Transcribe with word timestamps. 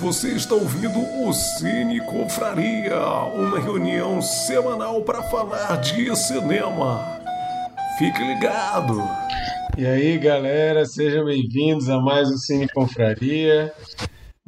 Você 0.00 0.28
está 0.28 0.54
ouvindo 0.54 1.00
o 1.00 1.32
Cine 1.32 2.00
Confraria, 2.00 3.00
uma 3.34 3.58
reunião 3.58 4.22
semanal 4.22 5.02
para 5.02 5.24
falar 5.24 5.74
de 5.80 6.14
cinema. 6.14 7.04
Fique 7.98 8.22
ligado! 8.22 9.02
E 9.76 9.84
aí, 9.84 10.16
galera, 10.16 10.86
sejam 10.86 11.24
bem-vindos 11.24 11.88
a 11.88 11.98
mais 11.98 12.30
um 12.30 12.36
Cine 12.36 12.68
Confraria 12.68 13.72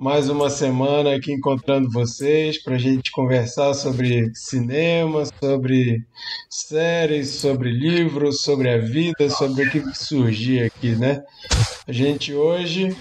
mais 0.01 0.31
uma 0.31 0.49
semana 0.49 1.15
aqui 1.15 1.31
encontrando 1.31 1.91
vocês 1.91 2.57
para 2.57 2.77
a 2.77 2.79
gente 2.79 3.11
conversar 3.11 3.75
sobre 3.75 4.35
cinema, 4.35 5.25
sobre 5.39 6.03
séries, 6.49 7.29
sobre 7.29 7.71
livros, 7.71 8.41
sobre 8.41 8.71
a 8.71 8.79
vida, 8.79 9.29
sobre 9.29 9.65
o 9.65 9.71
que 9.71 9.83
surgir 9.95 10.63
aqui, 10.65 10.97
né? 10.97 11.23
A 11.87 11.93
gente 11.93 12.33
hoje 12.33 12.97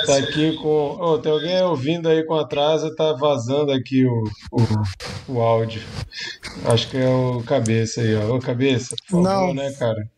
está 0.00 0.16
aqui 0.16 0.56
com. 0.56 0.96
Oh, 0.98 1.18
tem 1.18 1.30
alguém 1.30 1.62
ouvindo 1.64 2.08
aí 2.08 2.24
com 2.24 2.36
atraso, 2.36 2.96
tá 2.96 3.12
vazando 3.12 3.70
aqui 3.70 4.06
o, 4.06 4.24
o, 4.50 5.34
o 5.34 5.40
áudio. 5.42 5.82
Acho 6.64 6.88
que 6.88 6.96
é 6.96 7.06
o 7.06 7.42
cabeça 7.42 8.00
aí, 8.00 8.16
ó. 8.16 8.34
Ô, 8.34 8.38
cabeça, 8.38 8.96
por 8.96 9.22
favor, 9.22 9.24
Não. 9.24 9.54
né, 9.54 9.70
cara? 9.72 10.08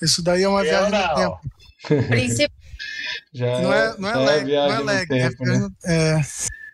Isso 0.00 0.22
daí 0.22 0.44
é 0.44 0.48
uma 0.48 0.64
Eu 0.64 0.64
viagem 0.64 0.92
não. 0.92 1.08
no 1.08 1.14
tempo. 1.14 2.59
Já 3.32 3.60
Não 3.60 3.72
é, 3.72 3.96
não 3.98 4.08
é 4.08 4.14
lag, 4.14 4.52
não 4.52 4.72
é 4.72 4.78
lag. 4.80 5.06
tempo, 5.06 5.44
é, 5.44 5.58
né? 5.58 5.68
é, 5.86 6.20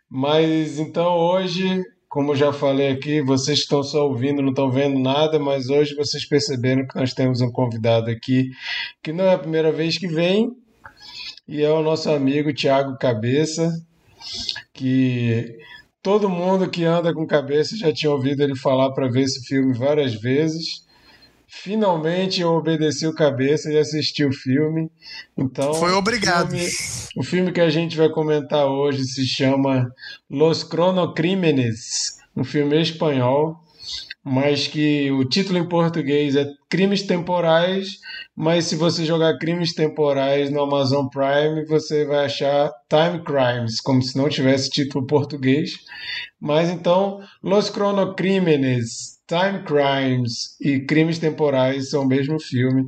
Mas 0.08 0.78
então 0.78 1.14
hoje, 1.14 1.82
como 2.08 2.34
já 2.34 2.52
falei 2.52 2.90
aqui, 2.90 3.20
vocês 3.20 3.58
estão 3.58 3.82
só 3.82 4.08
ouvindo, 4.08 4.40
não 4.40 4.50
estão 4.50 4.70
vendo 4.70 4.98
nada, 4.98 5.38
mas 5.38 5.68
hoje 5.68 5.94
vocês 5.94 6.26
perceberam 6.26 6.86
que 6.86 6.96
nós 6.96 7.12
temos 7.12 7.40
um 7.40 7.50
convidado 7.50 8.10
aqui 8.10 8.50
que 9.02 9.12
não 9.12 9.24
é 9.24 9.34
a 9.34 9.38
primeira 9.38 9.70
vez 9.70 9.98
que 9.98 10.06
vem, 10.08 10.50
e 11.46 11.62
é 11.62 11.70
o 11.70 11.82
nosso 11.82 12.10
amigo 12.10 12.52
Tiago 12.54 12.96
Cabeça, 12.98 13.70
que 14.72 15.58
todo 16.02 16.28
mundo 16.30 16.70
que 16.70 16.84
anda 16.84 17.12
com 17.12 17.26
cabeça 17.26 17.76
já 17.76 17.92
tinha 17.92 18.10
ouvido 18.10 18.42
ele 18.42 18.56
falar 18.56 18.92
para 18.92 19.08
ver 19.08 19.22
esse 19.22 19.44
filme 19.46 19.76
várias 19.76 20.14
vezes. 20.14 20.85
Finalmente 21.46 22.40
eu 22.40 22.50
obedeci 22.50 23.06
o 23.06 23.14
cabeça 23.14 23.72
e 23.72 23.78
assisti 23.78 24.24
o 24.24 24.32
filme. 24.32 24.90
Então, 25.36 25.74
Foi 25.74 25.92
obrigado. 25.92 26.52
O 26.52 26.56
filme, 26.56 26.70
o 27.16 27.22
filme 27.22 27.52
que 27.52 27.60
a 27.60 27.70
gente 27.70 27.96
vai 27.96 28.08
comentar 28.08 28.66
hoje 28.66 29.04
se 29.04 29.24
chama 29.24 29.92
Los 30.28 30.64
Cronocrímenes, 30.64 32.18
um 32.36 32.42
filme 32.42 32.80
espanhol, 32.80 33.56
mas 34.24 34.66
que 34.66 35.08
o 35.12 35.24
título 35.24 35.56
em 35.56 35.68
português 35.68 36.34
é 36.34 36.50
Crimes 36.68 37.02
Temporais, 37.02 38.00
mas 38.34 38.64
se 38.64 38.74
você 38.74 39.04
jogar 39.04 39.38
Crimes 39.38 39.72
Temporais 39.72 40.50
no 40.50 40.62
Amazon 40.62 41.06
Prime, 41.06 41.64
você 41.64 42.04
vai 42.04 42.24
achar 42.24 42.72
Time 42.88 43.22
Crimes, 43.22 43.80
como 43.80 44.02
se 44.02 44.18
não 44.18 44.28
tivesse 44.28 44.68
título 44.68 45.06
português. 45.06 45.70
Mas 46.40 46.68
então, 46.68 47.20
Los 47.40 47.70
Cronocrímenes, 47.70 49.15
Time 49.26 49.64
Crimes 49.64 50.56
e 50.60 50.80
Crimes 50.80 51.18
Temporais 51.18 51.90
são 51.90 52.04
o 52.04 52.06
mesmo 52.06 52.38
filme. 52.40 52.84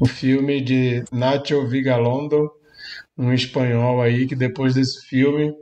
O 0.00 0.06
filme 0.06 0.60
de 0.60 1.04
Nacho 1.12 1.66
Vigalondo, 1.68 2.50
um 3.16 3.32
espanhol 3.32 4.02
aí 4.02 4.26
que 4.26 4.34
depois 4.34 4.74
desse 4.74 5.06
filme 5.06 5.54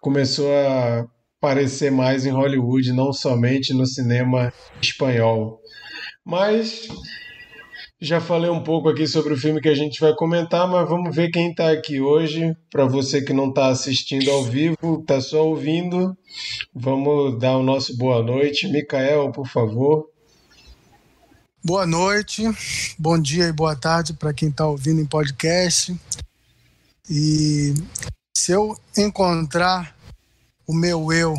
começou 0.00 0.50
a 0.54 1.06
aparecer 1.38 1.90
mais 1.90 2.24
em 2.24 2.30
Hollywood, 2.30 2.92
não 2.92 3.12
somente 3.12 3.74
no 3.74 3.84
cinema 3.84 4.50
espanhol. 4.80 5.60
Mas 6.24 6.88
já 8.02 8.20
falei 8.20 8.50
um 8.50 8.64
pouco 8.64 8.88
aqui 8.88 9.06
sobre 9.06 9.32
o 9.32 9.36
filme 9.36 9.60
que 9.60 9.68
a 9.68 9.74
gente 9.76 10.00
vai 10.00 10.12
comentar, 10.12 10.68
mas 10.68 10.88
vamos 10.88 11.14
ver 11.14 11.30
quem 11.30 11.50
está 11.50 11.70
aqui 11.70 12.00
hoje. 12.00 12.52
Para 12.68 12.84
você 12.84 13.22
que 13.22 13.32
não 13.32 13.50
está 13.50 13.68
assistindo 13.68 14.28
ao 14.28 14.42
vivo, 14.42 15.00
está 15.00 15.20
só 15.20 15.46
ouvindo, 15.46 16.16
vamos 16.74 17.38
dar 17.38 17.56
o 17.56 17.62
nosso 17.62 17.96
boa 17.96 18.20
noite. 18.20 18.66
Micael, 18.66 19.30
por 19.30 19.46
favor. 19.46 20.10
boa 21.64 21.86
noite, 21.86 22.42
bom 22.98 23.16
dia 23.16 23.44
e 23.44 23.52
boa 23.52 23.76
tarde 23.76 24.14
para 24.14 24.34
quem 24.34 24.48
está 24.48 24.66
ouvindo 24.66 25.00
em 25.00 25.06
podcast. 25.06 25.96
E 27.08 27.72
se 28.36 28.50
eu 28.50 28.76
encontrar 28.98 29.96
o 30.66 30.74
meu 30.74 31.12
eu 31.12 31.34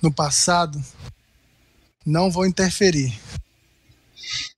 no 0.00 0.12
passado, 0.12 0.80
não 2.06 2.30
vou 2.30 2.46
interferir. 2.46 3.12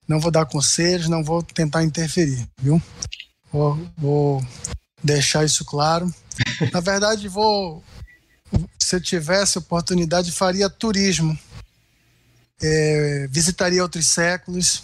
Não 0.09 0.19
vou 0.19 0.31
dar 0.31 0.47
conselhos, 0.47 1.07
não 1.07 1.23
vou 1.23 1.43
tentar 1.43 1.83
interferir, 1.83 2.43
viu? 2.59 2.81
Vou, 3.51 3.77
vou 3.95 4.43
deixar 5.03 5.45
isso 5.45 5.63
claro. 5.63 6.11
Na 6.73 6.79
verdade, 6.79 7.27
vou. 7.27 7.83
Se 8.79 8.95
eu 8.95 9.01
tivesse 9.01 9.59
oportunidade, 9.59 10.31
faria 10.31 10.67
turismo. 10.67 11.37
É, 12.59 13.27
visitaria 13.29 13.83
outros 13.83 14.07
séculos. 14.07 14.83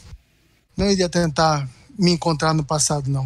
Não 0.78 0.92
iria 0.92 1.10
tentar 1.10 1.68
me 1.98 2.12
encontrar 2.12 2.54
no 2.54 2.64
passado, 2.64 3.10
não. 3.10 3.26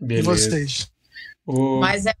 E 0.00 0.06
Beleza. 0.06 0.30
vocês? 0.30 0.90
O... 1.44 1.78
mas 1.78 2.06
é 2.06 2.14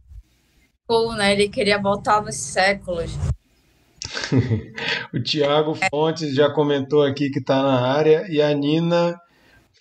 cool, 0.86 1.14
né? 1.14 1.32
Ele 1.32 1.48
queria 1.48 1.80
voltar 1.80 2.20
nos 2.20 2.36
séculos. 2.36 3.10
O 5.12 5.20
Tiago 5.20 5.74
Fontes 5.90 6.34
já 6.34 6.50
comentou 6.50 7.02
aqui 7.02 7.30
que 7.30 7.38
está 7.38 7.62
na 7.62 7.80
área 7.80 8.26
e 8.28 8.42
a 8.42 8.52
Nina 8.52 9.18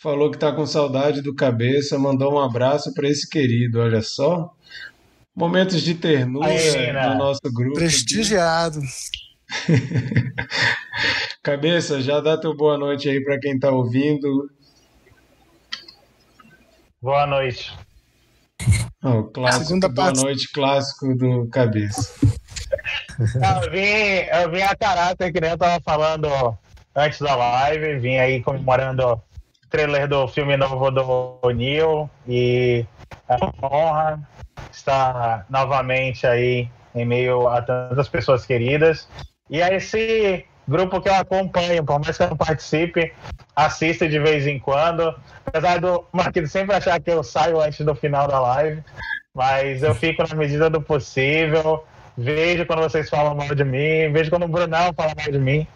falou 0.02 0.30
que 0.30 0.38
está 0.38 0.52
com 0.52 0.66
saudade 0.66 1.22
do 1.22 1.36
cabeça, 1.36 1.98
mandou 2.00 2.34
um 2.34 2.40
abraço 2.40 2.94
para 2.94 3.10
esse 3.10 3.28
querido, 3.30 3.80
olha 3.80 4.02
só. 4.02 4.50
Momentos 5.36 5.82
de 5.82 5.94
ternura 5.96 6.48
Aí, 6.48 6.92
no 6.94 7.16
nosso 7.18 7.42
grupo. 7.54 7.76
Prestigiado. 7.76 8.80
Cabeça, 11.44 12.02
já 12.02 12.20
dá 12.20 12.38
teu 12.38 12.56
boa 12.56 12.78
noite 12.78 13.08
aí 13.08 13.24
para 13.24 13.40
quem 13.40 13.54
está 13.54 13.72
ouvindo. 13.72 14.50
Boa 17.02 17.28
noite. 17.28 17.72
Ah, 19.02 19.16
o 19.16 19.26
clássico, 19.26 19.66
Segunda 19.66 19.88
boa 19.88 20.08
parte. 20.08 20.22
noite 20.22 20.52
clássico 20.52 21.16
do 21.16 21.48
Cabeça. 21.50 22.14
Eu 23.20 23.72
vim, 23.72 24.28
eu 24.32 24.52
vim 24.52 24.62
a 24.62 24.76
caráter, 24.76 25.32
que 25.32 25.42
nem 25.42 25.52
eu 25.52 25.58
tava 25.58 25.82
falando 25.82 26.58
antes 26.96 27.20
da 27.20 27.36
live, 27.36 28.00
vim 28.00 28.18
aí 28.18 28.42
comemorando 28.42 29.14
o 29.14 29.22
trailer 29.70 30.08
do 30.08 30.28
filme 30.28 30.56
novo 30.56 30.92
do 30.92 31.40
Neil 31.54 32.10
e 32.28 32.86
é 33.28 33.36
uma 33.36 33.76
honra 33.76 34.30
estar 34.72 35.46
novamente 35.50 36.26
aí 36.26 36.70
em 36.96 37.06
meio 37.06 37.48
a 37.48 37.62
tantas 37.62 38.08
pessoas 38.08 38.46
queridas. 38.46 39.08
E 39.50 39.62
a 39.62 39.74
esse 39.74 40.46
grupo 40.68 41.02
que 41.02 41.10
eu 41.10 41.16
acompanho, 41.16 41.84
por 41.84 42.00
mais 42.00 42.18
que 42.18 42.24
eu 42.24 42.30
não 42.30 42.38
participe, 42.38 43.14
assisto 43.56 44.08
de 44.08 44.20
vez 44.20 44.46
em 44.46 44.60
quando. 44.60 45.16
Apesar 45.46 45.80
do 45.80 46.06
Marquinhos 46.12 46.52
sempre 46.52 46.76
achar 46.76 47.00
que 47.00 47.12
eu 47.12 47.24
saio 47.24 47.60
antes 47.60 47.86
do 47.86 47.96
final 47.96 48.28
da 48.28 48.40
live, 48.40 48.84
mas 49.34 49.84
eu 49.84 49.96
fico 49.96 50.24
na 50.28 50.36
medida 50.36 50.70
do 50.70 50.82
possível. 50.82 51.84
Vejo 52.18 52.66
quando 52.66 52.82
vocês 52.82 53.10
falam 53.10 53.36
mal 53.36 53.54
de 53.54 53.64
mim, 53.64 54.12
vejo 54.12 54.32
quando 54.32 54.44
o 54.44 54.48
Brunão 54.48 54.92
fala 54.94 55.14
mal 55.16 55.32
de 55.32 55.40
mim. 55.40 55.68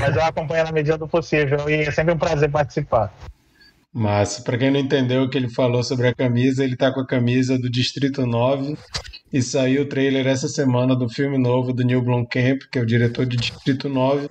Mas 0.00 0.16
eu 0.16 0.24
acompanho 0.24 0.64
na 0.64 0.72
medida 0.72 0.96
do 0.96 1.06
possível 1.06 1.68
e 1.68 1.74
é 1.74 1.90
sempre 1.90 2.14
um 2.14 2.18
prazer 2.18 2.50
participar. 2.50 3.12
Mas, 3.92 4.38
para 4.38 4.56
quem 4.56 4.70
não 4.70 4.80
entendeu 4.80 5.22
o 5.22 5.28
que 5.28 5.36
ele 5.36 5.50
falou 5.50 5.82
sobre 5.82 6.08
a 6.08 6.14
camisa, 6.14 6.64
ele 6.64 6.76
tá 6.76 6.90
com 6.90 7.00
a 7.00 7.06
camisa 7.06 7.58
do 7.58 7.68
Distrito 7.68 8.26
9 8.26 8.78
e 9.30 9.42
saiu 9.42 9.82
o 9.82 9.86
trailer 9.86 10.26
essa 10.26 10.48
semana 10.48 10.96
do 10.96 11.10
filme 11.10 11.36
novo 11.36 11.74
do 11.74 11.84
Neil 11.84 12.00
Blomkamp, 12.00 12.62
que 12.70 12.78
é 12.78 12.82
o 12.82 12.86
diretor 12.86 13.26
de 13.26 13.36
Distrito 13.36 13.90
9. 13.90 14.30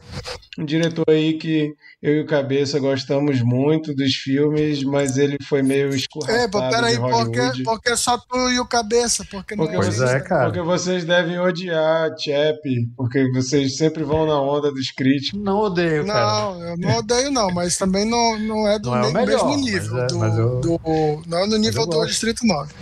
Um 0.58 0.66
diretor 0.66 1.06
aí 1.08 1.34
que 1.34 1.76
eu 2.02 2.16
e 2.16 2.20
o 2.22 2.26
Cabeça 2.26 2.80
gostamos 2.80 3.42
muito 3.42 3.94
dos 3.94 4.16
filmes, 4.16 4.84
mas 4.84 5.18
ele 5.18 5.38
foi 5.44 5.62
meio 5.62 5.92
É, 5.92 5.96
escorraçado 5.96 6.50
pô, 6.52 6.60
peraí, 6.70 6.94
de 6.94 7.00
Hollywood. 7.00 7.40
porque, 7.40 7.64
porque 7.64 7.96
só 7.98 8.18
tu 8.18 8.50
e 8.50 8.60
o 8.60 8.66
cabeça. 8.66 9.24
Porque 9.30 9.56
não 9.56 9.66
Porque 9.66 9.78
Pois 9.78 9.96
vocês, 9.98 10.10
é, 10.12 10.20
cara. 10.20 10.46
Porque 10.46 10.62
vocês 10.62 11.06
devem 11.06 11.38
odiar 11.40 12.10
Chap, 12.18 12.60
porque 12.98 13.32
vocês 13.32 13.78
sempre 13.78 14.04
vão 14.04 14.26
na 14.26 14.42
onda 14.42 14.72
dos 14.72 14.90
críticos. 14.92 15.40
Não 15.40 15.60
odeio, 15.60 16.06
cara. 16.08 16.26
Não, 16.56 16.70
eu 16.70 16.78
não 16.78 16.98
odeio, 16.98 17.30
não, 17.32 17.52
mas 17.52 17.78
também 17.78 18.04
não, 18.04 18.40
não 18.40 18.68
é 18.68 18.80
do 18.80 18.90
Não 18.90 18.98
é 18.98 19.02
nem- 19.04 19.14
melhor, 19.14 19.46
mesmo 19.48 19.64
nível. 19.64 19.94
mas 19.94 20.04
é- 20.04 20.08
do, 20.08 20.18
mas 20.20 20.38
eu- 20.38 20.60
do- 20.60 21.22
não 21.28 21.38
é 21.38 21.48
no 21.48 21.58
nível 21.58 21.86
do. 21.86 22.06
Distrito 22.06 22.46
9. 22.46 22.74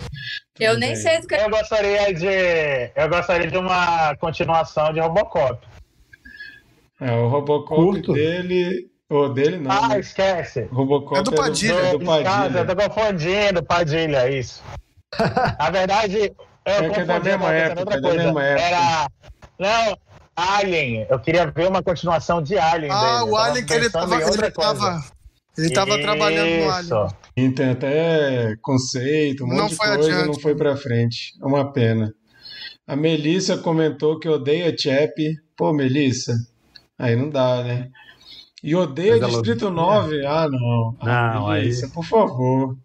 Eu 0.58 0.78
nem 0.78 0.94
sei 0.96 1.20
do 1.20 1.26
que 1.26 1.34
Eu 1.34 1.48
gostaria 1.50 2.12
de. 2.14 2.26
Eu 2.96 3.08
gostaria 3.08 3.50
de 3.50 3.56
uma 3.58 4.14
continuação 4.16 4.92
de 4.92 5.00
Robocop. 5.00 5.66
É, 7.00 7.12
o 7.12 7.28
Robocop 7.28 7.74
Curto. 7.82 8.12
dele. 8.12 8.89
Ou 9.10 9.28
dele 9.34 9.56
não. 9.58 9.70
Ah, 9.72 9.88
né? 9.88 10.00
esquece. 10.00 10.68
Robocop 10.70 11.18
É 11.18 11.22
do 11.24 11.32
Padilha. 11.32 11.74
É 11.74 11.90
do, 11.92 11.98
Do- 11.98 12.04
Padilha. 12.04 12.58
Eu 12.60 12.66
tô 12.66 12.76
confundindo, 12.76 13.62
Padilha, 13.64 14.30
isso. 14.30 14.62
Na 15.58 15.70
verdade, 15.70 16.16
eu 16.64 16.72
É 16.72 16.88
que 16.90 17.00
é 17.00 17.04
da 17.04 17.14
confundi, 17.14 17.28
mesma 17.28 17.38
tava 17.40 17.54
em 17.54 17.58
época, 17.58 17.80
outra 17.80 17.96
é 17.96 18.00
da 18.00 18.08
coisa. 18.08 18.24
mesma 18.24 18.44
época. 18.44 18.66
Era. 18.66 19.06
Não, 19.58 19.98
Alien. 20.36 21.06
Eu 21.10 21.18
queria 21.18 21.50
ver 21.50 21.68
uma 21.68 21.82
continuação 21.82 22.40
de 22.40 22.56
Alien. 22.56 22.92
Ah, 22.92 23.00
dele. 23.18 23.30
O 23.30 23.34
tava 23.36 23.42
Alien 23.48 23.66
que 23.66 23.72
ele 23.72 23.90
tava. 23.90 24.14
Ele 24.14 24.50
tava 24.52 25.00
Ele 25.58 25.66
estava 25.66 25.98
trabalhando 26.00 26.64
no 26.64 26.70
Alien. 26.70 27.08
E 27.36 27.50
tem 27.50 27.70
até 27.70 28.54
conceito, 28.62 29.44
um 29.44 29.48
Não 29.48 29.56
monte 29.62 29.70
de 29.70 29.76
foi 29.76 29.86
coisa, 29.88 30.08
adiante. 30.10 30.26
não 30.26 30.40
foi 30.40 30.54
pra 30.54 30.76
frente. 30.76 31.32
É 31.42 31.44
uma 31.46 31.72
pena. 31.72 32.12
A 32.86 32.94
Melissa 32.94 33.56
comentou 33.58 34.18
que 34.20 34.28
odeia 34.28 34.74
Chap. 34.78 35.12
Pô, 35.56 35.72
Melissa, 35.72 36.32
aí 36.98 37.16
não 37.16 37.28
dá, 37.28 37.62
né? 37.62 37.88
E 38.62 38.74
odeia 38.74 39.12
Mas 39.12 39.22
ela 39.22 39.30
Distrito 39.30 39.66
odeia. 39.68 39.82
9. 39.86 40.26
Ah, 40.26 40.48
não. 40.50 40.96
Ah, 41.00 41.32
Não, 41.34 41.48
aí- 41.48 41.62
Melissa, 41.62 41.88
por 41.88 42.04
favor. 42.04 42.76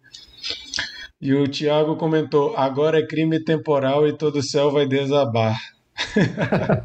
E 1.20 1.32
o 1.34 1.48
Thiago 1.48 1.96
comentou: 1.96 2.54
agora 2.56 2.98
é 2.98 3.06
crime 3.06 3.42
temporal 3.42 4.06
e 4.06 4.12
todo 4.12 4.36
o 4.36 4.42
céu 4.42 4.70
vai 4.70 4.86
desabar. 4.86 5.56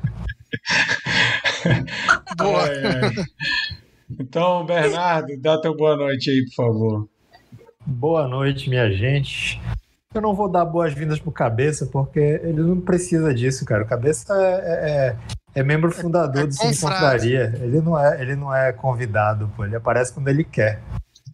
Boa. 2.38 2.64
Ai, 2.64 2.84
ai. 2.86 3.26
Então, 4.20 4.66
Bernardo, 4.66 5.28
dá 5.40 5.60
teu 5.62 5.76
boa 5.76 5.96
noite 5.96 6.30
aí, 6.30 6.44
por 6.46 6.56
favor. 6.56 7.10
Boa 7.86 8.28
noite, 8.28 8.70
minha 8.70 8.92
gente. 8.92 9.62
Eu 10.14 10.22
não 10.22 10.34
vou 10.36 10.50
dar 10.50 10.66
boas-vindas 10.66 11.20
pro 11.20 11.32
Cabeça, 11.32 11.86
porque 11.86 12.20
ele 12.20 12.62
não 12.62 12.82
precisa 12.82 13.34
disso, 13.34 13.64
cara. 13.66 13.84
O 13.84 13.88
Cabeça 13.88 14.34
é, 14.36 14.90
é- 15.10 15.16
é 15.54 15.64
membro 15.64 15.92
fundador 15.92 16.44
É 16.44 16.48
do 16.48 16.54
Cine. 16.54 16.70
Confraria. 16.70 17.54
Ele 17.62 17.82
não, 17.82 18.00
é, 18.00 18.22
ele 18.22 18.36
não 18.36 18.54
é 18.54 18.72
convidado, 18.72 19.52
pô. 19.56 19.66
Ele 19.66 19.76
aparece 19.76 20.14
quando 20.14 20.28
ele 20.28 20.44
quer. 20.44 20.82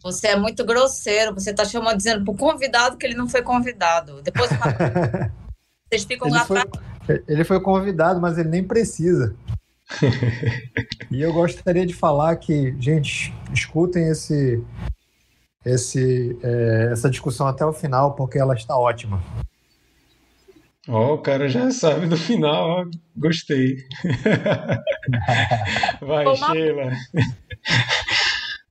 Você 0.02 0.28
é 0.28 0.36
muito 0.36 0.64
grosseiro. 0.64 1.34
Você 1.34 1.52
tá 1.52 1.64
chamando, 1.64 1.96
dizendo 1.96 2.24
pro 2.24 2.34
convidado 2.34 2.96
que 2.96 3.06
ele 3.06 3.14
não 3.14 3.28
foi 3.28 3.42
convidado. 3.42 4.20
Depois 4.22 4.50
vocês 5.88 6.04
ficam 6.04 6.28
Ele 6.28 6.36
lá 6.36 6.44
foi, 6.44 6.60
atrás. 6.60 7.22
ele 7.28 7.44
foi 7.44 7.60
convidado, 7.60 8.20
mas 8.20 8.38
ele 8.38 8.48
nem 8.48 8.64
precisa. 8.64 9.34
e 11.10 11.22
eu 11.22 11.32
gostaria 11.32 11.86
de 11.86 11.94
falar 11.94 12.36
que, 12.36 12.76
gente, 12.78 13.34
escutem 13.52 14.08
esse, 14.08 14.62
esse, 15.64 16.38
é, 16.42 16.90
essa 16.92 17.08
discussão 17.08 17.46
até 17.46 17.64
o 17.64 17.72
final, 17.72 18.14
porque 18.14 18.38
ela 18.38 18.54
está 18.54 18.76
ótima. 18.76 19.22
Ó, 20.88 21.14
o 21.14 21.18
cara 21.18 21.48
já 21.48 21.70
sabe 21.70 22.06
do 22.06 22.16
final, 22.16 22.68
ó. 22.80 22.84
Gostei. 23.16 23.76
Vai, 26.00 26.24
Uma- 26.26 26.52
Sheila. 26.52 26.92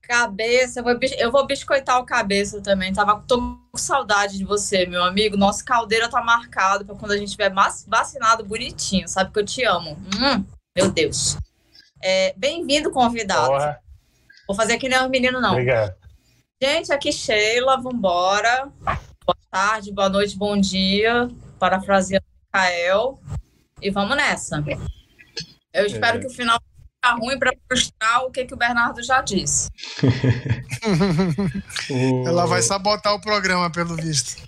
Cabeça, 0.02 0.80
eu 0.80 0.84
vou, 0.84 0.98
bis- 0.98 1.14
eu 1.18 1.30
vou 1.30 1.46
biscoitar 1.46 1.98
o 2.00 2.04
cabeça 2.06 2.60
também. 2.62 2.92
Tava, 2.92 3.22
tô 3.28 3.38
com 3.70 3.76
saudade 3.78 4.38
de 4.38 4.44
você, 4.44 4.86
meu 4.86 5.04
amigo. 5.04 5.36
Nosso 5.36 5.64
caldeira 5.64 6.08
tá 6.08 6.22
marcado 6.22 6.84
pra 6.84 6.94
quando 6.94 7.12
a 7.12 7.16
gente 7.18 7.30
tiver 7.32 7.50
mas- 7.52 7.84
vacinado 7.86 8.44
bonitinho. 8.44 9.06
Sabe 9.06 9.30
que 9.32 9.38
eu 9.38 9.44
te 9.44 9.62
amo. 9.64 9.98
Hum, 10.18 10.44
meu 10.74 10.90
Deus. 10.90 11.36
É, 12.02 12.32
Bem-vindo, 12.36 12.90
convidado. 12.90 13.48
Porra, 13.48 13.78
Vou 14.46 14.56
fazer 14.56 14.78
que 14.78 14.88
nem 14.88 14.98
os 15.02 15.10
meninos, 15.10 15.42
não. 15.42 15.52
obrigado. 15.52 15.94
Gente, 16.60 16.90
aqui 16.90 17.12
Sheila, 17.12 17.76
vambora. 17.80 18.68
Boa 18.82 19.36
tarde, 19.50 19.92
boa 19.92 20.08
noite, 20.08 20.36
bom 20.38 20.58
dia. 20.58 21.28
Parafraseando 21.58 22.24
o 22.26 22.52
Kael. 22.52 23.18
E 23.82 23.90
vamos 23.90 24.16
nessa. 24.16 24.62
Eu 25.72 25.86
espero 25.86 26.18
É. 26.18 26.20
que 26.20 26.26
o 26.26 26.30
final 26.30 26.58
fique 26.60 27.20
ruim 27.20 27.38
para 27.38 27.52
frustrar 27.68 28.24
o 28.24 28.30
que, 28.30 28.44
que 28.44 28.54
o 28.54 28.56
Bernardo 28.56 29.02
já 29.02 29.20
disse. 29.22 29.68
O- 31.90 32.24
Ela 32.26 32.46
vai 32.46 32.62
sabotar 32.62 33.14
o 33.14 33.20
programa, 33.20 33.70
pelo 33.70 33.94
visto. 33.96 34.42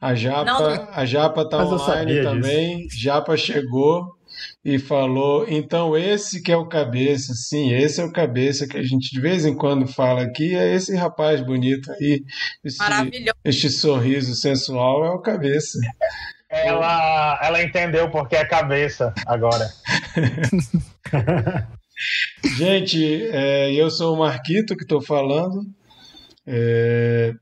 A 0.00 0.14
Japa, 0.14 0.44
Não, 0.44 0.88
a 0.92 1.04
Japa 1.04 1.48
tá 1.48 1.58
online 1.64 2.22
também. 2.22 2.86
Japa 2.90 3.36
chegou 3.36 4.16
e 4.64 4.78
falou: 4.78 5.44
então 5.48 5.96
esse 5.96 6.40
que 6.40 6.52
é 6.52 6.56
o 6.56 6.68
cabeça, 6.68 7.34
sim, 7.34 7.72
esse 7.74 8.00
é 8.00 8.04
o 8.04 8.12
cabeça 8.12 8.68
que 8.68 8.76
a 8.76 8.82
gente 8.84 9.10
de 9.10 9.20
vez 9.20 9.44
em 9.44 9.56
quando 9.56 9.88
fala 9.88 10.22
aqui, 10.22 10.54
é 10.54 10.72
esse 10.72 10.94
rapaz 10.94 11.40
bonito 11.40 11.90
aí, 11.94 12.22
esse, 12.64 12.78
Maravilhoso. 12.78 13.34
este 13.44 13.68
sorriso 13.70 14.36
sensual 14.36 15.04
é 15.04 15.10
o 15.10 15.18
cabeça. 15.20 15.76
Ela, 16.50 17.38
ela 17.42 17.62
entendeu 17.62 18.10
porque 18.10 18.36
é 18.36 18.44
cabeça 18.44 19.12
agora. 19.26 19.68
Gente, 22.56 23.28
é, 23.30 23.72
eu 23.72 23.90
sou 23.90 24.14
o 24.14 24.18
Marquito 24.18 24.76
que 24.76 24.84
estou 24.84 25.02
falando. 25.02 25.62
É, 26.46 27.34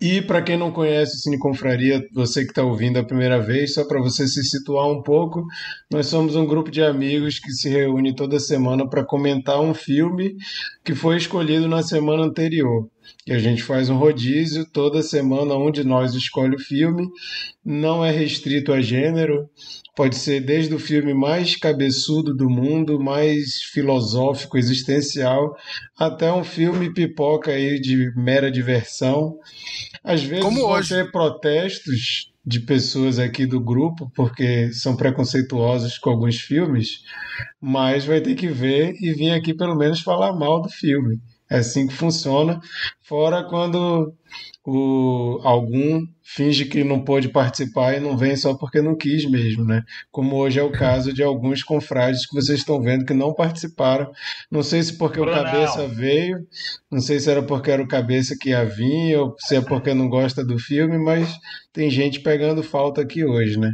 e 0.00 0.22
para 0.22 0.40
quem 0.40 0.56
não 0.56 0.72
conhece 0.72 1.14
o 1.14 1.18
Cine 1.18 1.38
Confraria, 1.38 2.02
você 2.14 2.42
que 2.42 2.52
está 2.52 2.62
ouvindo 2.64 2.98
a 2.98 3.04
primeira 3.04 3.38
vez, 3.38 3.74
só 3.74 3.86
para 3.86 4.00
você 4.00 4.26
se 4.26 4.42
situar 4.42 4.88
um 4.90 5.02
pouco, 5.02 5.44
nós 5.92 6.06
somos 6.06 6.34
um 6.34 6.46
grupo 6.46 6.70
de 6.70 6.82
amigos 6.82 7.38
que 7.38 7.52
se 7.52 7.68
reúne 7.68 8.14
toda 8.14 8.40
semana 8.40 8.88
para 8.88 9.04
comentar 9.04 9.60
um 9.60 9.74
filme 9.74 10.36
que 10.82 10.94
foi 10.94 11.18
escolhido 11.18 11.68
na 11.68 11.82
semana 11.82 12.22
anterior. 12.22 12.88
E 13.30 13.32
a 13.32 13.38
gente 13.38 13.62
faz 13.62 13.88
um 13.88 13.96
rodízio 13.96 14.66
toda 14.72 15.04
semana, 15.04 15.54
um 15.54 15.70
de 15.70 15.84
nós 15.84 16.14
escolhe 16.14 16.56
o 16.56 16.58
filme. 16.58 17.06
Não 17.64 18.04
é 18.04 18.10
restrito 18.10 18.72
a 18.72 18.80
gênero, 18.80 19.48
pode 19.94 20.16
ser 20.16 20.40
desde 20.40 20.74
o 20.74 20.80
filme 20.80 21.14
mais 21.14 21.54
cabeçudo 21.54 22.34
do 22.34 22.50
mundo, 22.50 22.98
mais 22.98 23.62
filosófico, 23.72 24.58
existencial, 24.58 25.54
até 25.96 26.32
um 26.32 26.42
filme 26.42 26.92
pipoca 26.92 27.52
aí 27.52 27.80
de 27.80 28.12
mera 28.16 28.50
diversão. 28.50 29.38
Às 30.02 30.24
vezes 30.24 30.44
Como 30.44 30.62
vão 30.62 30.70
hoje. 30.72 30.88
ter 30.88 31.12
protestos 31.12 32.32
de 32.44 32.58
pessoas 32.58 33.20
aqui 33.20 33.46
do 33.46 33.60
grupo, 33.60 34.10
porque 34.12 34.72
são 34.72 34.96
preconceituosos 34.96 35.98
com 35.98 36.10
alguns 36.10 36.40
filmes, 36.40 37.02
mas 37.60 38.04
vai 38.04 38.20
ter 38.20 38.34
que 38.34 38.48
ver 38.48 38.92
e 39.00 39.12
vir 39.12 39.30
aqui 39.30 39.54
pelo 39.54 39.76
menos 39.76 40.00
falar 40.00 40.32
mal 40.32 40.60
do 40.60 40.68
filme. 40.68 41.20
É 41.50 41.58
assim 41.58 41.86
que 41.88 41.94
funciona. 41.94 42.60
Fora 43.02 43.42
quando 43.42 44.14
o, 44.64 45.40
algum 45.42 46.06
finge 46.22 46.66
que 46.66 46.84
não 46.84 47.02
pôde 47.02 47.28
participar 47.28 47.96
e 47.96 48.00
não 48.00 48.16
vem 48.16 48.36
só 48.36 48.54
porque 48.54 48.80
não 48.80 48.94
quis 48.94 49.28
mesmo, 49.28 49.64
né? 49.64 49.82
Como 50.12 50.36
hoje 50.36 50.60
é 50.60 50.62
o 50.62 50.70
caso 50.70 51.12
de 51.12 51.22
alguns 51.22 51.62
confrades 51.62 52.24
que 52.26 52.34
vocês 52.34 52.60
estão 52.60 52.80
vendo 52.80 53.04
que 53.04 53.12
não 53.12 53.34
participaram. 53.34 54.12
Não 54.50 54.62
sei 54.62 54.82
se 54.82 54.96
porque 54.96 55.20
o 55.20 55.26
cabeça 55.26 55.88
veio, 55.88 56.46
não 56.90 57.00
sei 57.00 57.18
se 57.18 57.28
era 57.28 57.42
porque 57.42 57.70
era 57.70 57.82
o 57.82 57.88
cabeça 57.88 58.36
que 58.38 58.50
ia 58.50 58.64
vir 58.64 59.16
ou 59.16 59.34
se 59.38 59.56
é 59.56 59.60
porque 59.60 59.92
não 59.92 60.08
gosta 60.08 60.44
do 60.44 60.58
filme, 60.58 60.98
mas 60.98 61.28
tem 61.72 61.90
gente 61.90 62.20
pegando 62.20 62.62
falta 62.62 63.00
aqui 63.00 63.24
hoje, 63.24 63.58
né? 63.58 63.72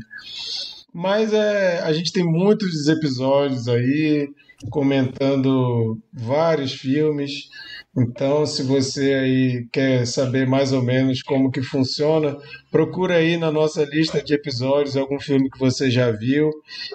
Mas 0.94 1.34
é, 1.34 1.81
a 1.81 1.93
gente 1.93 2.11
tem 2.11 2.25
muitos 2.25 2.88
episódios 2.88 3.69
aí 3.69 4.31
comentando 4.70 5.99
vários 6.12 6.73
filmes. 6.73 7.49
Então, 7.97 8.44
se 8.44 8.62
você 8.62 9.14
aí 9.14 9.67
quer 9.73 10.06
saber 10.06 10.47
mais 10.47 10.73
ou 10.73 10.82
menos 10.82 11.23
como 11.23 11.50
que 11.50 11.62
funciona, 11.62 12.37
procura 12.70 13.17
aí 13.17 13.37
na 13.37 13.50
nossa 13.50 13.85
lista 13.85 14.23
de 14.23 14.35
episódios 14.35 14.97
algum 14.97 15.19
filme 15.19 15.49
que 15.50 15.58
você 15.58 15.91
já 15.91 16.10
viu 16.10 16.51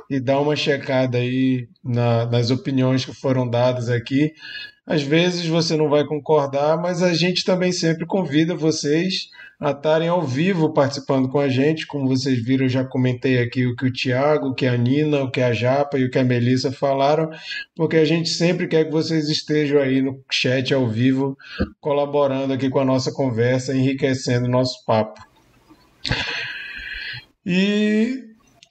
e 0.10 0.20
dá 0.20 0.40
uma 0.40 0.56
checada 0.56 1.18
aí 1.18 1.68
na- 1.84 2.26
nas 2.28 2.52
opiniões 2.52 3.04
que 3.04 3.14
foram 3.14 3.50
dadas 3.50 3.90
aqui. 3.90 4.32
Às 4.86 5.02
vezes 5.02 5.46
você 5.48 5.76
não 5.76 5.90
vai 5.90 6.06
concordar, 6.06 6.78
mas 6.80 7.02
a 7.02 7.14
gente 7.14 7.44
também 7.44 7.72
sempre 7.72 8.06
convida 8.06 8.54
vocês 8.56 9.28
a 9.62 9.70
estarem 9.70 10.08
ao 10.08 10.24
vivo 10.24 10.74
participando 10.74 11.30
com 11.30 11.38
a 11.38 11.48
gente. 11.48 11.86
Como 11.86 12.08
vocês 12.08 12.44
viram, 12.44 12.66
eu 12.66 12.70
já 12.70 12.84
comentei 12.84 13.40
aqui 13.40 13.68
o 13.68 13.76
que 13.76 13.86
o 13.86 13.94
Tiago, 13.94 14.48
o 14.48 14.56
que 14.56 14.66
a 14.66 14.76
Nina, 14.76 15.22
o 15.22 15.30
que 15.30 15.40
a 15.40 15.54
Japa 15.54 16.00
e 16.00 16.04
o 16.04 16.10
que 16.10 16.18
a 16.18 16.24
Melissa 16.24 16.72
falaram, 16.72 17.30
porque 17.76 17.98
a 17.98 18.06
gente 18.06 18.30
sempre 18.30 18.68
quer 18.68 18.86
que 18.86 18.92
vocês 18.92 19.30
estejam 19.30 19.80
aí 19.80 20.02
no 20.02 20.20
chat 20.32 20.74
ao 20.74 20.88
vivo, 20.88 21.38
colaborando 21.80 22.52
aqui 22.52 22.72
com 22.72 22.80
a 22.80 22.86
nossa 22.86 23.12
conversa, 23.14 23.78
enriquecendo 23.78 24.48
o 24.48 24.52
nosso 24.52 24.84
papo. 24.84 25.22
E 27.46 28.24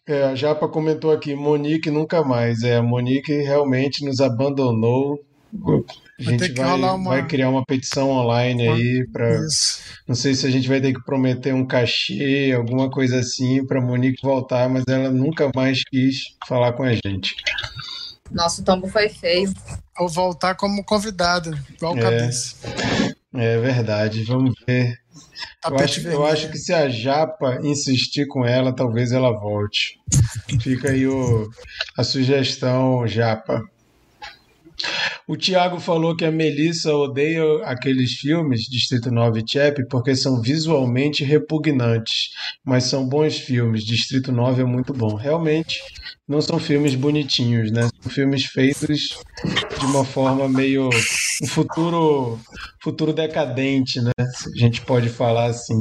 é, 0.09 0.25
a 0.25 0.35
Japa 0.35 0.67
comentou 0.67 1.13
aqui, 1.13 1.37
Monique 1.37 1.89
nunca 1.89 2.25
mais. 2.25 2.65
É, 2.65 2.77
a 2.77 2.83
Monique 2.83 3.33
realmente 3.33 4.05
nos 4.05 4.21
abandonou. 4.21 5.25
A 5.53 6.25
Vai 6.25 6.39
gente 6.39 6.53
vai, 6.53 6.71
rolar 6.71 6.95
uma- 6.95 7.11
vai 7.11 7.27
criar 7.27 7.49
uma 7.49 7.65
petição 7.65 8.11
online 8.11 8.69
aí 8.69 9.09
para 9.13 9.41
não 10.07 10.15
sei 10.15 10.35
se 10.35 10.47
a 10.47 10.51
gente 10.51 10.69
vai 10.69 10.81
ter 10.81 10.93
que 10.93 11.03
prometer 11.05 11.53
um 11.55 11.67
cachê, 11.67 12.53
alguma 12.57 12.91
coisa 12.91 13.19
assim, 13.19 13.65
para 13.67 13.81
Monique 13.81 14.23
voltar, 14.23 14.69
mas 14.69 14.85
ela 14.89 15.11
nunca 15.11 15.51
mais 15.55 15.83
quis 15.85 16.19
falar 16.47 16.73
com 16.75 16.83
a 16.85 16.93
gente. 16.93 17.35
Nosso 18.31 18.63
tombo 18.63 18.87
foi 18.89 19.09
feio. 19.09 19.53
Ou 19.99 20.09
voltar 20.09 20.55
como 20.55 20.85
convidada, 20.85 21.51
igual 21.77 21.97
É. 21.97 22.01
cabeça. 22.01 22.55
É 23.35 23.59
verdade, 23.59 24.23
vamos 24.25 24.55
ver. 24.67 24.99
Eu 25.65 25.71
Tapete 25.73 26.01
acho, 26.01 26.09
eu 26.09 26.27
acho 26.27 26.51
que 26.51 26.59
se 26.59 26.73
a 26.73 26.89
Japa 26.89 27.59
insistir 27.63 28.27
com 28.27 28.45
ela, 28.47 28.73
talvez 28.75 29.11
ela 29.13 29.33
volte. 29.33 29.99
Fica 30.61 30.91
aí 30.91 31.07
o, 31.07 31.49
a 31.99 32.05
sugestão, 32.05 33.07
Japa. 33.07 33.63
O 35.31 35.37
Thiago 35.37 35.79
falou 35.79 36.17
que 36.17 36.25
a 36.25 36.33
Melissa 36.33 36.93
odeia 36.93 37.45
aqueles 37.63 38.15
filmes, 38.15 38.63
Distrito 38.63 39.13
9 39.13 39.39
e 39.39 39.45
Chap, 39.49 39.79
porque 39.89 40.17
são 40.17 40.43
visualmente 40.43 41.23
repugnantes, 41.23 42.31
mas 42.65 42.83
são 42.83 43.09
bons 43.09 43.39
filmes. 43.39 43.85
Distrito 43.85 44.33
9 44.33 44.63
é 44.63 44.65
muito 44.65 44.93
bom. 44.93 45.15
Realmente, 45.15 45.81
não 46.27 46.41
são 46.41 46.59
filmes 46.59 46.97
bonitinhos, 46.97 47.71
né? 47.71 47.89
São 48.03 48.11
filmes 48.11 48.47
feitos 48.47 49.21
de 49.79 49.87
uma 49.87 50.05
forma 50.05 50.49
meio 50.49 50.91
um 51.41 51.47
futuro, 51.47 52.37
futuro 52.83 53.13
decadente, 53.13 54.01
né? 54.01 54.11
A 54.19 54.59
gente 54.59 54.81
pode 54.81 55.09
falar 55.11 55.45
assim. 55.45 55.79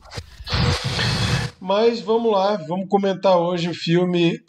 Mas 1.59 2.01
vamos 2.01 2.31
lá, 2.31 2.55
vamos 2.55 2.87
comentar 2.87 3.35
hoje 3.35 3.67
o 3.67 3.73
filme 3.73 4.39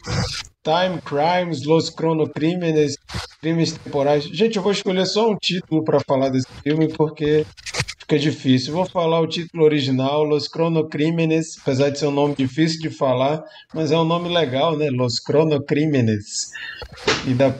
Time 0.63 1.01
Crimes, 1.01 1.65
Los 1.65 1.89
Cronocrímenes, 1.89 2.95
Crimes 3.41 3.73
Temporais. 3.73 4.25
Gente, 4.25 4.57
eu 4.57 4.63
vou 4.63 4.71
escolher 4.71 5.05
só 5.05 5.31
um 5.31 5.35
título 5.35 5.83
para 5.83 5.99
falar 6.07 6.29
desse 6.29 6.47
filme 6.63 6.87
porque 6.87 7.45
fica 7.97 8.19
difícil. 8.19 8.73
Vou 8.73 8.85
falar 8.85 9.21
o 9.21 9.27
título 9.27 9.63
original, 9.63 10.23
Los 10.23 10.47
Cronocrímenes, 10.47 11.57
apesar 11.61 11.89
de 11.89 11.97
ser 11.97 12.05
um 12.05 12.11
nome 12.11 12.35
difícil 12.35 12.79
de 12.79 12.91
falar, 12.91 13.43
mas 13.73 13.91
é 13.91 13.97
um 13.97 14.03
nome 14.03 14.29
legal, 14.29 14.77
né? 14.77 14.89
Los 14.91 15.19
Cronocrímenes. 15.19 16.51
E 17.25 17.33
da, 17.33 17.55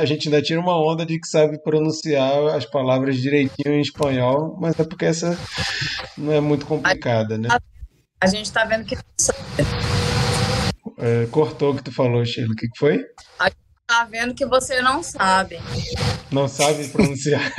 a 0.00 0.04
gente 0.04 0.28
ainda 0.28 0.42
tira 0.42 0.60
uma 0.60 0.76
onda 0.76 1.06
de 1.06 1.20
que 1.20 1.28
sabe 1.28 1.62
pronunciar 1.62 2.48
as 2.56 2.64
palavras 2.64 3.16
direitinho 3.16 3.74
em 3.74 3.80
espanhol, 3.80 4.56
mas 4.60 4.78
é 4.78 4.84
porque 4.84 5.04
essa 5.04 5.38
não 6.18 6.32
é 6.32 6.40
muito 6.40 6.66
complicada, 6.66 7.38
né? 7.38 7.48
A 8.20 8.26
gente 8.26 8.46
está 8.46 8.64
vendo 8.64 8.84
que 8.84 8.96
é, 11.00 11.26
cortou 11.26 11.72
o 11.72 11.76
que 11.76 11.82
tu 11.82 11.92
falou, 11.92 12.24
Sheila. 12.24 12.52
O 12.52 12.56
que, 12.56 12.68
que 12.68 12.78
foi? 12.78 13.04
A 13.38 13.46
gente 13.46 13.56
tá 13.86 14.04
vendo 14.04 14.34
que 14.34 14.44
você 14.44 14.82
não 14.82 15.02
sabe. 15.02 15.58
Não 16.30 16.46
sabe 16.46 16.86
pronunciar. 16.88 17.40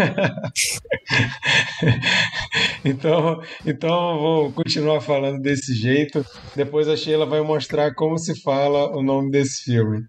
então, 2.86 3.42
então 3.66 4.20
vou 4.20 4.52
continuar 4.52 5.02
falando 5.02 5.42
desse 5.42 5.74
jeito. 5.74 6.26
Depois 6.56 6.88
a 6.88 6.96
Sheila 6.96 7.26
vai 7.26 7.42
mostrar 7.42 7.94
como 7.96 8.18
se 8.18 8.40
fala 8.42 8.96
o 8.96 9.02
nome 9.02 9.32
desse 9.32 9.64
filme. 9.64 10.06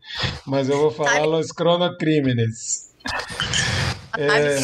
Mas 0.47 0.69
eu 0.69 0.79
vou 0.79 0.91
falar 0.91 1.25
Los 1.25 1.51
Cronocrímenes. 1.51 2.93
É... 4.17 4.61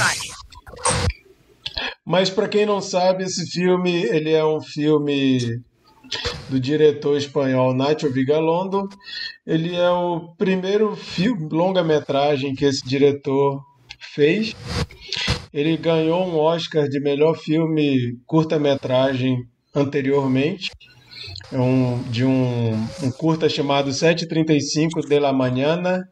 Mas 2.05 2.31
para 2.31 2.49
quem 2.49 2.65
não 2.65 2.81
sabe, 2.81 3.25
esse 3.25 3.51
filme 3.51 4.05
ele 4.05 4.33
é 4.33 4.45
um 4.45 4.61
filme 4.61 5.61
do 6.49 6.59
diretor 6.59 7.17
espanhol 7.17 7.75
Nacho 7.75 8.11
Vigalondo. 8.11 8.89
Ele 9.47 9.75
é 9.75 9.91
o 9.91 10.35
primeiro 10.37 10.97
longa-metragem 11.51 12.55
que 12.55 12.65
esse 12.65 12.87
diretor 12.87 13.63
fez. 13.99 14.55
Ele 15.53 15.77
ganhou 15.77 16.27
um 16.27 16.37
Oscar 16.37 16.89
de 16.89 17.01
melhor 17.01 17.37
filme 17.37 18.19
curta-metragem 18.27 19.47
anteriormente, 19.75 20.71
é 21.53 21.59
um, 21.59 22.03
de 22.11 22.25
um, 22.25 22.73
um 23.03 23.11
curta 23.11 23.49
chamado 23.49 23.93
735 23.93 25.01
de 25.07 25.19
la 25.19 25.33
Manhana, 25.33 26.07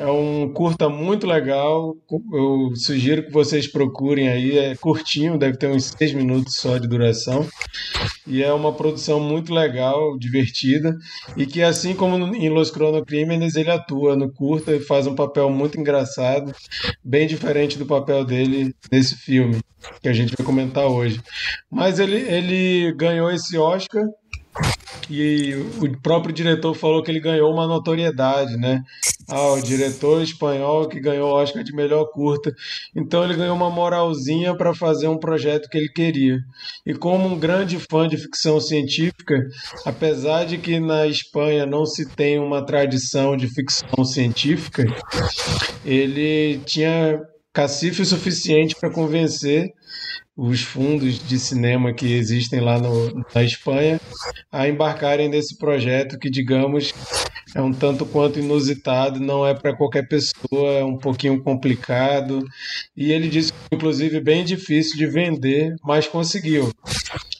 é 0.00 0.10
um 0.10 0.50
curta 0.50 0.88
muito 0.88 1.26
legal. 1.26 1.94
Eu 2.32 2.74
sugiro 2.74 3.22
que 3.22 3.30
vocês 3.30 3.70
procurem 3.70 4.30
aí. 4.30 4.58
É 4.58 4.74
curtinho, 4.74 5.38
deve 5.38 5.58
ter 5.58 5.66
uns 5.66 5.92
seis 5.96 6.14
minutos 6.14 6.56
só 6.56 6.78
de 6.78 6.88
duração. 6.88 7.46
E 8.26 8.42
é 8.42 8.50
uma 8.50 8.72
produção 8.72 9.20
muito 9.20 9.52
legal, 9.52 10.18
divertida. 10.18 10.96
E 11.36 11.44
que, 11.44 11.62
assim 11.62 11.94
como 11.94 12.34
em 12.34 12.48
Los 12.48 12.70
Cronocrímenes, 12.70 13.56
ele 13.56 13.70
atua 13.70 14.16
no 14.16 14.32
curta 14.32 14.74
e 14.74 14.80
faz 14.80 15.06
um 15.06 15.14
papel 15.14 15.50
muito 15.50 15.78
engraçado, 15.78 16.54
bem 17.04 17.26
diferente 17.26 17.76
do 17.76 17.84
papel 17.84 18.24
dele 18.24 18.74
nesse 18.90 19.16
filme, 19.16 19.60
que 20.00 20.08
a 20.08 20.14
gente 20.14 20.34
vai 20.34 20.46
comentar 20.46 20.86
hoje. 20.86 21.20
Mas 21.70 21.98
ele, 21.98 22.16
ele 22.16 22.92
ganhou 22.92 23.30
esse 23.30 23.58
Oscar 23.58 24.06
e 25.08 25.54
o 25.80 26.00
próprio 26.00 26.34
diretor 26.34 26.74
falou 26.74 27.02
que 27.02 27.10
ele 27.10 27.20
ganhou 27.20 27.52
uma 27.52 27.66
notoriedade, 27.66 28.56
né? 28.56 28.82
Ah, 29.28 29.52
o 29.52 29.62
diretor 29.62 30.22
espanhol 30.22 30.88
que 30.88 31.00
ganhou 31.00 31.30
o 31.30 31.34
Oscar 31.34 31.62
de 31.62 31.72
melhor 31.72 32.04
curta. 32.06 32.52
Então 32.94 33.24
ele 33.24 33.36
ganhou 33.36 33.54
uma 33.54 33.70
moralzinha 33.70 34.56
para 34.56 34.74
fazer 34.74 35.08
um 35.08 35.18
projeto 35.18 35.68
que 35.68 35.78
ele 35.78 35.88
queria. 35.88 36.38
E 36.86 36.94
como 36.94 37.28
um 37.28 37.38
grande 37.38 37.78
fã 37.78 38.08
de 38.08 38.16
ficção 38.16 38.60
científica, 38.60 39.46
apesar 39.84 40.44
de 40.44 40.58
que 40.58 40.80
na 40.80 41.06
Espanha 41.06 41.64
não 41.66 41.86
se 41.86 42.06
tem 42.06 42.38
uma 42.38 42.64
tradição 42.64 43.36
de 43.36 43.46
ficção 43.48 44.04
científica, 44.04 44.84
ele 45.84 46.58
tinha 46.64 47.20
cacife 47.52 48.04
suficiente 48.04 48.76
para 48.80 48.90
convencer 48.90 49.72
os 50.40 50.62
fundos 50.62 51.18
de 51.18 51.38
cinema 51.38 51.92
que 51.92 52.14
existem 52.14 52.60
lá 52.60 52.78
no, 52.78 53.12
na 53.34 53.44
Espanha 53.44 54.00
a 54.50 54.66
embarcarem 54.66 55.28
nesse 55.28 55.58
projeto 55.58 56.18
que, 56.18 56.30
digamos, 56.30 56.94
é 57.54 57.60
um 57.60 57.74
tanto 57.74 58.06
quanto 58.06 58.38
inusitado, 58.38 59.20
não 59.20 59.46
é 59.46 59.52
para 59.52 59.76
qualquer 59.76 60.08
pessoa, 60.08 60.70
é 60.78 60.84
um 60.84 60.96
pouquinho 60.96 61.42
complicado. 61.42 62.42
E 62.96 63.12
ele 63.12 63.28
disse 63.28 63.52
inclusive, 63.70 64.18
bem 64.18 64.42
difícil 64.42 64.96
de 64.96 65.06
vender, 65.06 65.74
mas 65.84 66.08
conseguiu. 66.08 66.72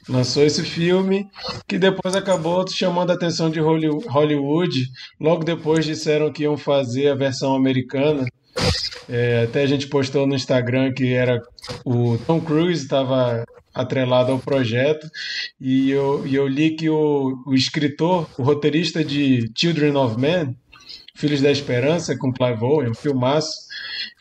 Lançou 0.06 0.44
esse 0.44 0.62
filme 0.62 1.26
que 1.66 1.78
depois 1.78 2.14
acabou 2.14 2.68
chamando 2.68 3.12
a 3.12 3.14
atenção 3.14 3.48
de 3.48 3.60
Hollywood. 3.60 4.76
Logo 5.18 5.42
depois 5.42 5.86
disseram 5.86 6.30
que 6.30 6.42
iam 6.42 6.56
fazer 6.56 7.08
a 7.08 7.14
versão 7.14 7.54
americana 7.54 8.26
é, 9.08 9.44
até 9.44 9.62
a 9.62 9.66
gente 9.66 9.86
postou 9.86 10.26
no 10.26 10.34
Instagram 10.34 10.92
que 10.92 11.12
era 11.12 11.42
o 11.84 12.18
Tom 12.26 12.40
Cruise 12.40 12.82
estava 12.82 13.44
atrelado 13.74 14.32
ao 14.32 14.38
projeto 14.38 15.08
e 15.60 15.90
eu, 15.90 16.26
e 16.26 16.34
eu 16.34 16.46
li 16.46 16.76
que 16.76 16.88
o, 16.88 17.42
o 17.46 17.54
escritor, 17.54 18.28
o 18.38 18.42
roteirista 18.42 19.04
de 19.04 19.50
Children 19.56 19.96
of 19.96 20.18
Men, 20.18 20.56
Filhos 21.14 21.42
da 21.42 21.50
Esperança, 21.50 22.16
com 22.16 22.32
Clive 22.32 22.64
Owen, 22.64 22.90
um 22.90 22.94
filmaço, 22.94 23.69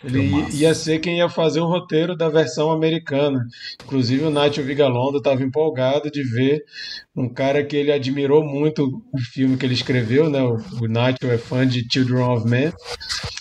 ele 0.03 0.29
ia 0.53 0.73
ser 0.73 0.99
quem 0.99 1.17
ia 1.17 1.29
fazer 1.29 1.59
o 1.59 1.67
roteiro 1.67 2.15
da 2.15 2.29
versão 2.29 2.71
americana. 2.71 3.45
Inclusive 3.83 4.23
o 4.23 4.29
Nacho 4.29 4.63
Vigalondo 4.63 5.17
estava 5.17 5.43
empolgado 5.43 6.09
de 6.09 6.23
ver 6.23 6.63
um 7.15 7.27
cara 7.27 7.63
que 7.63 7.75
ele 7.75 7.91
admirou 7.91 8.43
muito 8.43 9.03
o 9.13 9.19
filme 9.19 9.57
que 9.57 9.65
ele 9.65 9.73
escreveu, 9.73 10.29
né? 10.29 10.41
O, 10.41 10.57
o 10.81 10.87
Nacho 10.87 11.25
é 11.29 11.37
fã 11.37 11.67
de 11.67 11.85
Children 11.91 12.23
of 12.23 12.47
Men. 12.47 12.71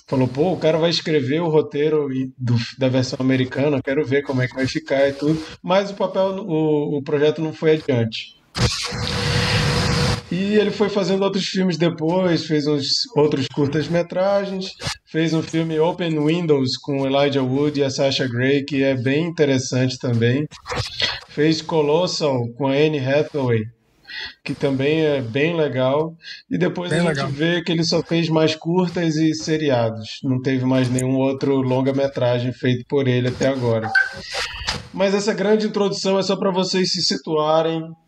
Falou, 0.08 0.26
pô, 0.26 0.52
o 0.52 0.56
cara 0.56 0.78
vai 0.78 0.90
escrever 0.90 1.40
o 1.40 1.48
roteiro 1.48 2.08
do, 2.36 2.56
da 2.78 2.88
versão 2.88 3.18
americana, 3.20 3.82
quero 3.82 4.04
ver 4.04 4.22
como 4.22 4.42
é 4.42 4.48
que 4.48 4.54
vai 4.54 4.66
ficar 4.66 5.08
e 5.08 5.12
tudo. 5.12 5.40
Mas 5.62 5.90
o 5.90 5.94
papel, 5.94 6.44
o, 6.46 6.98
o 6.98 7.02
projeto 7.02 7.42
não 7.42 7.52
foi 7.52 7.72
adiante. 7.72 8.38
E 10.48 10.54
ele 10.54 10.70
foi 10.70 10.88
fazendo 10.88 11.24
outros 11.24 11.44
filmes 11.44 11.76
depois, 11.76 12.46
fez 12.46 12.66
uns 12.66 13.06
outros 13.14 13.46
curtas-metragens, 13.48 14.72
fez 15.04 15.34
um 15.34 15.42
filme 15.42 15.78
Open 15.78 16.18
Windows 16.24 16.78
com 16.78 17.06
Elijah 17.06 17.42
Wood 17.42 17.78
e 17.78 17.84
a 17.84 17.90
Sasha 17.90 18.26
Grey, 18.26 18.64
que 18.64 18.82
é 18.82 18.94
bem 18.96 19.26
interessante 19.26 19.98
também. 19.98 20.48
Fez 21.28 21.60
Colossal 21.60 22.48
com 22.56 22.66
a 22.66 22.72
Anne 22.72 22.98
Hathaway, 22.98 23.60
que 24.42 24.54
também 24.54 25.02
é 25.02 25.20
bem 25.20 25.54
legal. 25.54 26.16
E 26.50 26.56
depois 26.56 26.88
bem 26.88 27.00
a 27.00 27.02
gente 27.02 27.16
legal. 27.16 27.28
vê 27.28 27.62
que 27.62 27.70
ele 27.70 27.84
só 27.84 28.02
fez 28.02 28.30
mais 28.30 28.54
curtas 28.54 29.16
e 29.16 29.34
seriados. 29.34 30.18
Não 30.24 30.40
teve 30.40 30.64
mais 30.64 30.88
nenhum 30.88 31.16
outro 31.16 31.56
longa-metragem 31.56 32.54
feito 32.54 32.86
por 32.88 33.06
ele 33.06 33.28
até 33.28 33.48
agora. 33.48 33.92
Mas 34.94 35.14
essa 35.14 35.34
grande 35.34 35.66
introdução 35.66 36.18
é 36.18 36.22
só 36.22 36.36
para 36.36 36.50
vocês 36.50 36.90
se 36.90 37.02
situarem 37.02 37.82
em 37.82 38.07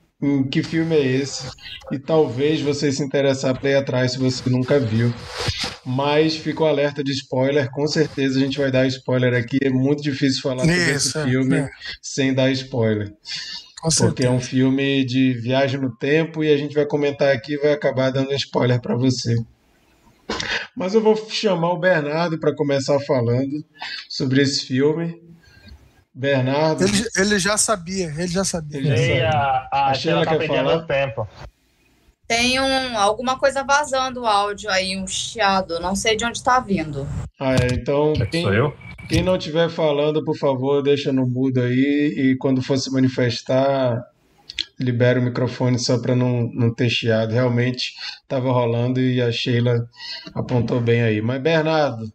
que 0.51 0.63
filme 0.63 0.95
é 0.95 1.07
esse 1.07 1.49
e 1.91 1.99
talvez 1.99 2.61
você 2.61 2.93
se 2.93 3.03
interessar 3.03 3.59
para 3.59 3.71
ir 3.71 3.75
atrás 3.77 4.13
se 4.13 4.19
você 4.19 4.49
nunca 4.51 4.79
viu. 4.79 5.13
Mas 5.85 6.37
fica 6.37 6.63
o 6.63 6.67
alerta 6.67 7.03
de 7.03 7.13
spoiler, 7.13 7.71
com 7.71 7.87
certeza 7.87 8.39
a 8.39 8.43
gente 8.43 8.59
vai 8.59 8.71
dar 8.71 8.87
spoiler 8.87 9.35
aqui. 9.35 9.59
É 9.63 9.71
muito 9.71 10.03
difícil 10.03 10.43
falar 10.43 10.61
sobre 10.61 10.91
esse 10.91 11.23
filme 11.25 11.57
é. 11.57 11.69
sem 12.03 12.35
dar 12.35 12.51
spoiler. 12.53 13.13
porque 14.09 14.27
é 14.27 14.31
um 14.31 14.41
filme 14.41 15.05
de 15.07 15.33
viagem 15.33 15.81
no 15.81 15.97
tempo 15.97 16.45
e 16.45 16.53
a 16.53 16.57
gente 16.57 16.75
vai 16.75 16.85
comentar 16.85 17.35
aqui 17.35 17.55
e 17.55 17.59
vai 17.59 17.73
acabar 17.73 18.11
dando 18.11 18.35
spoiler 18.35 18.81
para 18.81 18.95
você. 18.95 19.35
Mas 20.77 20.95
eu 20.95 21.01
vou 21.01 21.17
chamar 21.31 21.73
o 21.73 21.79
Bernardo 21.79 22.39
para 22.39 22.55
começar 22.55 23.01
falando 23.01 23.65
sobre 24.09 24.43
esse 24.43 24.67
filme. 24.67 25.30
Bernardo. 26.15 26.85
Ele, 26.85 27.09
ele, 27.17 27.39
já 27.39 27.57
sabia, 27.57 28.13
ele 28.17 28.29
já 28.29 28.45
sabia. 28.45 28.79
Ele 28.79 28.89
já 28.89 28.97
sabia. 28.97 29.31
a, 29.31 29.69
a, 29.73 29.91
a 29.91 29.95
Sheila 29.95 30.25
tá 30.25 30.37
perdendo 30.37 30.87
tempo. 30.87 31.29
Tem 32.27 32.61
um, 32.61 32.97
alguma 32.97 33.37
coisa 33.37 33.65
vazando 33.65 34.21
o 34.21 34.27
áudio 34.27 34.71
aí, 34.71 34.97
um 34.97 35.07
chiado. 35.07 35.81
Não 35.81 35.97
sei 35.97 36.17
de 36.17 36.25
onde 36.25 36.39
está 36.39 36.61
vindo. 36.61 37.07
Ah, 37.41 37.55
é, 37.55 37.75
então. 37.75 38.13
Quem, 38.31 38.43
sou 38.43 38.55
eu? 38.55 38.77
Quem 39.09 39.23
não 39.25 39.37
estiver 39.37 39.69
falando, 39.69 40.25
por 40.25 40.37
favor, 40.37 40.81
deixa 40.81 41.13
no 41.13 41.27
mudo 41.27 41.61
aí. 41.61 42.15
E 42.17 42.37
quando 42.37 42.63
for 42.63 42.79
se 42.79 42.93
manifestar, 42.93 44.01
libera 44.79 45.19
o 45.19 45.23
microfone 45.25 45.77
só 45.79 45.99
para 45.99 46.15
não, 46.15 46.49
não 46.55 46.73
ter 46.73 46.89
chiado. 46.89 47.33
Realmente 47.33 47.95
estava 48.23 48.53
rolando 48.53 49.01
e 49.01 49.21
a 49.21 49.33
Sheila 49.33 49.89
apontou 50.33 50.81
bem 50.81 51.03
aí. 51.03 51.21
Mas, 51.21 51.43
Bernardo, 51.43 52.13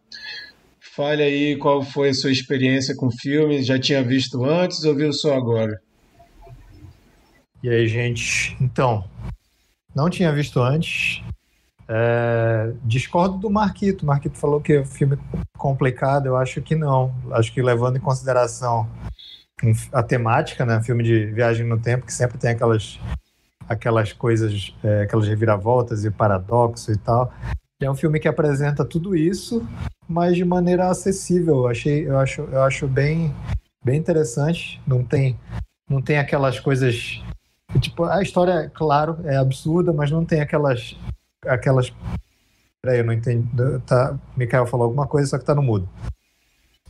Fale 0.96 1.22
aí 1.22 1.56
qual 1.56 1.82
foi 1.82 2.08
a 2.08 2.14
sua 2.14 2.32
experiência 2.32 2.96
com 2.96 3.10
filmes. 3.10 3.66
Já 3.66 3.78
tinha 3.78 4.02
visto 4.02 4.42
antes 4.46 4.82
ou 4.82 4.94
viu 4.94 5.12
só 5.12 5.36
agora? 5.36 5.78
E 7.62 7.68
aí, 7.68 7.86
gente? 7.86 8.56
Então, 8.58 9.04
não 9.94 10.08
tinha 10.08 10.32
visto 10.32 10.58
antes. 10.58 11.22
É, 11.86 12.72
discordo 12.82 13.36
do 13.36 13.50
Marquito. 13.50 14.04
O 14.04 14.06
Marquito 14.06 14.38
falou 14.38 14.58
que 14.58 14.72
é 14.72 14.80
um 14.80 14.86
filme 14.86 15.18
complicado. 15.58 16.28
Eu 16.28 16.36
acho 16.38 16.62
que 16.62 16.74
não. 16.74 17.14
Acho 17.32 17.52
que 17.52 17.60
levando 17.60 17.98
em 17.98 18.00
consideração 18.00 18.88
a 19.92 20.02
temática, 20.02 20.64
né? 20.64 20.82
Filme 20.82 21.04
de 21.04 21.26
viagem 21.26 21.66
no 21.66 21.78
tempo, 21.78 22.06
que 22.06 22.12
sempre 22.12 22.38
tem 22.38 22.52
aquelas, 22.52 22.98
aquelas 23.68 24.14
coisas, 24.14 24.74
é, 24.82 25.02
aquelas 25.02 25.28
reviravoltas 25.28 26.06
e 26.06 26.10
paradoxos 26.10 26.88
e 26.88 26.98
tal. 26.98 27.30
É 27.80 27.90
um 27.90 27.94
filme 27.94 28.18
que 28.18 28.28
apresenta 28.28 28.84
tudo 28.84 29.14
isso, 29.14 29.66
mas 30.08 30.36
de 30.36 30.44
maneira 30.44 30.88
acessível. 30.88 31.56
Eu 31.56 31.68
achei, 31.68 32.08
eu 32.08 32.18
acho, 32.18 32.40
eu 32.42 32.62
acho 32.62 32.88
bem, 32.88 33.34
bem 33.84 33.98
interessante. 33.98 34.80
Não 34.86 35.04
tem, 35.04 35.38
não 35.88 36.00
tem 36.00 36.18
aquelas 36.18 36.58
coisas 36.58 37.22
tipo 37.80 38.04
a 38.04 38.22
história, 38.22 38.70
claro, 38.74 39.18
é 39.24 39.36
absurda, 39.36 39.92
mas 39.92 40.10
não 40.10 40.24
tem 40.24 40.40
aquelas 40.40 40.96
aquelas. 41.46 41.92
Peraí, 42.82 43.00
eu 43.00 43.04
não 43.04 43.12
entendi. 43.12 43.48
Tá, 43.86 44.18
Mikael 44.36 44.66
falou 44.66 44.84
alguma 44.84 45.06
coisa, 45.06 45.28
só 45.28 45.38
que 45.38 45.44
tá 45.44 45.54
no 45.54 45.62
mudo. 45.62 45.88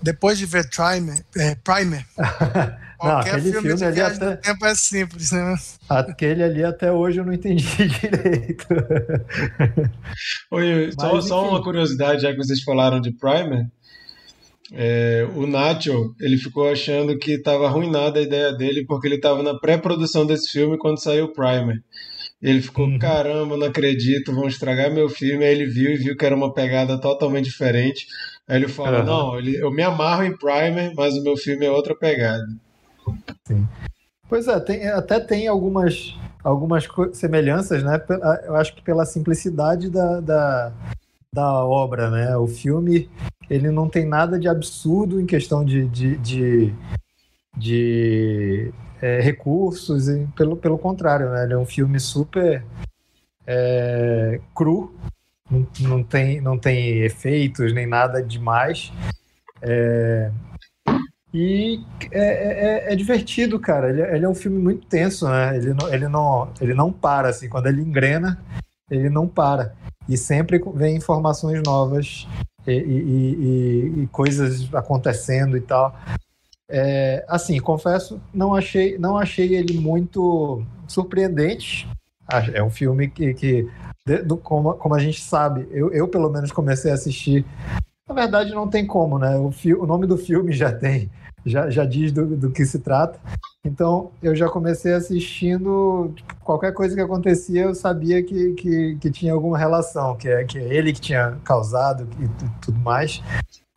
Depois 0.03 0.39
de 0.39 0.47
ver 0.47 0.69
Primer, 0.69 1.25
é, 1.37 1.55
Primer 1.57 2.07
não, 3.03 3.19
aquele 3.19 3.53
filme, 3.53 3.69
filme 3.69 3.85
ali 3.85 4.01
até... 4.01 4.37
tempo 4.37 4.67
é 4.67 4.75
simples, 4.75 5.33
né? 5.33 5.55
Aquele 5.89 6.43
ali 6.43 6.65
até 6.65 6.91
hoje 6.93 7.21
eu 7.21 7.25
não 7.25 7.33
entendi 7.33 7.65
direito. 8.01 8.67
Oi, 10.51 10.93
só, 10.99 11.21
só 11.21 11.49
uma 11.49 11.63
curiosidade, 11.63 12.23
já 12.23 12.31
que 12.31 12.39
vocês 12.39 12.63
falaram 12.63 13.01
de 13.01 13.13
Primer. 13.13 13.67
É, 14.73 15.29
o 15.35 15.47
Nacho, 15.47 16.15
ele 16.21 16.37
ficou 16.37 16.69
achando 16.69 17.17
que 17.19 17.33
estava 17.33 17.67
arruinada 17.67 18.19
a 18.19 18.23
ideia 18.23 18.53
dele 18.53 18.85
porque 18.85 19.07
ele 19.07 19.17
estava 19.17 19.43
na 19.43 19.55
pré-produção 19.59 20.27
desse 20.27 20.51
filme 20.51 20.77
quando 20.79 21.01
saiu 21.01 21.27
o 21.27 21.33
Primer. 21.33 21.83
Ele 22.43 22.61
ficou, 22.61 22.87
uhum. 22.87 22.99
caramba, 22.99 23.57
não 23.57 23.67
acredito, 23.67 24.35
vão 24.35 24.47
estragar 24.47 24.93
meu 24.93 25.09
filme. 25.09 25.45
Aí 25.45 25.53
ele 25.55 25.67
viu 25.67 25.91
e 25.91 25.97
viu 25.97 26.17
que 26.17 26.25
era 26.25 26.35
uma 26.35 26.53
pegada 26.53 27.01
totalmente 27.01 27.47
diferente. 27.47 28.07
Aí 28.47 28.57
ele 28.57 28.69
falou, 28.69 29.01
uhum. 29.01 29.07
não, 29.07 29.41
eu 29.41 29.71
me 29.71 29.83
amarro 29.83 30.25
em 30.25 30.37
Primer, 30.37 30.93
mas 30.95 31.15
o 31.15 31.23
meu 31.23 31.37
filme 31.37 31.65
é 31.65 31.71
outra 31.71 31.95
pegada. 31.97 32.47
Sim. 33.47 33.67
Pois 34.29 34.49
é, 34.49 34.59
tem, 34.59 34.89
até 34.89 35.21
tem 35.21 35.47
algumas, 35.47 36.17
algumas 36.43 36.89
semelhanças, 37.13 37.83
né? 37.83 38.01
Eu 38.45 38.57
acho 38.57 38.75
que 38.75 38.83
pela 38.83 39.07
simplicidade 39.07 39.89
da, 39.89 40.21
da, 40.21 40.73
da 41.33 41.65
obra, 41.65 42.11
né? 42.11 42.37
O 42.37 42.47
filme, 42.47 43.09
ele 43.49 43.71
não 43.71 43.89
tem 43.89 44.05
nada 44.05 44.39
de 44.39 44.49
absurdo 44.49 45.21
em 45.21 45.27
questão 45.27 45.65
de, 45.65 45.87
de, 45.87 46.17
de, 46.17 46.75
de 47.57 48.73
é, 49.01 49.21
recursos, 49.21 50.09
e 50.09 50.27
pelo, 50.37 50.57
pelo 50.57 50.79
contrário, 50.79 51.31
né? 51.31 51.45
ele 51.45 51.53
é 51.55 51.59
um 51.59 51.67
filme 51.67 52.01
super 52.01 52.65
é, 53.47 54.41
cru, 54.55 54.93
não, 55.49 55.67
não, 55.81 56.03
tem, 56.03 56.41
não 56.41 56.59
tem 56.59 57.03
efeitos 57.03 57.73
nem 57.73 57.87
nada 57.87 58.23
demais. 58.23 58.93
É, 59.63 60.31
e 61.39 61.85
é, 62.13 62.89
é, 62.89 62.93
é, 62.93 62.97
divertido, 62.97 63.61
cara. 63.61 63.91
Ele, 63.91 64.01
ele, 64.01 64.25
é 64.25 64.29
um 64.29 64.35
filme 64.35 64.57
muito 64.57 64.87
tenso, 64.87 65.29
né? 65.29 65.55
Ele 65.55 65.75
não, 65.75 65.93
ele, 65.93 66.09
não, 66.09 66.49
ele 66.59 66.73
não 66.73 66.91
para, 66.91 67.29
assim. 67.29 67.47
Quando 67.47 67.67
ele 67.67 67.83
engrena, 67.83 68.43
ele 68.91 69.11
não 69.11 69.29
para. 69.29 69.75
E 70.09 70.17
sempre 70.17 70.59
vem 70.75 70.97
informações 70.97 71.63
novas 71.63 72.27
e, 72.67 72.73
e, 72.73 72.77
e, 72.79 74.03
e 74.03 74.07
coisas 74.07 74.73
acontecendo 74.73 75.59
e 75.59 75.61
tal. 75.61 75.95
É, 76.71 77.23
assim, 77.29 77.61
confesso, 77.61 78.19
não 78.33 78.55
achei, 78.55 78.97
não 78.97 79.19
achei 79.19 79.55
ele 79.55 79.79
muito 79.79 80.65
surpreendente. 80.89 81.87
É 82.55 82.63
um 82.63 82.71
filme 82.71 83.09
que, 83.09 83.35
que 83.35 83.69
como, 84.43 84.73
como 84.73 84.95
a 84.95 84.99
gente 84.99 85.21
sabe, 85.21 85.69
eu, 85.71 85.93
eu 85.93 86.09
pelo 86.09 86.31
menos 86.31 86.51
comecei 86.51 86.91
a 86.91 86.95
assistir. 86.95 87.45
Na 88.09 88.15
verdade, 88.15 88.55
não 88.55 88.69
tem 88.69 88.87
como, 88.87 89.19
né? 89.19 89.37
O, 89.37 89.51
fi, 89.51 89.75
o 89.75 89.85
nome 89.85 90.07
do 90.07 90.17
filme 90.17 90.53
já 90.53 90.73
tem, 90.73 91.11
já, 91.47 91.71
já 91.71 91.85
diz 91.85 92.11
do, 92.11 92.37
do 92.37 92.51
que 92.51 92.67
se 92.67 92.81
trata. 92.81 93.19
Então, 93.65 94.11
eu 94.23 94.35
já 94.35 94.49
comecei 94.49 94.93
assistindo. 94.93 96.13
Tipo, 96.15 96.35
qualquer 96.45 96.73
coisa 96.73 96.95
que 96.95 97.01
acontecia, 97.01 97.63
eu 97.63 97.75
sabia 97.75 98.23
que, 98.23 98.53
que, 98.55 98.97
que, 99.01 99.11
tinha 99.11 99.33
alguma 99.33 99.57
relação, 99.57 100.17
que 100.17 100.29
é, 100.29 100.45
que 100.45 100.59
é 100.59 100.75
ele 100.75 100.93
que 100.93 101.01
tinha 101.01 101.39
causado 101.45 102.09
e 102.21 102.29
tudo 102.61 102.79
mais. 102.81 103.23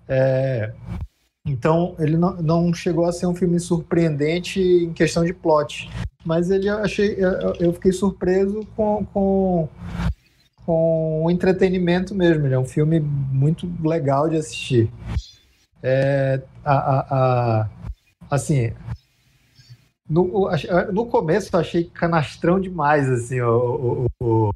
É, 0.07 0.73
então, 1.45 1.95
ele 1.99 2.17
não, 2.17 2.35
não 2.41 2.73
chegou 2.73 3.05
a 3.05 3.11
ser 3.11 3.27
um 3.27 3.35
filme 3.35 3.59
surpreendente 3.59 4.59
em 4.59 4.91
questão 4.91 5.23
de 5.23 5.33
plot. 5.33 5.89
Mas 6.25 6.49
ele 6.49 6.67
achei, 6.67 7.15
eu, 7.17 7.53
eu 7.59 7.73
fiquei 7.73 7.91
surpreso 7.91 8.67
com, 8.75 9.05
com, 9.05 9.69
com 10.65 11.23
o 11.23 11.31
entretenimento 11.31 12.13
mesmo. 12.13 12.45
Ele 12.45 12.55
é 12.55 12.59
um 12.59 12.65
filme 12.65 12.99
muito 12.99 13.71
legal 13.83 14.27
de 14.27 14.37
assistir. 14.37 14.91
É, 15.81 16.41
a, 16.63 16.73
a, 16.73 17.61
a, 17.61 17.69
assim, 18.29 18.73
no, 20.09 20.49
no 20.91 21.05
começo 21.05 21.49
eu 21.53 21.59
achei 21.59 21.85
canastrão 21.85 22.59
demais, 22.59 23.07
assim, 23.09 23.39
o, 23.41 24.07
o, 24.19 24.25
o, 24.25 24.51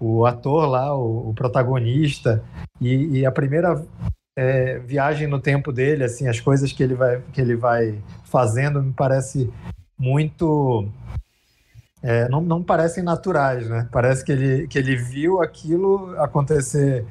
o 0.00 0.26
ator 0.26 0.66
lá, 0.68 0.94
o, 0.96 1.30
o 1.30 1.34
protagonista, 1.34 2.42
e, 2.80 3.18
e, 3.18 3.26
a 3.26 3.32
primeira 3.32 3.84
é, 4.36 4.78
viagem 4.78 5.26
no 5.26 5.40
tempo 5.40 5.72
dele, 5.72 6.04
assim, 6.04 6.28
as 6.28 6.40
coisas 6.40 6.72
que 6.72 6.82
ele 6.82 6.94
vai, 6.94 7.22
que 7.32 7.40
ele 7.40 7.56
vai 7.56 7.98
fazendo 8.24 8.82
me 8.82 8.92
parece 8.92 9.52
muito 9.98 10.88
é, 12.02 12.28
não, 12.28 12.40
não 12.40 12.62
parecem 12.62 13.02
naturais, 13.02 13.68
né? 13.68 13.88
Parece 13.90 14.24
que 14.24 14.30
ele, 14.30 14.68
que 14.68 14.78
ele 14.78 14.94
viu 14.94 15.42
aquilo 15.42 16.14
acontecer 16.20 17.04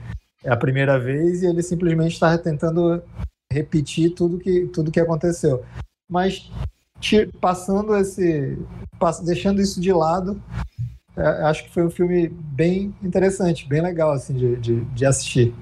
a 0.46 0.58
primeira 0.58 1.00
vez 1.00 1.42
e 1.42 1.48
ele 1.48 1.62
simplesmente 1.62 2.14
está 2.14 2.38
tentando 2.38 3.02
repetir 3.52 4.12
tudo 4.12 4.38
que, 4.38 4.68
tudo 4.68 4.92
que 4.92 5.00
aconteceu. 5.00 5.64
Mas 6.10 6.52
passando 7.40 7.96
esse. 7.96 8.58
deixando 9.24 9.62
isso 9.62 9.80
de 9.80 9.92
lado, 9.92 10.42
é, 11.18 11.28
acho 11.44 11.64
que 11.64 11.74
foi 11.74 11.86
um 11.86 11.90
filme 11.90 12.28
bem 12.28 12.94
interessante, 13.02 13.68
bem 13.68 13.82
legal 13.82 14.12
assim, 14.12 14.34
de, 14.34 14.56
de, 14.58 14.86
de 14.86 15.06
assistir. 15.06 15.54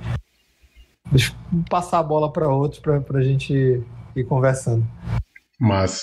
Deixa 1.12 1.32
eu 1.32 1.64
passar 1.70 2.00
a 2.00 2.04
bola 2.04 2.32
para 2.32 2.48
outros 2.48 2.82
para 2.82 3.20
a 3.20 3.24
gente 3.24 3.84
ir 4.16 4.24
conversando. 4.26 4.88
Massa. 5.60 6.02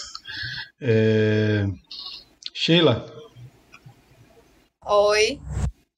É... 0.81 1.67
Sheila. 2.55 3.07
Oi. 4.87 5.41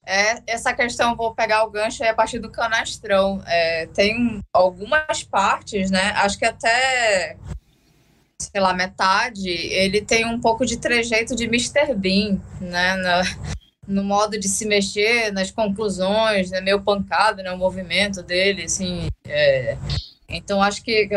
É, 0.05 0.41
essa 0.47 0.73
questão 0.73 1.15
vou 1.15 1.33
pegar 1.33 1.63
o 1.63 1.69
gancho 1.69 2.03
aí 2.03 2.09
a 2.09 2.13
partir 2.13 2.39
do 2.39 2.51
canastrão. 2.51 3.41
É, 3.45 3.87
tem 3.87 4.41
algumas 4.51 5.23
partes, 5.23 5.89
né? 5.89 6.11
Acho 6.17 6.37
que 6.37 6.45
até, 6.45 7.37
sei 8.37 8.61
lá, 8.61 8.73
metade, 8.73 9.49
ele 9.49 10.01
tem 10.01 10.25
um 10.25 10.39
pouco 10.39 10.65
de 10.65 10.77
trejeito 10.77 11.35
de 11.35 11.45
Mr. 11.45 11.93
Bean, 11.95 12.39
né? 12.59 12.95
Na, 12.97 13.21
no 13.87 14.03
modo 14.03 14.39
de 14.39 14.47
se 14.47 14.65
mexer, 14.65 15.31
nas 15.31 15.51
conclusões, 15.51 16.51
né? 16.51 16.61
meio 16.61 16.81
pancado, 16.81 17.41
né? 17.41 17.51
O 17.51 17.57
movimento 17.57 18.21
dele, 18.21 18.63
assim. 18.63 19.07
É... 19.25 19.77
Então, 20.27 20.61
acho 20.61 20.83
que 20.83 21.09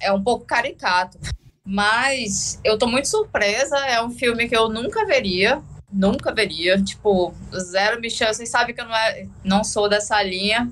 é 0.00 0.12
um 0.12 0.22
pouco 0.22 0.44
caricato. 0.44 1.18
Mas 1.64 2.58
eu 2.64 2.78
tô 2.78 2.86
muito 2.86 3.08
surpresa. 3.08 3.76
É 3.86 4.02
um 4.02 4.10
filme 4.10 4.48
que 4.48 4.56
eu 4.56 4.68
nunca 4.68 5.04
veria. 5.04 5.62
Nunca 5.92 6.32
veria. 6.32 6.80
Tipo, 6.82 7.34
zero 7.54 8.00
me 8.00 8.10
chance. 8.10 8.38
Vocês 8.38 8.48
sabem 8.48 8.74
que 8.74 8.80
eu 8.80 8.86
não, 8.86 8.96
é, 8.96 9.26
não 9.44 9.64
sou 9.64 9.88
dessa 9.88 10.22
linha. 10.22 10.70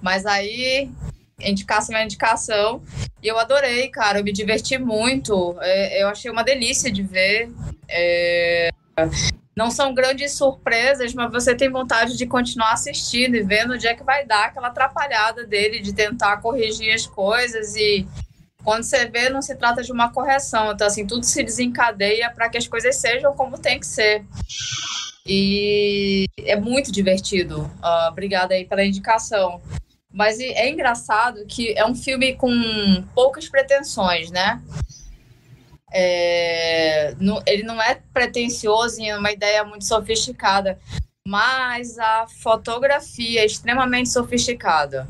Mas 0.00 0.24
aí, 0.26 0.90
indicação 1.40 1.96
é 1.96 2.04
indicação. 2.04 2.82
E 3.22 3.28
eu 3.28 3.38
adorei, 3.38 3.88
cara. 3.88 4.20
Eu 4.20 4.24
me 4.24 4.32
diverti 4.32 4.78
muito. 4.78 5.56
É, 5.60 6.02
eu 6.02 6.08
achei 6.08 6.30
uma 6.30 6.42
delícia 6.42 6.90
de 6.90 7.02
ver. 7.02 7.50
É 7.88 8.70
não 9.60 9.70
são 9.70 9.92
grandes 9.92 10.32
surpresas, 10.32 11.12
mas 11.12 11.30
você 11.30 11.54
tem 11.54 11.68
vontade 11.68 12.16
de 12.16 12.26
continuar 12.26 12.72
assistindo 12.72 13.34
e 13.34 13.42
vendo 13.42 13.74
onde 13.74 13.86
é 13.86 13.94
que 13.94 14.02
vai 14.02 14.24
dar 14.24 14.46
aquela 14.46 14.68
atrapalhada 14.68 15.46
dele 15.46 15.80
de 15.80 15.92
tentar 15.92 16.38
corrigir 16.38 16.94
as 16.94 17.06
coisas 17.06 17.76
e 17.76 18.06
quando 18.64 18.82
você 18.82 19.06
vê 19.06 19.28
não 19.28 19.42
se 19.42 19.54
trata 19.54 19.82
de 19.82 19.92
uma 19.92 20.12
correção, 20.12 20.72
então 20.72 20.86
assim, 20.86 21.06
tudo 21.06 21.24
se 21.24 21.42
desencadeia 21.42 22.30
para 22.30 22.48
que 22.48 22.58
as 22.58 22.66
coisas 22.66 22.96
sejam 22.96 23.34
como 23.34 23.58
tem 23.58 23.78
que 23.78 23.86
ser. 23.86 24.24
E 25.26 26.26
é 26.38 26.56
muito 26.56 26.90
divertido. 26.90 27.62
Uh, 27.82 28.08
obrigada 28.08 28.54
aí 28.54 28.64
pela 28.64 28.84
indicação. 28.84 29.60
Mas 30.12 30.40
é 30.40 30.68
engraçado 30.68 31.46
que 31.46 31.72
é 31.78 31.86
um 31.86 31.94
filme 31.94 32.34
com 32.34 32.50
poucas 33.14 33.48
pretensões, 33.48 34.30
né? 34.30 34.60
É, 35.92 37.14
ele 37.46 37.62
não 37.62 37.80
é 37.80 38.00
pretencioso 38.12 39.00
em 39.00 39.12
uma 39.16 39.30
ideia 39.30 39.64
muito 39.64 39.84
sofisticada, 39.84 40.78
mas 41.26 41.98
a 41.98 42.26
fotografia 42.42 43.40
é 43.42 43.46
extremamente 43.46 44.08
sofisticada. 44.08 45.06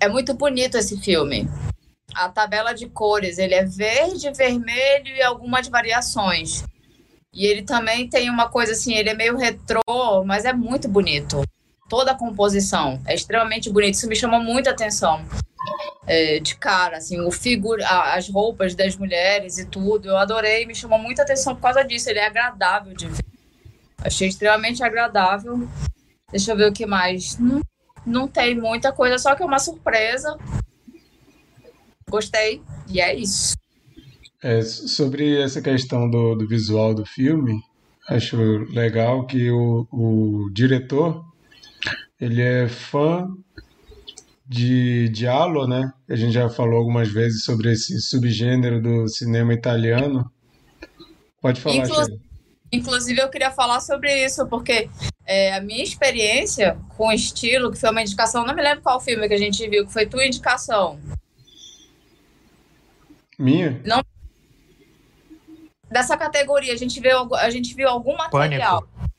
É 0.00 0.08
muito 0.08 0.34
bonito 0.34 0.76
esse 0.76 1.00
filme. 1.00 1.48
A 2.14 2.28
tabela 2.28 2.72
de 2.72 2.88
cores, 2.88 3.38
ele 3.38 3.54
é 3.54 3.64
verde, 3.64 4.30
vermelho 4.30 5.08
e 5.08 5.22
algumas 5.22 5.68
variações. 5.68 6.64
E 7.32 7.46
ele 7.46 7.62
também 7.62 8.08
tem 8.08 8.30
uma 8.30 8.48
coisa 8.48 8.72
assim, 8.72 8.94
ele 8.94 9.10
é 9.10 9.14
meio 9.14 9.36
retrô, 9.36 10.24
mas 10.24 10.44
é 10.44 10.52
muito 10.52 10.88
bonito. 10.88 11.42
Toda 11.88 12.12
a 12.12 12.14
composição 12.14 13.02
é 13.06 13.14
extremamente 13.14 13.68
bonita. 13.68 13.98
Isso 13.98 14.08
me 14.08 14.14
chamou 14.14 14.40
muita 14.40 14.70
atenção. 14.70 15.24
É, 16.06 16.38
de 16.38 16.54
cara, 16.56 16.98
assim, 16.98 17.20
o 17.20 17.30
figura, 17.30 17.86
as 18.14 18.28
roupas 18.28 18.74
das 18.74 18.96
mulheres 18.96 19.58
e 19.58 19.66
tudo. 19.66 20.08
Eu 20.08 20.16
adorei, 20.16 20.64
me 20.64 20.74
chamou 20.74 20.98
muita 20.98 21.22
atenção 21.22 21.54
por 21.54 21.62
causa 21.62 21.82
disso. 21.82 22.08
Ele 22.08 22.20
é 22.20 22.26
agradável 22.26 22.94
de 22.94 23.08
ver. 23.08 23.24
Achei 23.98 24.28
extremamente 24.28 24.84
agradável. 24.84 25.68
Deixa 26.30 26.52
eu 26.52 26.56
ver 26.56 26.68
o 26.68 26.72
que 26.72 26.86
mais. 26.86 27.36
Não, 27.38 27.60
não 28.06 28.28
tem 28.28 28.54
muita 28.54 28.92
coisa, 28.92 29.18
só 29.18 29.34
que 29.34 29.42
é 29.42 29.46
uma 29.46 29.58
surpresa. 29.58 30.36
Gostei, 32.08 32.62
e 32.88 33.00
é 33.00 33.14
isso. 33.14 33.56
É, 34.42 34.60
sobre 34.62 35.40
essa 35.40 35.62
questão 35.62 36.08
do, 36.08 36.34
do 36.34 36.46
visual 36.46 36.94
do 36.94 37.06
filme, 37.06 37.60
acho 38.08 38.36
legal 38.72 39.26
que 39.26 39.50
o, 39.50 39.86
o 39.90 40.50
diretor 40.52 41.24
ele 42.20 42.42
é 42.42 42.68
fã 42.68 43.26
de 44.46 45.10
Giallo, 45.14 45.66
né? 45.66 45.90
A 46.08 46.14
gente 46.14 46.32
já 46.32 46.48
falou 46.50 46.78
algumas 46.78 47.08
vezes 47.10 47.44
sobre 47.44 47.72
esse 47.72 47.98
subgênero 48.00 48.80
do 48.80 49.08
cinema 49.08 49.54
italiano. 49.54 50.30
Pode 51.40 51.60
falar, 51.60 51.76
Inclu 51.76 52.20
Inclusive, 52.72 53.20
eu 53.20 53.30
queria 53.30 53.52
falar 53.52 53.80
sobre 53.80 54.24
isso, 54.24 54.46
porque 54.48 54.90
é, 55.24 55.54
a 55.54 55.60
minha 55.60 55.82
experiência 55.82 56.76
com 56.96 57.12
estilo, 57.12 57.70
que 57.70 57.78
foi 57.78 57.90
uma 57.90 58.02
indicação, 58.02 58.44
não 58.44 58.54
me 58.54 58.62
lembro 58.62 58.82
qual 58.82 59.00
filme 59.00 59.28
que 59.28 59.34
a 59.34 59.38
gente 59.38 59.68
viu, 59.68 59.86
que 59.86 59.92
foi 59.92 60.06
tua 60.06 60.26
indicação. 60.26 60.98
Minha? 63.38 63.80
Não 63.84 64.02
dessa 65.94 66.16
categoria. 66.16 66.72
A 66.72 66.76
gente 66.76 67.00
viu, 67.00 67.34
a 67.36 67.48
gente 67.50 67.72
viu 67.74 67.88
algum 67.88 68.16
material. 68.16 68.82
Pânico. 68.82 69.10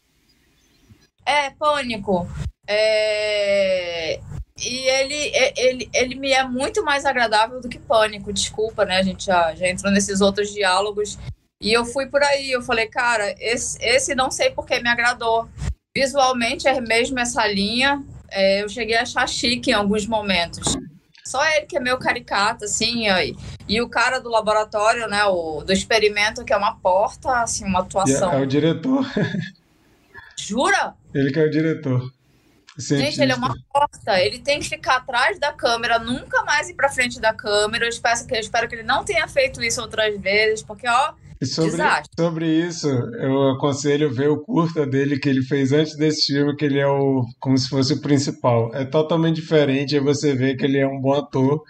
É, 1.25 1.49
pânico. 1.51 2.27
É... 2.67 4.19
E 4.57 4.77
ele, 4.87 5.31
ele, 5.57 5.89
ele 5.93 6.15
me 6.15 6.31
é 6.31 6.43
muito 6.43 6.83
mais 6.83 7.05
agradável 7.05 7.59
do 7.59 7.67
que 7.67 7.79
pânico, 7.79 8.31
desculpa, 8.31 8.85
né? 8.85 8.97
A 8.97 9.03
gente 9.03 9.25
já, 9.25 9.53
já 9.55 9.67
entrou 9.67 9.91
nesses 9.91 10.21
outros 10.21 10.53
diálogos. 10.53 11.17
E 11.61 11.73
eu 11.73 11.85
fui 11.85 12.07
por 12.07 12.21
aí, 12.21 12.51
eu 12.51 12.61
falei, 12.61 12.87
cara, 12.87 13.35
esse, 13.39 13.77
esse 13.81 14.13
não 14.13 14.29
sei 14.29 14.51
porque 14.51 14.79
me 14.79 14.89
agradou. 14.89 15.49
Visualmente 15.95 16.67
é 16.67 16.79
mesmo 16.79 17.19
essa 17.19 17.45
linha. 17.47 18.03
É, 18.29 18.63
eu 18.63 18.69
cheguei 18.69 18.95
a 18.95 19.01
achar 19.01 19.27
chique 19.27 19.71
em 19.71 19.73
alguns 19.73 20.05
momentos. 20.05 20.75
Só 21.27 21.43
ele 21.43 21.65
que 21.65 21.75
é 21.75 21.79
meio 21.79 21.97
caricato, 21.97 22.65
assim, 22.65 23.09
aí. 23.09 23.35
E 23.67 23.81
o 23.81 23.89
cara 23.89 24.19
do 24.19 24.29
laboratório, 24.29 25.07
né, 25.07 25.25
o, 25.25 25.63
do 25.63 25.73
experimento, 25.73 26.45
que 26.45 26.53
é 26.53 26.57
uma 26.57 26.75
porta, 26.75 27.41
assim, 27.41 27.65
uma 27.65 27.79
atuação. 27.79 28.31
É, 28.33 28.37
é 28.37 28.41
o 28.41 28.45
diretor. 28.45 29.05
Jura? 30.37 30.93
Ele 31.13 31.31
que 31.31 31.39
é 31.39 31.43
o 31.43 31.49
diretor. 31.49 32.13
Cientista. 32.77 33.09
Gente, 33.09 33.21
ele 33.21 33.31
é 33.31 33.35
uma 33.35 33.55
porta. 33.73 34.21
Ele 34.21 34.39
tem 34.39 34.59
que 34.59 34.67
ficar 34.69 34.97
atrás 34.97 35.39
da 35.39 35.51
câmera, 35.51 35.97
nunca 35.97 36.43
mais 36.43 36.69
ir 36.69 36.73
pra 36.75 36.89
frente 36.89 37.19
da 37.19 37.33
câmera. 37.33 37.85
Eu 37.85 37.89
espero 37.89 38.27
que, 38.27 38.35
eu 38.35 38.39
espero 38.39 38.67
que 38.67 38.75
ele 38.75 38.83
não 38.83 39.03
tenha 39.03 39.27
feito 39.27 39.63
isso 39.63 39.81
outras 39.81 40.19
vezes, 40.19 40.61
porque, 40.61 40.87
ó, 40.87 41.13
e 41.41 41.45
sobre, 41.45 41.81
sobre 42.17 42.47
isso, 42.47 42.87
eu 42.87 43.49
aconselho 43.49 44.13
ver 44.13 44.29
o 44.29 44.39
curta 44.39 44.85
dele 44.85 45.19
que 45.19 45.27
ele 45.27 45.41
fez 45.41 45.73
antes 45.73 45.95
desse 45.97 46.33
filme, 46.33 46.55
que 46.55 46.65
ele 46.65 46.79
é 46.79 46.87
o 46.87 47.25
como 47.39 47.57
se 47.57 47.67
fosse 47.67 47.93
o 47.93 48.01
principal. 48.01 48.71
É 48.73 48.85
totalmente 48.85 49.35
diferente, 49.35 49.95
aí 49.95 50.01
você 50.01 50.33
vê 50.33 50.55
que 50.55 50.63
ele 50.63 50.77
é 50.77 50.87
um 50.87 50.99
bom 50.99 51.13
ator, 51.13 51.61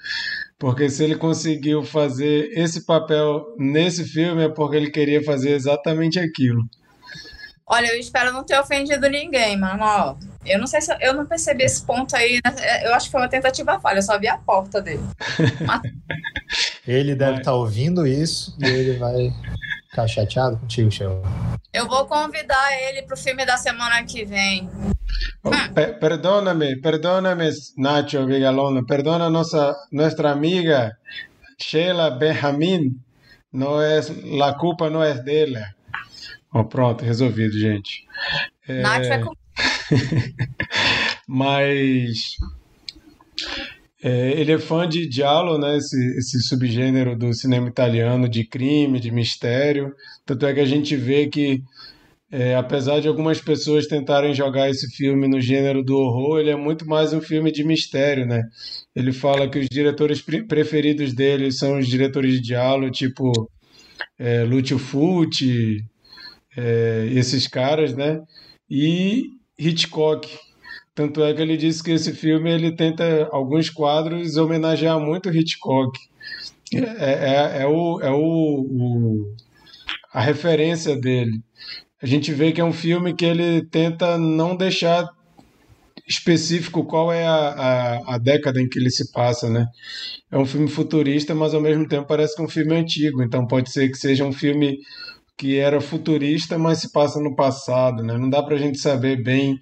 porque 0.59 0.89
se 0.89 1.03
ele 1.03 1.15
conseguiu 1.15 1.83
fazer 1.83 2.49
esse 2.53 2.85
papel 2.85 3.43
nesse 3.57 4.03
filme 4.05 4.43
é 4.43 4.49
porque 4.49 4.75
ele 4.75 4.91
queria 4.91 5.23
fazer 5.23 5.51
exatamente 5.51 6.19
aquilo. 6.19 6.61
Olha, 7.67 7.87
eu 7.87 7.99
espero 7.99 8.31
não 8.31 8.43
ter 8.43 8.59
ofendido 8.59 9.09
ninguém, 9.09 9.57
mano. 9.57 9.83
Ó, 9.83 10.15
eu 10.45 10.59
não 10.59 10.67
sei 10.67 10.81
se 10.81 10.95
eu 11.01 11.15
não 11.15 11.25
percebi 11.25 11.63
esse 11.63 11.83
ponto 11.83 12.15
aí. 12.15 12.39
Né? 12.45 12.85
Eu 12.85 12.93
acho 12.93 13.07
que 13.07 13.11
foi 13.11 13.21
uma 13.21 13.27
tentativa 13.27 13.79
falha, 13.79 13.97
eu 13.97 14.03
só 14.03 14.19
vi 14.19 14.27
a 14.27 14.37
porta 14.37 14.79
dele. 14.79 15.01
ele 16.87 17.15
deve 17.15 17.39
estar 17.39 17.51
tá 17.51 17.57
ouvindo 17.57 18.05
isso 18.05 18.55
e 18.59 18.65
ele 18.65 18.97
vai 18.97 19.33
ficar 19.89 20.07
chateado 20.07 20.57
contigo, 20.57 20.91
Sheila. 20.91 21.21
Eu 21.73 21.87
vou 21.87 22.05
convidar 22.05 22.71
ele 22.83 23.01
pro 23.03 23.17
filme 23.17 23.45
da 23.45 23.57
semana 23.57 24.03
que 24.03 24.25
vem. 24.25 24.69
Oh, 25.43 25.51
per 25.73 25.99
perdóname, 25.99 26.79
perdóname, 26.81 27.49
Nacho 27.77 28.25
Vigalona, 28.25 28.85
perdona 28.85 29.29
nossa 29.29 29.75
nossa 29.91 30.29
amiga 30.29 30.97
Sheila 31.59 32.11
Benjamin. 32.11 32.91
Não 33.51 33.81
é, 33.81 33.99
a 33.99 34.53
culpa 34.53 34.89
não 34.89 35.01
é 35.01 35.13
dela. 35.13 35.65
Oh, 36.53 36.65
pronto, 36.65 37.03
resolvido, 37.03 37.57
gente. 37.57 38.05
É... 38.67 38.81
Nath 38.81 39.07
vai 39.07 39.23
Mas 41.27 42.37
é, 44.03 44.39
ele 44.39 44.51
é 44.51 44.59
fã 44.59 44.87
de 44.87 45.09
Giallo, 45.09 45.57
né? 45.57 45.77
Esse, 45.77 45.97
esse 46.17 46.41
subgênero 46.41 47.17
do 47.17 47.33
cinema 47.33 47.67
italiano 47.67 48.27
de 48.29 48.45
crime, 48.45 48.99
de 48.99 49.11
mistério. 49.11 49.93
Tanto 50.25 50.45
é 50.45 50.53
que 50.53 50.59
a 50.59 50.65
gente 50.65 50.95
vê 50.95 51.27
que, 51.27 51.61
é, 52.31 52.55
apesar 52.55 52.99
de 52.99 53.07
algumas 53.07 53.39
pessoas 53.41 53.87
tentarem 53.87 54.33
jogar 54.33 54.69
esse 54.69 54.87
filme 54.95 55.27
no 55.27 55.39
gênero 55.39 55.83
do 55.83 55.95
horror, 55.97 56.39
ele 56.39 56.51
é 56.51 56.55
muito 56.55 56.85
mais 56.85 57.13
um 57.13 57.21
filme 57.21 57.51
de 57.51 57.63
mistério, 57.63 58.25
né? 58.25 58.43
Ele 58.95 59.11
fala 59.13 59.49
que 59.49 59.59
os 59.59 59.67
diretores 59.69 60.21
preferidos 60.21 61.13
dele 61.13 61.51
são 61.51 61.79
os 61.79 61.87
diretores 61.87 62.41
de 62.41 62.49
Giallo, 62.49 62.91
tipo 62.91 63.31
é, 64.19 64.43
Lucio 64.43 64.77
Fulci, 64.77 65.77
é, 66.57 67.09
esses 67.11 67.47
caras, 67.47 67.95
né? 67.95 68.21
E 68.69 69.23
Hitchcock. 69.57 70.27
Tanto 70.95 71.21
é 71.21 71.33
que 71.33 71.41
ele 71.41 71.57
disse 71.57 71.83
que 71.83 71.91
esse 71.91 72.13
filme 72.13 72.49
ele 72.49 72.71
tenta 72.71 73.27
alguns 73.31 73.69
quadros 73.69 74.37
homenagear 74.37 74.97
muito 74.97 75.29
Hitchcock. 75.29 75.99
É, 76.73 76.79
é, 76.79 77.61
é, 77.63 77.67
o, 77.67 77.99
é 78.01 78.09
o, 78.09 78.15
o, 78.17 79.35
a 80.13 80.21
referência 80.21 80.95
dele. 80.95 81.43
A 82.01 82.05
gente 82.05 82.31
vê 82.31 82.53
que 82.53 82.61
é 82.61 82.63
um 82.63 82.73
filme 82.73 83.13
que 83.13 83.25
ele 83.25 83.65
tenta 83.65 84.17
não 84.17 84.55
deixar 84.55 85.05
específico 86.07 86.85
qual 86.85 87.11
é 87.11 87.25
a, 87.25 87.33
a, 87.33 88.15
a, 88.15 88.17
década 88.17 88.61
em 88.61 88.69
que 88.69 88.79
ele 88.79 88.89
se 88.89 89.11
passa, 89.11 89.49
né? 89.49 89.65
É 90.31 90.37
um 90.37 90.45
filme 90.45 90.67
futurista, 90.67 91.33
mas 91.33 91.53
ao 91.53 91.61
mesmo 91.61 91.87
tempo 91.87 92.07
parece 92.07 92.35
que 92.35 92.41
é 92.41 92.45
um 92.45 92.49
filme 92.49 92.75
antigo, 92.75 93.23
então 93.23 93.47
pode 93.47 93.71
ser 93.71 93.89
que 93.89 93.97
seja 93.97 94.23
um 94.23 94.31
filme 94.31 94.77
que 95.37 95.57
era 95.57 95.81
futurista, 95.81 96.57
mas 96.57 96.79
se 96.79 96.91
passa 96.91 97.19
no 97.19 97.35
passado, 97.35 98.03
né? 98.03 98.17
Não 98.17 98.29
dá 98.29 98.41
para 98.41 98.55
a 98.55 98.59
gente 98.59 98.79
saber 98.79 99.21
bem 99.21 99.59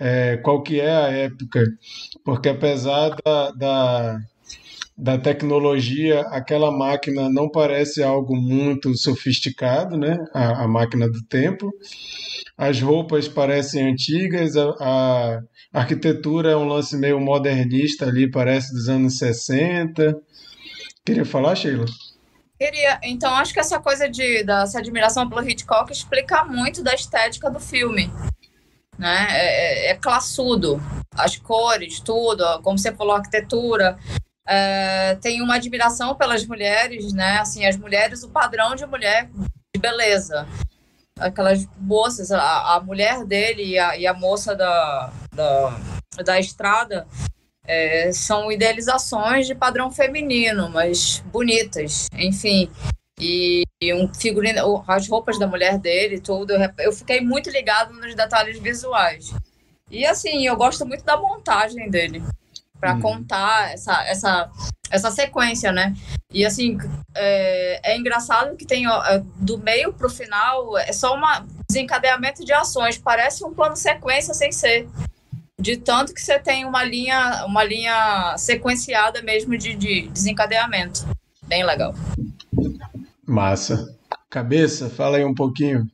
é, 0.00 0.36
qual 0.38 0.62
que 0.62 0.80
é 0.80 0.90
a 0.90 1.08
época, 1.08 1.64
porque 2.24 2.48
apesar 2.48 3.16
da, 3.24 3.50
da, 3.52 4.18
da 4.96 5.18
tecnologia, 5.18 6.22
aquela 6.22 6.70
máquina 6.76 7.28
não 7.30 7.48
parece 7.48 8.02
algo 8.02 8.36
muito 8.36 8.96
sofisticado, 8.96 9.96
né? 9.96 10.18
A, 10.34 10.64
a 10.64 10.68
máquina 10.68 11.08
do 11.08 11.22
tempo. 11.28 11.70
As 12.56 12.80
roupas 12.80 13.28
parecem 13.28 13.90
antigas, 13.90 14.56
a, 14.56 14.70
a 14.80 15.40
arquitetura 15.72 16.50
é 16.50 16.56
um 16.56 16.66
lance 16.66 16.96
meio 16.96 17.20
modernista 17.20 18.06
ali, 18.06 18.30
parece 18.30 18.72
dos 18.72 18.88
anos 18.88 19.18
60. 19.18 20.16
Queria 21.04 21.24
falar, 21.24 21.54
Sheila? 21.54 21.86
Queria. 22.62 23.00
Então, 23.02 23.34
acho 23.34 23.52
que 23.52 23.58
essa 23.58 23.80
coisa 23.80 24.08
de 24.08 24.44
dessa 24.44 24.78
admiração 24.78 25.28
pelo 25.28 25.42
Hitchcock 25.42 25.92
explica 25.92 26.44
muito 26.44 26.80
da 26.80 26.94
estética 26.94 27.50
do 27.50 27.58
filme. 27.58 28.08
Né? 28.96 29.26
É, 29.30 29.88
é, 29.88 29.90
é 29.90 29.94
classudo. 29.96 30.80
As 31.12 31.36
cores, 31.36 31.98
tudo, 31.98 32.44
como 32.62 32.78
você 32.78 32.94
falou, 32.94 33.14
a 33.14 33.16
arquitetura. 33.16 33.98
É, 34.46 35.16
tem 35.16 35.42
uma 35.42 35.56
admiração 35.56 36.14
pelas 36.14 36.46
mulheres, 36.46 37.12
né? 37.12 37.38
Assim, 37.38 37.66
as 37.66 37.76
mulheres, 37.76 38.22
o 38.22 38.28
padrão 38.28 38.76
de 38.76 38.86
mulher 38.86 39.28
de 39.74 39.80
beleza. 39.80 40.46
Aquelas 41.18 41.66
moças, 41.76 42.30
a, 42.30 42.76
a 42.76 42.80
mulher 42.80 43.24
dele 43.24 43.64
e 43.64 43.78
a, 43.78 43.96
e 43.96 44.06
a 44.06 44.14
moça 44.14 44.54
da, 44.54 45.12
da, 45.34 45.80
da 46.24 46.38
estrada 46.38 47.08
é, 47.66 48.10
são 48.12 48.50
idealizações 48.50 49.46
de 49.46 49.54
padrão 49.54 49.90
feminino, 49.90 50.68
mas 50.68 51.22
bonitas, 51.26 52.06
enfim. 52.14 52.70
E, 53.20 53.62
e 53.80 53.94
um 53.94 54.12
figurino, 54.12 54.82
as 54.88 55.08
roupas 55.08 55.38
da 55.38 55.46
mulher 55.46 55.78
dele, 55.78 56.20
tudo. 56.20 56.54
Eu 56.78 56.92
fiquei 56.92 57.20
muito 57.20 57.50
ligado 57.50 57.92
nos 57.94 58.14
detalhes 58.14 58.58
visuais. 58.58 59.32
E 59.90 60.04
assim, 60.06 60.46
eu 60.46 60.56
gosto 60.56 60.86
muito 60.86 61.04
da 61.04 61.16
montagem 61.16 61.88
dele 61.90 62.22
para 62.80 62.94
hum. 62.94 63.00
contar 63.00 63.72
essa, 63.72 64.04
essa, 64.06 64.50
essa 64.90 65.10
sequência, 65.10 65.70
né? 65.70 65.94
E 66.32 66.44
assim, 66.44 66.78
é, 67.14 67.92
é 67.92 67.96
engraçado 67.96 68.56
que 68.56 68.66
tem 68.66 68.88
ó, 68.88 69.04
é, 69.04 69.22
do 69.36 69.58
meio 69.58 69.92
pro 69.92 70.10
final 70.10 70.76
é 70.78 70.92
só 70.92 71.14
um 71.14 71.20
desencadeamento 71.68 72.44
de 72.44 72.52
ações, 72.52 72.98
parece 72.98 73.44
um 73.44 73.54
plano 73.54 73.76
sequência 73.76 74.34
sem 74.34 74.50
ser 74.50 74.88
de 75.62 75.76
tanto 75.76 76.12
que 76.12 76.20
você 76.20 76.38
tem 76.38 76.64
uma 76.64 76.84
linha, 76.84 77.44
uma 77.46 77.62
linha 77.62 78.34
sequenciada 78.36 79.22
mesmo 79.22 79.56
de, 79.56 79.74
de 79.74 80.08
desencadeamento. 80.08 81.06
Bem 81.44 81.64
legal. 81.64 81.94
Massa. 83.26 83.96
Cabeça, 84.28 84.90
fala 84.90 85.18
aí 85.18 85.24
um 85.24 85.34
pouquinho. 85.34 85.88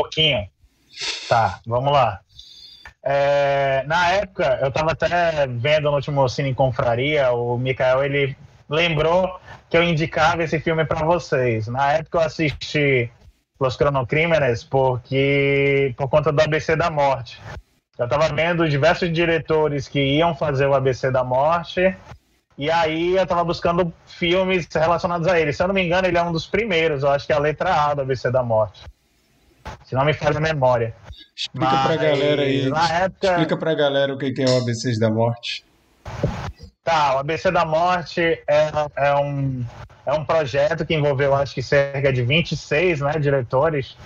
pouquinho. 0.00 0.48
Tá, 1.28 1.60
vamos 1.66 1.92
lá. 1.92 2.20
É, 3.02 3.84
na 3.86 4.12
época, 4.12 4.58
eu 4.62 4.70
tava 4.70 4.92
até 4.92 5.46
vendo 5.46 5.84
no 5.84 5.94
último 5.94 6.28
Cine 6.28 6.54
Confraria, 6.54 7.32
o 7.32 7.58
Mikael, 7.58 8.04
ele 8.04 8.36
lembrou 8.68 9.40
que 9.68 9.76
eu 9.76 9.82
indicava 9.82 10.42
esse 10.42 10.60
filme 10.60 10.84
para 10.84 11.04
vocês. 11.04 11.66
Na 11.66 11.92
época 11.94 12.18
eu 12.18 12.22
assisti 12.22 13.10
Los 13.60 13.76
Cronocrímenes 13.76 14.64
porque 14.64 15.94
por 15.96 16.08
conta 16.08 16.32
do 16.32 16.40
ABC 16.40 16.74
da 16.76 16.90
Morte. 16.90 17.40
Eu 17.98 18.06
estava 18.06 18.28
vendo 18.34 18.66
diversos 18.66 19.12
diretores 19.12 19.86
que 19.86 20.00
iam 20.00 20.34
fazer 20.34 20.66
o 20.66 20.74
ABC 20.74 21.10
da 21.10 21.22
Morte 21.22 21.94
e 22.56 22.70
aí 22.70 23.16
eu 23.16 23.22
estava 23.22 23.44
buscando 23.44 23.92
filmes 24.06 24.66
relacionados 24.72 25.26
a 25.28 25.38
ele. 25.38 25.52
Se 25.52 25.62
eu 25.62 25.68
não 25.68 25.74
me 25.74 25.84
engano, 25.84 26.08
ele 26.08 26.16
é 26.16 26.22
um 26.22 26.32
dos 26.32 26.46
primeiros. 26.46 27.02
Eu 27.02 27.10
acho 27.10 27.26
que 27.26 27.32
é 27.32 27.36
a 27.36 27.38
letra 27.38 27.74
A 27.74 27.94
do 27.94 28.00
ABC 28.00 28.30
da 28.30 28.42
Morte. 28.42 28.82
Se 29.84 29.94
não 29.94 30.04
me 30.04 30.14
falha 30.14 30.38
a 30.38 30.40
memória. 30.40 30.94
Explica 31.36 31.70
Mas, 31.70 31.86
pra 31.86 31.96
galera 31.96 32.42
aí. 32.42 32.68
Na 32.70 32.92
época... 32.92 33.28
Explica 33.28 33.56
pra 33.56 33.74
galera 33.74 34.14
o 34.14 34.18
que 34.18 34.34
é 34.38 34.44
o 34.44 34.56
ABC 34.58 34.98
da 34.98 35.10
Morte. 35.10 35.64
Tá, 36.82 37.16
o 37.16 37.18
ABC 37.18 37.50
da 37.50 37.64
Morte 37.64 38.20
é, 38.20 38.70
é, 38.96 39.14
um, 39.14 39.64
é 40.06 40.12
um 40.14 40.24
projeto 40.24 40.86
que 40.86 40.94
envolveu, 40.94 41.34
acho 41.34 41.54
que 41.54 41.62
cerca 41.62 42.12
de 42.12 42.22
26 42.22 43.00
né, 43.00 43.12
diretores. 43.18 43.96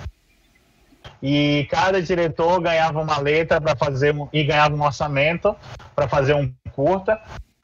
E 1.22 1.66
cada 1.70 2.02
diretor 2.02 2.60
ganhava 2.60 3.00
uma 3.00 3.18
letra 3.18 3.60
para 3.60 3.76
fazer 3.76 4.14
e 4.32 4.42
ganhava 4.42 4.74
um 4.74 4.82
orçamento 4.82 5.54
para 5.94 6.08
fazer 6.08 6.34
um 6.34 6.52
curta. 6.72 7.20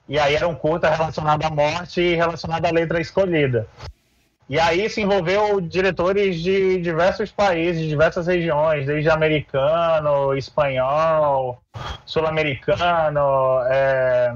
E 0.08 0.18
aí 0.18 0.34
era 0.34 0.46
um 0.46 0.54
curta 0.54 0.88
relacionado 0.88 1.44
à 1.44 1.50
morte 1.50 2.00
e 2.00 2.14
relacionado 2.14 2.64
à 2.64 2.70
letra 2.70 3.00
escolhida. 3.00 3.66
E 4.48 4.58
aí 4.58 4.90
se 4.90 5.00
envolveu 5.00 5.60
diretores 5.60 6.40
de 6.40 6.80
diversos 6.80 7.30
países, 7.30 7.82
de 7.82 7.88
diversas 7.88 8.26
regiões, 8.26 8.86
desde 8.86 9.08
americano, 9.08 10.34
espanhol, 10.34 11.60
sul-americano, 12.04 13.60
é, 13.68 14.34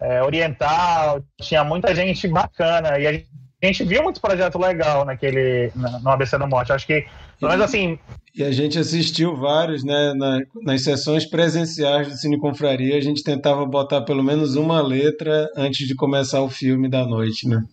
é, 0.00 0.22
oriental. 0.22 1.22
Tinha 1.40 1.64
muita 1.64 1.94
gente 1.94 2.26
bacana. 2.28 2.98
E 2.98 3.06
a 3.06 3.66
gente 3.66 3.84
viu 3.84 4.02
muito 4.02 4.20
projeto 4.20 4.58
legal 4.58 5.04
naquele, 5.04 5.72
no 5.74 6.10
ABC 6.10 6.38
da 6.38 6.46
Morte. 6.46 6.72
Acho 6.72 6.86
que, 6.86 7.06
pelo 7.40 7.50
menos 7.50 7.64
assim. 7.64 7.98
E 8.34 8.44
a 8.44 8.52
gente 8.52 8.78
assistiu 8.78 9.34
vários, 9.34 9.82
né? 9.82 10.12
Na, 10.14 10.40
nas 10.62 10.82
sessões 10.82 11.24
presenciais 11.24 12.08
do 12.08 12.16
Cine 12.16 12.38
Confraria, 12.38 12.96
a 12.96 13.00
gente 13.00 13.22
tentava 13.22 13.64
botar 13.64 14.02
pelo 14.02 14.22
menos 14.22 14.56
uma 14.56 14.82
letra 14.82 15.48
antes 15.56 15.88
de 15.88 15.94
começar 15.94 16.42
o 16.42 16.50
filme 16.50 16.88
da 16.88 17.06
noite, 17.06 17.48
né? 17.48 17.64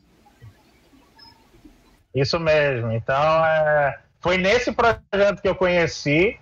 Isso 2.16 2.40
mesmo. 2.40 2.92
Então, 2.92 3.46
é, 3.46 3.98
foi 4.22 4.38
nesse 4.38 4.72
projeto 4.72 5.42
que 5.42 5.48
eu 5.48 5.56
conheci 5.56 6.38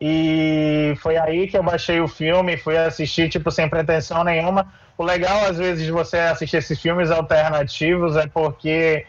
e 0.00 0.94
foi 1.00 1.16
aí 1.16 1.48
que 1.48 1.56
eu 1.56 1.62
baixei 1.62 2.00
o 2.00 2.06
filme, 2.06 2.56
fui 2.56 2.76
assistir, 2.76 3.28
tipo, 3.28 3.50
sem 3.50 3.68
pretensão 3.68 4.22
nenhuma. 4.22 4.72
O 4.96 5.04
legal, 5.04 5.46
às 5.46 5.58
vezes, 5.58 5.84
de 5.84 5.90
você 5.90 6.18
assistir 6.18 6.58
esses 6.58 6.80
filmes 6.80 7.10
alternativos 7.10 8.16
é 8.16 8.26
porque 8.26 9.06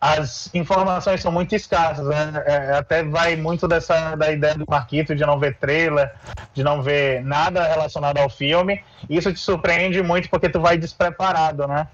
as 0.00 0.52
informações 0.54 1.20
são 1.20 1.32
muito 1.32 1.54
escassas, 1.54 2.06
né? 2.06 2.42
É, 2.46 2.76
até 2.76 3.02
vai 3.02 3.34
muito 3.36 3.66
dessa 3.66 4.14
da 4.14 4.30
ideia 4.30 4.54
do 4.54 4.64
Marquito 4.68 5.14
de 5.14 5.24
não 5.24 5.38
ver 5.38 5.56
trailer, 5.58 6.12
de 6.54 6.62
não 6.62 6.82
ver 6.82 7.22
nada 7.24 7.64
relacionado 7.64 8.18
ao 8.18 8.28
filme. 8.28 8.82
Isso 9.10 9.32
te 9.32 9.40
surpreende 9.40 10.02
muito 10.02 10.30
porque 10.30 10.48
tu 10.48 10.60
vai 10.60 10.78
despreparado, 10.78 11.66
né? 11.66 11.88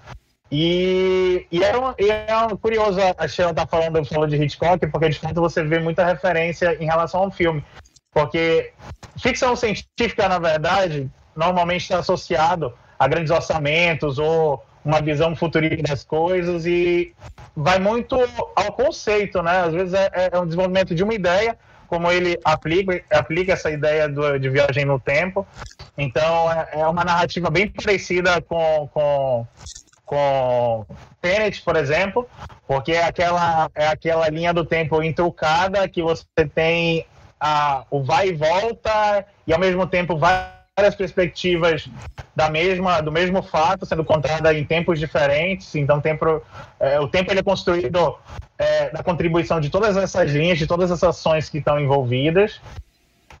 E, 0.51 1.47
e, 1.51 1.63
é, 1.63 1.75
um, 1.75 1.93
e 1.97 2.11
é 2.11 2.37
um, 2.37 2.55
curioso 2.55 2.99
a 3.17 3.27
Sheila 3.27 3.53
tá 3.53 3.65
falando, 3.65 4.05
falou 4.05 4.27
de 4.27 4.35
Hitchcock, 4.35 4.85
porque 4.87 5.09
de 5.09 5.19
fato 5.19 5.41
você 5.41 5.63
vê 5.63 5.79
muita 5.79 6.05
referência 6.05 6.77
em 6.79 6.85
relação 6.85 7.21
ao 7.21 7.31
filme. 7.31 7.63
Porque 8.13 8.71
ficção 9.17 9.55
científica, 9.55 10.29
na 10.29 10.37
verdade, 10.37 11.09
normalmente 11.35 11.81
está 11.81 11.99
associado 11.99 12.73
a 12.97 13.07
grandes 13.07 13.31
orçamentos 13.31 14.17
ou 14.17 14.63
uma 14.83 15.01
visão 15.01 15.35
futurista 15.35 15.81
das 15.81 16.03
coisas 16.03 16.65
e 16.65 17.13
vai 17.55 17.79
muito 17.79 18.17
ao 18.55 18.71
conceito, 18.73 19.41
né? 19.41 19.61
Às 19.61 19.73
vezes 19.73 19.93
é, 19.93 20.29
é 20.31 20.39
um 20.39 20.45
desenvolvimento 20.45 20.93
de 20.93 21.03
uma 21.03 21.13
ideia, 21.13 21.57
como 21.87 22.11
ele 22.11 22.39
aplica, 22.43 23.01
aplica 23.11 23.53
essa 23.53 23.71
ideia 23.71 24.07
do, 24.07 24.37
de 24.37 24.49
viagem 24.49 24.85
no 24.85 24.99
tempo. 24.99 25.45
Então 25.97 26.51
é, 26.51 26.69
é 26.73 26.87
uma 26.87 27.03
narrativa 27.03 27.49
bem 27.49 27.67
parecida 27.67 28.41
com, 28.41 28.89
com 28.93 29.47
com 30.05 30.85
Tenet, 31.21 31.61
por 31.63 31.75
exemplo, 31.75 32.29
porque 32.67 32.91
é 32.91 33.03
aquela, 33.03 33.69
é 33.73 33.87
aquela 33.87 34.29
linha 34.29 34.53
do 34.53 34.63
tempo 34.63 35.01
intrucada 35.01 35.87
que 35.89 36.01
você 36.01 36.23
tem 36.53 37.05
a, 37.39 37.83
o 37.89 38.03
vai 38.03 38.29
e 38.29 38.33
volta 38.33 39.25
e 39.45 39.53
ao 39.53 39.59
mesmo 39.59 39.85
tempo 39.87 40.15
várias 40.77 40.93
perspectivas 40.93 41.87
da 42.35 42.49
mesma, 42.49 42.99
do 42.99 43.09
mesmo 43.09 43.41
fato 43.41 43.85
sendo 43.85 44.03
contada 44.03 44.53
em 44.53 44.65
tempos 44.65 44.99
diferentes. 44.99 45.73
Então, 45.73 46.01
tempo, 46.01 46.41
é, 46.81 46.99
o 46.99 47.07
tempo 47.07 47.31
ele 47.31 47.39
é 47.39 47.43
construído 47.43 48.17
é, 48.57 48.89
da 48.89 49.01
contribuição 49.01 49.61
de 49.61 49.69
todas 49.69 49.95
essas 49.95 50.31
linhas, 50.31 50.59
de 50.59 50.67
todas 50.67 50.91
essas 50.91 51.03
ações 51.03 51.47
que 51.47 51.59
estão 51.59 51.79
envolvidas. 51.79 52.59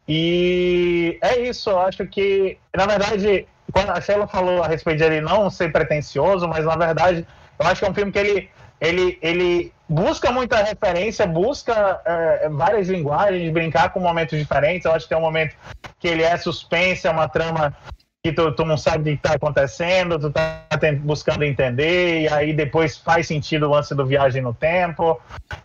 E 0.07 1.17
é 1.21 1.41
isso, 1.41 1.69
eu 1.71 1.79
acho 1.79 2.07
que, 2.07 2.57
na 2.73 2.85
verdade, 2.85 3.45
quando 3.73 3.89
a 3.89 3.99
Sheila 3.99 4.27
falou 4.27 4.63
a 4.63 4.67
respeito 4.67 4.99
de 4.99 5.03
ele 5.03 5.19
não 5.19 5.49
ser 5.49 5.73
pretencioso, 5.73 6.47
mas 6.47 6.63
na 6.63 6.77
verdade 6.77 7.27
eu 7.59 7.67
acho 7.67 7.81
que 7.81 7.85
é 7.85 7.89
um 7.89 7.93
filme 7.93 8.11
que 8.13 8.19
ele, 8.19 8.49
ele, 8.79 9.19
ele 9.21 9.73
busca 9.87 10.31
muita 10.31 10.63
referência, 10.63 11.25
busca 11.27 12.01
é, 12.05 12.49
várias 12.49 12.87
linguagens, 12.87 13.51
brincar 13.51 13.89
com 13.89 13.99
momentos 13.99 14.37
diferentes. 14.37 14.85
Eu 14.85 14.93
acho 14.93 15.05
que 15.05 15.09
tem 15.09 15.17
um 15.17 15.21
momento 15.21 15.55
que 15.99 16.07
ele 16.07 16.23
é 16.23 16.35
suspense, 16.37 17.07
é 17.07 17.11
uma 17.11 17.27
trama 17.27 17.75
que 18.23 18.33
tu, 18.33 18.51
tu 18.53 18.65
não 18.65 18.75
sabe 18.75 19.01
o 19.01 19.03
que 19.03 19.27
está 19.27 19.35
acontecendo, 19.35 20.19
tu 20.19 20.27
está 20.29 20.65
buscando 21.01 21.43
entender, 21.43 22.21
e 22.21 22.27
aí 22.27 22.53
depois 22.53 22.97
faz 22.97 23.27
sentido 23.27 23.67
o 23.67 23.69
lance 23.69 23.93
do 23.93 24.03
viagem 24.03 24.41
no 24.41 24.53
tempo. 24.53 25.21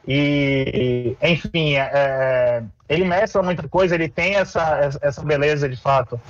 E, 0.07 1.17
enfim, 1.23 1.77
é, 1.77 1.91
é 1.93 2.63
ele 2.87 3.05
mescla 3.05 3.43
muita 3.43 3.67
coisa, 3.67 3.95
ele 3.95 4.09
tem 4.09 4.35
essa, 4.35 4.91
essa 5.01 5.23
beleza 5.23 5.69
de 5.69 5.77
fato 5.77 6.21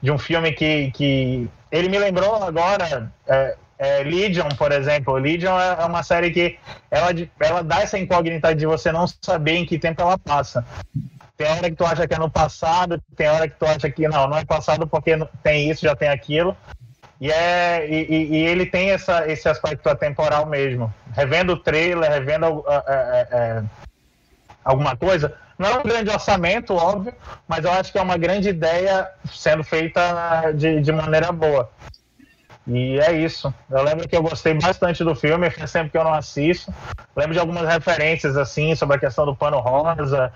de 0.00 0.10
um 0.10 0.18
filme 0.18 0.52
que, 0.52 0.90
que 0.92 1.48
ele 1.70 1.88
me 1.88 1.98
lembrou 1.98 2.36
agora. 2.42 3.10
É, 3.26 3.56
é, 3.82 4.04
Legion, 4.04 4.48
por 4.56 4.70
exemplo. 4.70 5.14
Legion 5.16 5.58
é, 5.58 5.82
é 5.82 5.84
uma 5.84 6.04
série 6.04 6.30
que 6.30 6.56
ela, 6.88 7.10
ela 7.40 7.64
dá 7.64 7.80
essa 7.80 7.98
incógnita 7.98 8.54
de 8.54 8.64
você 8.64 8.92
não 8.92 9.06
saber 9.20 9.56
em 9.56 9.66
que 9.66 9.76
tempo 9.76 10.00
ela 10.00 10.16
passa. 10.16 10.64
Tem 11.36 11.48
hora 11.48 11.68
que 11.68 11.74
tu 11.74 11.84
acha 11.84 12.06
que 12.06 12.14
é 12.14 12.18
no 12.18 12.30
passado, 12.30 13.02
tem 13.16 13.28
hora 13.28 13.48
que 13.48 13.56
tu 13.58 13.66
acha 13.66 13.90
que 13.90 14.06
não, 14.06 14.28
não 14.28 14.36
é 14.36 14.44
passado 14.44 14.86
porque 14.86 15.18
tem 15.42 15.68
isso, 15.68 15.82
já 15.82 15.96
tem 15.96 16.08
aquilo. 16.08 16.56
E, 17.20 17.28
é, 17.32 17.88
e, 17.90 18.28
e 18.30 18.36
ele 18.46 18.66
tem 18.66 18.90
essa, 18.90 19.28
esse 19.28 19.48
aspecto 19.48 19.88
atemporal 19.88 20.46
mesmo. 20.46 20.92
Revendo 21.12 21.54
o 21.54 21.58
trailer, 21.58 22.08
revendo 22.08 22.64
é, 22.86 23.26
é, 23.32 23.62
alguma 24.64 24.96
coisa, 24.96 25.36
não 25.58 25.68
é 25.68 25.78
um 25.78 25.82
grande 25.82 26.08
orçamento, 26.08 26.74
óbvio, 26.74 27.12
mas 27.48 27.64
eu 27.64 27.72
acho 27.72 27.90
que 27.90 27.98
é 27.98 28.02
uma 28.02 28.16
grande 28.16 28.48
ideia 28.48 29.08
sendo 29.26 29.64
feita 29.64 30.52
de, 30.54 30.80
de 30.80 30.92
maneira 30.92 31.32
boa. 31.32 31.68
E 32.66 32.98
é 33.00 33.12
isso. 33.12 33.52
Eu 33.70 33.82
lembro 33.82 34.08
que 34.08 34.16
eu 34.16 34.22
gostei 34.22 34.54
bastante 34.54 35.02
do 35.02 35.14
filme, 35.14 35.50
faz 35.50 35.70
sempre 35.70 35.90
que 35.90 35.98
eu 35.98 36.04
não 36.04 36.14
assisto. 36.14 36.72
Lembro 37.16 37.32
de 37.32 37.40
algumas 37.40 37.68
referências, 37.68 38.36
assim, 38.36 38.74
sobre 38.74 38.96
a 38.96 39.00
questão 39.00 39.26
do 39.26 39.34
pano 39.34 39.58
rosa. 39.58 40.32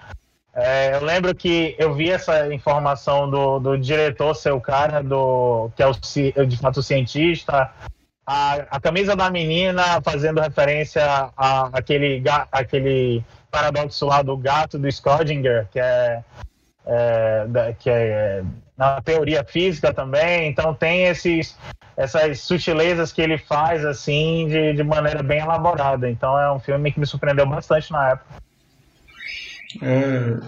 É, 0.53 0.95
eu 0.95 1.05
lembro 1.05 1.35
que 1.35 1.77
eu 1.79 1.95
vi 1.95 2.11
essa 2.11 2.53
informação 2.53 3.31
do, 3.31 3.59
do 3.59 3.79
diretor, 3.79 4.35
seu 4.35 4.61
cara, 4.61 5.03
do, 5.03 5.71
que 5.77 5.83
é 5.83 5.87
o, 5.87 6.47
de 6.47 6.57
fato 6.57 6.81
o 6.81 6.83
cientista. 6.83 7.71
A, 8.27 8.55
a 8.71 8.81
camisa 8.81 9.15
da 9.15 9.31
menina 9.31 10.01
fazendo 10.03 10.41
referência 10.41 11.05
a, 11.37 11.69
aquele, 11.73 12.23
aquele 12.51 13.23
paradoxo 13.51 14.07
lá 14.07 14.23
do 14.23 14.37
gato 14.37 14.79
do 14.79 14.89
Schrödinger, 14.89 15.69
que 15.71 15.79
é, 15.79 16.25
é 16.87 17.73
que 17.79 17.89
é 17.89 18.43
na 18.77 19.01
teoria 19.01 19.45
física 19.45 19.93
também. 19.93 20.49
Então 20.49 20.75
tem 20.75 21.05
esses, 21.05 21.57
essas 21.97 22.41
sutilezas 22.41 23.13
que 23.13 23.23
ele 23.23 23.39
faz 23.39 23.85
assim 23.85 24.47
de, 24.49 24.75
de 24.75 24.83
maneira 24.83 25.23
bem 25.23 25.41
elaborada. 25.41 26.11
Então 26.11 26.39
é 26.39 26.53
um 26.53 26.59
filme 26.59 26.93
que 26.93 27.01
me 27.01 27.07
surpreendeu 27.07 27.47
bastante 27.47 27.91
na 27.91 28.11
época. 28.11 28.37
É, 29.83 30.39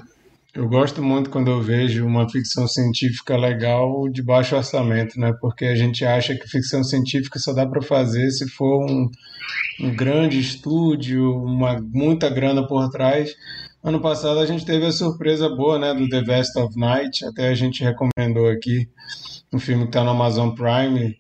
eu 0.55 0.69
gosto 0.69 1.03
muito 1.03 1.31
quando 1.31 1.51
eu 1.51 1.63
vejo 1.63 2.07
uma 2.07 2.29
ficção 2.29 2.67
científica 2.67 3.37
legal 3.37 4.09
de 4.09 4.23
baixo 4.23 4.57
orçamento, 4.57 5.19
né? 5.19 5.33
Porque 5.41 5.65
a 5.65 5.75
gente 5.75 6.05
acha 6.05 6.35
que 6.35 6.49
ficção 6.49 6.83
científica 6.83 7.39
só 7.39 7.53
dá 7.53 7.67
para 7.67 7.83
fazer 7.83 8.31
se 8.31 8.49
for 8.49 8.85
um, 8.85 9.11
um 9.81 9.95
grande 9.95 10.39
estúdio, 10.39 11.33
uma 11.43 11.79
muita 11.81 12.29
grana 12.29 12.67
por 12.67 12.89
trás. 12.91 13.35
Ano 13.83 14.01
passado 14.01 14.41
a 14.41 14.47
gente 14.47 14.65
teve 14.65 14.87
a 14.87 14.93
surpresa 14.93 15.49
boa, 15.49 15.79
né, 15.79 15.95
do 15.95 16.09
The 16.09 16.23
Best 16.23 16.59
of 16.59 16.79
Night, 16.79 17.25
até 17.25 17.49
a 17.49 17.55
gente 17.55 17.85
recomendou 17.85 18.49
aqui, 18.49 18.89
um 19.53 19.59
filme 19.59 19.85
que 19.85 19.91
está 19.91 20.03
no 20.03 20.11
Amazon 20.11 20.51
Prime, 20.51 21.17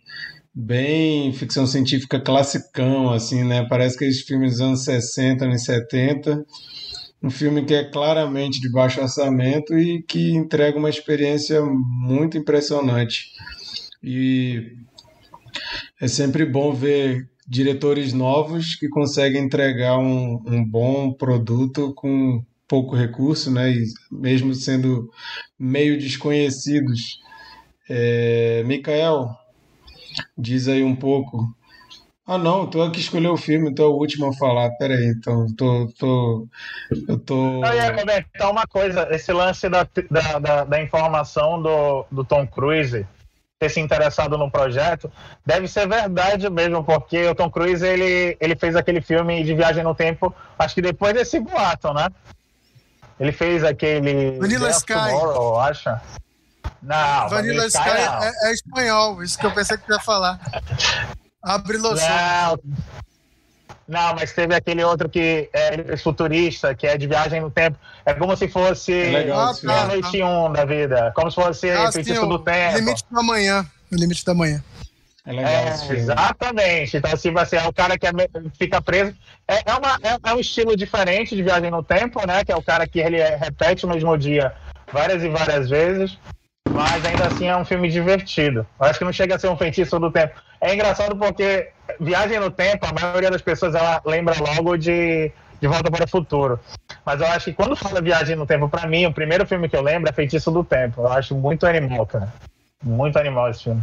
bem 0.54 1.32
ficção 1.32 1.66
científica 1.66 2.20
classicão, 2.20 3.10
assim, 3.10 3.44
né? 3.44 3.66
Parece 3.68 3.96
que 3.96 4.04
esses 4.04 4.22
filmes 4.22 4.52
dos 4.52 4.60
anos 4.60 4.84
60, 4.84 5.44
anos 5.44 5.64
70 5.64 6.44
um 7.22 7.30
filme 7.30 7.64
que 7.64 7.74
é 7.74 7.84
claramente 7.84 8.60
de 8.60 8.70
baixo 8.70 9.00
orçamento 9.00 9.76
e 9.76 10.02
que 10.02 10.30
entrega 10.32 10.78
uma 10.78 10.90
experiência 10.90 11.60
muito 11.64 12.38
impressionante. 12.38 13.32
E 14.02 14.76
é 16.00 16.06
sempre 16.06 16.46
bom 16.46 16.72
ver 16.72 17.28
diretores 17.48 18.12
novos 18.12 18.74
que 18.74 18.88
conseguem 18.88 19.42
entregar 19.42 19.98
um, 19.98 20.42
um 20.46 20.62
bom 20.62 21.12
produto 21.12 21.94
com 21.94 22.44
pouco 22.68 22.94
recurso, 22.94 23.50
né? 23.50 23.70
E 23.70 23.84
mesmo 24.12 24.54
sendo 24.54 25.10
meio 25.58 25.98
desconhecidos. 25.98 27.18
É, 27.88 28.62
Mikael, 28.66 29.30
diz 30.36 30.68
aí 30.68 30.84
um 30.84 30.94
pouco. 30.94 31.42
Ah, 32.26 32.36
não, 32.36 32.66
tu 32.66 32.82
é 32.82 32.90
que 32.90 33.00
escolheu 33.00 33.32
o 33.32 33.38
filme, 33.38 33.74
tu 33.74 33.80
é 33.80 33.86
o 33.86 33.96
último 33.96 34.26
a 34.26 34.34
falar. 34.34 34.70
Pera 34.72 34.92
aí, 34.92 35.06
então, 35.06 35.46
tô, 35.56 35.88
tô, 35.98 36.46
eu 37.08 37.18
tô... 37.18 37.64
Eu 37.64 37.74
ia 37.74 37.94
comentar 37.94 38.50
uma 38.50 38.66
coisa, 38.66 39.08
esse 39.10 39.32
lance 39.32 39.66
da, 39.70 39.88
da, 40.10 40.38
da, 40.38 40.64
da 40.64 40.82
informação 40.82 41.62
do, 41.62 42.04
do 42.12 42.22
Tom 42.22 42.46
Cruise 42.46 43.06
ter 43.58 43.68
se 43.68 43.80
interessado 43.80 44.38
no 44.38 44.50
projeto, 44.50 45.10
deve 45.44 45.66
ser 45.66 45.88
verdade 45.88 46.48
mesmo, 46.48 46.84
porque 46.84 47.26
o 47.26 47.34
Tom 47.34 47.50
Cruise 47.50 47.84
ele, 47.84 48.36
ele 48.40 48.54
fez 48.54 48.76
aquele 48.76 49.00
filme 49.00 49.42
de 49.42 49.54
viagem 49.54 49.82
no 49.82 49.94
tempo, 49.94 50.34
acho 50.56 50.76
que 50.76 50.82
depois 50.82 51.12
desse 51.12 51.40
boato, 51.40 51.92
né? 51.92 52.08
Ele 53.18 53.32
fez 53.32 53.64
aquele. 53.64 54.38
Vanilla 54.38 54.70
Sky. 54.70 54.92
Tomorrow, 54.92 55.58
acha? 55.58 56.00
Não, 56.80 57.28
Vanilla 57.28 57.66
Sky, 57.66 57.88
Sky 57.88 57.98
é, 57.98 58.48
é, 58.48 58.52
espanhol, 58.52 59.22
isso 59.24 59.36
que 59.36 59.46
eu 59.46 59.50
pensei 59.52 59.76
que 59.76 59.92
ia 59.92 59.98
falar. 59.98 60.38
Abre 61.42 61.78
Não, 61.78 62.58
não, 63.88 64.14
mas 64.14 64.32
teve 64.34 64.54
aquele 64.54 64.84
outro 64.84 65.08
que 65.08 65.48
é 65.50 65.96
futurista, 65.96 66.74
que 66.74 66.86
é 66.86 66.98
de 66.98 67.06
viagem 67.06 67.40
no 67.40 67.50
tempo. 67.50 67.78
É 68.04 68.12
como 68.12 68.36
se 68.36 68.46
fosse 68.46 68.92
é 68.92 69.10
legal, 69.10 69.54
ah, 69.66 69.86
noite 69.86 70.22
um 70.22 70.52
da 70.52 70.66
vida. 70.66 71.10
Como 71.16 71.30
se 71.30 71.36
fosse 71.36 71.70
ah, 71.70 71.90
feitiço 71.90 72.26
do 72.26 72.38
tempo. 72.38 72.76
Limite 72.76 73.04
da 73.10 73.22
manhã. 73.22 73.66
O 73.90 73.96
limite 73.96 74.26
da 74.26 74.34
manhã. 74.34 74.62
É 75.24 75.32
legal 75.32 75.50
é, 75.50 75.94
Exatamente. 75.94 76.96
Então, 76.98 77.12
assim, 77.12 77.32
você 77.32 77.56
é 77.56 77.66
o 77.66 77.72
cara 77.72 77.98
que 77.98 78.06
é, 78.06 78.10
fica 78.58 78.82
preso. 78.82 79.14
É, 79.48 79.70
é, 79.70 79.74
uma, 79.74 79.98
é, 80.02 80.30
é, 80.30 80.34
um 80.34 80.38
estilo 80.38 80.76
diferente 80.76 81.34
de 81.34 81.42
viagem 81.42 81.70
no 81.70 81.82
tempo, 81.82 82.26
né? 82.26 82.44
Que 82.44 82.52
é 82.52 82.56
o 82.56 82.62
cara 82.62 82.86
que 82.86 82.98
ele 82.98 83.22
repete 83.36 83.86
o 83.86 83.88
mesmo 83.88 84.18
dia 84.18 84.52
várias 84.92 85.22
e 85.22 85.30
várias 85.30 85.70
vezes. 85.70 86.18
Mas 86.78 87.04
ainda 87.04 87.26
assim 87.26 87.48
é 87.48 87.56
um 87.56 87.64
filme 87.64 87.88
divertido. 87.88 88.64
Eu 88.78 88.86
acho 88.86 89.00
que 89.00 89.04
não 89.04 89.12
chega 89.12 89.34
a 89.34 89.38
ser 89.38 89.48
um 89.48 89.56
feitiço 89.56 89.98
do 89.98 90.12
tempo. 90.12 90.40
É 90.60 90.72
engraçado 90.72 91.16
porque 91.16 91.70
Viagem 91.98 92.38
no 92.38 92.52
Tempo, 92.52 92.86
a 92.86 92.92
maioria 92.92 93.32
das 93.32 93.42
pessoas 93.42 93.74
ela 93.74 94.00
lembra 94.06 94.36
logo 94.38 94.76
de, 94.76 95.32
de 95.60 95.66
Volta 95.66 95.90
para 95.90 96.04
o 96.04 96.08
Futuro. 96.08 96.60
Mas 97.04 97.20
eu 97.20 97.26
acho 97.26 97.46
que 97.46 97.52
quando 97.52 97.74
fala 97.74 98.00
Viagem 98.00 98.36
no 98.36 98.46
Tempo, 98.46 98.68
para 98.68 98.86
mim, 98.86 99.06
o 99.06 99.12
primeiro 99.12 99.44
filme 99.44 99.68
que 99.68 99.76
eu 99.76 99.82
lembro 99.82 100.08
é 100.08 100.12
Feitiço 100.12 100.52
do 100.52 100.62
Tempo. 100.62 101.00
Eu 101.00 101.08
acho 101.08 101.34
muito 101.34 101.66
animal, 101.66 102.06
cara. 102.06 102.32
Muito 102.80 103.18
animal 103.18 103.50
esse 103.50 103.64
filme. 103.64 103.82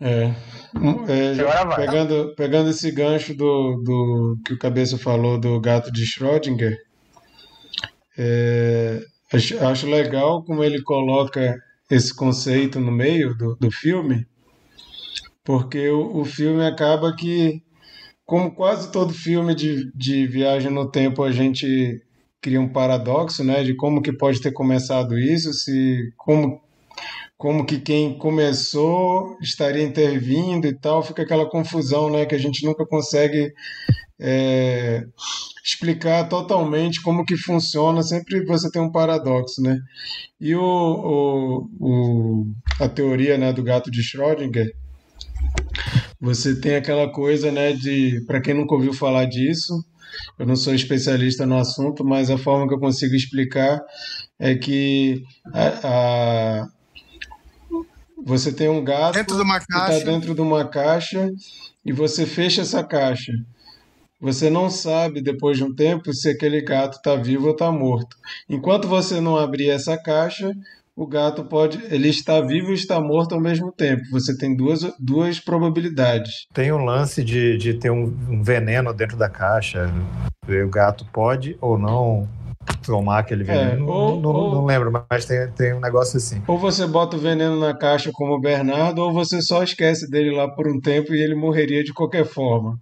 É. 0.00 0.24
é 0.24 1.76
pegando, 1.76 2.34
pegando 2.36 2.70
esse 2.70 2.90
gancho 2.90 3.32
do, 3.32 3.76
do 3.84 4.38
que 4.44 4.54
o 4.54 4.58
Cabeça 4.58 4.98
falou 4.98 5.38
do 5.38 5.60
gato 5.60 5.92
de 5.92 6.04
Schrödinger, 6.04 6.76
é, 8.18 9.00
acho, 9.32 9.58
acho 9.64 9.86
legal 9.86 10.44
como 10.44 10.62
ele 10.62 10.82
coloca 10.82 11.58
esse 11.90 12.14
conceito 12.14 12.80
no 12.80 12.90
meio 12.90 13.34
do, 13.36 13.56
do 13.56 13.70
filme, 13.70 14.26
porque 15.44 15.88
o, 15.88 16.20
o 16.20 16.24
filme 16.24 16.64
acaba 16.64 17.14
que, 17.14 17.62
como 18.24 18.54
quase 18.54 18.90
todo 18.90 19.12
filme 19.12 19.54
de, 19.54 19.92
de 19.94 20.26
viagem 20.26 20.70
no 20.70 20.90
tempo, 20.90 21.22
a 21.22 21.32
gente 21.32 22.02
cria 22.40 22.60
um 22.60 22.72
paradoxo, 22.72 23.44
né, 23.44 23.62
de 23.62 23.74
como 23.74 24.02
que 24.02 24.12
pode 24.12 24.40
ter 24.40 24.52
começado 24.52 25.18
isso, 25.18 25.52
se 25.52 26.12
como 26.16 26.60
como 27.36 27.66
que 27.66 27.80
quem 27.80 28.16
começou 28.16 29.36
estaria 29.40 29.82
intervindo 29.82 30.64
e 30.64 30.72
tal, 30.72 31.02
fica 31.02 31.22
aquela 31.22 31.44
confusão, 31.50 32.08
né, 32.08 32.24
que 32.24 32.36
a 32.36 32.38
gente 32.38 32.64
nunca 32.64 32.86
consegue 32.86 33.52
é, 34.24 35.04
explicar 35.64 36.28
totalmente 36.28 37.02
como 37.02 37.24
que 37.24 37.36
funciona, 37.36 38.02
sempre 38.02 38.44
você 38.44 38.70
tem 38.70 38.80
um 38.80 38.92
paradoxo, 38.92 39.60
né? 39.60 39.78
E 40.40 40.54
o, 40.54 40.62
o, 40.62 41.68
o 41.80 42.46
a 42.80 42.88
teoria 42.88 43.36
né, 43.36 43.52
do 43.52 43.62
gato 43.62 43.90
de 43.90 44.00
Schrödinger, 44.00 44.72
você 46.20 46.54
tem 46.54 46.76
aquela 46.76 47.10
coisa, 47.10 47.50
né, 47.50 47.72
de, 47.72 48.24
para 48.26 48.40
quem 48.40 48.54
nunca 48.54 48.74
ouviu 48.74 48.92
falar 48.92 49.24
disso, 49.24 49.74
eu 50.38 50.46
não 50.46 50.54
sou 50.54 50.72
especialista 50.72 51.44
no 51.44 51.58
assunto, 51.58 52.04
mas 52.04 52.30
a 52.30 52.38
forma 52.38 52.68
que 52.68 52.74
eu 52.74 52.80
consigo 52.80 53.14
explicar 53.16 53.80
é 54.38 54.54
que 54.54 55.22
a, 55.52 56.60
a 56.62 56.68
você 58.24 58.52
tem 58.52 58.68
um 58.68 58.84
gato 58.84 59.14
dentro 59.14 59.36
de 59.36 59.42
uma 59.42 59.58
que 59.58 59.64
está 59.64 59.98
dentro 59.98 60.34
de 60.34 60.40
uma 60.40 60.64
caixa 60.68 61.28
e 61.84 61.92
você 61.92 62.24
fecha 62.24 62.62
essa 62.62 62.84
caixa. 62.84 63.32
Você 64.22 64.48
não 64.48 64.70
sabe 64.70 65.20
depois 65.20 65.56
de 65.58 65.64
um 65.64 65.74
tempo 65.74 66.14
se 66.14 66.30
aquele 66.30 66.62
gato 66.62 66.94
está 66.94 67.16
vivo 67.16 67.46
ou 67.46 67.52
está 67.52 67.72
morto. 67.72 68.16
Enquanto 68.48 68.86
você 68.86 69.20
não 69.20 69.36
abrir 69.36 69.68
essa 69.68 70.00
caixa, 70.00 70.52
o 70.94 71.04
gato 71.08 71.44
pode. 71.44 71.82
Ele 71.92 72.08
está 72.08 72.40
vivo 72.40 72.70
e 72.70 72.74
está 72.74 73.00
morto 73.00 73.34
ao 73.34 73.40
mesmo 73.40 73.72
tempo. 73.72 74.02
Você 74.12 74.38
tem 74.38 74.54
duas, 74.56 74.80
duas 75.00 75.40
probabilidades. 75.40 76.46
Tem 76.54 76.70
um 76.70 76.84
lance 76.84 77.24
de, 77.24 77.56
de 77.56 77.74
ter 77.74 77.90
um, 77.90 78.04
um 78.30 78.42
veneno 78.44 78.94
dentro 78.94 79.16
da 79.16 79.28
caixa. 79.28 79.92
O 80.46 80.68
gato 80.68 81.04
pode 81.12 81.56
ou 81.60 81.76
não 81.76 82.28
tomar 82.82 83.20
aquele 83.20 83.44
veneno. 83.44 83.88
É, 83.88 83.90
ou, 83.90 84.20
não, 84.20 84.30
ou, 84.30 84.54
não, 84.54 84.64
lembro, 84.64 84.92
mas 85.08 85.24
tem, 85.24 85.50
tem 85.52 85.72
um 85.72 85.80
negócio 85.80 86.16
assim. 86.16 86.42
Ou 86.46 86.58
você 86.58 86.86
bota 86.86 87.16
o 87.16 87.20
veneno 87.20 87.58
na 87.58 87.74
caixa 87.74 88.10
como 88.12 88.34
o 88.34 88.40
Bernardo, 88.40 89.00
ou 89.00 89.12
você 89.12 89.40
só 89.40 89.62
esquece 89.62 90.10
dele 90.10 90.30
lá 90.34 90.48
por 90.48 90.68
um 90.68 90.80
tempo 90.80 91.14
e 91.14 91.20
ele 91.20 91.34
morreria 91.34 91.82
de 91.84 91.92
qualquer 91.92 92.24
forma. 92.24 92.78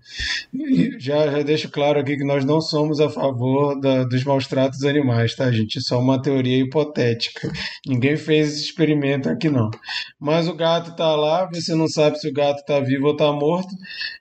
E 0.53 0.97
já, 0.99 1.31
já 1.31 1.43
deixo 1.43 1.71
claro 1.71 2.01
aqui 2.01 2.17
que 2.17 2.25
nós 2.25 2.45
não 2.45 2.61
somos 2.61 3.01
a 3.01 3.09
favor 3.09 3.79
da, 3.81 4.05
dos 4.05 4.25
maus 4.25 4.47
tratos 4.47 4.85
animais, 4.85 5.35
tá, 5.35 5.51
gente? 5.51 5.79
Isso 5.79 5.95
é 5.95 5.97
uma 5.99 6.21
teoria 6.21 6.59
hipotética. 6.59 7.51
Ninguém 7.87 8.17
fez 8.17 8.55
esse 8.55 8.65
experimento 8.65 9.29
aqui, 9.29 9.49
não. 9.49 9.71
Mas 10.19 10.49
o 10.49 10.55
gato 10.55 10.97
tá 10.97 11.15
lá, 11.15 11.49
você 11.53 11.75
não 11.75 11.89
sabe 11.89 12.19
se 12.19 12.29
o 12.29 12.33
gato 12.33 12.65
tá 12.65 12.81
vivo 12.81 13.09
ou 13.09 13.17
tá 13.17 13.33
morto, 13.33 13.75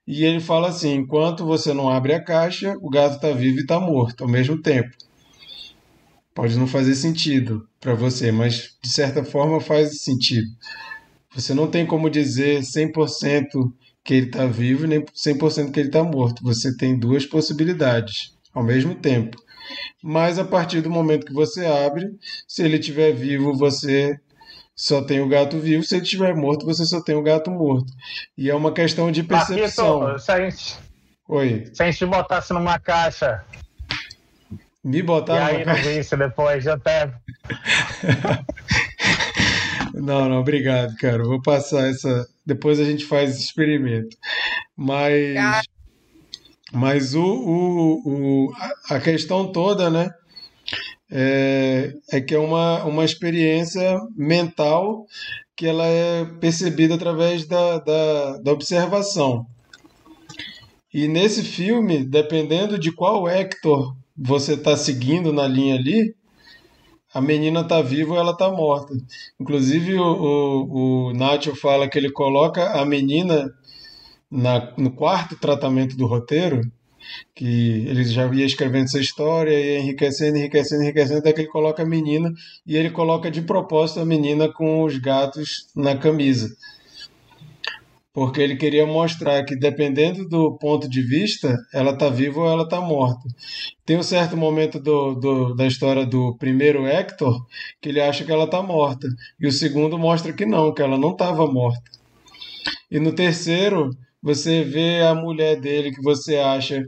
e 0.07 0.23
ele 0.23 0.39
fala 0.39 0.69
assim: 0.69 0.95
enquanto 0.95 1.45
você 1.45 1.73
não 1.73 1.89
abre 1.89 2.13
a 2.13 2.23
caixa, 2.23 2.75
o 2.81 2.89
gato 2.89 3.19
tá 3.19 3.31
vivo 3.31 3.59
e 3.59 3.65
tá 3.65 3.79
morto 3.79 4.23
ao 4.23 4.29
mesmo 4.29 4.61
tempo. 4.61 4.89
Pode 6.39 6.57
não 6.57 6.67
fazer 6.67 6.95
sentido 6.95 7.67
para 7.81 7.93
você, 7.93 8.31
mas 8.31 8.77
de 8.81 8.87
certa 8.89 9.25
forma 9.25 9.59
faz 9.59 10.03
sentido. 10.03 10.47
Você 11.35 11.53
não 11.53 11.67
tem 11.67 11.85
como 11.85 12.09
dizer 12.09 12.61
100% 12.61 13.73
que 14.05 14.13
ele 14.13 14.27
está 14.27 14.45
vivo 14.45 14.87
nem 14.87 15.01
100% 15.01 15.69
que 15.69 15.81
ele 15.81 15.89
está 15.89 16.01
morto. 16.01 16.41
Você 16.41 16.77
tem 16.77 16.97
duas 16.97 17.25
possibilidades 17.25 18.33
ao 18.53 18.63
mesmo 18.63 18.95
tempo. 18.95 19.35
Mas 20.01 20.39
a 20.39 20.45
partir 20.45 20.79
do 20.79 20.89
momento 20.89 21.25
que 21.25 21.33
você 21.33 21.65
abre, 21.65 22.09
se 22.47 22.63
ele 22.63 22.77
estiver 22.77 23.11
vivo, 23.11 23.53
você 23.53 24.17
só 24.73 25.01
tem 25.01 25.19
o 25.19 25.27
gato 25.27 25.59
vivo. 25.59 25.83
Se 25.83 25.95
ele 25.95 26.03
estiver 26.03 26.33
morto, 26.33 26.65
você 26.65 26.85
só 26.85 27.01
tem 27.01 27.15
o 27.15 27.21
gato 27.21 27.51
morto. 27.51 27.91
E 28.37 28.49
é 28.49 28.55
uma 28.55 28.71
questão 28.71 29.11
de 29.11 29.23
percepção. 29.23 29.99
Marquito, 29.99 30.23
se 30.23 30.31
a 30.31 30.49
gente, 30.49 30.77
Oi. 31.27 31.65
Se 31.73 31.83
a 31.83 31.91
gente 31.91 32.05
botasse 32.05 32.53
numa 32.53 32.79
caixa 32.79 33.43
me 34.83 35.01
botar 35.01 35.51
e 35.51 35.57
aí 35.57 35.65
caixa... 35.65 35.91
isso 35.91 36.15
depois, 36.17 36.63
já 36.63 36.73
até. 36.75 37.13
não, 39.93 40.29
não, 40.29 40.39
obrigado, 40.39 40.95
cara. 40.95 41.23
Vou 41.23 41.41
passar 41.41 41.89
essa. 41.89 42.27
Depois 42.45 42.79
a 42.79 42.85
gente 42.85 43.05
faz 43.05 43.31
esse 43.31 43.43
experimento. 43.43 44.15
Mas. 44.75 45.65
Mas 46.71 47.15
o, 47.15 47.23
o, 47.23 48.01
o, 48.05 48.53
a 48.89 48.99
questão 48.99 49.51
toda, 49.51 49.89
né? 49.89 50.11
É, 51.11 51.93
é 52.11 52.21
que 52.21 52.35
é 52.35 52.39
uma, 52.39 52.83
uma 52.83 53.03
experiência 53.03 53.99
mental 54.15 55.07
que 55.55 55.65
ela 55.65 55.85
é 55.87 56.23
percebida 56.39 56.93
através 56.93 57.47
da, 57.47 57.79
da, 57.79 58.37
da 58.37 58.51
observação. 58.51 59.45
E 60.93 61.07
nesse 61.07 61.43
filme, 61.43 62.05
dependendo 62.05 62.77
de 62.79 62.91
qual 62.91 63.27
Hector 63.27 63.95
você 64.19 64.53
está 64.53 64.75
seguindo 64.75 65.31
na 65.31 65.47
linha 65.47 65.75
ali, 65.75 66.13
a 67.13 67.21
menina 67.21 67.61
está 67.61 67.81
viva 67.81 68.13
ou 68.13 68.19
ela 68.19 68.31
está 68.31 68.51
morta. 68.51 68.93
Inclusive, 69.39 69.95
o, 69.95 70.03
o, 70.03 71.07
o 71.07 71.13
Nacho 71.13 71.55
fala 71.55 71.87
que 71.87 71.97
ele 71.97 72.11
coloca 72.11 72.79
a 72.79 72.85
menina 72.85 73.49
na, 74.29 74.73
no 74.77 74.91
quarto 74.91 75.39
tratamento 75.39 75.95
do 75.95 76.05
roteiro, 76.05 76.61
que 77.33 77.85
ele 77.87 78.03
já 78.03 78.27
ia 78.27 78.45
escrevendo 78.45 78.85
essa 78.85 78.99
história, 78.99 79.57
e 79.57 79.79
enriquecendo, 79.79 80.37
enriquecendo, 80.37 80.83
enriquecendo, 80.83 81.19
até 81.19 81.33
que 81.33 81.41
ele 81.41 81.47
coloca 81.47 81.81
a 81.81 81.85
menina, 81.85 82.31
e 82.67 82.75
ele 82.75 82.91
coloca 82.91 83.31
de 83.31 83.41
propósito 83.41 84.01
a 84.01 84.05
menina 84.05 84.51
com 84.51 84.83
os 84.83 84.97
gatos 84.97 85.67
na 85.75 85.97
camisa. 85.97 86.49
Porque 88.19 88.41
ele 88.41 88.57
queria 88.57 88.85
mostrar 88.85 89.45
que 89.45 89.55
dependendo 89.55 90.27
do 90.27 90.57
ponto 90.57 90.89
de 90.89 91.01
vista, 91.01 91.57
ela 91.73 91.91
está 91.91 92.09
viva 92.09 92.41
ou 92.41 92.51
ela 92.51 92.63
está 92.63 92.81
morta. 92.81 93.29
Tem 93.85 93.95
um 93.95 94.03
certo 94.03 94.35
momento 94.35 94.77
do, 94.77 95.15
do, 95.15 95.55
da 95.55 95.65
história 95.65 96.05
do 96.05 96.35
primeiro 96.35 96.85
Hector 96.85 97.47
que 97.79 97.87
ele 97.87 98.01
acha 98.01 98.25
que 98.25 98.31
ela 98.33 98.43
está 98.43 98.61
morta, 98.61 99.07
e 99.39 99.47
o 99.47 99.51
segundo 99.53 99.97
mostra 99.97 100.33
que 100.33 100.45
não, 100.45 100.73
que 100.73 100.81
ela 100.81 100.97
não 100.97 101.11
estava 101.11 101.47
morta. 101.47 101.89
E 102.91 102.99
no 102.99 103.13
terceiro, 103.13 103.89
você 104.21 104.65
vê 104.65 104.99
a 104.99 105.15
mulher 105.15 105.57
dele 105.57 105.89
que 105.89 106.01
você 106.01 106.35
acha 106.39 106.85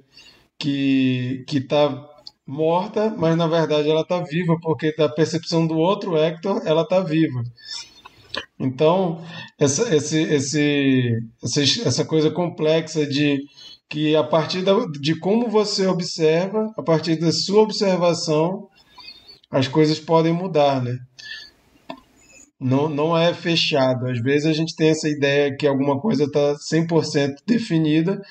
que 0.59 1.45
que 1.47 1.59
está 1.59 2.09
morta, 2.45 3.15
mas 3.17 3.37
na 3.37 3.47
verdade 3.47 3.89
ela 3.89 4.01
está 4.01 4.19
viva, 4.19 4.57
porque 4.61 4.93
da 4.97 5.07
percepção 5.07 5.65
do 5.65 5.77
outro 5.77 6.17
Hector, 6.17 6.61
ela 6.65 6.81
está 6.81 6.99
viva. 6.99 7.41
Então, 8.59 9.21
essa, 9.59 9.93
esse, 9.95 10.21
esse, 10.21 11.19
essa, 11.43 11.61
essa 11.61 12.05
coisa 12.05 12.29
complexa 12.29 13.05
de 13.05 13.39
que 13.89 14.15
a 14.15 14.23
partir 14.23 14.61
da, 14.61 14.73
de 14.85 15.19
como 15.19 15.49
você 15.49 15.85
observa, 15.87 16.71
a 16.77 16.83
partir 16.83 17.17
da 17.17 17.31
sua 17.31 17.63
observação, 17.63 18.69
as 19.49 19.67
coisas 19.67 19.99
podem 19.99 20.31
mudar, 20.31 20.81
né? 20.81 20.97
Não, 22.61 22.87
não 22.87 23.17
é 23.17 23.33
fechado. 23.33 24.05
Às 24.05 24.21
vezes 24.21 24.45
a 24.45 24.53
gente 24.53 24.75
tem 24.75 24.89
essa 24.89 25.09
ideia 25.09 25.55
que 25.57 25.65
alguma 25.65 25.99
coisa 25.99 26.25
está 26.25 26.53
100% 26.53 27.37
definida, 27.43 28.21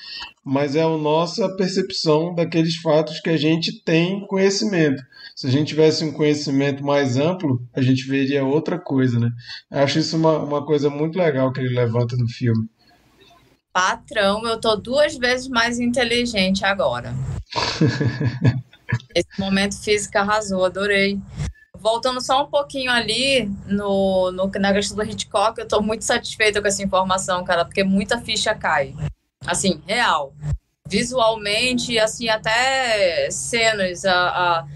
mas 0.41 0.73
é 0.73 0.81
a 0.81 0.87
nossa 0.87 1.53
percepção 1.57 2.33
daqueles 2.33 2.77
fatos 2.77 3.19
que 3.19 3.29
a 3.29 3.35
gente 3.35 3.83
tem 3.83 4.25
conhecimento. 4.27 5.03
Se 5.35 5.47
a 5.47 5.49
gente 5.49 5.67
tivesse 5.67 6.05
um 6.05 6.13
conhecimento 6.13 6.81
mais 6.81 7.17
amplo, 7.17 7.61
a 7.75 7.81
gente 7.81 8.07
veria 8.07 8.45
outra 8.45 8.79
coisa, 8.79 9.19
né? 9.19 9.29
Eu 9.69 9.79
acho 9.79 9.99
isso 9.99 10.15
uma, 10.15 10.39
uma 10.39 10.65
coisa 10.65 10.89
muito 10.89 11.17
legal 11.17 11.51
que 11.51 11.59
ele 11.59 11.75
levanta 11.75 12.15
no 12.15 12.27
filme. 12.29 12.69
Patrão, 13.73 14.45
eu 14.47 14.57
tô 14.61 14.77
duas 14.77 15.17
vezes 15.17 15.49
mais 15.49 15.77
inteligente 15.77 16.63
agora. 16.63 17.13
Esse 19.13 19.39
momento 19.39 19.77
físico 19.81 20.17
arrasou, 20.17 20.63
adorei. 20.63 21.19
Voltando 21.81 22.21
só 22.21 22.43
um 22.43 22.47
pouquinho 22.47 22.91
ali 22.91 23.51
no, 23.65 24.31
no, 24.31 24.51
na 24.59 24.71
questão 24.71 24.95
do 24.95 25.03
Hitchcock, 25.03 25.59
eu 25.59 25.67
tô 25.67 25.81
muito 25.81 26.05
satisfeita 26.05 26.61
com 26.61 26.67
essa 26.67 26.83
informação, 26.83 27.43
cara, 27.43 27.65
porque 27.65 27.83
muita 27.83 28.21
ficha 28.21 28.53
cai. 28.53 28.93
Assim, 29.45 29.81
real. 29.87 30.33
Visualmente, 30.87 31.97
assim, 31.97 32.29
até 32.29 33.31
cenas, 33.31 34.05
a, 34.05 34.13
a 34.13 34.67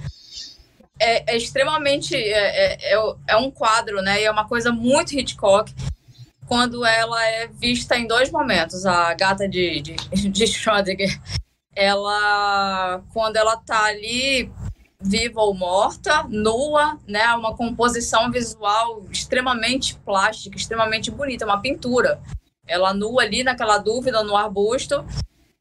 é, 1.00 1.34
é 1.34 1.38
extremamente. 1.38 2.16
É, 2.16 2.74
é, 2.74 2.94
é, 2.94 3.16
é 3.28 3.38
um 3.38 3.52
quadro, 3.52 4.02
né? 4.02 4.22
E 4.22 4.26
é 4.26 4.32
uma 4.32 4.48
coisa 4.48 4.72
muito 4.72 5.14
Hitchcock 5.14 5.72
quando 6.48 6.86
ela 6.86 7.24
é 7.28 7.48
vista 7.48 7.98
em 7.98 8.08
dois 8.08 8.32
momentos. 8.32 8.86
A 8.86 9.14
gata 9.14 9.48
de, 9.48 9.82
de, 9.82 9.96
de 10.30 10.46
Schrödinger, 10.46 11.22
ela, 11.76 13.04
quando 13.14 13.36
ela 13.36 13.58
tá 13.58 13.84
ali 13.84 14.52
viva 15.06 15.40
ou 15.42 15.54
morta, 15.54 16.24
nua, 16.30 16.98
né? 17.08 17.28
Uma 17.36 17.56
composição 17.56 18.32
visual 18.32 19.04
extremamente 19.12 19.96
plástica, 20.04 20.58
extremamente 20.58 21.12
bonita, 21.12 21.46
uma 21.46 21.62
pintura. 21.62 22.20
Ela 22.68 22.94
nua 22.94 23.22
ali 23.22 23.44
naquela 23.44 23.78
dúvida 23.78 24.24
no 24.24 24.36
arbusto 24.36 25.06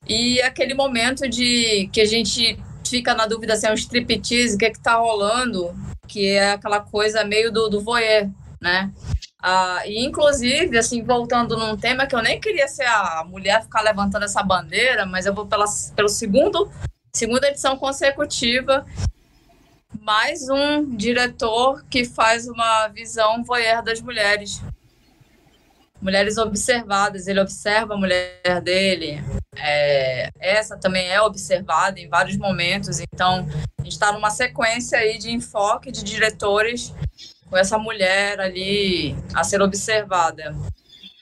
e 0.09 0.41
aquele 0.43 0.75
momento 0.75 1.29
de 1.29 1.89
que 1.93 2.01
a 2.01 2.07
gente 2.07 2.59
fica 2.87 3.15
na 3.15 3.27
dúvida 3.27 3.57
se 3.57 3.67
é 3.67 3.71
um 3.71 3.75
striptease, 3.75 4.55
o 4.55 4.59
que 4.59 4.67
é 4.67 4.71
que 4.71 4.81
tá 4.81 4.95
rolando, 4.95 5.75
que 6.09 6.29
é 6.29 6.53
aquela 6.53 6.81
coisa 6.81 7.25
meio 7.25 7.53
do, 7.53 7.69
do 7.69 7.81
voyeur, 7.81 8.29
né? 8.61 8.93
Ah, 9.43 9.83
e 9.87 10.03
inclusive, 10.03 10.79
assim, 10.79 11.03
voltando 11.03 11.55
num 11.55 11.77
tema 11.77 12.07
que 12.07 12.15
eu 12.15 12.23
nem 12.23 12.41
queria 12.41 12.67
ser 12.67 12.87
a 12.87 13.25
mulher 13.29 13.63
ficar 13.63 13.83
levantando 13.83 14.25
essa 14.25 14.43
bandeira, 14.43 15.05
mas 15.05 15.27
eu 15.27 15.35
vou 15.35 15.45
pela, 15.47 15.67
pelo 15.95 16.09
segundo, 16.09 16.71
segunda 17.13 17.49
edição 17.49 17.77
consecutiva, 17.77 18.87
mais 20.05 20.51
um 20.51 20.95
diretor 20.95 21.83
que 21.89 22.05
faz 22.05 22.47
uma 22.47 22.89
visão 22.89 23.43
voyeur 23.43 23.83
das 23.83 24.03
mulheres 24.03 24.61
mulheres 26.01 26.37
observadas. 26.37 27.27
Ele 27.27 27.41
observa 27.41 27.95
a 27.95 27.97
mulher 27.97 28.61
dele. 28.63 29.25
É, 29.57 30.29
essa 30.39 30.77
também 30.77 31.09
é 31.09 31.23
observada 31.23 31.99
em 31.99 32.07
vários 32.07 32.37
momentos. 32.37 33.01
Então, 33.01 33.49
a 33.79 33.83
gente 33.83 33.93
está 33.93 34.13
numa 34.13 34.29
sequência 34.29 34.99
aí 34.99 35.17
de 35.17 35.33
enfoque 35.33 35.91
de 35.91 36.05
diretores 36.05 36.93
com 37.49 37.57
essa 37.57 37.79
mulher 37.79 38.39
ali 38.39 39.17
a 39.33 39.43
ser 39.43 39.63
observada. 39.63 40.55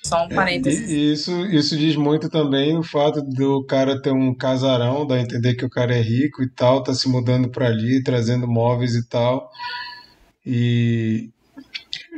Só 0.05 0.25
um 0.25 0.33
é, 0.33 0.35
parênteses. 0.35 0.91
É, 0.91 0.95
isso, 0.95 1.47
isso 1.47 1.77
diz 1.77 1.97
muito 1.97 2.29
também 2.29 2.77
o 2.77 2.83
fato 2.83 3.23
do 3.23 3.65
cara 3.65 4.01
ter 4.01 4.13
um 4.13 4.35
casarão, 4.35 5.07
dá 5.07 5.15
a 5.15 5.21
entender 5.21 5.55
que 5.55 5.65
o 5.65 5.71
cara 5.71 5.97
é 5.97 6.01
rico 6.01 6.43
e 6.43 6.49
tal, 6.49 6.83
tá 6.83 6.93
se 6.93 7.09
mudando 7.09 7.49
para 7.49 7.67
ali, 7.67 8.03
trazendo 8.03 8.49
móveis 8.49 8.95
e 8.95 9.09
tal. 9.09 9.51
E, 10.45 11.31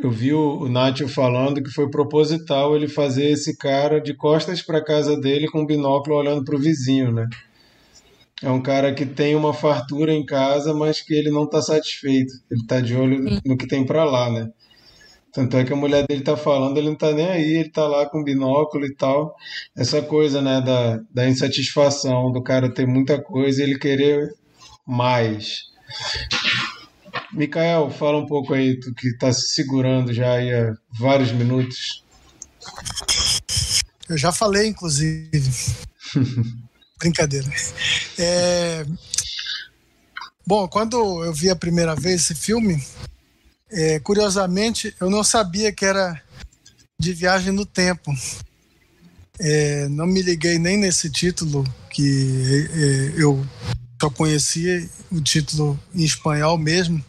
eu 0.03 0.11
vi 0.11 0.32
o, 0.32 0.62
o 0.62 0.68
Nacho 0.68 1.09
falando 1.09 1.62
que 1.62 1.70
foi 1.70 1.89
proposital 1.89 2.76
ele 2.76 2.89
fazer 2.89 3.30
esse 3.30 3.57
cara 3.57 4.01
de 4.01 4.14
costas 4.14 4.61
para 4.61 4.85
casa 4.85 5.18
dele 5.18 5.49
com 5.49 5.62
um 5.62 5.66
binóculo 5.66 6.16
olhando 6.16 6.45
para 6.45 6.57
o 6.57 6.61
vizinho, 6.61 7.12
né? 7.12 7.26
É 8.43 8.51
um 8.51 8.61
cara 8.61 8.93
que 8.93 9.07
tem 9.07 9.35
uma 9.35 9.55
fartura 9.55 10.12
em 10.12 10.24
casa, 10.24 10.74
mas 10.74 11.01
que 11.01 11.14
ele 11.14 11.30
não 11.30 11.45
está 11.45 11.62
satisfeito. 11.62 12.35
Ele 12.51 12.61
está 12.61 12.80
de 12.80 12.95
olho 12.95 13.41
no 13.45 13.57
que 13.57 13.66
tem 13.66 13.87
para 13.87 14.05
lá, 14.05 14.30
né? 14.30 14.51
Tanto 15.35 15.57
é 15.57 15.64
que 15.64 15.72
a 15.72 15.76
mulher 15.76 16.07
dele 16.07 16.22
tá 16.22 16.37
falando, 16.37 16.78
ele 16.78 16.89
não 16.89 16.95
tá 16.95 17.12
nem 17.12 17.26
aí, 17.26 17.57
ele 17.57 17.68
tá 17.68 17.89
lá 17.89 18.09
com 18.09 18.22
binóculo 18.22 18.87
e 18.87 18.95
tal. 18.95 19.35
Essa 19.76 20.01
coisa, 20.01 20.41
né, 20.41 20.61
da, 20.61 21.01
da 21.12 21.28
insatisfação, 21.28 22.30
do 22.30 22.41
cara 22.41 22.72
ter 22.72 22.87
muita 22.87 23.20
coisa 23.20 23.61
e 23.61 23.64
ele 23.64 23.78
querer 23.78 24.32
mais. 24.87 25.64
Mikael, 27.32 27.91
fala 27.91 28.18
um 28.18 28.26
pouco 28.26 28.55
aí, 28.55 28.78
tu 28.78 28.95
que 28.95 29.09
está 29.09 29.32
se 29.32 29.49
segurando 29.49 30.14
já 30.14 30.35
aí 30.35 30.55
há 30.55 30.72
vários 31.01 31.32
minutos. 31.32 32.05
Eu 34.09 34.16
já 34.16 34.30
falei, 34.30 34.68
inclusive. 34.68 35.74
Brincadeira. 36.97 37.51
É... 38.16 38.87
Bom, 40.47 40.68
quando 40.68 41.24
eu 41.24 41.32
vi 41.32 41.51
a 41.51 41.57
primeira 41.57 41.97
vez 41.97 42.22
esse 42.22 42.35
filme, 42.37 42.80
é, 43.70 43.98
curiosamente, 44.00 44.94
eu 45.00 45.10
não 45.10 45.24
sabia 45.24 45.72
que 45.72 45.84
era 45.84 46.20
de 46.98 47.12
viagem 47.12 47.52
no 47.52 47.66
tempo. 47.66 48.12
É, 49.38 49.88
não 49.88 50.06
me 50.06 50.22
liguei 50.22 50.58
nem 50.58 50.76
nesse 50.76 51.10
título 51.10 51.64
que 51.90 52.68
é, 52.72 53.22
eu 53.22 53.44
só 54.00 54.10
conhecia 54.10 54.88
o 55.10 55.20
título 55.20 55.78
em 55.94 56.04
espanhol 56.04 56.58
mesmo. 56.58 57.04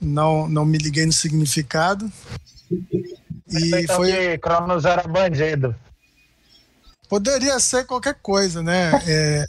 Não, 0.00 0.48
não 0.48 0.64
me 0.64 0.78
liguei 0.78 1.06
no 1.06 1.12
significado. 1.12 2.10
E 2.70 3.74
então 3.74 3.96
foi. 3.96 4.12
Que 4.12 4.38
Cronos 4.38 4.84
era 4.84 5.02
bandido. 5.06 5.74
Poderia 7.08 7.58
ser 7.60 7.84
qualquer 7.84 8.14
coisa, 8.20 8.62
né? 8.62 8.90
É, 9.06 9.46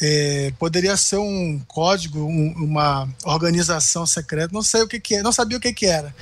é, 0.00 0.52
poderia 0.58 0.96
ser 0.96 1.18
um 1.18 1.60
código, 1.66 2.20
um, 2.20 2.52
uma 2.56 3.08
organização 3.24 4.06
secreta, 4.06 4.52
não 4.52 4.62
sei 4.62 4.82
o 4.82 4.88
que, 4.88 4.98
que 4.98 5.16
é, 5.16 5.22
não 5.22 5.32
sabia 5.32 5.58
o 5.58 5.60
que, 5.60 5.72
que 5.72 5.86
era. 5.86 6.14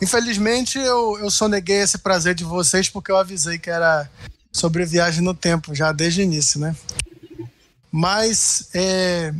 Infelizmente, 0.00 0.78
eu, 0.78 1.18
eu 1.18 1.30
soneguei 1.30 1.78
esse 1.78 1.98
prazer 1.98 2.34
de 2.34 2.44
vocês 2.44 2.88
porque 2.88 3.10
eu 3.10 3.16
avisei 3.16 3.58
que 3.58 3.70
era 3.70 4.10
sobre 4.52 4.84
viagem 4.84 5.22
no 5.22 5.34
tempo, 5.34 5.74
já 5.74 5.92
desde 5.92 6.20
o 6.20 6.24
início, 6.24 6.60
né? 6.60 6.76
Mas 7.90 8.68
é, 8.74 9.32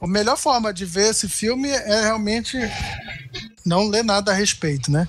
a 0.00 0.06
melhor 0.06 0.36
forma 0.36 0.72
de 0.72 0.84
ver 0.84 1.10
esse 1.10 1.28
filme 1.28 1.68
é 1.68 2.02
realmente 2.02 2.58
não 3.64 3.88
ler 3.88 4.04
nada 4.04 4.32
a 4.32 4.34
respeito, 4.34 4.90
né? 4.90 5.08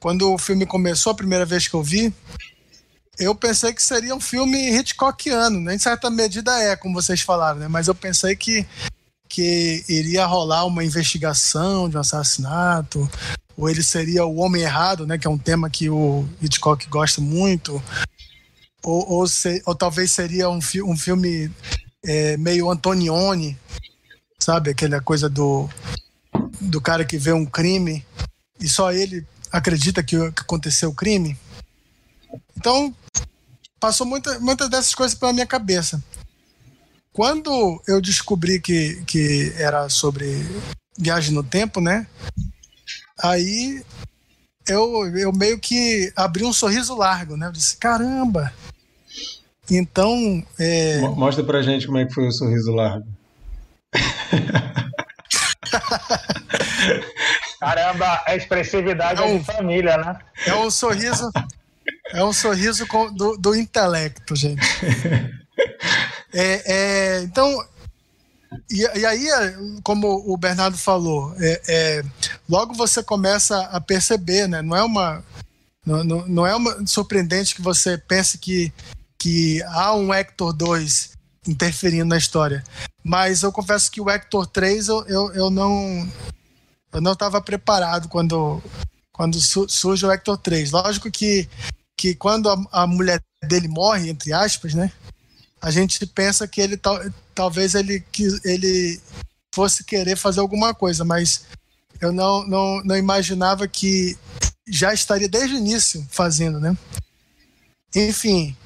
Quando 0.00 0.32
o 0.32 0.38
filme 0.38 0.66
começou, 0.66 1.12
a 1.12 1.16
primeira 1.16 1.44
vez 1.44 1.68
que 1.68 1.74
eu 1.74 1.82
vi, 1.82 2.12
eu 3.18 3.34
pensei 3.34 3.72
que 3.72 3.82
seria 3.82 4.14
um 4.14 4.20
filme 4.20 4.70
Hitchcockiano, 4.78 5.60
né? 5.60 5.74
Em 5.74 5.78
certa 5.78 6.08
medida 6.10 6.52
é, 6.62 6.76
como 6.76 6.94
vocês 6.94 7.20
falaram, 7.20 7.60
né? 7.60 7.68
Mas 7.68 7.88
eu 7.88 7.94
pensei 7.94 8.34
que, 8.34 8.66
que 9.28 9.84
iria 9.88 10.26
rolar 10.26 10.64
uma 10.64 10.84
investigação 10.84 11.88
de 11.88 11.96
um 11.96 12.00
assassinato, 12.00 13.08
ou 13.56 13.68
ele 13.68 13.82
seria 13.82 14.24
o 14.24 14.36
homem 14.36 14.62
errado, 14.62 15.06
né? 15.06 15.18
Que 15.18 15.26
é 15.26 15.30
um 15.30 15.38
tema 15.38 15.68
que 15.68 15.90
o 15.90 16.26
Hitchcock 16.40 16.86
gosta 16.88 17.20
muito, 17.20 17.82
ou, 18.82 19.10
ou, 19.10 19.28
se, 19.28 19.62
ou 19.66 19.74
talvez 19.74 20.12
seria 20.12 20.48
um, 20.48 20.60
fi 20.60 20.82
um 20.82 20.96
filme 20.96 21.50
é, 22.04 22.36
meio 22.36 22.70
Antonioni, 22.70 23.58
sabe? 24.38 24.70
Aquela 24.70 25.00
coisa 25.00 25.28
do, 25.28 25.68
do 26.60 26.80
cara 26.80 27.04
que 27.04 27.18
vê 27.18 27.32
um 27.32 27.44
crime 27.44 28.04
e 28.58 28.68
só 28.68 28.92
ele 28.92 29.26
acredita 29.50 30.02
que, 30.02 30.16
aconteceu 30.16 30.90
o 30.90 30.94
crime. 30.94 31.36
Então, 32.56 32.94
passou 33.80 34.06
muitas 34.06 34.38
muita 34.40 34.68
dessas 34.68 34.94
coisas 34.94 35.18
pela 35.18 35.32
minha 35.32 35.46
cabeça. 35.46 36.02
Quando 37.12 37.82
eu 37.88 38.00
descobri 38.00 38.60
que, 38.60 39.02
que 39.04 39.52
era 39.56 39.88
sobre 39.88 40.46
viagem 40.96 41.34
no 41.34 41.42
tempo, 41.42 41.80
né? 41.80 42.06
Aí 43.22 43.82
eu, 44.68 45.06
eu 45.16 45.32
meio 45.32 45.58
que 45.58 46.12
abri 46.14 46.44
um 46.44 46.52
sorriso 46.52 46.94
largo, 46.94 47.36
né? 47.36 47.48
Eu 47.48 47.52
disse, 47.52 47.76
caramba! 47.76 48.52
Então. 49.70 50.44
É... 50.58 51.00
Mostra 51.00 51.44
pra 51.44 51.62
gente 51.62 51.86
como 51.86 51.98
é 51.98 52.06
que 52.06 52.14
foi 52.14 52.26
o 52.28 52.32
sorriso 52.32 52.72
largo. 52.72 53.06
Caramba, 57.60 58.22
a 58.26 58.34
expressividade 58.34 59.20
é, 59.20 59.24
um, 59.24 59.36
é 59.36 59.38
de 59.38 59.44
família, 59.44 59.96
né? 59.98 60.18
É 60.46 60.54
um 60.54 60.70
sorriso. 60.70 61.30
É 62.12 62.24
um 62.24 62.32
sorriso 62.32 62.86
do, 63.14 63.36
do 63.36 63.54
intelecto, 63.54 64.34
gente. 64.36 64.60
É, 66.32 66.62
é, 66.64 67.22
então, 67.22 67.66
e, 68.70 68.82
e, 68.82 69.04
aí, 69.04 69.26
como 69.82 70.32
o 70.32 70.36
Bernardo 70.36 70.78
falou, 70.78 71.34
é, 71.40 71.60
é, 71.68 72.04
logo 72.48 72.72
você 72.72 73.02
começa 73.02 73.60
a 73.62 73.80
perceber, 73.80 74.46
né? 74.46 74.62
Não 74.62 74.76
é 74.76 74.82
uma, 74.82 75.24
não, 75.84 76.04
não, 76.04 76.28
não 76.28 76.46
é 76.46 76.54
uma 76.54 76.86
surpreendente 76.86 77.52
que 77.52 77.60
você 77.60 77.98
pense 77.98 78.38
que, 78.38 78.72
que 79.18 79.60
há 79.64 79.92
um 79.94 80.14
Hector 80.14 80.52
2 80.52 81.10
interferindo 81.48 82.06
na 82.06 82.16
história. 82.16 82.62
Mas 83.02 83.42
eu 83.42 83.50
confesso 83.50 83.90
que 83.90 84.00
o 84.00 84.08
Hector 84.08 84.46
3 84.46 84.88
eu, 84.88 85.04
eu, 85.08 85.32
eu 85.32 85.50
não 85.50 86.08
eu 86.92 87.00
não 87.00 87.12
estava 87.12 87.40
preparado 87.40 88.08
quando, 88.08 88.62
quando 89.12 89.40
surge 89.40 90.04
o 90.04 90.10
Hector 90.10 90.36
3. 90.36 90.70
Lógico 90.72 91.10
que, 91.10 91.48
que 92.00 92.14
quando 92.14 92.48
a, 92.48 92.56
a 92.72 92.86
mulher 92.86 93.22
dele 93.46 93.68
morre, 93.68 94.08
entre 94.08 94.32
aspas, 94.32 94.72
né? 94.72 94.90
A 95.60 95.70
gente 95.70 96.06
pensa 96.06 96.48
que 96.48 96.58
ele 96.58 96.78
tal, 96.78 96.98
talvez 97.34 97.74
ele, 97.74 98.00
que 98.10 98.26
ele 98.42 98.98
fosse 99.54 99.84
querer 99.84 100.16
fazer 100.16 100.40
alguma 100.40 100.72
coisa, 100.72 101.04
mas 101.04 101.44
eu 102.00 102.10
não, 102.10 102.46
não, 102.48 102.82
não 102.82 102.96
imaginava 102.96 103.68
que 103.68 104.16
já 104.66 104.94
estaria 104.94 105.28
desde 105.28 105.54
o 105.54 105.58
início 105.58 106.06
fazendo, 106.10 106.58
né? 106.58 106.74
Enfim, 107.94 108.56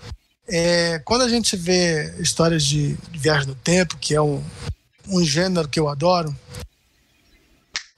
é, 0.46 1.00
quando 1.00 1.22
a 1.22 1.28
gente 1.28 1.56
vê 1.56 2.14
histórias 2.20 2.62
de, 2.62 2.96
viagem 3.10 3.48
no 3.48 3.56
tempo, 3.56 3.98
que 3.98 4.14
é 4.14 4.22
um, 4.22 4.40
um 5.08 5.24
gênero 5.24 5.68
que 5.68 5.80
eu 5.80 5.88
adoro, 5.88 6.32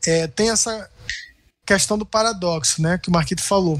é, 0.06 0.26
tem 0.28 0.48
essa 0.48 0.90
questão 1.66 1.98
do 1.98 2.06
paradoxo, 2.06 2.80
né, 2.80 2.96
que 2.96 3.10
o 3.10 3.12
Marquito 3.12 3.42
falou. 3.42 3.78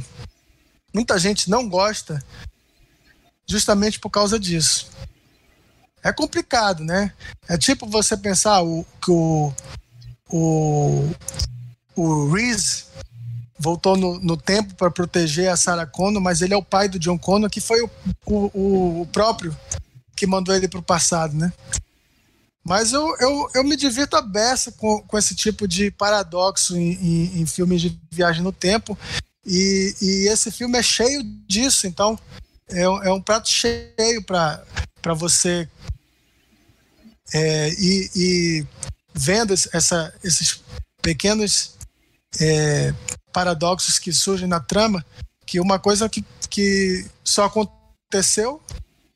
Muita 0.96 1.18
gente 1.18 1.50
não 1.50 1.68
gosta 1.68 2.24
justamente 3.46 4.00
por 4.00 4.08
causa 4.08 4.40
disso. 4.40 4.88
É 6.02 6.10
complicado, 6.10 6.82
né? 6.82 7.12
É 7.46 7.58
tipo 7.58 7.86
você 7.86 8.16
pensar 8.16 8.62
o, 8.62 8.82
que 9.02 9.10
o, 9.10 9.52
o, 10.30 11.10
o 11.94 12.32
Reese 12.32 12.86
voltou 13.58 13.94
no, 13.94 14.18
no 14.20 14.38
tempo 14.38 14.74
para 14.74 14.90
proteger 14.90 15.50
a 15.50 15.56
Sarah 15.56 15.86
Connor, 15.86 16.22
mas 16.22 16.40
ele 16.40 16.54
é 16.54 16.56
o 16.56 16.64
pai 16.64 16.88
do 16.88 16.98
John 16.98 17.18
Connor, 17.18 17.50
que 17.50 17.60
foi 17.60 17.82
o, 17.82 17.90
o, 18.24 19.02
o 19.02 19.06
próprio 19.12 19.54
que 20.16 20.26
mandou 20.26 20.54
ele 20.54 20.66
para 20.66 20.80
o 20.80 20.82
passado, 20.82 21.36
né? 21.36 21.52
Mas 22.64 22.94
eu, 22.94 23.06
eu, 23.20 23.50
eu 23.54 23.62
me 23.62 23.76
divirto 23.76 24.16
a 24.16 24.22
beça 24.22 24.72
com, 24.72 25.02
com 25.02 25.18
esse 25.18 25.34
tipo 25.34 25.68
de 25.68 25.90
paradoxo 25.90 26.74
em, 26.74 26.92
em, 26.94 27.42
em 27.42 27.46
filmes 27.46 27.82
de 27.82 28.00
viagem 28.10 28.42
no 28.42 28.50
tempo. 28.50 28.98
E, 29.46 29.94
e, 30.02 30.28
esse 30.28 30.50
filme 30.50 30.78
é 30.78 30.82
cheio 30.82 31.22
disso, 31.46 31.86
então 31.86 32.18
é, 32.68 32.82
é 32.82 33.12
um 33.12 33.20
prato 33.20 33.48
cheio 33.48 34.22
para 34.24 35.14
você 35.14 35.68
é, 37.32 37.70
e, 37.70 38.10
e, 38.14 38.66
vendo 39.14 39.52
essa, 39.52 40.12
esses 40.22 40.60
pequenos 41.00 41.74
é, 42.40 42.92
paradoxos 43.32 43.98
que 43.98 44.12
surgem 44.12 44.48
na 44.48 44.60
trama, 44.60 45.04
que 45.46 45.60
uma 45.60 45.78
coisa 45.78 46.08
que, 46.08 46.24
que 46.50 47.06
só 47.22 47.44
aconteceu 47.44 48.62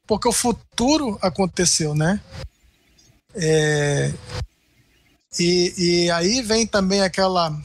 porque 0.06 0.26
o 0.26 0.32
futuro 0.32 1.16
aconteceu, 1.22 1.94
né? 1.94 2.20
É, 3.32 4.12
e, 5.38 5.72
e 5.78 6.10
aí 6.10 6.42
vem 6.42 6.66
também 6.66 7.00
aquela 7.00 7.56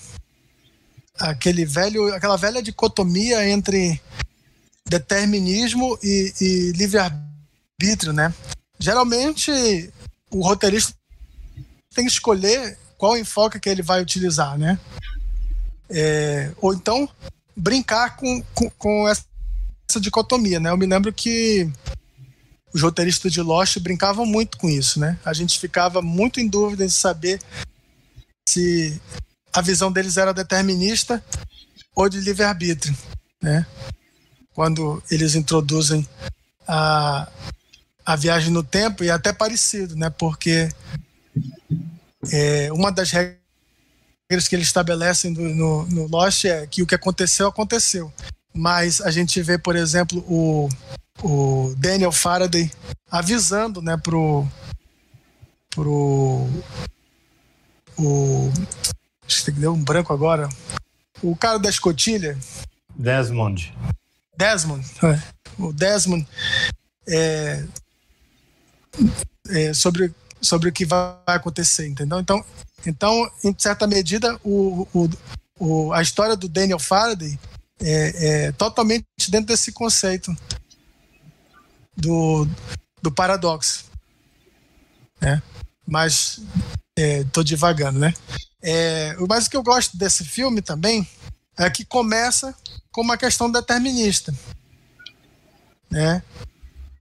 aquele 1.19 1.65
velho 1.65 2.13
aquela 2.13 2.37
velha 2.37 2.61
dicotomia 2.61 3.47
entre 3.47 4.01
determinismo 4.87 5.97
e, 6.03 6.33
e 6.39 6.71
livre-arbítrio, 6.73 8.13
né? 8.13 8.33
Geralmente 8.79 9.51
o 10.29 10.41
roteirista 10.41 10.93
tem 11.93 12.05
que 12.05 12.11
escolher 12.11 12.77
qual 12.97 13.17
enfoque 13.17 13.59
que 13.59 13.69
ele 13.69 13.81
vai 13.81 14.01
utilizar, 14.01 14.57
né? 14.57 14.79
É, 15.89 16.51
ou 16.61 16.73
então 16.73 17.07
brincar 17.55 18.17
com, 18.17 18.43
com, 18.53 18.69
com 18.71 19.07
essa 19.07 19.99
dicotomia, 19.99 20.59
né? 20.59 20.69
Eu 20.69 20.77
me 20.77 20.85
lembro 20.85 21.13
que 21.13 21.71
os 22.73 22.81
roteiristas 22.81 23.31
de 23.31 23.41
Lost 23.41 23.79
brincavam 23.79 24.25
muito 24.25 24.57
com 24.57 24.69
isso, 24.69 24.99
né? 24.99 25.17
A 25.23 25.33
gente 25.33 25.57
ficava 25.57 26.01
muito 26.01 26.39
em 26.41 26.47
dúvida 26.47 26.85
de 26.85 26.91
saber 26.91 27.39
se 28.47 29.01
a 29.55 29.61
visão 29.61 29.89
deles 29.89 30.17
era 30.17 30.33
determinista 30.33 31.23
ou 31.95 32.09
de 32.09 32.19
livre-arbítrio, 32.19 32.95
né? 33.41 33.65
Quando 34.53 35.01
eles 35.09 35.33
introduzem 35.33 36.05
a, 36.67 37.31
a 38.05 38.15
viagem 38.17 38.51
no 38.51 38.61
tempo, 38.61 39.01
e 39.01 39.07
é 39.07 39.11
até 39.11 39.31
parecido, 39.31 39.95
né? 39.95 40.09
Porque 40.09 40.69
é, 42.31 42.71
uma 42.73 42.91
das 42.91 43.11
regras 43.11 43.39
que 44.49 44.55
eles 44.55 44.67
estabelecem 44.67 45.31
no, 45.31 45.85
no, 45.85 46.07
Lost 46.07 46.43
é 46.43 46.67
que 46.67 46.81
o 46.83 46.87
que 46.87 46.95
aconteceu, 46.95 47.47
aconteceu. 47.47 48.11
Mas 48.53 48.99
a 48.99 49.09
gente 49.09 49.41
vê, 49.41 49.57
por 49.57 49.77
exemplo, 49.77 50.19
o, 50.27 50.67
o 51.23 51.73
Daniel 51.77 52.11
Faraday 52.11 52.69
avisando, 53.09 53.81
né, 53.81 53.95
pro 53.95 54.45
pro 55.69 56.49
o 57.97 58.51
acho 59.27 59.45
que 59.45 59.51
deu 59.51 59.73
um 59.73 59.83
branco 59.83 60.13
agora. 60.13 60.49
O 61.21 61.35
cara 61.35 61.57
da 61.57 61.69
escotilha, 61.69 62.37
Desmond. 62.95 63.73
Desmond, 64.37 64.85
é. 65.03 65.21
o 65.57 65.71
Desmond 65.71 66.27
é, 67.07 67.65
é, 69.49 69.73
sobre 69.73 70.13
sobre 70.41 70.69
o 70.69 70.71
que 70.71 70.85
vai 70.85 71.15
acontecer, 71.25 71.87
entendeu? 71.87 72.19
Então, 72.19 72.45
então 72.85 73.31
em 73.43 73.55
certa 73.57 73.87
medida, 73.87 74.39
o, 74.43 74.87
o, 74.93 75.09
o 75.59 75.93
a 75.93 76.01
história 76.01 76.35
do 76.35 76.47
Daniel 76.47 76.79
Faraday 76.79 77.39
é, 77.81 78.45
é 78.47 78.51
totalmente 78.51 79.05
dentro 79.29 79.47
desse 79.47 79.71
conceito 79.71 80.35
do, 81.95 82.47
do 83.01 83.11
paradoxo. 83.11 83.85
Né? 85.19 85.41
Mas 85.87 86.41
estou 86.95 87.41
é, 87.41 87.45
devagando, 87.45 87.99
né? 87.99 88.13
É, 88.67 89.15
mas 89.29 89.45
o 89.45 89.49
que 89.51 89.55
eu 89.55 89.61
gosto 89.61 89.95
desse 89.95 90.25
filme 90.25 90.59
também 90.59 91.07
é 91.55 91.69
que 91.69 91.85
começa 91.85 92.55
com 92.91 93.01
uma 93.01 93.15
questão 93.15 93.51
determinista. 93.51 94.33
Né? 95.91 96.23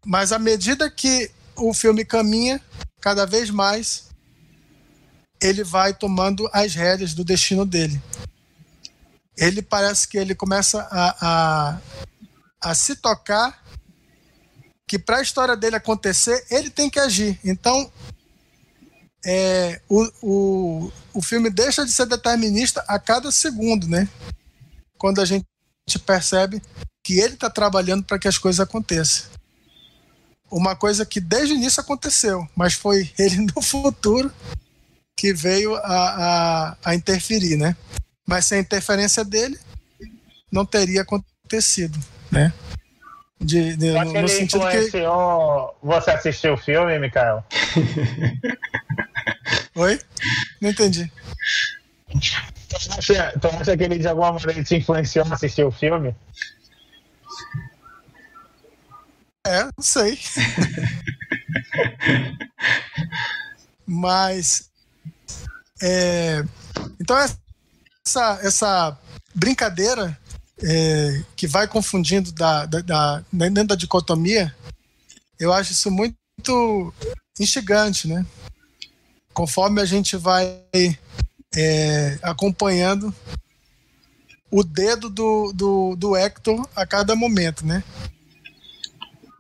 Mas 0.05 0.31
à 0.31 0.39
medida 0.39 0.91
que 0.91 1.31
o 1.57 1.73
filme 1.73 2.05
caminha, 2.05 2.61
cada 3.01 3.25
vez 3.25 3.49
mais 3.49 4.11
ele 5.41 5.65
vai 5.65 5.95
tomando 5.95 6.49
as 6.53 6.75
rédeas 6.75 7.15
do 7.15 7.25
destino 7.25 7.65
dele. 7.65 8.01
Ele 9.35 9.63
parece 9.63 10.07
que 10.07 10.19
ele 10.19 10.35
começa 10.35 10.87
a, 10.91 11.17
a, 11.21 11.81
a 12.61 12.75
se 12.75 12.97
tocar 12.97 13.65
que 14.87 14.99
para 14.99 15.17
a 15.17 15.23
história 15.23 15.57
dele 15.57 15.77
acontecer, 15.77 16.45
ele 16.51 16.69
tem 16.69 16.91
que 16.91 17.01
agir. 17.01 17.41
Então, 17.43 17.91
é, 19.25 19.81
o, 19.89 20.13
o, 20.23 20.93
o 21.15 21.23
filme 21.23 21.49
deixa 21.49 21.85
de 21.85 21.93
ser 21.93 22.07
determinista 22.07 22.85
a 22.89 22.99
cada 22.99 23.31
segundo, 23.31 23.89
né? 23.89 24.09
Quando 24.99 25.21
a 25.21 25.25
gente 25.25 25.47
percebe 26.05 26.61
que 27.03 27.21
ele 27.21 27.35
está 27.35 27.49
trabalhando 27.49 28.05
para 28.05 28.19
que 28.19 28.27
as 28.27 28.37
coisas 28.37 28.61
aconteçam. 28.61 29.27
Uma 30.51 30.75
coisa 30.75 31.07
que 31.07 31.21
desde 31.21 31.55
o 31.55 31.57
início 31.57 31.81
aconteceu, 31.81 32.47
mas 32.57 32.75
foi 32.75 33.11
ele 33.19 33.47
no 33.55 33.63
futuro 33.63 34.33
que 35.17 35.33
veio 35.33 35.77
a, 35.77 35.81
a, 35.85 36.77
a 36.85 36.95
interferir, 36.95 37.57
né? 37.57 37.77
Mas 38.27 38.47
sem 38.47 38.59
a 38.59 38.63
interferência 38.63 39.25
dele, 39.25 39.59
não 40.51 40.67
teria 40.67 41.03
acontecido, 41.03 41.99
né? 42.31 42.53
De, 43.41 43.77
de, 43.77 43.93
no, 43.93 44.23
no 44.23 44.29
sentido 44.29 44.67
que. 44.69 44.91
Você 45.83 46.11
assistiu 46.11 46.55
o 46.55 46.57
filme, 46.57 46.99
Mikael? 46.99 47.45
Oi? 49.77 50.01
Não 50.61 50.71
entendi. 50.71 51.11
Tu 52.69 52.77
acha, 52.93 53.39
tu 53.39 53.49
acha 53.49 53.77
que 53.77 53.83
ele 53.83 53.99
de 53.99 54.07
alguma 54.07 54.33
maneira 54.33 54.63
te 54.63 54.77
influenciou 54.77 55.27
a 55.27 55.35
assistir 55.35 55.65
o 55.65 55.73
filme? 55.73 56.15
É, 59.47 59.65
não 59.65 59.83
sei. 59.83 60.19
Mas. 63.87 64.71
É, 65.83 66.45
então, 67.01 67.17
essa, 67.19 68.39
essa 68.43 68.99
brincadeira 69.35 70.19
é, 70.63 71.23
que 71.37 71.47
vai 71.47 71.67
confundindo 71.67 72.33
da, 72.33 72.65
da, 72.65 72.81
da, 72.81 73.25
dentro 73.33 73.69
da 73.69 73.75
dicotomia, 73.75 74.55
eu 75.39 75.53
acho 75.53 75.73
isso 75.73 75.91
muito 75.91 76.95
instigante, 77.39 78.09
né? 78.09 78.25
Conforme 79.35 79.81
a 79.81 79.85
gente 79.85 80.17
vai 80.17 80.63
é, 81.55 82.19
acompanhando 82.23 83.15
o 84.51 84.63
dedo 84.63 85.11
do, 85.11 85.53
do, 85.53 85.97
do 85.97 86.17
Hector 86.17 86.67
a 86.77 86.87
cada 86.87 87.17
momento, 87.17 87.67
né? 87.67 87.83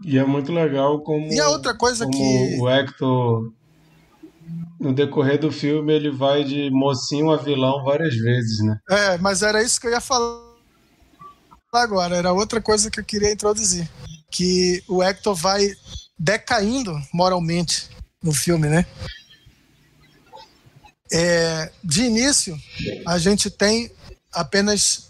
E 0.05 0.19
é 0.19 0.25
muito 0.25 0.53
legal 0.53 1.01
como. 1.01 1.33
E 1.33 1.41
a 1.41 1.49
outra 1.49 1.75
coisa 1.75 2.07
que. 2.07 2.59
O 2.61 2.69
Hector, 2.69 3.53
no 4.79 4.93
decorrer 4.93 5.39
do 5.39 5.53
filme, 5.53 5.93
ele 5.93 6.11
vai 6.11 6.45
de 6.45 6.69
mocinho 6.71 7.31
a 7.31 7.37
vilão 7.37 7.85
várias 7.85 8.15
vezes, 8.15 8.59
né? 8.65 8.79
É, 8.91 9.19
mas 9.19 9.43
era 9.43 9.63
isso 9.63 9.81
que 9.81 9.87
eu 9.87 9.93
ia 9.93 10.01
falar 10.01 10.43
agora. 11.73 12.17
Era 12.17 12.33
outra 12.33 12.61
coisa 12.61 12.91
que 12.91 13.01
eu 13.01 13.05
queria 13.05 13.33
introduzir. 13.33 13.89
Que 14.31 14.83
o 14.89 15.03
Hector 15.03 15.35
vai 15.35 15.71
decaindo 16.19 16.93
moralmente 17.13 17.89
no 18.23 18.33
filme, 18.33 18.69
né? 18.69 18.85
É, 21.17 21.71
de 21.85 22.03
início, 22.03 22.61
a 23.07 23.19
gente 23.19 23.49
tem 23.49 23.89
apenas 24.33 25.09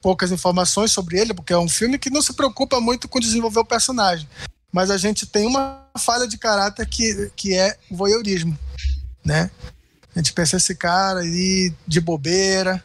poucas 0.00 0.32
informações 0.32 0.90
sobre 0.90 1.20
ele, 1.20 1.34
porque 1.34 1.52
é 1.52 1.58
um 1.58 1.68
filme 1.68 1.98
que 1.98 2.08
não 2.08 2.22
se 2.22 2.32
preocupa 2.32 2.80
muito 2.80 3.06
com 3.08 3.20
desenvolver 3.20 3.60
o 3.60 3.64
personagem. 3.64 4.26
Mas 4.72 4.90
a 4.90 4.96
gente 4.96 5.26
tem 5.26 5.46
uma 5.46 5.86
falha 5.98 6.26
de 6.26 6.38
caráter 6.38 6.86
que, 6.86 7.30
que 7.36 7.54
é 7.54 7.78
o 7.90 7.96
voyeurismo, 7.96 8.58
né? 9.22 9.50
A 10.16 10.18
gente 10.18 10.32
pensa 10.32 10.56
esse 10.56 10.74
cara 10.74 11.20
aí 11.20 11.70
de 11.86 12.00
bobeira, 12.00 12.82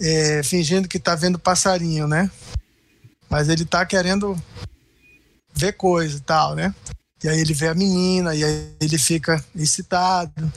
é, 0.00 0.42
fingindo 0.42 0.88
que 0.88 0.98
tá 0.98 1.14
vendo 1.14 1.38
passarinho, 1.38 2.08
né? 2.08 2.30
Mas 3.28 3.50
ele 3.50 3.66
tá 3.66 3.84
querendo 3.84 4.34
ver 5.54 5.74
coisa 5.74 6.16
e 6.16 6.20
tal, 6.20 6.54
né? 6.54 6.74
E 7.24 7.28
aí 7.28 7.40
ele 7.40 7.54
vê 7.54 7.68
a 7.68 7.74
menina, 7.74 8.34
e 8.34 8.44
aí 8.44 8.70
ele 8.78 8.98
fica 8.98 9.42
excitado. 9.56 10.52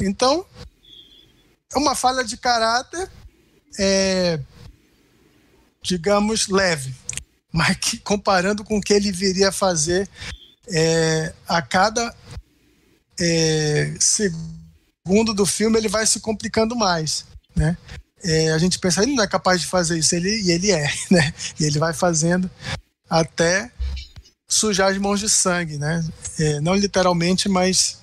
Então, 0.00 0.46
é 1.74 1.78
uma 1.78 1.94
falha 1.94 2.24
de 2.24 2.38
caráter, 2.38 3.06
é, 3.78 4.40
digamos, 5.82 6.48
leve, 6.48 6.94
mas 7.52 7.76
que 7.76 7.98
comparando 7.98 8.64
com 8.64 8.78
o 8.78 8.80
que 8.80 8.94
ele 8.94 9.12
viria 9.12 9.50
a 9.50 9.52
fazer 9.52 10.08
é, 10.68 11.34
a 11.46 11.60
cada 11.60 12.16
é, 13.20 13.94
segundo 14.00 15.34
do 15.34 15.44
filme, 15.44 15.76
ele 15.76 15.88
vai 15.88 16.06
se 16.06 16.18
complicando 16.18 16.74
mais, 16.74 17.26
né? 17.54 17.76
É, 18.22 18.52
a 18.52 18.58
gente 18.58 18.78
pensa, 18.78 19.02
ele 19.02 19.14
não 19.14 19.22
é 19.22 19.28
capaz 19.28 19.60
de 19.60 19.66
fazer 19.66 19.98
isso, 19.98 20.14
ele, 20.14 20.30
e 20.44 20.50
ele 20.50 20.72
é, 20.72 20.90
né? 21.12 21.34
E 21.60 21.64
ele 21.64 21.78
vai 21.78 21.92
fazendo 21.92 22.50
até 23.10 23.70
sujar 24.48 24.90
as 24.90 24.98
mãos 24.98 25.20
de 25.20 25.28
sangue, 25.28 25.78
né? 25.78 26.04
É, 26.38 26.60
não 26.60 26.74
literalmente, 26.74 27.48
mas 27.48 27.98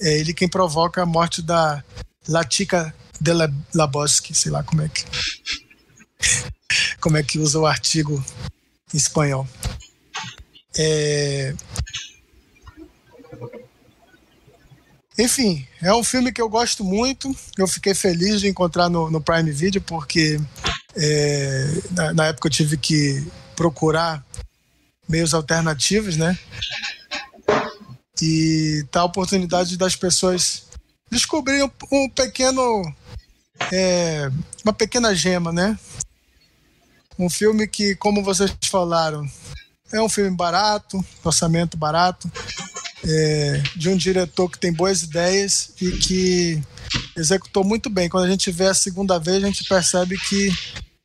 é 0.00 0.18
ele 0.18 0.34
quem 0.34 0.48
provoca 0.48 1.02
a 1.02 1.06
morte 1.06 1.40
da 1.42 1.82
Latica 2.28 2.94
de 3.20 3.32
Laboski, 3.74 4.34
sei 4.34 4.50
lá 4.50 4.62
como 4.62 4.82
é 4.82 4.88
que 4.88 5.04
como 7.00 7.16
é 7.16 7.22
que 7.22 7.38
usa 7.38 7.58
o 7.58 7.66
artigo 7.66 8.22
em 8.92 8.96
espanhol. 8.96 9.46
É... 10.76 11.54
Enfim, 15.18 15.66
é 15.80 15.94
um 15.94 16.04
filme 16.04 16.30
que 16.30 16.42
eu 16.42 16.48
gosto 16.48 16.84
muito. 16.84 17.34
Eu 17.56 17.66
fiquei 17.66 17.94
feliz 17.94 18.40
de 18.40 18.48
encontrar 18.48 18.90
no, 18.90 19.10
no 19.10 19.20
Prime 19.20 19.50
Video, 19.50 19.80
porque 19.80 20.38
é, 20.94 21.66
na, 21.92 22.12
na, 22.12 22.26
época 22.26 22.48
eu 22.48 22.52
tive 22.52 22.76
que 22.76 23.26
procurar 23.54 24.22
meios 25.08 25.34
alternativos, 25.34 26.16
né? 26.16 26.38
E 28.20 28.84
tá 28.90 29.00
a 29.00 29.04
oportunidade 29.04 29.76
das 29.76 29.94
pessoas 29.94 30.64
descobrirem 31.10 31.64
um, 31.64 31.70
um 31.92 32.08
pequeno. 32.10 32.82
É, 33.72 34.30
uma 34.64 34.72
pequena 34.72 35.14
gema, 35.14 35.52
né? 35.52 35.78
Um 37.18 37.30
filme 37.30 37.66
que, 37.66 37.96
como 37.96 38.22
vocês 38.22 38.54
falaram, 38.70 39.26
é 39.92 40.00
um 40.00 40.08
filme 40.08 40.34
barato, 40.36 41.02
orçamento 41.24 41.76
barato, 41.76 42.30
é, 43.04 43.62
de 43.74 43.88
um 43.88 43.96
diretor 43.96 44.50
que 44.50 44.58
tem 44.58 44.72
boas 44.72 45.02
ideias 45.02 45.72
e 45.80 45.92
que 45.92 46.62
executou 47.16 47.64
muito 47.64 47.88
bem. 47.88 48.08
Quando 48.08 48.24
a 48.24 48.30
gente 48.30 48.50
vê 48.50 48.66
a 48.66 48.74
segunda 48.74 49.18
vez, 49.18 49.42
a 49.42 49.46
gente 49.46 49.64
percebe 49.64 50.18
que, 50.18 50.50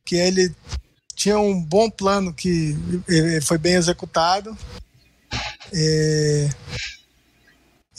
que 0.06 0.16
ele 0.16 0.54
tinha 1.22 1.38
um 1.38 1.62
bom 1.62 1.88
plano 1.88 2.34
que 2.34 2.76
foi 3.44 3.60
bem 3.60 3.76
executado. 3.76 4.58
É, 5.72 6.50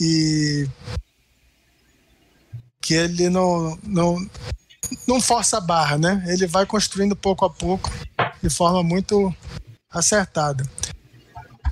e 0.00 0.68
que 2.80 2.94
ele 2.94 3.30
não, 3.30 3.78
não, 3.84 4.18
não 5.06 5.20
força 5.20 5.58
a 5.58 5.60
barra, 5.60 5.96
né? 5.98 6.24
Ele 6.26 6.48
vai 6.48 6.66
construindo 6.66 7.14
pouco 7.14 7.44
a 7.44 7.50
pouco 7.50 7.88
de 8.42 8.50
forma 8.50 8.82
muito 8.82 9.32
acertada. 9.88 10.68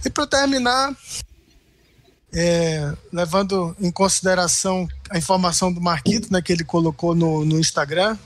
E 0.05 0.09
para 0.09 0.29
terminar, 0.29 0.97
é, 2.33 2.95
levando 3.13 3.77
em 3.81 3.91
consideração 3.91 4.87
a 5.11 5.19
informação 5.19 5.73
do 5.73 5.81
Marquito, 5.81 6.33
né, 6.33 6.41
que 6.41 6.53
ele 6.53 6.65
colocou 6.65 7.13
no, 7.13 7.45
no 7.45 7.59
Instagram, 7.59 8.17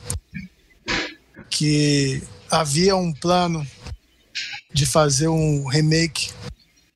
que 1.48 2.22
havia 2.50 2.96
um 2.96 3.12
plano 3.12 3.66
de 4.72 4.86
fazer 4.86 5.28
um 5.28 5.66
remake 5.68 6.32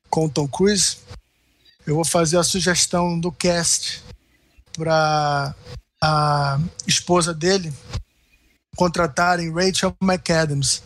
com 0.09 0.27
Tom 0.27 0.47
Cruise, 0.47 0.97
eu 1.85 1.95
vou 1.95 2.05
fazer 2.05 2.37
a 2.37 2.43
sugestão 2.43 3.19
do 3.19 3.31
cast 3.31 4.03
para 4.73 5.55
a 6.01 6.59
esposa 6.85 7.33
dele 7.33 7.73
contratarem 8.75 9.53
Rachel 9.53 9.95
McAdams. 10.01 10.81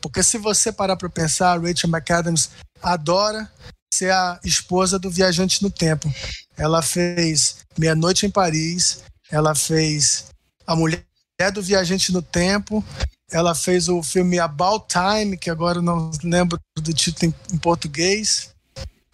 Porque 0.00 0.22
se 0.22 0.38
você 0.38 0.72
parar 0.72 0.96
para 0.96 1.08
pensar, 1.08 1.60
Rachel 1.60 1.90
McAdams 1.90 2.50
adora 2.82 3.50
ser 3.92 4.12
a 4.12 4.40
esposa 4.44 4.98
do 4.98 5.10
Viajante 5.10 5.62
no 5.62 5.70
Tempo. 5.70 6.12
Ela 6.56 6.82
fez 6.82 7.58
Meia 7.76 7.94
Noite 7.94 8.26
em 8.26 8.30
Paris, 8.30 9.04
ela 9.30 9.54
fez 9.54 10.26
A 10.66 10.74
Mulher 10.74 11.04
do 11.52 11.62
Viajante 11.62 12.12
no 12.12 12.22
Tempo, 12.22 12.84
ela 13.30 13.54
fez 13.54 13.88
o 13.88 14.02
filme 14.02 14.38
About 14.38 14.86
Time, 14.88 15.36
que 15.36 15.50
agora 15.50 15.82
não 15.82 16.10
lembro 16.24 16.58
do 16.76 16.94
título 16.94 17.34
em, 17.52 17.58
português. 17.58 18.54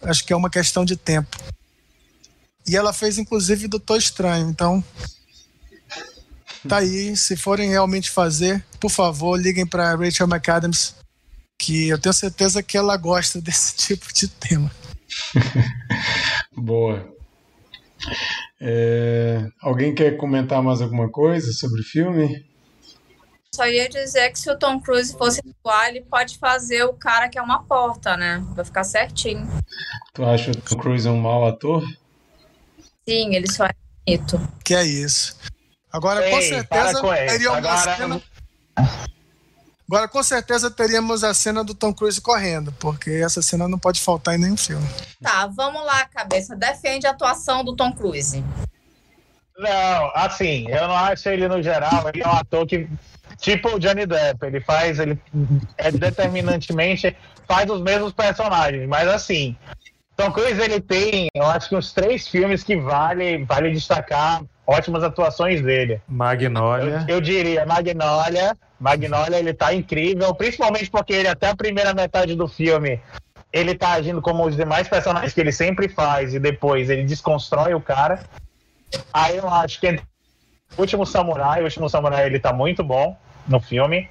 Acho 0.01 0.25
que 0.25 0.31
é 0.31 0.35
uma 0.35 0.49
questão 0.49 0.85
de 0.85 0.95
tempo. 0.95 1.37
E 2.67 2.75
ela 2.75 2.93
fez 2.93 3.17
inclusive 3.17 3.67
Doutor 3.67 3.97
Estranho. 3.97 4.49
Então, 4.49 4.83
tá 6.67 6.77
aí. 6.77 7.15
Se 7.17 7.35
forem 7.35 7.69
realmente 7.69 8.09
fazer, 8.09 8.63
por 8.79 8.89
favor, 8.89 9.39
liguem 9.39 9.67
para 9.67 9.95
Rachel 9.95 10.27
McAdams, 10.27 10.95
que 11.59 11.89
eu 11.89 11.99
tenho 11.99 12.13
certeza 12.13 12.63
que 12.63 12.77
ela 12.77 12.95
gosta 12.95 13.39
desse 13.41 13.75
tipo 13.75 14.13
de 14.13 14.27
tema. 14.29 14.71
Boa. 16.55 17.13
É, 18.61 19.47
alguém 19.61 19.93
quer 19.93 20.15
comentar 20.15 20.61
mais 20.63 20.81
alguma 20.81 21.09
coisa 21.09 21.51
sobre 21.51 21.81
o 21.81 21.83
filme? 21.83 22.45
Só 23.55 23.65
ia 23.65 23.87
dizer 23.87 24.31
que 24.31 24.37
se 24.37 24.51
o 24.51 24.59
Tom 24.59 24.81
Cruise 24.81 25.15
fosse 25.17 25.39
igual, 25.39 25.85
ele 25.85 26.01
pode 26.01 26.37
fazer 26.37 26.83
o 26.83 26.91
cara 26.91 27.29
que 27.29 27.39
é 27.39 27.41
uma 27.41 27.63
porta, 27.63 28.17
né? 28.17 28.43
Vai 28.49 28.65
ficar 28.65 28.83
certinho. 28.83 29.47
Tu 30.13 30.25
acha 30.25 30.51
que 30.51 30.57
o 30.57 30.61
Tom 30.61 30.81
Cruise 30.81 31.07
é 31.07 31.11
um 31.11 31.21
mau 31.21 31.47
ator? 31.47 31.81
Sim, 33.07 33.33
ele 33.33 33.49
só 33.49 33.65
é 33.65 33.71
bonito. 34.05 34.41
Que 34.61 34.75
é 34.75 34.83
isso. 34.83 35.37
Agora, 35.89 36.25
Ei, 36.25 36.31
com 36.31 36.41
certeza, 36.41 37.01
teria 37.01 37.49
uma 37.49 37.57
Agora... 37.59 37.95
cena... 37.95 38.21
Agora, 39.87 40.07
com 40.09 40.21
certeza, 40.23 40.69
teríamos 40.69 41.23
a 41.23 41.33
cena 41.33 41.63
do 41.63 41.73
Tom 41.73 41.93
Cruise 41.93 42.19
correndo, 42.19 42.73
porque 42.73 43.11
essa 43.23 43.41
cena 43.41 43.69
não 43.69 43.79
pode 43.79 44.01
faltar 44.01 44.35
em 44.35 44.39
nenhum 44.39 44.57
filme. 44.57 44.85
Tá, 45.21 45.47
vamos 45.47 45.85
lá, 45.85 46.03
cabeça. 46.07 46.57
Defende 46.57 47.07
a 47.07 47.11
atuação 47.11 47.63
do 47.63 47.73
Tom 47.73 47.93
Cruise. 47.93 48.43
Não, 49.57 50.11
assim, 50.13 50.67
eu 50.67 50.87
não 50.87 50.95
acho 50.97 51.29
ele 51.29 51.47
no 51.47 51.61
geral, 51.61 52.09
ele 52.09 52.21
é 52.21 52.27
um 52.27 52.33
ator 52.33 52.67
que 52.67 52.89
Tipo 53.37 53.75
o 53.75 53.79
Johnny 53.79 54.05
Depp, 54.05 54.45
ele 54.45 54.61
faz, 54.61 54.99
ele 54.99 55.19
é 55.77 55.91
determinantemente 55.91 57.15
faz 57.47 57.69
os 57.69 57.81
mesmos 57.81 58.11
personagens, 58.13 58.87
mas 58.87 59.07
assim, 59.07 59.55
Tom 60.15 60.31
Cruise 60.31 60.59
ele 60.59 60.79
tem, 60.79 61.27
eu 61.33 61.45
acho 61.45 61.69
que 61.69 61.75
uns 61.75 61.93
três 61.93 62.27
filmes 62.27 62.63
que 62.63 62.75
vale, 62.75 63.43
vale 63.45 63.71
destacar 63.71 64.41
ótimas 64.65 65.03
atuações 65.03 65.61
dele. 65.61 66.01
Magnolia. 66.07 67.05
Eu, 67.07 67.15
eu 67.15 67.21
diria 67.21 67.65
Magnolia, 67.65 68.55
Magnolia 68.79 69.37
ele 69.37 69.53
tá 69.53 69.73
incrível, 69.73 70.33
principalmente 70.33 70.89
porque 70.89 71.13
ele 71.13 71.27
até 71.27 71.49
a 71.49 71.55
primeira 71.55 71.93
metade 71.93 72.35
do 72.35 72.47
filme 72.47 72.99
ele 73.51 73.75
tá 73.75 73.93
agindo 73.93 74.21
como 74.21 74.45
os 74.45 74.55
demais 74.55 74.87
personagens 74.87 75.33
que 75.33 75.39
ele 75.39 75.51
sempre 75.51 75.87
faz 75.87 76.33
e 76.33 76.39
depois 76.39 76.89
ele 76.89 77.03
desconstrói 77.03 77.73
o 77.73 77.79
cara. 77.79 78.23
Aí 79.13 79.37
eu 79.37 79.47
acho 79.47 79.79
que 79.79 79.99
Último 80.77 81.05
Samurai. 81.05 81.61
O 81.61 81.63
Último 81.63 81.89
Samurai 81.89 82.25
ele 82.25 82.39
tá 82.39 82.51
muito 82.51 82.83
bom 82.83 83.15
no 83.47 83.59
filme. 83.59 84.09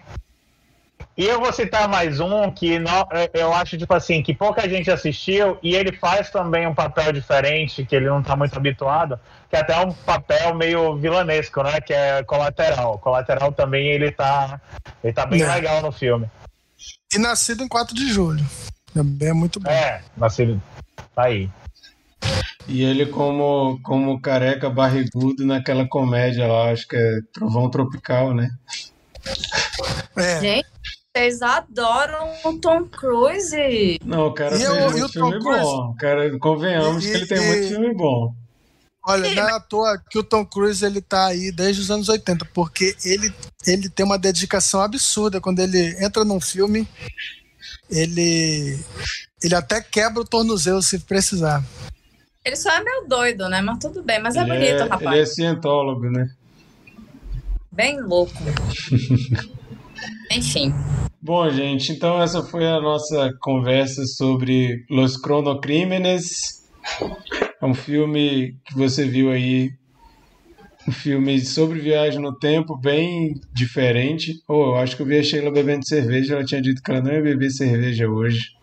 E 1.17 1.27
eu 1.27 1.41
vou 1.41 1.53
citar 1.53 1.89
mais 1.89 2.19
um 2.19 2.51
que 2.51 2.77
não, 2.81 3.07
eu 3.33 3.53
acho, 3.55 3.79
tipo 3.79 3.95
assim, 3.95 4.21
que 4.21 4.35
pouca 4.35 4.69
gente 4.69 4.91
assistiu 4.91 5.57
e 5.63 5.77
ele 5.77 5.93
faz 5.97 6.29
também 6.29 6.67
um 6.67 6.75
papel 6.75 7.13
diferente, 7.13 7.85
que 7.85 7.95
ele 7.95 8.07
não 8.07 8.21
tá 8.21 8.35
muito 8.35 8.57
habituado, 8.57 9.19
que 9.49 9.55
é 9.55 9.61
até 9.61 9.79
um 9.79 9.93
papel 9.93 10.57
meio 10.57 10.97
vilanesco, 10.97 11.63
né? 11.63 11.81
Que 11.81 11.93
é 11.93 12.25
Colateral. 12.25 12.99
Colateral 12.99 13.53
também 13.53 13.87
ele 13.89 14.11
tá, 14.11 14.61
ele 15.05 15.13
tá 15.13 15.25
bem 15.25 15.43
é. 15.43 15.55
legal 15.55 15.83
no 15.83 15.93
filme. 15.93 16.29
E 17.15 17.19
nascido 17.19 17.63
em 17.63 17.69
4 17.69 17.95
de 17.95 18.13
julho. 18.13 18.45
Também 18.93 19.29
é 19.29 19.33
muito 19.33 19.61
bom. 19.61 19.71
É, 19.71 20.03
nascido. 20.17 20.61
Tá 21.15 21.27
aí. 21.27 21.49
E 22.67 22.83
ele 22.83 23.07
como, 23.07 23.79
como 23.85 24.21
careca 24.21 24.69
barrigudo 24.69 25.47
naquela 25.47 25.87
comédia 25.87 26.49
lá, 26.49 26.73
acho 26.73 26.89
que 26.89 26.97
é 26.97 27.21
Trovão 27.33 27.71
Tropical, 27.71 28.35
né? 28.35 28.51
É. 30.17 30.41
Gente, 30.41 30.69
vocês 31.17 31.43
adoram 31.43 32.33
o 32.45 32.59
Tom 32.59 32.85
Cruise. 32.85 33.99
Não, 34.05 34.29
o 34.29 34.35
cara 34.35 34.57
e 34.57 34.59
tem 34.59 34.91
muito 34.91 35.09
filme 35.09 35.39
Cruise... 35.41 35.63
bom. 35.63 35.95
Cara, 35.99 36.39
convenhamos 36.39 37.05
e, 37.05 37.11
que 37.11 37.17
ele 37.17 37.27
tem 37.27 37.39
e... 37.39 37.47
muito 37.47 37.69
filme 37.69 37.95
bom. 37.95 38.35
Olha, 39.07 39.35
não 39.35 39.49
é 39.49 39.53
à 39.53 39.61
toa 39.61 40.03
que 40.11 40.19
o 40.19 40.25
Tom 40.25 40.47
Cruise 40.47 40.85
ele 40.85 41.01
tá 41.01 41.27
aí 41.27 41.53
desde 41.53 41.83
os 41.83 41.91
anos 41.91 42.09
80, 42.09 42.47
porque 42.55 42.97
ele, 43.05 43.33
ele 43.67 43.89
tem 43.91 44.05
uma 44.05 44.19
dedicação 44.19 44.81
absurda. 44.81 45.43
Quando 45.43 45.61
ele 45.61 45.95
entra 46.03 46.25
num 46.25 46.41
filme, 46.41 46.89
ele, 47.91 48.79
ele 49.43 49.55
até 49.55 49.83
quebra 49.83 50.23
o 50.23 50.27
tornozelo 50.27 50.83
se 50.83 50.99
precisar. 51.01 51.63
Ele 52.45 52.57
só 52.57 52.71
é 52.71 52.83
meio 52.83 53.07
doido, 53.07 53.49
né? 53.49 53.61
Mas 53.61 53.79
tudo 53.79 54.03
bem, 54.03 54.21
mas 54.21 54.37
é 54.37 54.41
ele 54.41 54.51
bonito, 54.51 54.83
é, 54.83 54.89
rapaz. 54.89 55.13
Ele 55.13 55.21
é 55.21 55.27
cientólogo, 55.27 56.11
né? 56.11 56.31
Bem 57.75 58.01
louco. 58.01 58.33
Enfim. 60.31 60.73
Bom, 61.21 61.51
gente, 61.51 61.91
então 61.91 62.23
essa 62.23 62.41
foi 62.45 62.67
a 62.69 62.81
nossa 62.81 63.33
conversa 63.41 64.05
sobre 64.07 64.85
Los 64.89 65.17
Cronocrímenes. 65.17 66.65
É 67.61 67.67
um 67.67 67.75
filme 67.75 68.57
que 68.65 68.75
você 68.75 69.05
viu 69.05 69.33
aí, 69.33 69.73
um 70.87 70.93
filme 70.93 71.41
sobre 71.41 71.81
viagem 71.81 72.21
no 72.21 72.39
tempo, 72.39 72.77
bem 72.77 73.41
diferente. 73.53 74.35
Oh, 74.47 74.67
eu 74.67 74.77
acho 74.77 74.95
que 74.95 75.03
eu 75.03 75.07
vi 75.07 75.19
a 75.19 75.23
Sheila 75.23 75.51
bebendo 75.51 75.89
cerveja, 75.89 76.35
ela 76.35 76.45
tinha 76.45 76.63
dito 76.63 76.81
que 76.81 76.91
ela 76.93 77.01
não 77.01 77.13
ia 77.13 77.23
beber 77.23 77.51
cerveja 77.51 78.09
hoje. 78.09 78.55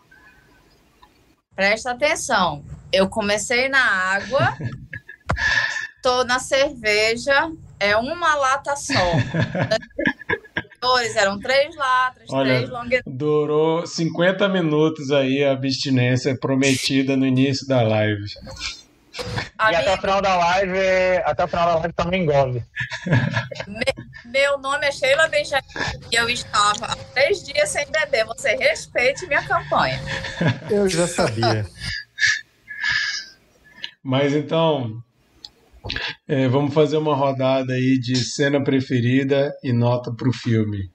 Presta 1.53 1.91
atenção, 1.91 2.63
eu 2.93 3.09
comecei 3.09 3.67
na 3.67 3.83
água, 3.83 4.55
tô 6.01 6.23
na 6.23 6.39
cerveja, 6.39 7.51
é 7.81 7.97
uma 7.97 8.35
lata 8.35 8.75
só. 8.75 8.93
eram 11.15 11.39
três 11.39 11.75
latas, 11.75 12.23
Olha, 12.29 12.55
três 12.55 12.69
longas. 12.69 13.01
Durou 13.05 13.85
50 13.85 14.47
minutos 14.49 15.11
aí 15.11 15.43
a 15.43 15.51
abstinência 15.51 16.37
prometida 16.37 17.17
no 17.17 17.25
início 17.25 17.67
da 17.67 17.81
live. 17.81 18.25
E 19.71 19.75
até 19.75 19.93
o 19.93 19.97
final 19.97 20.21
da 20.21 20.35
live, 20.37 20.79
até 21.25 21.43
o 21.43 21.47
final 21.47 21.65
da 21.65 21.75
live 21.75 21.93
também 21.93 22.23
engole. 22.23 22.63
Meu 24.25 24.57
nome 24.57 24.87
é 24.87 24.91
Sheila 24.91 25.27
Benjamin 25.27 25.61
e 26.11 26.15
eu 26.15 26.29
estava 26.29 26.85
há 26.85 26.95
três 27.13 27.43
dias 27.43 27.69
sem 27.69 27.85
beber. 27.91 28.25
Você 28.25 28.55
respeite 28.55 29.27
minha 29.27 29.43
campanha. 29.43 29.99
Eu 30.69 30.87
já 30.87 31.07
sabia. 31.07 31.65
Mas 34.03 34.33
então, 34.33 35.03
é, 36.27 36.47
vamos 36.47 36.73
fazer 36.73 36.97
uma 36.97 37.15
rodada 37.15 37.73
aí 37.73 37.99
de 37.99 38.15
cena 38.15 38.63
preferida 38.63 39.53
e 39.63 39.73
nota 39.73 40.11
pro 40.13 40.31
filme. 40.31 40.91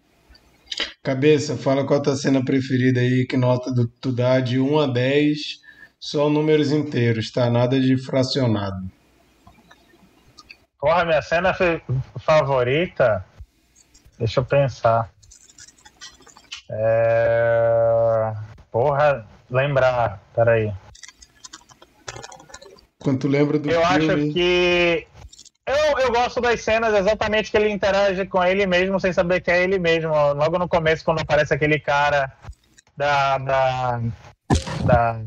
Cabeça, 1.02 1.56
fala 1.56 1.86
qual 1.86 2.00
a 2.00 2.02
tua 2.02 2.16
cena 2.16 2.44
preferida 2.44 3.00
aí, 3.00 3.26
que 3.26 3.36
nota 3.36 3.72
do, 3.72 3.86
tu 3.86 4.12
dá 4.12 4.40
de 4.40 4.58
1 4.58 4.78
a 4.78 4.86
10, 4.86 5.38
só 5.98 6.28
números 6.28 6.72
inteiros, 6.72 7.30
tá? 7.30 7.48
Nada 7.48 7.80
de 7.80 7.96
fracionado. 7.96 8.90
Porra, 10.78 11.04
minha 11.04 11.22
cena 11.22 11.54
favorita. 12.18 13.24
Deixa 14.18 14.40
eu 14.40 14.44
pensar. 14.44 15.10
É... 16.70 18.32
Porra, 18.70 19.26
lembrar. 19.50 20.20
Peraí. 20.34 20.72
Quando 23.06 23.20
tu 23.20 23.28
lembra 23.28 23.56
do 23.56 23.70
eu 23.70 23.80
filme... 23.86 24.24
acho 24.24 24.32
que 24.34 25.06
eu, 25.64 25.98
eu 26.00 26.10
gosto 26.10 26.40
das 26.40 26.60
cenas 26.60 26.92
exatamente 26.92 27.52
que 27.52 27.56
ele 27.56 27.70
interage 27.70 28.26
com 28.26 28.42
ele 28.42 28.66
mesmo 28.66 28.98
sem 28.98 29.12
saber 29.12 29.40
que 29.40 29.48
é 29.48 29.62
ele 29.62 29.78
mesmo. 29.78 30.10
Logo 30.10 30.58
no 30.58 30.68
começo, 30.68 31.04
quando 31.04 31.20
aparece 31.20 31.54
aquele 31.54 31.78
cara 31.78 32.32
da. 32.96 33.38
da. 33.38 34.00
da, 34.84 35.20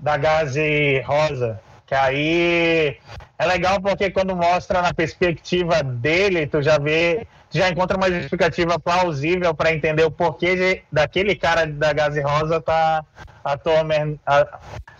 da 0.00 0.16
Gaze 0.16 1.00
Rosa. 1.02 1.60
Que 1.86 1.94
aí 1.94 2.98
é 3.38 3.46
legal 3.46 3.80
porque 3.80 4.10
quando 4.10 4.34
mostra 4.34 4.82
na 4.82 4.92
perspectiva 4.92 5.80
dele, 5.84 6.48
tu 6.48 6.60
já 6.60 6.76
vê, 6.76 7.24
já 7.50 7.68
encontra 7.68 7.96
uma 7.96 8.10
justificativa 8.10 8.78
plausível 8.78 9.54
para 9.54 9.72
entender 9.72 10.04
o 10.04 10.10
porquê 10.10 10.54
de, 10.54 10.82
daquele 10.92 11.34
cara 11.34 11.66
da 11.66 11.92
Gaze 11.92 12.20
Rosa 12.20 12.60
tá 12.60 13.04
atualmente 13.44 14.20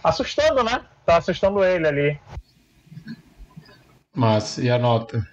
assustando, 0.03 0.63
né? 0.63 0.83
Tá 1.05 1.17
assustando 1.17 1.63
ele 1.63 1.87
ali. 1.87 2.21
Mas 4.15 4.59
e 4.59 4.71
a 4.71 4.79
nota? 4.79 5.27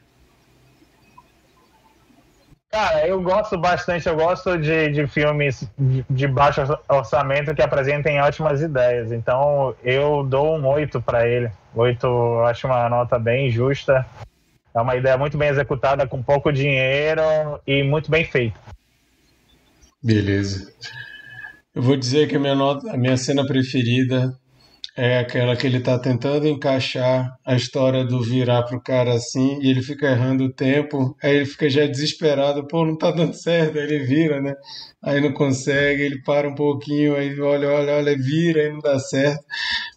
Cara, 2.76 3.07
eu 3.07 3.22
gosto 3.22 3.57
bastante, 3.57 4.05
eu 4.05 4.18
gosto 4.18 4.57
de, 4.57 4.89
de 4.89 5.07
filmes 5.07 5.66
de, 5.80 6.05
de 6.09 6.28
baixo 6.28 6.61
orçamento 6.89 7.55
que 7.55 7.61
apresentem 7.61 8.20
ótimas 8.20 8.61
ideias. 8.61 9.13
Então 9.13 9.74
eu 9.82 10.24
dou 10.24 10.57
um 10.57 10.68
8 10.68 11.01
para 11.01 11.26
ele. 11.26 11.49
8 11.74 12.05
eu 12.05 12.45
acho 12.45 12.68
uma 12.68 12.89
nota 12.89 13.18
bem 13.18 13.49
justa. 13.49 14.05
É 14.76 14.82
uma 14.82 14.95
ideia 14.95 15.17
muito 15.17 15.38
bem 15.38 15.47
executada, 15.47 16.05
com 16.05 16.21
pouco 16.21 16.51
dinheiro 16.51 17.21
e 17.65 17.82
muito 17.82 18.11
bem 18.11 18.26
feita. 18.26 18.59
Beleza. 20.03 20.69
Eu 21.73 21.82
vou 21.82 21.95
dizer 21.95 22.28
que 22.28 22.36
a 22.36 22.39
minha, 22.39 22.55
nota, 22.55 22.91
a 22.91 22.97
minha 22.97 23.15
cena 23.15 23.45
preferida 23.45 24.38
é 24.97 25.19
aquela 25.19 25.55
que 25.55 25.67
ele 25.67 25.82
tá 25.82 25.99
tentando 25.99 26.47
encaixar 26.47 27.38
a 27.45 27.55
história 27.55 28.05
do 28.05 28.21
virar 28.21 28.63
pro 28.63 28.82
cara 28.82 29.13
assim 29.13 29.59
e 29.61 29.69
ele 29.69 29.82
fica 29.82 30.07
errando 30.07 30.45
o 30.45 30.53
tempo, 30.53 31.15
aí 31.21 31.36
ele 31.36 31.45
fica 31.45 31.69
já 31.69 31.86
desesperado, 31.86 32.65
pô, 32.67 32.86
não 32.86 32.97
tá 32.97 33.11
dando 33.11 33.34
certo, 33.34 33.78
aí 33.78 33.84
ele 33.84 34.05
vira, 34.05 34.41
né? 34.41 34.53
Aí 35.03 35.19
não 35.19 35.34
consegue, 35.34 36.01
ele 36.01 36.21
para 36.21 36.47
um 36.47 36.55
pouquinho, 36.55 37.15
aí 37.15 37.38
olha, 37.39 37.69
olha, 37.69 37.95
olha, 37.95 38.17
vira, 38.17 38.61
aí 38.61 38.71
não 38.71 38.80
dá 38.80 38.97
certo. 38.99 39.43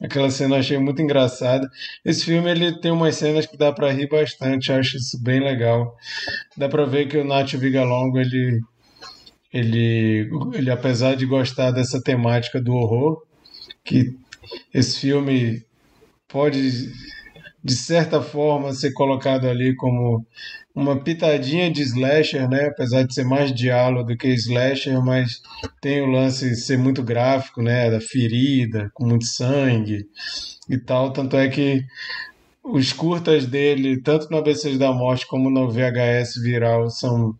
Aquela 0.00 0.30
cena 0.30 0.56
eu 0.56 0.60
achei 0.60 0.78
muito 0.78 1.02
engraçada. 1.02 1.68
Esse 2.04 2.24
filme 2.24 2.50
ele 2.50 2.78
tem 2.80 2.90
umas 2.90 3.16
cenas 3.16 3.46
que 3.46 3.56
dá 3.56 3.72
para 3.72 3.90
rir 3.90 4.08
bastante, 4.08 4.72
acho 4.72 4.96
isso 4.96 5.20
bem 5.22 5.40
legal. 5.40 5.96
Dá 6.56 6.68
para 6.68 6.84
ver 6.84 7.08
que 7.08 7.18
o 7.18 7.24
Nath 7.24 7.54
Vigalongo 7.54 8.18
ele 8.18 8.60
ele, 9.52 10.30
ele 10.52 10.70
apesar 10.70 11.16
de 11.16 11.24
gostar 11.24 11.70
dessa 11.70 12.02
temática 12.02 12.60
do 12.60 12.74
horror, 12.74 13.22
que 13.82 14.14
esse 14.72 15.00
filme 15.00 15.64
pode 16.28 16.92
de 17.68 17.76
certa 17.76 18.22
forma 18.22 18.72
ser 18.72 18.92
colocado 18.92 19.46
ali 19.46 19.76
como 19.76 20.26
uma 20.74 20.98
pitadinha 20.98 21.70
de 21.70 21.82
slasher, 21.82 22.48
né? 22.48 22.66
Apesar 22.66 23.02
de 23.02 23.12
ser 23.12 23.24
mais 23.24 23.52
diálogo 23.52 24.08
do 24.08 24.16
que 24.16 24.28
slasher, 24.28 25.04
mas 25.04 25.40
tem 25.80 26.00
o 26.00 26.06
lance 26.06 26.48
de 26.48 26.56
ser 26.56 26.78
muito 26.78 27.02
gráfico, 27.02 27.62
né? 27.62 27.90
Da 27.90 28.00
ferida, 28.00 28.90
com 28.94 29.06
muito 29.06 29.26
sangue 29.26 30.06
e 30.68 30.78
tal. 30.78 31.12
Tanto 31.12 31.36
é 31.36 31.48
que 31.48 31.82
os 32.64 32.92
curtas 32.92 33.44
dele, 33.44 34.00
tanto 34.00 34.30
no 34.30 34.38
ABC 34.38 34.78
da 34.78 34.92
Morte 34.92 35.26
como 35.26 35.50
no 35.50 35.70
VHS 35.70 36.40
Viral, 36.42 36.88
são 36.88 37.34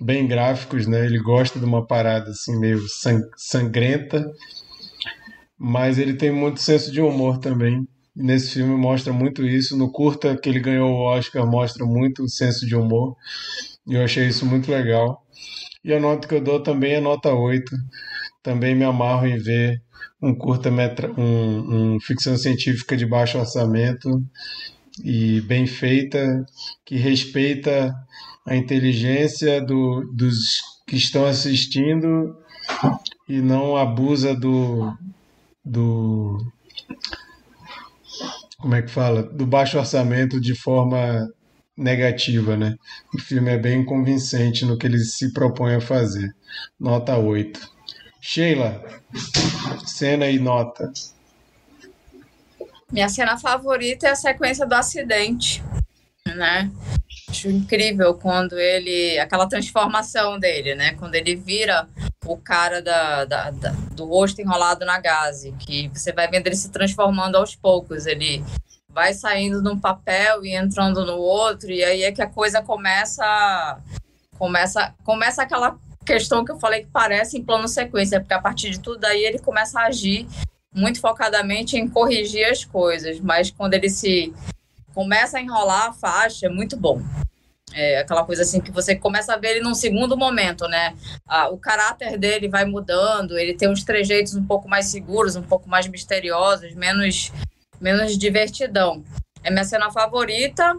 bem 0.00 0.26
gráficos, 0.28 0.86
né? 0.86 1.04
Ele 1.04 1.18
gosta 1.18 1.58
de 1.58 1.64
uma 1.64 1.84
parada 1.84 2.30
assim 2.30 2.58
meio 2.60 2.80
sangrenta, 3.36 4.24
mas 5.58 5.98
ele 5.98 6.14
tem 6.14 6.30
muito 6.30 6.60
senso 6.60 6.92
de 6.92 7.00
humor 7.00 7.38
também. 7.38 7.84
Nesse 8.16 8.54
filme 8.54 8.76
mostra 8.76 9.12
muito 9.12 9.44
isso. 9.44 9.76
No 9.76 9.90
curta 9.90 10.36
que 10.36 10.48
ele 10.48 10.60
ganhou 10.60 10.90
o 10.90 11.02
Oscar 11.02 11.46
mostra 11.46 11.84
muito 11.84 12.24
o 12.24 12.28
senso 12.28 12.66
de 12.66 12.76
humor. 12.76 13.16
E 13.86 13.94
eu 13.94 14.02
achei 14.02 14.26
isso 14.28 14.46
muito 14.46 14.70
legal. 14.70 15.24
E 15.84 15.92
a 15.92 16.00
nota 16.00 16.26
que 16.26 16.34
eu 16.34 16.40
dou 16.40 16.60
também 16.62 16.94
é 16.94 17.00
nota 17.00 17.32
8. 17.32 17.76
Também 18.42 18.74
me 18.74 18.84
amarro 18.84 19.26
em 19.26 19.38
ver 19.38 19.82
um 20.22 20.34
curta 20.34 20.70
metra, 20.70 21.12
um, 21.20 21.94
um 21.94 22.00
ficção 22.00 22.36
científica 22.36 22.96
de 22.96 23.04
baixo 23.04 23.38
orçamento 23.38 24.22
e 25.02 25.40
bem 25.42 25.66
feita, 25.66 26.46
que 26.84 26.96
respeita 26.96 27.94
a 28.46 28.56
inteligência 28.56 29.60
do, 29.60 30.10
dos 30.14 30.60
que 30.86 30.96
estão 30.96 31.26
assistindo 31.26 32.36
e 33.28 33.40
não 33.40 33.76
abusa 33.76 34.34
do, 34.34 34.92
do 35.64 36.38
como 38.64 38.76
é 38.76 38.80
que 38.80 38.90
fala? 38.90 39.22
Do 39.22 39.44
baixo 39.44 39.76
orçamento 39.76 40.40
de 40.40 40.54
forma 40.54 41.30
negativa, 41.76 42.56
né? 42.56 42.74
O 43.14 43.20
filme 43.20 43.50
é 43.50 43.58
bem 43.58 43.84
convincente 43.84 44.64
no 44.64 44.78
que 44.78 44.86
ele 44.86 44.98
se 45.00 45.34
propõe 45.34 45.74
a 45.74 45.82
fazer. 45.82 46.34
Nota 46.80 47.14
8. 47.14 47.60
Sheila, 48.22 48.82
cena 49.84 50.30
e 50.30 50.38
nota. 50.38 50.90
Minha 52.90 53.10
cena 53.10 53.36
favorita 53.36 54.06
é 54.06 54.12
a 54.12 54.16
sequência 54.16 54.64
do 54.64 54.72
acidente, 54.72 55.62
né? 56.26 56.72
Acho 57.44 57.50
incrível 57.50 58.14
quando 58.14 58.58
ele. 58.58 59.18
aquela 59.18 59.46
transformação 59.46 60.38
dele, 60.38 60.74
né? 60.74 60.94
Quando 60.94 61.14
ele 61.14 61.36
vira 61.36 61.86
o 62.24 62.38
cara 62.38 62.80
da, 62.80 63.26
da, 63.26 63.50
da, 63.50 63.70
do 63.92 64.06
rosto 64.06 64.40
enrolado 64.40 64.86
na 64.86 64.98
gaze, 64.98 65.52
que 65.58 65.90
você 65.92 66.10
vai 66.10 66.26
vendo 66.26 66.46
ele 66.46 66.56
se 66.56 66.70
transformando 66.70 67.36
aos 67.36 67.54
poucos. 67.54 68.06
Ele 68.06 68.42
vai 68.88 69.12
saindo 69.12 69.62
de 69.62 69.68
um 69.68 69.78
papel 69.78 70.42
e 70.42 70.54
entrando 70.54 71.04
no 71.04 71.18
outro, 71.18 71.70
e 71.70 71.84
aí 71.84 72.02
é 72.02 72.12
que 72.12 72.22
a 72.22 72.26
coisa 72.26 72.62
começa. 72.62 73.78
Começa, 74.38 74.94
começa 75.04 75.42
aquela 75.42 75.78
questão 76.04 76.44
que 76.44 76.50
eu 76.50 76.58
falei 76.58 76.84
que 76.84 76.90
parece 76.90 77.36
em 77.36 77.44
plano 77.44 77.68
sequência, 77.68 78.20
porque 78.20 78.34
a 78.34 78.40
partir 78.40 78.70
de 78.70 78.80
tudo 78.80 79.04
aí 79.04 79.22
ele 79.22 79.38
começa 79.38 79.80
a 79.80 79.86
agir 79.86 80.26
muito 80.74 80.98
focadamente 80.98 81.76
em 81.76 81.88
corrigir 81.88 82.46
as 82.46 82.64
coisas, 82.64 83.20
mas 83.20 83.50
quando 83.50 83.74
ele 83.74 83.88
se 83.88 84.34
começa 84.94 85.38
a 85.38 85.40
enrolar 85.42 85.88
a 85.90 85.92
faixa, 85.92 86.46
é 86.46 86.48
muito 86.48 86.76
bom. 86.76 87.00
É 87.74 87.98
aquela 87.98 88.24
coisa 88.24 88.42
assim 88.42 88.60
que 88.60 88.70
você 88.70 88.94
começa 88.94 89.34
a 89.34 89.36
ver 89.36 89.56
ele 89.56 89.60
num 89.60 89.74
segundo 89.74 90.16
momento, 90.16 90.68
né? 90.68 90.94
Ah, 91.26 91.48
o 91.48 91.58
caráter 91.58 92.16
dele 92.16 92.48
vai 92.48 92.64
mudando, 92.64 93.36
ele 93.36 93.54
tem 93.54 93.68
uns 93.68 93.82
trejeitos 93.82 94.36
um 94.36 94.44
pouco 94.44 94.68
mais 94.68 94.86
seguros, 94.86 95.34
um 95.34 95.42
pouco 95.42 95.68
mais 95.68 95.88
misteriosos, 95.88 96.72
menos, 96.74 97.32
menos 97.80 98.16
divertidão. 98.16 99.02
É 99.42 99.50
minha 99.50 99.64
cena 99.64 99.90
favorita. 99.90 100.76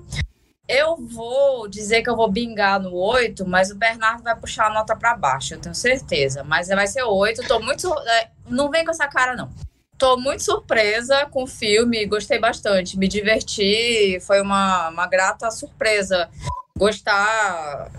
Eu 0.67 0.95
vou 0.97 1.67
dizer 1.67 2.01
que 2.01 2.09
eu 2.09 2.15
vou 2.15 2.31
bingar 2.31 2.81
no 2.81 2.95
8, 2.95 3.45
mas 3.45 3.69
o 3.69 3.75
Bernardo 3.75 4.23
vai 4.23 4.35
puxar 4.35 4.67
a 4.67 4.73
nota 4.73 4.95
para 4.95 5.15
baixo, 5.15 5.53
eu 5.53 5.59
tenho 5.59 5.75
certeza. 5.75 6.43
Mas 6.43 6.69
vai 6.69 6.87
ser 6.87 7.03
8. 7.03 7.47
Tô 7.47 7.59
muito. 7.59 7.93
É, 7.93 8.29
não 8.49 8.71
vem 8.71 8.83
com 8.83 8.91
essa 8.91 9.07
cara, 9.07 9.35
não. 9.35 9.49
Tô 9.97 10.17
muito 10.17 10.43
surpresa 10.43 11.25
com 11.27 11.43
o 11.43 11.47
filme, 11.47 12.05
gostei 12.05 12.37
bastante, 12.37 12.97
me 12.97 13.07
diverti, 13.07 14.19
foi 14.21 14.41
uma, 14.41 14.89
uma 14.89 15.07
grata 15.07 15.49
surpresa. 15.51 16.29
Gostar. 16.77 17.91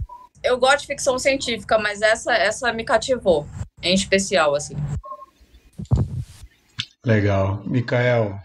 Eu 0.43 0.59
gosto 0.59 0.81
de 0.83 0.87
ficção 0.89 1.19
científica, 1.19 1.79
mas 1.79 2.03
essa, 2.03 2.35
essa 2.35 2.73
me 2.73 2.85
cativou, 2.85 3.47
em 3.83 3.95
especial, 3.95 4.55
assim. 4.55 4.77
Legal. 7.05 7.63
Mikael. 7.65 8.39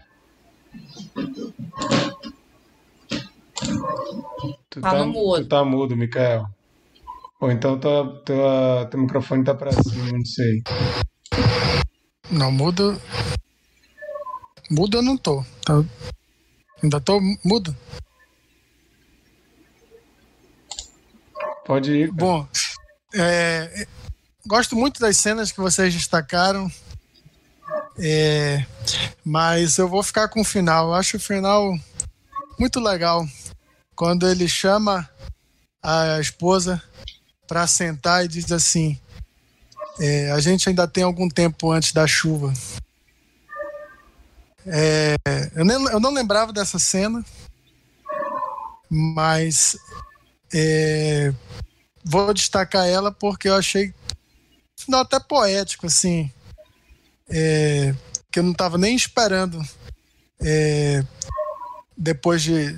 Tu 4.70 4.80
tá, 4.80 4.90
tá 4.90 5.04
mudo. 5.04 5.42
Tu 5.42 5.48
tá 5.48 5.64
mudo, 5.64 5.96
Mikael. 5.96 6.46
Ou 7.40 7.50
então 7.50 7.78
tua, 7.78 8.22
tua, 8.24 8.88
teu 8.90 9.00
microfone 9.00 9.44
tá 9.44 9.54
pra 9.54 9.72
cima, 9.72 10.12
não 10.12 10.24
sei. 10.24 10.62
Não, 12.30 12.50
muda. 12.50 12.98
Muda 14.70 14.98
eu 14.98 15.02
não 15.02 15.16
tô. 15.16 15.44
Tá... 15.64 15.84
Ainda 16.82 17.00
tô 17.00 17.20
mudo. 17.44 17.76
Pode 21.64 21.92
ir. 21.92 22.08
Cara. 22.08 22.18
Bom, 22.18 22.48
é, 23.14 23.86
gosto 24.46 24.74
muito 24.76 25.00
das 25.00 25.16
cenas 25.16 25.52
que 25.52 25.60
vocês 25.60 25.92
destacaram. 25.92 26.70
É, 27.98 28.64
mas 29.24 29.78
eu 29.78 29.88
vou 29.88 30.02
ficar 30.02 30.28
com 30.28 30.40
o 30.40 30.44
final. 30.44 30.88
Eu 30.88 30.94
acho 30.94 31.16
o 31.16 31.20
final 31.20 31.72
muito 32.58 32.80
legal. 32.80 33.26
Quando 33.94 34.28
ele 34.28 34.48
chama 34.48 35.08
a 35.82 36.18
esposa 36.20 36.82
para 37.46 37.66
sentar 37.66 38.24
e 38.24 38.28
diz 38.28 38.50
assim: 38.50 38.98
é, 40.00 40.30
A 40.32 40.40
gente 40.40 40.68
ainda 40.68 40.88
tem 40.88 41.04
algum 41.04 41.28
tempo 41.28 41.70
antes 41.70 41.92
da 41.92 42.06
chuva. 42.06 42.52
É, 44.66 45.16
eu, 45.54 45.64
nem, 45.64 45.76
eu, 45.86 45.98
não 45.98 46.12
lembrava 46.12 46.52
dessa 46.52 46.78
cena, 46.78 47.24
mas 48.88 49.76
é, 50.52 51.32
vou 52.04 52.32
destacar 52.34 52.86
ela 52.86 53.10
porque 53.10 53.48
eu 53.48 53.54
achei 53.54 53.94
final 54.76 55.00
até 55.00 55.18
poético, 55.20 55.86
assim, 55.86 56.30
é, 57.28 57.94
que 58.30 58.38
eu 58.38 58.42
não 58.42 58.52
estava 58.52 58.76
nem 58.76 58.94
esperando 58.94 59.62
é, 60.40 61.04
depois 61.96 62.42
de, 62.42 62.76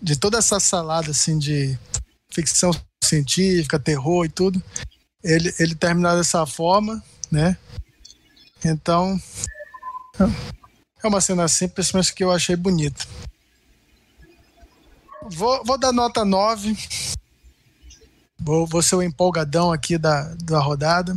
de 0.00 0.16
toda 0.16 0.38
essa 0.38 0.60
salada 0.60 1.10
assim 1.10 1.38
de 1.38 1.78
ficção 2.30 2.70
científica, 3.02 3.78
terror 3.78 4.24
e 4.24 4.28
tudo, 4.28 4.62
ele, 5.22 5.54
ele 5.58 5.74
terminar 5.74 6.16
dessa 6.16 6.46
forma, 6.46 7.02
né? 7.30 7.56
Então, 8.64 9.20
é 11.02 11.06
uma 11.06 11.20
cena 11.20 11.46
simples, 11.48 11.92
mas 11.92 12.10
que 12.10 12.24
eu 12.24 12.30
achei 12.30 12.56
bonita. 12.56 13.04
Vou, 15.30 15.64
vou 15.64 15.78
dar 15.78 15.92
nota 15.92 16.24
9. 16.24 16.76
Vou, 18.38 18.66
vou 18.66 18.82
ser 18.82 18.96
o 18.96 19.02
empolgadão 19.02 19.72
aqui 19.72 19.96
da, 19.96 20.34
da 20.42 20.58
rodada. 20.58 21.16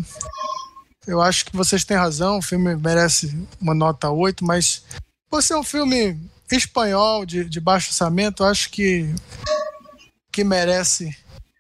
Eu 1.05 1.21
acho 1.21 1.45
que 1.45 1.55
vocês 1.55 1.83
têm 1.85 1.97
razão, 1.97 2.37
o 2.37 2.41
filme 2.41 2.75
merece 2.75 3.37
uma 3.61 3.73
nota 3.73 4.09
8, 4.09 4.43
mas 4.43 4.83
por 5.29 5.41
ser 5.41 5.55
um 5.55 5.63
filme 5.63 6.19
espanhol 6.51 7.25
de, 7.25 7.45
de 7.45 7.59
baixo 7.59 7.89
orçamento, 7.89 8.43
acho 8.43 8.69
que, 8.69 9.13
que 10.31 10.43
merece 10.43 11.15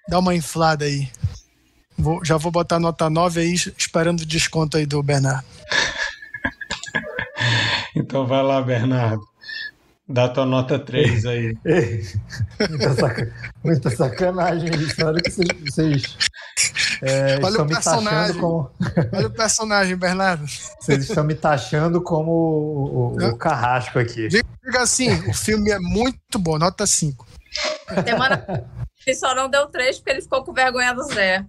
dar 0.07 0.19
uma 0.19 0.35
inflada 0.35 0.85
aí. 0.85 1.09
Vou, 1.97 2.23
já 2.23 2.37
vou 2.37 2.51
botar 2.51 2.79
nota 2.79 3.09
9 3.09 3.39
aí, 3.41 3.53
esperando 3.53 4.21
o 4.21 4.25
desconto 4.25 4.77
aí 4.77 4.85
do 4.85 5.01
Bernardo. 5.03 5.45
Então 7.95 8.27
vai 8.27 8.43
lá, 8.43 8.61
Bernardo. 8.61 9.27
Dá 10.09 10.29
tua 10.29 10.45
nota 10.45 10.79
3 10.79 11.25
aí. 11.25 11.57
muita, 12.69 12.93
saca... 12.93 13.33
muita, 13.63 13.89
sacanagem 13.89 14.73
isso. 14.75 15.05
Olha 15.05 15.21
que 15.21 15.29
vocês, 15.29 15.47
vocês 15.65 16.17
é, 17.01 17.39
Olha 17.43 17.61
o 17.61 17.67
personagem. 17.67 18.39
Como... 18.39 18.71
Olha 19.13 19.27
o 19.27 19.31
personagem, 19.31 19.97
Bernardo. 19.97 20.45
Vocês 20.79 21.09
estão 21.09 21.23
me 21.23 21.35
taxando 21.35 22.01
como 22.01 22.31
o, 22.31 23.17
o, 23.17 23.29
o 23.31 23.37
carrasco 23.37 23.99
aqui. 23.99 24.29
Diga 24.29 24.81
assim, 24.81 25.11
o 25.29 25.33
filme 25.33 25.71
é 25.71 25.79
muito 25.79 26.39
bom, 26.39 26.57
nota 26.57 26.87
5. 26.87 27.27
Semana... 28.05 28.65
Ele 29.05 29.15
só 29.15 29.33
não 29.33 29.49
deu 29.49 29.67
3 29.67 29.99
porque 29.99 30.11
ele 30.11 30.21
ficou 30.21 30.43
com 30.43 30.51
vergonha 30.51 30.93
do 30.93 31.03
Zé. 31.03 31.45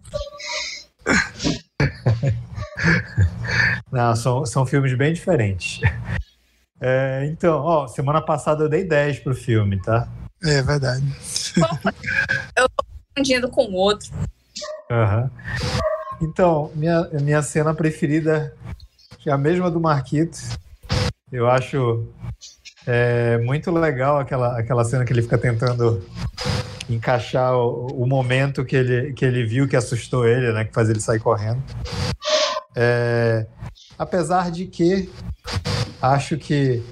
Não, 3.91 4.15
são, 4.15 4.47
são 4.47 4.65
filmes 4.65 4.97
bem 4.97 5.13
diferentes. 5.13 5.81
É, 6.81 7.27
então, 7.27 7.61
ó, 7.61 7.89
semana 7.89 8.21
passada 8.21 8.65
eu 8.65 8.69
dei 8.69 8.85
10 8.85 9.21
pro 9.21 9.35
filme, 9.35 9.81
tá? 9.83 10.09
É 10.43 10.63
verdade. 10.63 11.05
Eu 12.57 12.69
tô 12.69 12.85
confundindo 13.15 13.49
com 13.49 13.65
o 13.65 13.75
outro. 13.75 14.11
Uhum. 14.91 15.31
Então, 16.21 16.71
minha, 16.75 17.09
minha 17.21 17.43
cena 17.43 17.75
preferida 17.75 18.55
é 19.27 19.31
a 19.31 19.39
mesma 19.39 19.71
do 19.71 19.81
Marquitos. 19.81 20.59
Eu 21.31 21.49
acho 21.49 22.07
é, 22.87 23.39
muito 23.39 23.71
legal 23.71 24.19
aquela, 24.19 24.59
aquela 24.59 24.85
cena 24.85 25.05
que 25.05 25.13
ele 25.13 25.23
fica 25.23 25.37
tentando 25.37 26.03
encaixar 26.89 27.55
o, 27.55 27.87
o, 28.03 28.07
momento 28.07 28.65
que 28.65 28.75
ele, 28.75 29.13
que 29.13 29.25
ele 29.25 29.45
viu 29.45 29.69
que 29.69 29.77
assustou 29.77 30.27
ele, 30.27 30.53
né? 30.53 30.65
Que 30.65 30.73
faz 30.73 30.89
ele 30.89 31.01
sair 31.01 31.21
correndo. 31.21 31.63
É, 32.75 33.47
apesar 33.99 34.51
de 34.51 34.67
que 34.67 35.11
acho 36.01 36.37
que 36.37 36.83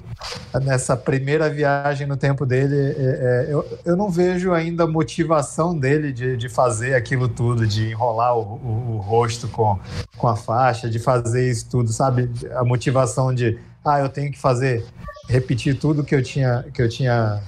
nessa 0.61 0.97
primeira 0.97 1.49
viagem 1.49 2.07
no 2.07 2.17
tempo 2.17 2.45
dele, 2.45 2.75
é, 2.75 3.45
é, 3.47 3.53
eu, 3.53 3.79
eu 3.85 3.95
não 3.95 4.09
vejo 4.09 4.51
ainda 4.53 4.83
a 4.83 4.87
motivação 4.87 5.77
dele 5.77 6.11
de, 6.11 6.35
de 6.35 6.49
fazer 6.49 6.95
aquilo 6.95 7.27
tudo, 7.27 7.65
de 7.65 7.89
enrolar 7.91 8.35
o, 8.35 8.41
o, 8.41 8.95
o, 8.95 8.97
rosto 8.97 9.47
com, 9.47 9.79
com 10.17 10.27
a 10.27 10.35
faixa, 10.35 10.89
de 10.89 10.99
fazer 10.99 11.49
isso 11.49 11.69
tudo, 11.69 11.91
sabe? 11.93 12.29
A 12.55 12.63
motivação 12.63 13.33
de, 13.33 13.59
ah, 13.85 13.99
eu 13.99 14.09
tenho 14.09 14.31
que 14.31 14.39
fazer, 14.39 14.85
repetir 15.29 15.77
tudo 15.77 16.03
que 16.03 16.15
eu 16.15 16.23
tinha, 16.23 16.65
que 16.73 16.81
eu 16.81 16.89
tinha, 16.89 17.41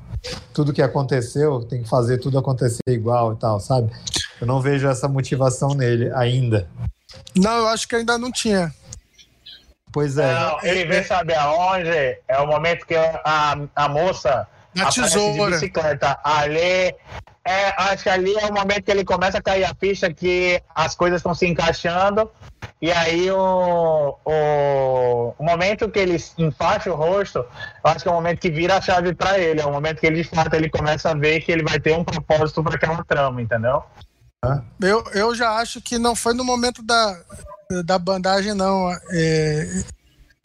tudo 0.54 0.74
que 0.74 0.82
aconteceu, 0.82 1.62
tem 1.62 1.82
que 1.82 1.90
fazer 1.90 2.20
tudo 2.20 2.38
acontecer 2.38 2.82
igual 2.88 3.34
e 3.34 3.38
tal, 3.38 3.60
sabe? 3.60 3.92
Eu 4.40 4.48
não 4.48 4.62
vejo 4.62 4.88
essa 4.88 5.08
motivação 5.08 5.70
nele 5.70 6.12
ainda. 6.14 6.70
Não, 7.36 7.58
eu 7.58 7.68
acho 7.68 7.88
que 7.88 7.96
ainda 7.96 8.18
não 8.18 8.32
tinha. 8.32 8.74
Pois 9.92 10.18
é. 10.18 10.34
Não, 10.34 10.60
ele 10.64 10.86
vê, 10.86 11.04
sabe 11.04 11.34
aonde? 11.34 12.18
É 12.28 12.38
o 12.40 12.48
momento 12.48 12.86
que 12.86 12.96
a, 12.96 13.58
a 13.76 13.90
moça 13.90 14.48
na 14.76 14.90
tesoura. 14.90 15.46
de 15.46 15.52
bicicleta. 15.52 16.20
Ali, 16.24 16.96
é, 17.46 17.74
acho 17.78 18.04
que 18.04 18.10
ali 18.10 18.36
é 18.38 18.46
o 18.46 18.54
momento 18.54 18.84
que 18.84 18.92
ele 18.92 19.04
começa 19.04 19.40
a 19.40 19.42
cair 19.42 19.64
a 19.64 19.74
ficha 19.74 20.12
que 20.14 20.62
as 20.76 20.94
coisas 20.94 21.20
estão 21.20 21.34
se 21.34 21.48
encaixando 21.48 22.30
E 22.82 22.92
aí 22.92 23.32
o, 23.32 24.16
o, 24.24 25.36
o 25.38 25.44
momento 25.44 25.90
que 25.90 26.00
ele 26.00 26.18
enfaixa 26.38 26.92
o 26.92 26.96
rosto, 26.96 27.40
eu 27.40 27.92
acho 27.92 28.04
que 28.04 28.08
é 28.08 28.12
o 28.12 28.16
momento 28.16 28.40
que 28.40 28.52
vira 28.52 28.78
a 28.78 28.82
chave 28.82 29.14
para 29.16 29.40
ele. 29.40 29.62
É 29.62 29.66
o 29.66 29.72
momento 29.72 30.00
que 30.00 30.08
ele, 30.08 30.22
de 30.22 30.30
fato, 30.30 30.54
ele 30.54 30.70
começa 30.70 31.10
a 31.10 31.16
ver 31.16 31.42
que 31.42 31.52
ele 31.52 31.64
vai 31.64 31.80
ter 31.80 31.96
um 31.96 32.04
propósito 32.04 32.64
para 32.64 32.76
aquela 32.76 33.04
trama, 33.04 33.42
entendeu? 33.42 33.84
Eu, 34.80 35.04
eu 35.14 35.36
já 35.36 35.52
acho 35.56 35.82
que 35.82 35.98
não 35.98 36.16
foi 36.16 36.34
no 36.34 36.46
momento 36.46 36.82
da, 36.82 37.20
da 37.86 38.00
bandagem, 38.00 38.54
não. 38.54 38.92
É, 39.12 39.84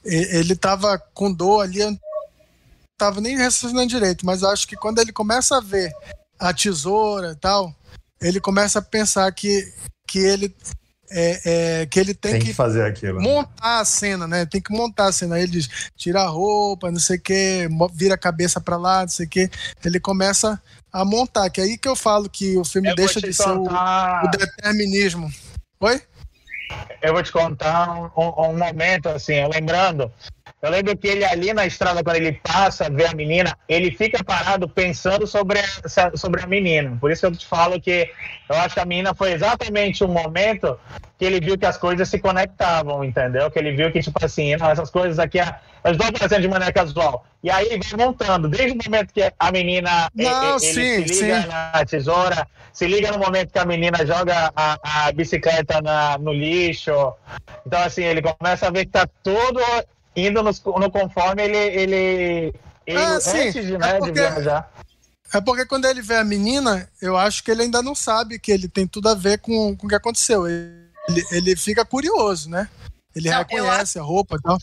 ele 0.04 0.54
tava 0.54 0.98
com 0.98 1.32
dor 1.32 1.62
ali, 1.62 1.80
eu 1.80 1.90
não 1.90 1.98
tava 2.98 3.20
nem 3.20 3.36
raciocinando 3.36 3.88
direito, 3.88 4.26
mas 4.26 4.44
acho 4.44 4.68
que 4.68 4.76
quando 4.76 4.98
ele 4.98 5.12
começa 5.12 5.56
a 5.56 5.60
ver 5.60 5.92
a 6.38 6.52
tesoura 6.52 7.32
e 7.32 7.36
tal, 7.36 7.74
ele 8.20 8.40
começa 8.40 8.78
a 8.78 8.82
pensar 8.82 9.32
que, 9.32 9.72
que 10.06 10.18
ele 10.18 10.54
é, 11.10 11.40
é, 11.82 11.86
que 11.86 11.98
ele 11.98 12.12
tem, 12.12 12.32
Tem 12.32 12.40
que, 12.40 12.48
que 12.48 12.54
fazer 12.54 12.84
aquilo. 12.84 13.18
né? 13.18 13.22
montar 13.22 13.80
a 13.80 13.84
cena, 13.84 14.26
né? 14.26 14.44
Tem 14.44 14.60
que 14.60 14.72
montar 14.72 15.06
a 15.06 15.12
cena. 15.12 15.36
Aí 15.36 15.42
Ele 15.44 15.52
diz, 15.52 15.68
tira 15.96 16.22
a 16.22 16.28
roupa, 16.28 16.90
não 16.90 16.98
sei 16.98 17.16
o 17.16 17.20
que, 17.20 17.68
vira 17.92 18.14
a 18.14 18.18
cabeça 18.18 18.60
pra 18.60 18.76
lá, 18.76 19.02
não 19.02 19.08
sei 19.08 19.26
o 19.26 19.28
que. 19.28 19.50
Ele 19.84 20.00
começa 20.00 20.60
a 20.92 21.04
montar, 21.04 21.48
que 21.50 21.60
é 21.60 21.64
aí 21.64 21.78
que 21.78 21.88
eu 21.88 21.96
falo 21.96 22.28
que 22.28 22.56
o 22.56 22.64
filme 22.64 22.90
Eu 22.90 22.96
deixa 22.96 23.20
de 23.20 23.32
ser 23.32 23.48
o, 23.48 23.64
o 23.64 24.30
determinismo. 24.30 25.32
Oi? 25.80 26.02
Eu 27.02 27.12
vou 27.12 27.22
te 27.22 27.30
contar 27.30 27.90
um, 27.90 28.10
um- 28.16 28.56
momento, 28.56 29.08
assim, 29.08 29.34
lembrando. 29.52 30.10
Eu 30.64 30.70
lembro 30.70 30.96
que 30.96 31.06
ele 31.06 31.24
ali 31.26 31.52
na 31.52 31.66
estrada, 31.66 32.02
quando 32.02 32.16
ele 32.16 32.40
passa, 32.42 32.88
vê 32.88 33.06
a 33.06 33.12
menina, 33.14 33.54
ele 33.68 33.90
fica 33.90 34.24
parado 34.24 34.66
pensando 34.66 35.26
sobre 35.26 35.58
essa, 35.58 36.10
sobre 36.16 36.42
a 36.42 36.46
menina. 36.46 36.96
Por 36.98 37.10
isso 37.10 37.20
que 37.20 37.26
eu 37.26 37.36
te 37.36 37.44
falo 37.46 37.78
que 37.78 38.10
eu 38.48 38.56
acho 38.56 38.74
que 38.74 38.80
a 38.80 38.86
menina 38.86 39.14
foi 39.14 39.32
exatamente 39.32 40.02
o 40.02 40.08
momento 40.08 40.78
que 41.18 41.24
ele 41.26 41.38
viu 41.38 41.58
que 41.58 41.66
as 41.66 41.76
coisas 41.76 42.08
se 42.08 42.18
conectavam, 42.18 43.04
entendeu? 43.04 43.50
Que 43.50 43.58
ele 43.58 43.72
viu 43.72 43.92
que, 43.92 44.00
tipo 44.00 44.18
assim, 44.24 44.56
não, 44.56 44.70
essas 44.70 44.88
coisas 44.90 45.18
aqui, 45.18 45.38
ah, 45.38 45.60
elas 45.84 45.96
estão 45.96 46.08
acontecendo 46.08 46.40
de 46.40 46.48
maneira 46.48 46.72
casual. 46.72 47.26
E 47.42 47.50
aí 47.50 47.66
ele 47.70 47.84
vai 47.84 48.06
montando, 48.06 48.48
desde 48.48 48.72
o 48.72 48.82
momento 48.82 49.12
que 49.12 49.30
a 49.38 49.52
menina 49.52 50.08
Não, 50.14 50.56
eh, 50.56 50.58
sim, 50.58 50.80
ele 50.80 51.08
se 51.08 51.24
liga 51.24 51.42
sim. 51.42 51.48
na 51.48 51.84
tesoura, 51.84 52.48
se 52.72 52.86
liga 52.86 53.12
no 53.12 53.18
momento 53.18 53.52
que 53.52 53.58
a 53.58 53.66
menina 53.66 53.98
joga 54.06 54.50
a, 54.56 54.78
a 55.08 55.12
bicicleta 55.12 55.82
na- 55.82 56.16
no 56.16 56.32
lixo. 56.32 57.12
Então, 57.66 57.80
assim, 57.82 58.02
ele 58.02 58.22
começa 58.22 58.66
a 58.66 58.70
ver 58.70 58.86
que 58.86 58.92
tá 58.92 59.06
tudo 59.22 59.60
indo 60.16 60.42
nos- 60.42 60.62
no, 60.62 60.90
conforme 60.90 61.42
ele, 61.44 61.56
ele, 61.56 62.54
ele 62.86 62.98
Ah, 62.98 63.20
sim. 63.20 63.48
antes 63.48 63.66
de, 63.66 63.74
É 63.74 63.78
né, 63.78 63.92
de 63.94 63.98
porque- 63.98 64.12
viajar. 64.12 64.72
É 65.32 65.40
porque 65.40 65.66
quando 65.66 65.86
ele 65.86 66.00
vê 66.00 66.16
a 66.16 66.24
menina, 66.24 66.88
eu 67.02 67.16
acho 67.16 67.42
que 67.42 67.50
ele 67.50 67.62
ainda 67.62 67.82
não 67.82 67.94
sabe 67.94 68.38
que 68.38 68.52
ele 68.52 68.68
tem 68.68 68.86
tudo 68.86 69.08
a 69.08 69.14
ver 69.14 69.38
com, 69.38 69.74
com 69.76 69.86
o 69.86 69.88
que 69.88 69.94
aconteceu. 69.96 70.46
Ele, 70.46 71.24
ele 71.32 71.56
fica 71.56 71.84
curioso, 71.84 72.48
né? 72.48 72.68
Ele 73.16 73.28
Não, 73.30 73.38
reconhece 73.38 73.98
a 73.98 74.02
roupa 74.02 74.36
e 74.36 74.42
tal. 74.42 74.58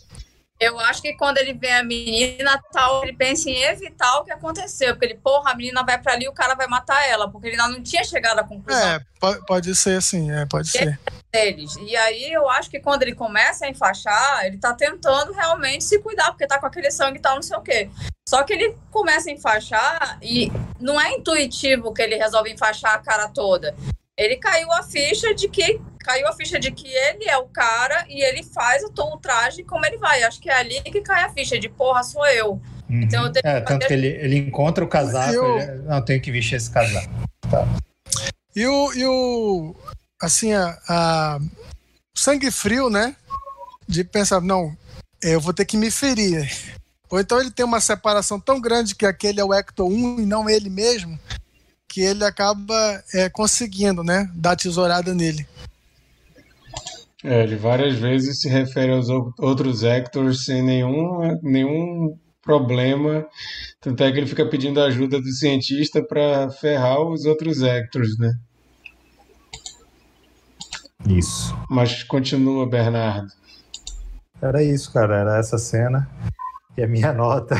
Eu 0.61 0.79
acho 0.79 1.01
que 1.01 1.13
quando 1.13 1.39
ele 1.39 1.53
vê 1.53 1.71
a 1.71 1.83
menina, 1.83 2.61
tal, 2.71 3.01
ele 3.03 3.13
pensa 3.13 3.49
em 3.49 3.63
evitar 3.63 4.19
o 4.19 4.23
que 4.23 4.31
aconteceu. 4.31 4.93
Porque 4.93 5.05
ele, 5.07 5.15
porra, 5.15 5.51
a 5.51 5.55
menina 5.55 5.83
vai 5.83 5.99
pra 5.99 6.13
ali 6.13 6.25
e 6.25 6.29
o 6.29 6.33
cara 6.33 6.53
vai 6.53 6.67
matar 6.67 7.03
ela. 7.09 7.27
Porque 7.31 7.47
ele 7.47 7.59
ainda 7.59 7.73
não 7.75 7.81
tinha 7.81 8.03
chegado 8.03 8.37
à 8.37 8.43
conclusão 8.43 8.79
É, 8.87 8.99
po- 9.19 9.43
pode 9.47 9.73
ser 9.73 9.97
assim, 9.97 10.31
é, 10.31 10.45
pode 10.45 10.67
ser. 10.69 10.99
deles. 11.33 11.75
E 11.77 11.95
aí 11.95 12.31
eu 12.31 12.47
acho 12.47 12.69
que 12.69 12.79
quando 12.79 13.01
ele 13.01 13.15
começa 13.15 13.65
a 13.65 13.69
enfaixar, 13.69 14.45
ele 14.45 14.59
tá 14.59 14.71
tentando 14.75 15.31
realmente 15.33 15.83
se 15.83 15.97
cuidar, 15.97 16.27
porque 16.27 16.45
tá 16.45 16.59
com 16.59 16.67
aquele 16.67 16.91
sangue 16.91 17.17
e 17.17 17.21
tal, 17.21 17.35
não 17.35 17.41
sei 17.41 17.57
o 17.57 17.61
quê. 17.61 17.89
Só 18.29 18.43
que 18.43 18.53
ele 18.53 18.77
começa 18.91 19.29
a 19.29 19.33
enfaixar 19.33 20.19
e 20.21 20.51
não 20.79 21.01
é 21.01 21.11
intuitivo 21.13 21.91
que 21.91 22.03
ele 22.03 22.17
resolve 22.17 22.51
enfaixar 22.51 22.93
a 22.93 22.99
cara 22.99 23.27
toda. 23.29 23.75
Ele 24.15 24.37
caiu 24.37 24.71
a 24.73 24.83
ficha 24.83 25.33
de 25.33 25.49
que 25.49 25.81
caiu 26.03 26.27
a 26.27 26.33
ficha 26.33 26.59
de 26.59 26.71
que 26.71 26.87
ele 26.87 27.25
é 27.29 27.37
o 27.37 27.45
cara 27.45 28.05
e 28.09 28.21
ele 28.23 28.43
faz 28.43 28.83
o, 28.83 28.89
tom- 28.89 29.13
o 29.13 29.17
traje 29.17 29.63
como 29.63 29.85
ele 29.85 29.97
vai. 29.97 30.23
Acho 30.23 30.39
que 30.39 30.49
é 30.49 30.53
ali 30.59 30.81
que 30.81 31.01
cai 31.01 31.23
a 31.23 31.29
ficha 31.29 31.59
de 31.59 31.69
porra, 31.69 32.03
sou 32.03 32.25
eu. 32.27 32.61
Uhum. 32.89 33.01
Então 33.03 33.25
eu 33.25 33.31
tenho 33.31 33.41
É, 33.45 33.61
que 33.61 33.67
tanto 33.67 33.87
que 33.87 33.93
ele, 33.93 34.07
ele 34.07 34.37
encontra 34.37 34.83
o 34.83 34.87
casaco, 34.87 35.33
Eu- 35.33 35.59
ele, 35.59 35.81
não, 35.83 35.95
eu 35.97 36.05
tenho 36.05 36.21
que 36.21 36.31
vestir 36.31 36.55
esse 36.55 36.69
casaco. 36.69 37.09
E 38.55 38.65
o, 38.67 38.93
e 38.93 39.05
o 39.05 39.75
assim, 40.21 40.53
a, 40.53 40.77
a- 40.87 41.39
o 42.15 42.19
sangue 42.19 42.51
frio, 42.51 42.89
né? 42.89 43.15
De 43.87 44.03
pensar, 44.03 44.41
não, 44.41 44.75
eu 45.21 45.39
vou 45.39 45.53
ter 45.53 45.65
que 45.65 45.77
me 45.77 45.89
ferir. 45.89 46.49
Ou 47.09 47.19
então 47.19 47.39
ele 47.39 47.51
tem 47.51 47.65
uma 47.65 47.81
separação 47.81 48.39
tão 48.39 48.59
grande 48.59 48.95
que 48.95 49.05
aquele 49.05 49.39
é 49.39 49.43
o 49.43 49.53
Hector 49.53 49.87
1 49.87 50.21
e 50.21 50.25
não 50.25 50.49
ele 50.49 50.69
mesmo, 50.69 51.19
que 51.89 51.99
ele 52.01 52.23
acaba 52.23 53.03
é, 53.13 53.29
conseguindo, 53.29 54.01
né? 54.03 54.29
Dar 54.33 54.55
tesourada 54.55 55.13
nele. 55.13 55.45
É, 57.23 57.43
ele 57.43 57.55
várias 57.55 57.95
vezes 57.95 58.41
se 58.41 58.49
refere 58.49 58.91
aos 58.91 59.07
ou- 59.09 59.33
outros 59.39 59.83
Hectors 59.83 60.43
sem 60.45 60.63
nenhum, 60.63 61.39
nenhum 61.43 62.17
problema. 62.41 63.27
Tanto 63.79 64.03
é 64.03 64.11
que 64.11 64.17
ele 64.17 64.25
fica 64.27 64.45
pedindo 64.47 64.81
ajuda 64.81 65.21
do 65.21 65.31
cientista 65.31 66.03
para 66.03 66.49
ferrar 66.49 66.99
os 67.01 67.25
outros 67.25 67.61
Hectors, 67.61 68.17
né? 68.17 68.33
Isso. 71.07 71.55
Mas 71.69 72.03
continua, 72.03 72.67
Bernardo. 72.67 73.31
Era 74.41 74.63
isso, 74.63 74.91
cara. 74.91 75.17
Era 75.17 75.37
essa 75.37 75.57
cena. 75.57 76.09
E 76.77 76.83
a 76.83 76.87
minha 76.87 77.13
nota 77.13 77.55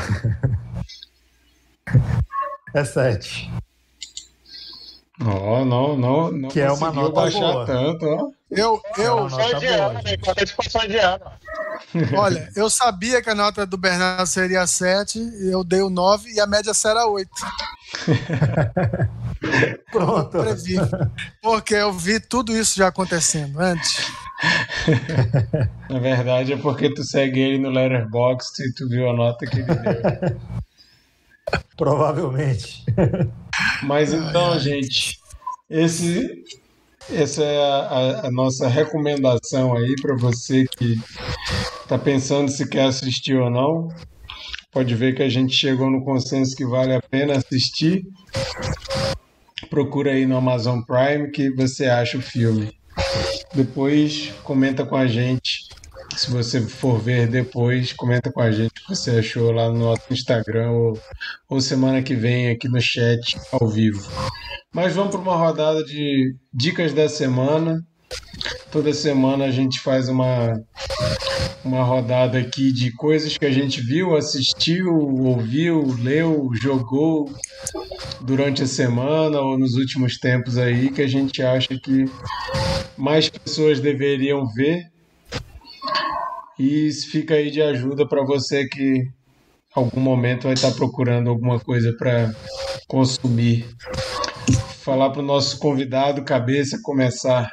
é 2.74 2.84
7. 2.84 3.52
Ó, 5.26 5.64
não, 5.64 5.96
não, 5.96 6.32
não 6.32 6.50
Que 6.50 6.60
é 6.60 6.72
uma 6.72 6.92
nota 6.92 7.14
baixar 7.14 7.40
boa. 7.40 7.66
tanto, 7.66 8.06
ó. 8.06 8.32
Eu, 8.50 8.82
eu, 8.98 9.30
Não, 9.30 9.30
não. 9.30 9.38
Né? 9.38 10.18
Foi 10.72 10.88
de 10.88 10.98
ano. 10.98 11.24
olha, 12.18 12.50
eu 12.56 12.70
sabia 12.70 13.22
que 13.22 13.30
a 13.30 13.36
nota 13.36 13.66
do 13.66 13.78
Bernardo 13.78 14.26
seria 14.26 14.68
7, 14.68 15.20
eu 15.50 15.64
dei 15.64 15.82
o 15.82 15.90
9 15.90 16.32
e 16.32 16.40
a 16.40 16.48
média 16.48 16.74
será 16.74 17.08
8. 17.08 17.30
Pronto. 19.92 20.40
Previ. 20.40 20.76
Porque 21.42 21.76
eu 21.76 21.94
vi 21.94 22.20
tudo 22.20 22.56
isso 22.56 22.78
já 22.78 22.88
acontecendo 22.88 23.60
antes. 23.60 24.12
Na 25.90 26.00
verdade 26.00 26.54
é 26.54 26.58
porque 26.58 26.94
tu 26.94 27.04
segue 27.04 27.40
ele 27.40 27.60
no 27.60 27.70
Letterboxd 27.70 28.64
e 28.64 28.74
tu 28.74 28.90
viu 28.90 29.10
a 29.10 29.14
nota 29.14 29.46
que 29.46 29.60
ele 29.60 29.66
deu. 29.66 30.42
Provavelmente. 31.78 32.84
Mas 33.84 34.14
então, 34.14 34.58
gente, 34.60 35.18
esse, 35.70 36.44
essa 37.12 37.44
é 37.44 37.58
a, 37.58 37.76
a- 37.78 38.28
a 38.28 38.32
nossa 38.32 38.68
recomendação 38.68 39.76
aí 39.76 39.96
para 40.02 40.16
você 40.16 40.66
que 40.78 41.00
está 41.82 41.98
pensando 41.98 42.50
se 42.52 42.68
quer 42.68 42.86
assistir 42.86 43.36
ou 43.38 43.50
não. 43.50 43.90
Pode 44.72 44.96
ver 44.96 45.14
que 45.16 45.22
a 45.24 45.28
gente 45.30 45.54
chegou 45.54 45.90
no 45.90 46.04
consenso 46.06 46.56
que 46.56 46.66
vale 46.66 46.94
a 46.94 47.02
pena 47.02 47.36
assistir. 47.38 48.06
Procura 49.70 50.12
aí 50.12 50.26
no 50.26 50.38
Amazon 50.38 50.82
Prime 50.82 51.30
que 51.32 51.50
você 51.52 51.86
acha 51.88 52.18
o 52.18 52.22
filme. 52.22 52.72
Depois 53.54 54.32
comenta 54.44 54.86
com 54.86 54.96
a 54.96 55.08
gente. 55.08 55.66
Se 56.16 56.30
você 56.30 56.62
for 56.62 57.00
ver 57.00 57.28
depois, 57.28 57.94
comenta 57.94 58.32
com 58.32 58.42
a 58.42 58.52
gente 58.52 58.70
o 58.70 58.74
que 58.74 58.90
você 58.90 59.12
achou 59.12 59.52
lá 59.52 59.70
no 59.70 59.80
nosso 59.80 60.04
Instagram 60.12 60.72
ou, 60.72 61.00
ou 61.50 61.62
semana 61.62 62.02
que 62.04 62.14
vem 62.14 62.50
aqui 62.50 62.68
no 62.68 62.82
chat 62.82 63.38
ao 63.52 63.68
vivo. 63.68 64.08
Mas 64.74 64.94
vamos 64.94 65.12
para 65.12 65.22
uma 65.22 65.36
rodada 65.36 65.84
de 65.84 66.36
dicas 66.54 66.94
da 66.94 67.10
semana. 67.10 67.82
Toda 68.72 68.94
semana 68.94 69.46
a 69.46 69.52
gente 69.52 69.80
faz 69.80 70.10
uma, 70.10 70.54
uma 71.64 71.84
rodada 71.84 72.38
aqui 72.38 72.72
de 72.72 72.92
coisas 72.92 73.38
que 73.38 73.46
a 73.46 73.52
gente 73.52 73.82
viu, 73.82 74.16
assistiu, 74.16 74.94
ouviu, 74.94 75.96
leu, 76.00 76.50
jogou 76.62 77.32
durante 78.22 78.64
a 78.64 78.68
semana 78.68 79.40
ou 79.40 79.58
nos 79.58 79.76
últimos 79.76 80.18
tempos 80.18 80.58
aí 80.58 80.90
que 80.92 81.02
a 81.02 81.08
gente 81.08 81.42
acha 81.42 81.80
que 81.80 82.06
mais 82.98 83.30
pessoas 83.30 83.80
deveriam 83.80 84.46
ver. 84.54 84.91
E 86.60 86.88
isso 86.88 87.10
fica 87.10 87.36
aí 87.36 87.50
de 87.50 87.62
ajuda 87.62 88.08
para 88.08 88.24
você 88.24 88.68
que 88.68 88.82
em 88.84 89.12
algum 89.74 90.02
momento 90.02 90.44
vai 90.44 90.54
estar 90.54 90.72
procurando 90.72 91.30
alguma 91.30 91.60
coisa 91.60 91.94
para 91.98 92.34
consumir. 92.88 93.68
Falar 94.84 95.12
para 95.12 95.22
o 95.22 95.26
nosso 95.26 95.60
convidado, 95.60 96.24
cabeça, 96.24 96.80
começar. 96.84 97.50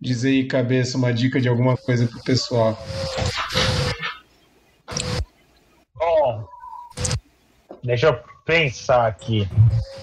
Diz 0.00 0.24
aí, 0.24 0.46
cabeça, 0.46 0.96
uma 0.96 1.12
dica 1.12 1.40
de 1.40 1.48
alguma 1.48 1.76
coisa 1.76 2.06
pro 2.06 2.22
pessoal. 2.22 2.76
Bom, 5.94 6.48
deixa 7.84 8.08
eu 8.08 8.18
pensar 8.44 9.06
aqui. 9.06 9.48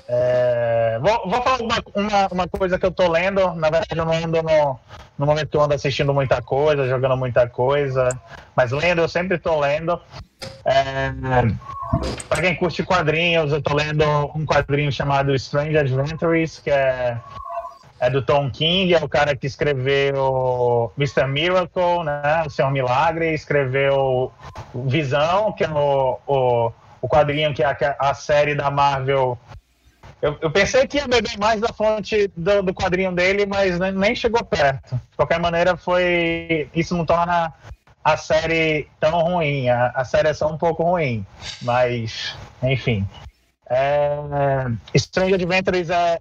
É, 0.07 0.58
vou, 0.99 1.29
vou 1.29 1.41
falar 1.41 1.61
uma, 1.61 1.83
uma, 1.93 2.27
uma 2.31 2.47
coisa 2.47 2.79
que 2.79 2.85
eu 2.85 2.91
tô 2.91 3.07
lendo. 3.07 3.53
Na 3.55 3.69
verdade, 3.69 3.87
eu 3.91 4.05
não 4.05 4.11
ando 4.11 4.41
no, 4.41 4.79
no 5.17 5.25
momento 5.25 5.49
que 5.49 5.57
eu 5.57 5.61
ando 5.61 5.73
assistindo 5.73 6.13
muita 6.13 6.41
coisa, 6.41 6.87
jogando 6.87 7.17
muita 7.17 7.47
coisa. 7.47 8.09
Mas 8.55 8.71
lendo, 8.71 9.01
eu 9.01 9.09
sempre 9.09 9.37
tô 9.37 9.59
lendo. 9.59 9.99
É, 10.65 11.11
para 12.27 12.41
quem 12.41 12.55
curte 12.55 12.83
quadrinhos, 12.83 13.51
eu 13.51 13.61
tô 13.61 13.75
lendo 13.75 14.03
um 14.35 14.45
quadrinho 14.45 14.91
chamado 14.91 15.35
Strange 15.35 15.77
Adventures, 15.77 16.59
que 16.59 16.71
é 16.71 17.17
é 17.99 18.09
do 18.09 18.21
Tom 18.21 18.49
King, 18.49 18.93
é 18.93 19.03
o 19.03 19.09
cara 19.09 19.35
que 19.35 19.45
escreveu 19.45 20.91
Mr. 20.97 21.27
Miracle, 21.27 22.03
né? 22.05 22.43
O 22.45 22.49
Senhor 22.49 22.71
Milagre, 22.71 23.33
escreveu 23.33 24.31
Visão, 24.73 25.51
que 25.51 25.65
é 25.65 25.69
o, 25.69 26.17
o, 26.25 26.71
o 27.01 27.09
quadrinho 27.09 27.53
que 27.53 27.61
é 27.61 27.65
a, 27.65 27.95
a 27.99 28.13
série 28.13 28.55
da 28.55 28.71
Marvel. 28.71 29.37
Eu, 30.21 30.37
eu, 30.41 30.51
pensei 30.51 30.85
que 30.85 30.97
ia 30.97 31.07
beber 31.07 31.37
mais 31.39 31.61
da 31.61 31.69
fonte 31.69 32.29
do, 32.35 32.61
do 32.61 32.73
quadrinho 32.73 33.11
dele, 33.11 33.45
mas 33.45 33.79
nem 33.79 34.13
chegou 34.13 34.43
perto. 34.43 34.95
De 34.95 35.15
qualquer 35.15 35.39
maneira, 35.39 35.77
foi. 35.77 36.69
Isso 36.75 36.95
não 36.95 37.05
torna 37.05 37.53
a 38.03 38.17
série 38.17 38.87
tão 38.99 39.17
ruim. 39.21 39.69
A, 39.69 39.91
a 39.95 40.03
série 40.03 40.27
é 40.27 40.33
só 40.33 40.51
um 40.51 40.57
pouco 40.57 40.83
ruim. 40.83 41.25
Mas, 41.61 42.35
enfim. 42.61 43.07
É, 43.69 44.65
Strange 44.95 45.35
Adventures 45.35 45.89
é, 45.89 46.13
é, 46.13 46.19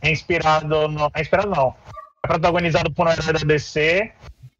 é, 0.00 0.10
inspirado 0.10 0.86
no, 0.86 1.10
é 1.12 1.20
inspirado 1.20 1.50
não 1.50 1.74
é 2.24 2.28
protagonizado 2.28 2.92
por 2.92 3.06
um 3.06 3.10
herói 3.10 3.32
da 3.32 3.40
DC 3.40 4.12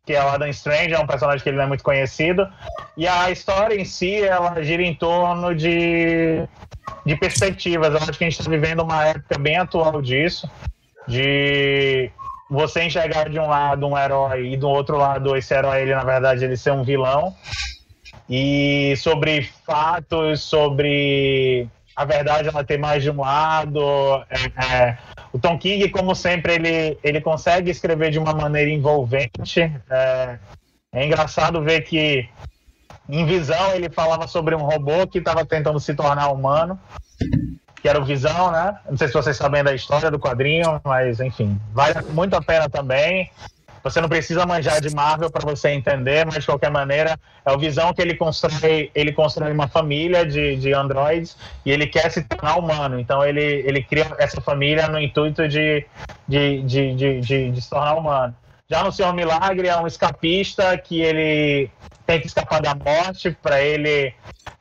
que 0.08 0.14
é 0.14 0.24
o 0.24 0.28
Adam 0.30 0.48
Strange 0.48 0.94
é 0.94 0.98
um 0.98 1.06
personagem 1.06 1.42
que 1.42 1.50
ele 1.50 1.58
não 1.58 1.64
é 1.64 1.66
muito 1.66 1.84
conhecido 1.84 2.48
e 2.96 3.06
a 3.06 3.30
história 3.30 3.78
em 3.78 3.84
si 3.84 4.22
ela 4.22 4.62
gira 4.62 4.82
em 4.82 4.94
torno 4.94 5.54
de 5.54 6.48
de 7.04 7.14
perspectivas 7.14 7.90
eu 7.92 7.98
acho 7.98 8.12
que 8.12 8.24
a 8.24 8.30
gente 8.30 8.40
está 8.40 8.50
vivendo 8.50 8.82
uma 8.82 9.04
época 9.04 9.38
bem 9.38 9.58
atual 9.58 10.00
disso 10.00 10.50
de 11.06 12.10
você 12.48 12.84
enxergar 12.84 13.28
de 13.28 13.38
um 13.38 13.48
lado 13.48 13.86
um 13.86 13.98
herói 13.98 14.54
e 14.54 14.56
do 14.56 14.70
outro 14.70 14.96
lado 14.96 15.36
esse 15.36 15.52
herói 15.52 15.82
ele 15.82 15.94
na 15.94 16.04
verdade 16.04 16.42
ele 16.42 16.56
ser 16.56 16.72
um 16.72 16.82
vilão 16.82 17.36
e 18.30 18.94
sobre 18.96 19.42
fatos 19.66 20.40
sobre 20.40 21.68
a 21.94 22.04
verdade 22.06 22.48
ela 22.48 22.62
tem 22.62 22.78
mais 22.78 23.02
de 23.02 23.10
um 23.10 23.20
lado. 23.22 23.80
É, 24.30 24.72
é, 24.72 24.98
o 25.32 25.38
Tom 25.38 25.58
King, 25.58 25.88
como 25.90 26.14
sempre, 26.14 26.54
ele, 26.54 26.98
ele 27.02 27.20
consegue 27.20 27.70
escrever 27.70 28.10
de 28.10 28.18
uma 28.18 28.32
maneira 28.32 28.70
envolvente. 28.70 29.60
É, 29.90 30.38
é 30.92 31.06
engraçado 31.06 31.62
ver 31.62 31.82
que 31.82 32.28
em 33.08 33.24
Visão 33.24 33.74
ele 33.74 33.90
falava 33.90 34.26
sobre 34.26 34.54
um 34.54 34.62
robô 34.62 35.06
que 35.06 35.18
estava 35.18 35.44
tentando 35.44 35.80
se 35.80 35.94
tornar 35.94 36.30
humano, 36.30 36.78
que 37.80 37.88
era 37.88 38.00
o 38.00 38.04
Visão, 38.04 38.50
né? 38.50 38.78
Não 38.88 38.96
sei 38.96 39.08
se 39.08 39.14
vocês 39.14 39.36
sabem 39.36 39.62
da 39.62 39.74
história 39.74 40.10
do 40.10 40.18
quadrinho, 40.18 40.80
mas 40.84 41.20
enfim, 41.20 41.58
vale 41.72 41.94
muito 42.10 42.34
a 42.34 42.42
pena 42.42 42.68
também. 42.68 43.30
Você 43.82 44.00
não 44.00 44.08
precisa 44.08 44.44
manjar 44.46 44.80
de 44.80 44.94
Marvel 44.94 45.30
para 45.30 45.44
você 45.44 45.70
entender, 45.70 46.26
mas 46.26 46.40
de 46.40 46.46
qualquer 46.46 46.70
maneira 46.70 47.18
é 47.44 47.52
o 47.52 47.58
Visão 47.58 47.92
que 47.92 48.02
ele 48.02 48.14
constrói, 48.14 48.90
ele 48.94 49.12
constrói 49.12 49.52
uma 49.52 49.68
família 49.68 50.26
de, 50.26 50.56
de 50.56 50.72
androids 50.72 51.36
e 51.64 51.70
ele 51.70 51.86
quer 51.86 52.10
se 52.10 52.22
tornar 52.22 52.58
humano. 52.58 52.98
Então 52.98 53.24
ele, 53.24 53.42
ele 53.42 53.82
cria 53.82 54.06
essa 54.18 54.40
família 54.40 54.88
no 54.88 55.00
intuito 55.00 55.48
de, 55.48 55.84
de, 56.26 56.62
de, 56.62 56.94
de, 56.94 57.20
de, 57.20 57.50
de 57.50 57.60
se 57.60 57.70
tornar 57.70 57.94
humano. 57.94 58.34
Já 58.70 58.84
no 58.84 58.92
Senhor 58.92 59.14
Milagre 59.14 59.66
é 59.68 59.76
um 59.78 59.86
escapista 59.86 60.76
que 60.76 61.00
ele 61.00 61.70
tem 62.06 62.20
que 62.20 62.26
escapar 62.26 62.60
da 62.60 62.74
morte, 62.74 63.30
para 63.42 63.62
ele 63.62 64.14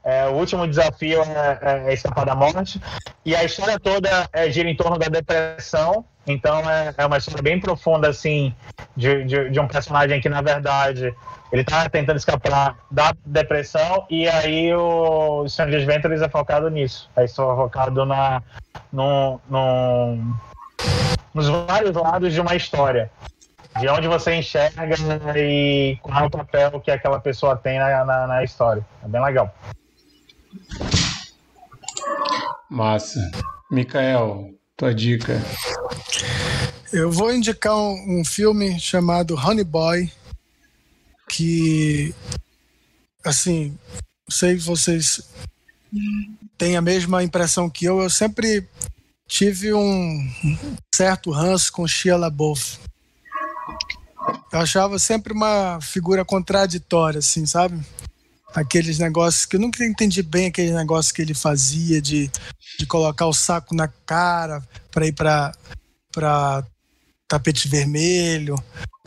é, 0.03 0.25
o 0.27 0.33
último 0.33 0.65
desafio 0.65 1.21
é, 1.23 1.89
é, 1.89 1.93
escapar 1.93 2.25
da 2.25 2.33
morte. 2.33 2.81
E 3.25 3.35
a 3.35 3.43
história 3.43 3.77
toda 3.77 4.29
é, 4.31 4.49
gira 4.49 4.69
em 4.69 4.75
torno 4.75 4.97
da 4.97 5.07
depressão 5.07 6.05
então 6.27 6.69
é, 6.69 6.93
é 6.97 7.05
uma 7.05 7.17
história 7.17 7.41
bem 7.41 7.59
profunda, 7.59 8.09
assim, 8.09 8.53
de, 8.95 9.23
de, 9.23 9.49
de, 9.49 9.59
um 9.59 9.67
personagem 9.67 10.19
que, 10.19 10.27
na 10.27 10.41
verdade, 10.41 11.15
ele 11.53 11.63
tá 11.63 11.89
tentando 11.89 12.17
escapar 12.17 12.77
da 12.91 13.13
depressão 13.25 14.05
e 14.09 14.27
aí 14.27 14.73
o 14.75 15.47
Stranger 15.47 15.79
Adventures 15.79 16.21
é 16.21 16.27
focado 16.27 16.69
nisso. 16.69 17.09
É 17.15 17.25
focado 17.27 18.05
na, 18.05 18.43
no, 18.91 19.39
no, 19.49 20.17
nos 21.33 21.47
vários 21.47 21.95
lados 21.95 22.33
de 22.33 22.41
uma 22.41 22.55
história. 22.55 23.09
De 23.79 23.87
onde 23.87 24.07
você 24.07 24.33
enxerga 24.33 24.95
e 25.37 25.97
qual 26.01 26.23
é 26.23 26.25
o 26.25 26.29
papel 26.31 26.81
que 26.81 26.91
aquela 26.91 27.19
pessoa 27.19 27.55
tem 27.55 27.77
na, 27.77 28.03
na, 28.03 28.27
na 28.27 28.43
história. 28.43 28.85
É 29.03 29.07
bem 29.07 29.23
legal. 29.23 29.53
Massa. 32.69 33.19
Mikael, 33.71 34.49
tua 34.75 34.93
dica. 34.93 35.41
Eu 36.91 37.11
vou 37.11 37.33
indicar 37.33 37.75
um, 37.75 38.19
um 38.19 38.25
filme 38.25 38.79
chamado 38.79 39.35
Honey 39.35 39.63
Boy, 39.63 40.11
que, 41.29 42.13
assim, 43.23 43.77
sei 44.29 44.57
se 44.57 44.65
vocês 44.65 45.21
têm 46.57 46.77
a 46.77 46.81
mesma 46.81 47.23
impressão 47.23 47.69
que 47.69 47.85
eu. 47.85 48.01
Eu 48.01 48.09
sempre 48.09 48.67
tive 49.27 49.73
um 49.73 50.29
certo 50.95 51.31
ranço 51.31 51.71
com 51.71 51.87
Shia 51.87 52.15
LaBeouf. 52.15 52.79
Eu 54.51 54.59
achava 54.59 54.97
sempre 54.97 55.33
uma 55.33 55.79
figura 55.81 56.23
contraditória, 56.23 57.19
assim, 57.19 57.45
sabe? 57.45 57.79
aqueles 58.53 58.97
negócios 58.97 59.45
que 59.45 59.55
eu 59.55 59.59
nunca 59.59 59.85
entendi 59.85 60.23
bem 60.23 60.47
aquele 60.47 60.71
negócio 60.73 61.13
que 61.13 61.21
ele 61.21 61.33
fazia 61.33 62.01
de, 62.01 62.31
de 62.79 62.85
colocar 62.87 63.27
o 63.27 63.33
saco 63.33 63.75
na 63.75 63.87
cara 63.87 64.63
para 64.91 65.05
ir 65.05 65.13
para 65.13 65.53
tapete 67.27 67.67
vermelho, 67.67 68.55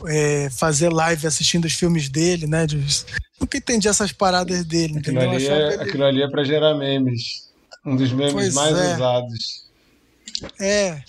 é, 0.07 0.49
fazer 0.49 0.89
live 0.89 1.27
assistindo 1.27 1.65
os 1.65 1.73
filmes 1.73 2.09
dele, 2.09 2.47
né? 2.47 2.65
De, 2.67 2.77
nunca 3.39 3.57
entendi 3.57 3.87
essas 3.87 4.11
paradas 4.11 4.63
dele. 4.65 4.99
Aquilo, 4.99 5.19
ali 5.19 5.47
é, 5.47 5.73
ele... 5.73 5.83
aquilo 5.83 6.03
ali 6.05 6.21
é 6.21 6.29
para 6.29 6.43
gerar 6.43 6.75
memes. 6.75 7.49
Um 7.85 7.95
dos 7.95 8.11
memes 8.11 8.33
pois 8.33 8.53
mais 8.53 8.77
é. 8.77 8.95
usados. 8.95 9.65
É. 10.59 11.03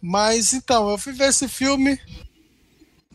Mas 0.00 0.52
então, 0.54 0.90
eu 0.90 0.96
fui 0.96 1.12
ver 1.12 1.28
esse 1.28 1.46
filme 1.46 1.98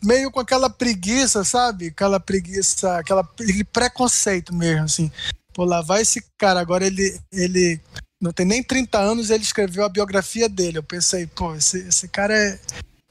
meio 0.02 0.30
com 0.30 0.38
aquela 0.38 0.70
preguiça, 0.70 1.42
sabe? 1.44 1.88
Aquela 1.88 2.20
preguiça, 2.20 2.98
aquela, 2.98 3.22
aquele 3.22 3.64
preconceito 3.64 4.54
mesmo, 4.54 4.84
assim. 4.84 5.10
Pô, 5.52 5.64
lá 5.64 5.80
vai 5.80 6.02
esse 6.02 6.24
cara, 6.38 6.60
agora 6.60 6.86
ele, 6.86 7.18
ele 7.32 7.80
não 8.20 8.32
tem 8.32 8.46
nem 8.46 8.62
30 8.62 8.98
anos 8.98 9.30
ele 9.30 9.42
escreveu 9.42 9.84
a 9.84 9.88
biografia 9.88 10.48
dele. 10.48 10.78
Eu 10.78 10.82
pensei, 10.82 11.26
pô, 11.26 11.54
esse, 11.54 11.86
esse 11.88 12.08
cara 12.08 12.36
é, 12.36 12.58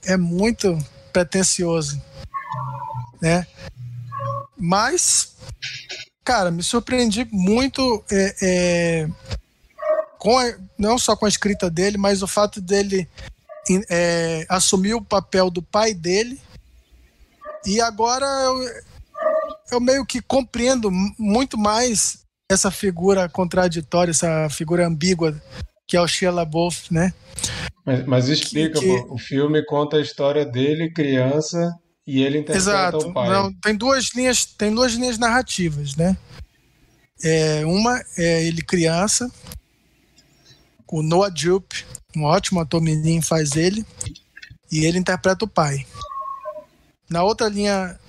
é 0.06 0.18
muito 0.18 0.78
pretencioso, 1.14 2.02
né? 3.22 3.46
Mas, 4.58 5.36
cara, 6.24 6.50
me 6.50 6.64
surpreendi 6.64 7.28
muito 7.32 8.04
é, 8.12 8.36
é, 8.42 9.10
com 10.18 10.38
a, 10.38 10.56
não 10.78 10.98
só 10.98 11.16
com 11.16 11.26
a 11.26 11.30
escrita 11.30 11.70
dele, 11.70 11.98
mas 11.98 12.24
o 12.24 12.28
fato 12.28 12.60
dele 12.60 13.08
é, 13.90 14.46
assumir 14.50 14.94
o 14.94 15.02
papel 15.02 15.50
do 15.50 15.62
pai 15.62 15.94
dele 15.94 16.40
e 17.66 17.82
agora 17.82 18.26
eu, 18.26 18.84
eu 19.72 19.80
meio 19.80 20.06
que 20.06 20.22
compreendo 20.22 20.92
muito 21.18 21.58
mais 21.58 22.25
essa 22.52 22.70
figura 22.70 23.28
contraditória, 23.28 24.12
essa 24.12 24.48
figura 24.50 24.88
ambígua 24.88 25.40
que 25.88 25.96
é 25.96 26.02
o 26.02 26.08
Shia 26.08 26.32
LaBeouf, 26.32 26.92
né? 26.92 27.14
Mas, 27.86 28.06
mas 28.06 28.28
explica, 28.28 28.80
que, 28.80 28.86
que... 28.86 29.06
o 29.08 29.18
filme 29.18 29.64
conta 29.66 29.98
a 29.98 30.02
história 30.02 30.46
dele, 30.46 30.92
criança, 30.92 31.72
e 32.08 32.24
ele 32.24 32.40
interpreta 32.40 32.58
Exato. 32.58 33.10
o 33.10 33.14
pai. 33.14 33.30
Não, 33.30 33.54
tem 33.54 33.76
duas 33.76 34.10
linhas, 34.16 34.46
tem 34.46 34.74
duas 34.74 34.94
linhas 34.94 35.18
narrativas, 35.18 35.96
né? 35.96 36.18
É, 37.24 37.66
uma 37.66 38.02
é 38.18 38.44
ele 38.46 38.62
criança, 38.62 39.32
o 40.92 41.02
Noah 41.02 41.32
Jupe, 41.36 41.86
um 42.16 42.24
ótimo 42.24 42.60
ator 42.60 42.82
menino 42.82 43.22
faz 43.22 43.56
ele, 43.56 43.86
e 44.72 44.86
ele 44.86 44.98
interpreta 44.98 45.46
o 45.46 45.48
pai. 45.48 45.86
Na 47.10 47.24
outra 47.24 47.48
linha 47.48 48.00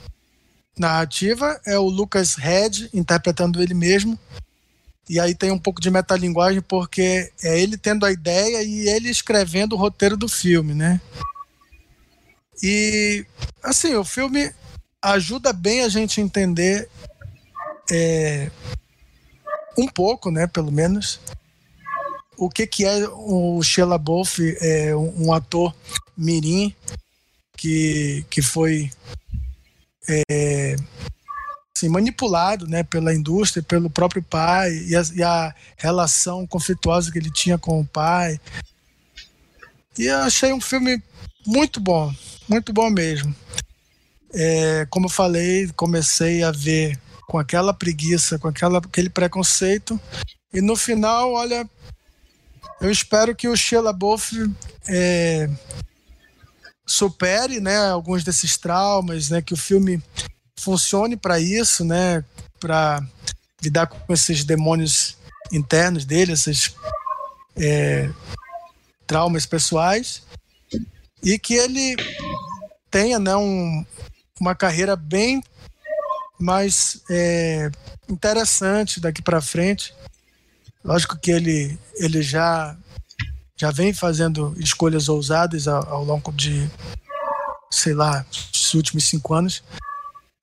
narrativa 0.79 1.61
é 1.67 1.79
o 1.79 1.89
Lucas 1.89 2.35
Red 2.35 2.89
interpretando 2.93 3.63
ele 3.63 3.75
mesmo. 3.75 4.19
E 5.09 5.21
aí 5.21 5.35
tem 5.35 5.51
um 5.51 5.59
pouco 5.59 5.81
de 5.81 5.91
metalinguagem 5.91 6.61
porque 6.61 7.33
é 7.43 7.61
ele 7.61 7.77
tendo 7.77 8.05
a 8.05 8.11
ideia 8.11 8.63
e 8.63 8.89
ele 8.89 9.09
escrevendo 9.09 9.75
o 9.75 9.79
roteiro 9.79 10.17
do 10.17 10.29
filme, 10.29 10.75
né? 10.75 11.01
E 12.63 13.25
assim, 13.63 13.95
o 13.95 14.05
filme 14.05 14.53
ajuda 15.01 15.53
bem 15.53 15.83
a 15.83 15.89
gente 15.89 16.21
entender 16.21 16.89
é, 17.91 18.51
um 19.79 19.87
pouco, 19.87 20.31
né, 20.31 20.47
pelo 20.47 20.73
menos, 20.73 21.21
o 22.37 22.49
que 22.51 22.67
que 22.67 22.85
é 22.85 23.09
o 23.09 23.63
Sheila 23.63 23.99
Boff, 23.99 24.43
é, 24.61 24.97
um 24.97 25.33
ator 25.33 25.75
mirim 26.17 26.75
que, 27.57 28.25
que 28.29 28.43
foi 28.43 28.91
é, 30.09 30.77
assim, 31.77 31.89
manipulado 31.89 32.67
né, 32.67 32.83
pela 32.83 33.15
indústria, 33.15 33.63
pelo 33.63 33.91
próprio 33.91 34.23
pai, 34.23 34.73
e 34.87 34.97
a, 34.97 35.03
e 35.15 35.23
a, 35.23 35.55
relação 35.77 36.47
conflituosa 36.47 37.13
que 37.13 37.19
ele 37.19 37.31
tinha 37.31 37.59
com 37.59 37.81
o 37.81 37.87
pai. 37.87 38.41
E 39.99 40.07
eu 40.07 40.19
achei 40.19 40.53
um 40.53 40.61
filme 40.61 41.03
muito 41.47 41.81
bom, 41.81 42.13
muito 42.49 42.73
bom 42.73 42.91
mesmo. 42.91 43.35
É, 44.33 44.87
como 44.91 45.07
eu 45.07 45.11
falei, 45.11 45.71
comecei 45.77 46.43
a 46.43 46.51
ver 46.51 46.99
com 47.27 47.39
aquela 47.39 47.75
preguiça, 47.75 48.39
com 48.39 48.49
aquela, 48.49 48.79
aquele 48.79 49.11
preconceito, 49.11 50.01
e 50.53 50.61
no 50.61 50.77
final, 50.77 51.33
olha, 51.33 51.69
eu 52.81 52.91
espero 52.91 53.35
que 53.35 53.49
o 53.49 53.57
Sheila 53.57 53.93
Boff 53.93 54.35
é, 54.89 55.49
supere, 56.87 57.61
né, 57.61 57.77
alguns 57.91 58.23
desses 58.23 58.57
traumas, 58.57 59.29
né, 59.29 59.43
que 59.43 59.53
o 59.53 59.57
filme 59.57 60.01
funcione 60.59 61.17
para 61.17 61.41
isso, 61.41 61.85
né, 61.85 62.25
para 62.61 63.03
lidar 63.63 63.87
com 63.87 64.13
esses 64.13 64.45
demônios 64.45 65.17
internos 65.53 66.05
dele, 66.05 66.33
esses 66.33 66.75
é, 67.57 68.11
traumas 69.07 69.47
pessoais, 69.47 70.23
e 71.23 71.39
que 71.39 71.55
ele 71.55 71.97
tenha 72.91 73.19
né, 73.19 73.35
um, 73.37 73.85
uma 74.41 74.55
carreira 74.55 74.95
bem 74.95 75.43
mais 76.39 77.03
é, 77.11 77.71
interessante 78.09 79.01
daqui 79.01 79.23
para 79.23 79.41
frente. 79.41 79.95
Lógico 80.85 81.19
que 81.19 81.31
ele, 81.31 81.79
ele 81.97 82.23
já, 82.23 82.77
já 83.57 83.71
vem 83.71 83.93
fazendo 83.93 84.55
escolhas 84.59 85.09
ousadas 85.09 85.67
ao, 85.67 86.05
longo 86.05 86.31
de, 86.33 86.71
sei 87.71 87.95
lá, 87.95 88.25
os 88.55 88.75
últimos 88.75 89.05
cinco 89.05 89.33
anos, 89.35 89.63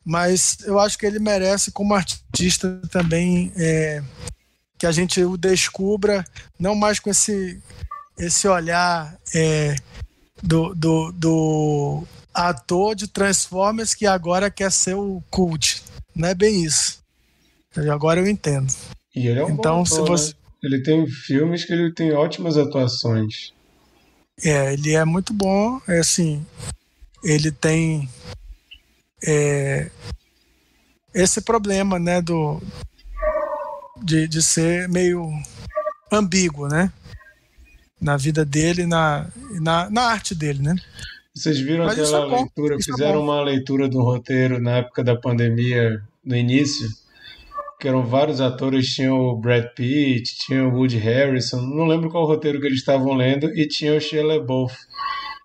mas 0.04 0.58
eu 0.64 0.80
acho 0.80 0.98
que 0.98 1.06
ele 1.06 1.20
merece, 1.20 1.72
como 1.72 1.94
artista, 1.94 2.82
também 2.90 3.54
é, 3.56 4.04
que 4.78 4.86
a 4.86 4.92
gente 4.92 5.24
o 5.24 5.38
descubra, 5.38 6.26
não 6.60 6.76
mais 6.76 7.00
com 7.00 7.10
esse, 7.10 7.62
esse 8.18 8.48
olhar 8.48 9.16
é, 9.34 9.76
do, 10.42 10.74
do, 10.74 11.12
do 11.12 12.04
ator 12.34 12.96
de 12.96 13.08
Transformers 13.08 13.94
que 13.94 14.06
agora 14.06 14.50
quer 14.50 14.72
ser 14.72 14.96
o 14.96 15.24
cult. 15.30 15.84
Não 16.16 16.28
é 16.28 16.36
bem 16.36 16.64
isso. 16.64 17.02
Agora 17.92 18.20
eu 18.20 18.28
entendo. 18.28 18.74
E 19.16 19.28
ele 19.28 19.40
é 19.40 19.46
um 19.46 19.52
então, 19.52 19.86
se 19.86 20.00
você... 20.02 20.30
Né? 20.30 20.43
Ele 20.64 20.82
tem 20.82 21.06
filmes 21.06 21.66
que 21.66 21.74
ele 21.74 21.94
tem 21.94 22.14
ótimas 22.14 22.58
atuações. 22.58 23.54
É, 24.44 24.74
ele 24.74 24.94
é 24.94 25.04
muito 25.04 25.34
bom. 25.34 25.82
É 25.88 26.00
assim, 26.00 26.46
ele 27.24 27.52
tem 27.52 28.10
é, 29.26 29.90
esse 31.14 31.42
problema, 31.42 32.00
né, 32.00 32.22
do 32.22 32.62
de, 34.02 34.28
de 34.28 34.42
ser 34.42 34.90
meio 34.90 35.30
ambíguo, 36.12 36.68
né, 36.68 36.92
na 38.00 38.18
vida 38.18 38.44
dele, 38.44 38.86
na, 38.86 39.30
na, 39.62 39.90
na 39.90 40.02
arte 40.04 40.34
dele, 40.34 40.62
né. 40.62 40.76
Vocês 41.36 41.60
viram 41.60 41.86
Mas 41.86 41.98
aquela 41.98 42.26
é 42.26 42.38
leitura? 42.38 42.78
Fizeram 42.80 43.16
é 43.16 43.24
uma 43.24 43.42
leitura 43.42 43.88
do 43.88 44.02
roteiro 44.02 44.62
na 44.62 44.78
época 44.78 45.04
da 45.04 45.16
pandemia, 45.16 46.02
no 46.24 46.36
início, 46.36 46.88
que 47.84 47.88
eram 47.90 48.06
vários 48.06 48.40
atores, 48.40 48.96
tinha 48.96 49.14
o 49.14 49.36
Brad 49.36 49.66
Pitt, 49.76 50.38
tinha 50.38 50.66
o 50.66 50.74
Woody 50.74 50.96
Harrison, 50.96 51.60
não 51.60 51.84
lembro 51.86 52.10
qual 52.10 52.26
roteiro 52.26 52.62
que 52.62 52.66
eles 52.66 52.80
estavam 52.80 53.14
lendo, 53.14 53.54
e 53.54 53.68
tinha 53.68 53.94
o 53.94 54.00
Shia 54.00 54.26
LaBeouf. 54.26 54.74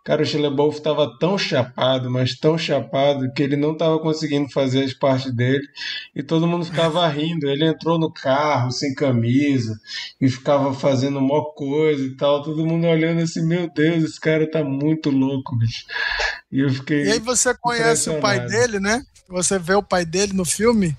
Cara, 0.04 0.22
o 0.22 0.24
Shilebov 0.24 0.72
estava 0.72 1.18
tão 1.18 1.36
chapado, 1.36 2.08
mas 2.08 2.38
tão 2.38 2.56
chapado, 2.56 3.30
que 3.34 3.42
ele 3.42 3.56
não 3.56 3.72
estava 3.72 3.98
conseguindo 3.98 4.48
fazer 4.50 4.84
as 4.84 4.94
partes 4.94 5.34
dele 5.34 5.66
e 6.14 6.22
todo 6.22 6.46
mundo 6.46 6.64
ficava 6.64 7.06
rindo. 7.10 7.46
Ele 7.46 7.66
entrou 7.66 7.98
no 7.98 8.10
carro 8.10 8.70
sem 8.70 8.94
camisa 8.94 9.76
e 10.20 10.28
ficava 10.28 10.72
fazendo 10.72 11.20
mó 11.20 11.42
coisa 11.56 12.02
e 12.04 12.16
tal. 12.16 12.40
Todo 12.40 12.64
mundo 12.64 12.86
olhando 12.86 13.20
assim: 13.20 13.44
Meu 13.46 13.68
Deus, 13.70 14.04
esse 14.04 14.18
cara 14.20 14.50
tá 14.50 14.64
muito 14.64 15.10
louco, 15.10 15.54
bicho. 15.58 15.84
E 16.50 16.60
eu 16.60 16.70
fiquei. 16.70 17.02
E 17.02 17.10
aí 17.10 17.18
você 17.18 17.52
conhece 17.60 18.08
o 18.08 18.20
pai 18.20 18.46
dele, 18.46 18.80
né? 18.80 19.02
Você 19.28 19.58
vê 19.58 19.74
o 19.74 19.82
pai 19.82 20.06
dele 20.06 20.32
no 20.32 20.46
filme, 20.46 20.96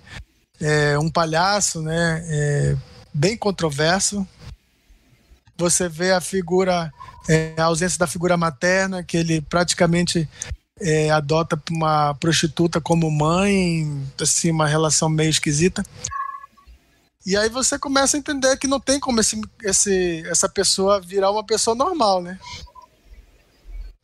é 0.60 0.98
um 1.00 1.10
palhaço, 1.10 1.82
né? 1.82 2.24
É 2.28 2.78
bem 3.14 3.38
controverso. 3.38 4.28
Você 5.58 5.90
vê 5.90 6.12
a 6.12 6.22
figura 6.22 6.92
é, 7.30 7.54
a 7.58 7.66
ausência 7.66 8.00
da 8.00 8.08
figura 8.08 8.36
materna, 8.36 9.04
que 9.04 9.16
ele 9.16 9.40
praticamente 9.40 10.28
é, 10.82 11.12
adota 11.12 11.62
uma 11.70 12.16
prostituta 12.16 12.82
como 12.82 13.12
mãe, 13.12 14.04
assim, 14.20 14.50
uma 14.50 14.68
relação 14.68 15.08
meio 15.08 15.30
esquisita. 15.30 15.84
E 17.26 17.38
aí 17.38 17.50
você 17.50 17.78
começa 17.78 18.18
a 18.18 18.20
entender 18.20 18.58
que 18.58 18.68
não 18.68 18.80
tem 18.80 19.00
como 19.00 19.20
esse, 19.20 19.40
esse, 19.64 20.24
essa 20.28 20.50
pessoa 20.50 21.00
virar 21.00 21.30
uma 21.30 21.44
pessoa 21.44 21.76
normal, 21.76 22.24
né? 22.24 22.40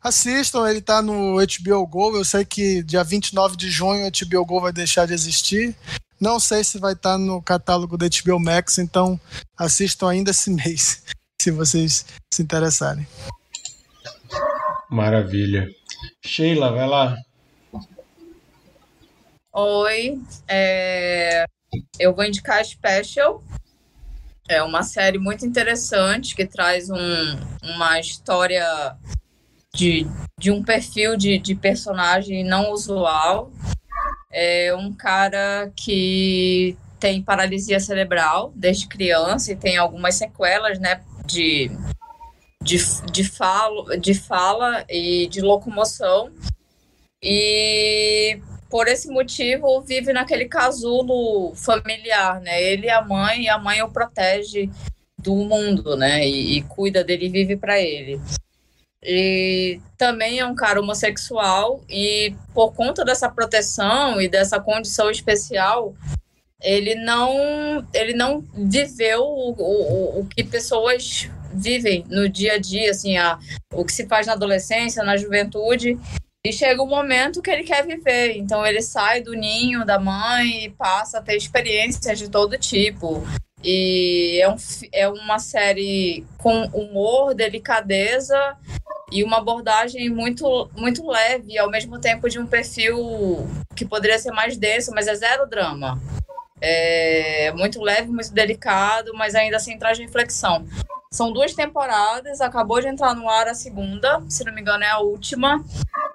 Assistam, 0.00 0.70
ele 0.70 0.80
tá 0.80 1.02
no 1.02 1.36
HBO 1.38 1.84
Go. 1.86 2.16
Eu 2.16 2.24
sei 2.24 2.44
que 2.44 2.80
dia 2.84 3.02
29 3.02 3.56
de 3.56 3.68
junho 3.68 4.06
o 4.06 4.10
HBO 4.10 4.44
Go 4.44 4.60
vai 4.60 4.72
deixar 4.72 5.06
de 5.06 5.14
existir. 5.14 5.74
Não 6.20 6.40
sei 6.40 6.64
se 6.64 6.78
vai 6.78 6.94
estar 6.94 7.12
tá 7.12 7.18
no 7.18 7.42
catálogo 7.42 7.96
da 7.96 8.06
HBO 8.06 8.40
Max, 8.40 8.78
então 8.78 9.20
assistam 9.56 10.08
ainda 10.08 10.30
esse 10.30 10.50
mês 10.50 11.02
se 11.40 11.50
vocês 11.50 12.06
se 12.32 12.42
interessarem. 12.42 13.06
Maravilha. 14.90 15.68
Sheila, 16.24 16.72
vai 16.72 16.88
lá. 16.88 17.16
Oi, 19.52 20.20
é... 20.48 21.44
eu 21.98 22.14
vou 22.14 22.24
indicar 22.24 22.60
a 22.60 22.64
Special. 22.64 23.42
É 24.48 24.62
uma 24.62 24.82
série 24.82 25.18
muito 25.18 25.44
interessante 25.44 26.36
que 26.36 26.46
traz 26.46 26.88
um, 26.88 26.96
uma 27.62 27.98
história 27.98 28.96
de, 29.74 30.06
de 30.38 30.50
um 30.50 30.62
perfil 30.62 31.16
de, 31.16 31.38
de 31.38 31.54
personagem 31.54 32.44
não 32.44 32.70
usual. 32.70 33.50
É 34.38 34.74
um 34.74 34.92
cara 34.92 35.72
que 35.74 36.76
tem 37.00 37.22
paralisia 37.22 37.80
cerebral 37.80 38.52
desde 38.54 38.86
criança 38.86 39.52
e 39.52 39.56
tem 39.56 39.78
algumas 39.78 40.16
sequelas, 40.16 40.78
né, 40.78 41.00
de, 41.24 41.70
de, 42.62 42.76
de, 43.10 43.24
falo, 43.24 43.96
de 43.96 44.12
fala 44.12 44.84
e 44.90 45.26
de 45.28 45.40
locomoção. 45.40 46.30
E 47.22 48.38
por 48.68 48.88
esse 48.88 49.08
motivo 49.08 49.80
vive 49.80 50.12
naquele 50.12 50.44
casulo 50.44 51.54
familiar, 51.54 52.38
né? 52.42 52.62
Ele 52.62 52.88
e 52.88 52.90
a 52.90 53.02
mãe, 53.02 53.44
e 53.44 53.48
a 53.48 53.58
mãe 53.58 53.82
o 53.82 53.90
protege 53.90 54.68
do 55.18 55.34
mundo, 55.34 55.96
né? 55.96 56.26
E, 56.28 56.58
e 56.58 56.62
cuida 56.62 57.02
dele 57.02 57.30
vive 57.30 57.56
para 57.56 57.80
ele. 57.80 58.20
E 59.08 59.80
também 59.96 60.40
é 60.40 60.44
um 60.46 60.56
cara 60.56 60.80
homossexual 60.80 61.80
e 61.88 62.34
por 62.52 62.72
conta 62.72 63.04
dessa 63.04 63.28
proteção 63.28 64.20
e 64.20 64.28
dessa 64.28 64.58
condição 64.58 65.08
especial, 65.08 65.94
ele 66.60 66.96
não 66.96 67.86
ele 67.94 68.14
não 68.14 68.44
viveu 68.52 69.22
o, 69.22 69.54
o, 69.56 70.20
o 70.20 70.26
que 70.26 70.42
pessoas 70.42 71.30
vivem 71.54 72.04
no 72.08 72.28
dia 72.28 72.54
a 72.54 72.58
dia, 72.58 72.90
assim, 72.90 73.16
a, 73.16 73.38
o 73.72 73.84
que 73.84 73.92
se 73.92 74.08
faz 74.08 74.26
na 74.26 74.32
adolescência, 74.32 75.04
na 75.04 75.16
juventude, 75.16 75.96
e 76.44 76.52
chega 76.52 76.82
um 76.82 76.88
momento 76.88 77.40
que 77.40 77.50
ele 77.50 77.62
quer 77.62 77.86
viver. 77.86 78.36
Então 78.36 78.66
ele 78.66 78.82
sai 78.82 79.20
do 79.20 79.34
ninho 79.34 79.84
da 79.84 80.00
mãe 80.00 80.64
e 80.64 80.70
passa 80.70 81.18
a 81.18 81.22
ter 81.22 81.36
experiências 81.36 82.18
de 82.18 82.28
todo 82.28 82.58
tipo. 82.58 83.22
E 83.62 84.40
é, 84.42 84.48
um, 84.48 84.56
é 84.92 85.08
uma 85.08 85.38
série 85.38 86.24
com 86.38 86.64
humor, 86.66 87.34
delicadeza 87.34 88.56
e 89.10 89.22
uma 89.22 89.38
abordagem 89.38 90.08
muito, 90.10 90.68
muito 90.76 91.06
leve, 91.06 91.58
ao 91.58 91.70
mesmo 91.70 91.98
tempo 92.00 92.28
de 92.28 92.38
um 92.38 92.46
perfil 92.46 93.46
que 93.74 93.84
poderia 93.84 94.18
ser 94.18 94.32
mais 94.32 94.56
denso, 94.56 94.90
mas 94.94 95.06
é 95.06 95.14
zero 95.14 95.46
drama. 95.46 96.00
É 96.60 97.52
muito 97.52 97.80
leve, 97.80 98.08
muito 98.08 98.32
delicado, 98.32 99.12
mas 99.14 99.34
ainda 99.34 99.56
assim 99.56 99.78
traz 99.78 99.98
reflexão. 99.98 100.66
São 101.10 101.32
duas 101.32 101.54
temporadas, 101.54 102.40
acabou 102.40 102.80
de 102.80 102.88
entrar 102.88 103.14
no 103.14 103.28
ar 103.28 103.46
a 103.46 103.54
segunda, 103.54 104.22
se 104.28 104.44
não 104.44 104.52
me 104.52 104.60
engano 104.60 104.82
é 104.82 104.90
a 104.90 104.98
última. 104.98 105.64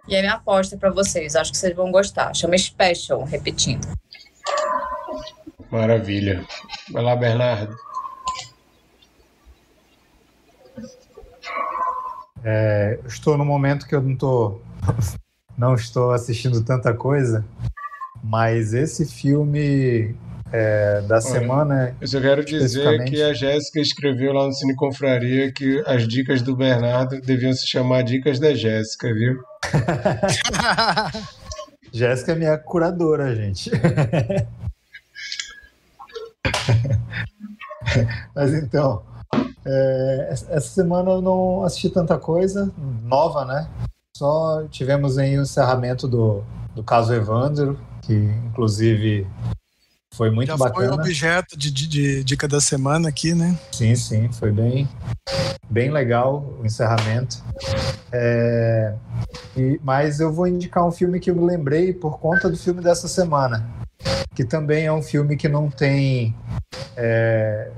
E 0.07 0.15
é 0.15 0.21
minha 0.21 0.33
aposta 0.33 0.77
para 0.77 0.91
vocês, 0.91 1.35
acho 1.35 1.51
que 1.51 1.57
vocês 1.57 1.75
vão 1.75 1.91
gostar. 1.91 2.33
Chama 2.35 2.57
Special, 2.57 3.23
repetindo. 3.23 3.87
Maravilha. 5.71 6.45
Vai 6.91 7.03
lá, 7.03 7.15
Bernardo. 7.15 7.75
É, 12.43 12.99
estou 13.05 13.37
no 13.37 13.45
momento 13.45 13.87
que 13.87 13.93
eu 13.93 14.01
não 14.01 14.13
estou 14.13 14.61
não 15.57 15.75
estou 15.75 16.11
assistindo 16.11 16.63
tanta 16.63 16.93
coisa, 16.93 17.45
mas 18.23 18.73
esse 18.73 19.05
filme 19.05 20.15
é, 20.51 21.01
da 21.01 21.15
Olha, 21.15 21.21
semana. 21.21 21.95
Eu 22.01 22.07
só 22.07 22.19
quero 22.19 22.43
dizer 22.43 23.03
que 23.05 23.21
a 23.21 23.33
Jéssica 23.33 23.79
escreveu 23.79 24.33
lá 24.33 24.45
no 24.45 24.53
Cine 24.53 24.75
Confraria 24.75 25.51
que 25.51 25.81
as 25.85 26.07
dicas 26.07 26.41
do 26.41 26.55
Bernardo 26.55 27.21
deviam 27.21 27.53
se 27.53 27.67
chamar 27.67 28.03
Dicas 28.03 28.39
da 28.39 28.53
Jéssica, 28.53 29.13
viu? 29.13 29.41
Jéssica 31.93 32.33
é 32.33 32.35
minha 32.35 32.57
curadora, 32.57 33.35
gente. 33.35 33.71
Mas 38.35 38.53
então, 38.53 39.03
é, 39.65 40.27
essa 40.31 40.61
semana 40.69 41.11
eu 41.11 41.21
não 41.21 41.63
assisti 41.63 41.89
tanta 41.89 42.17
coisa 42.17 42.71
nova, 43.03 43.45
né? 43.45 43.67
Só 44.17 44.63
tivemos 44.69 45.17
aí 45.17 45.37
o 45.37 45.41
encerramento 45.41 46.07
do, 46.07 46.43
do 46.75 46.83
caso 46.83 47.13
Evandro, 47.13 47.79
que 48.01 48.13
inclusive 48.13 49.27
Foi 50.13 50.29
muito 50.29 50.49
Já 50.49 50.57
bacana. 50.57 50.87
foi 50.87 50.99
objeto 50.99 51.57
de, 51.57 51.71
de, 51.71 51.87
de 51.87 52.23
dica 52.23 52.47
da 52.47 52.59
semana 52.59 53.07
aqui, 53.09 53.33
né? 53.33 53.57
Sim, 53.71 53.95
sim, 53.95 54.31
foi 54.31 54.51
bem, 54.51 54.87
bem 55.69 55.89
legal 55.89 56.43
o 56.59 56.65
encerramento. 56.65 57.41
É, 58.11 58.93
e, 59.55 59.79
mas 59.81 60.19
eu 60.19 60.31
vou 60.33 60.47
indicar 60.47 60.85
um 60.85 60.91
filme 60.91 61.19
que 61.19 61.31
eu 61.31 61.35
me 61.35 61.45
lembrei 61.45 61.93
por 61.93 62.19
conta 62.19 62.49
do 62.49 62.57
filme 62.57 62.81
dessa 62.81 63.07
semana, 63.07 63.65
que 64.35 64.43
também 64.43 64.85
é 64.85 64.93
um 64.93 65.01
filme 65.01 65.35
que 65.35 65.47
não 65.49 65.69
tem 65.69 66.35
é, 66.95 67.71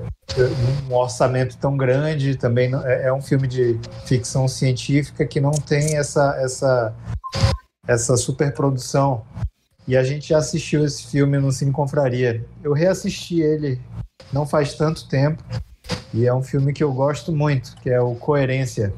um 0.90 0.94
orçamento 0.94 1.58
tão 1.58 1.76
grande, 1.78 2.36
também 2.36 2.70
não- 2.70 2.86
é, 2.86 3.08
é 3.08 3.14
um 3.14 3.22
filme 3.22 3.48
de 3.48 3.80
ficção 4.06 4.48
científica 4.48 5.26
que 5.26 5.40
não 5.40 5.52
tem 5.52 5.98
essa 5.98 6.36
essa 6.40 6.94
essa 7.88 8.18
superprodução. 8.18 9.26
E 9.88 9.98
a 9.98 10.04
gente 10.04 10.30
já 10.30 10.38
assistiu 10.38 10.86
esse 10.86 11.08
filme 11.08 11.38
no 11.38 11.52
Cine 11.52 11.72
Confraria. 11.72 12.46
Eu 12.64 12.72
reassisti 12.72 13.42
ele 13.42 13.82
não 14.32 14.46
faz 14.46 14.74
tanto 14.76 15.08
tempo. 15.08 15.44
E 16.14 16.26
é 16.26 16.34
um 16.34 16.44
filme 16.44 16.72
que 16.72 16.84
eu 16.84 16.94
gosto 16.94 17.32
muito, 17.34 17.76
que 17.78 17.90
é 17.90 18.00
o 18.00 18.16
Coerência. 18.16 18.94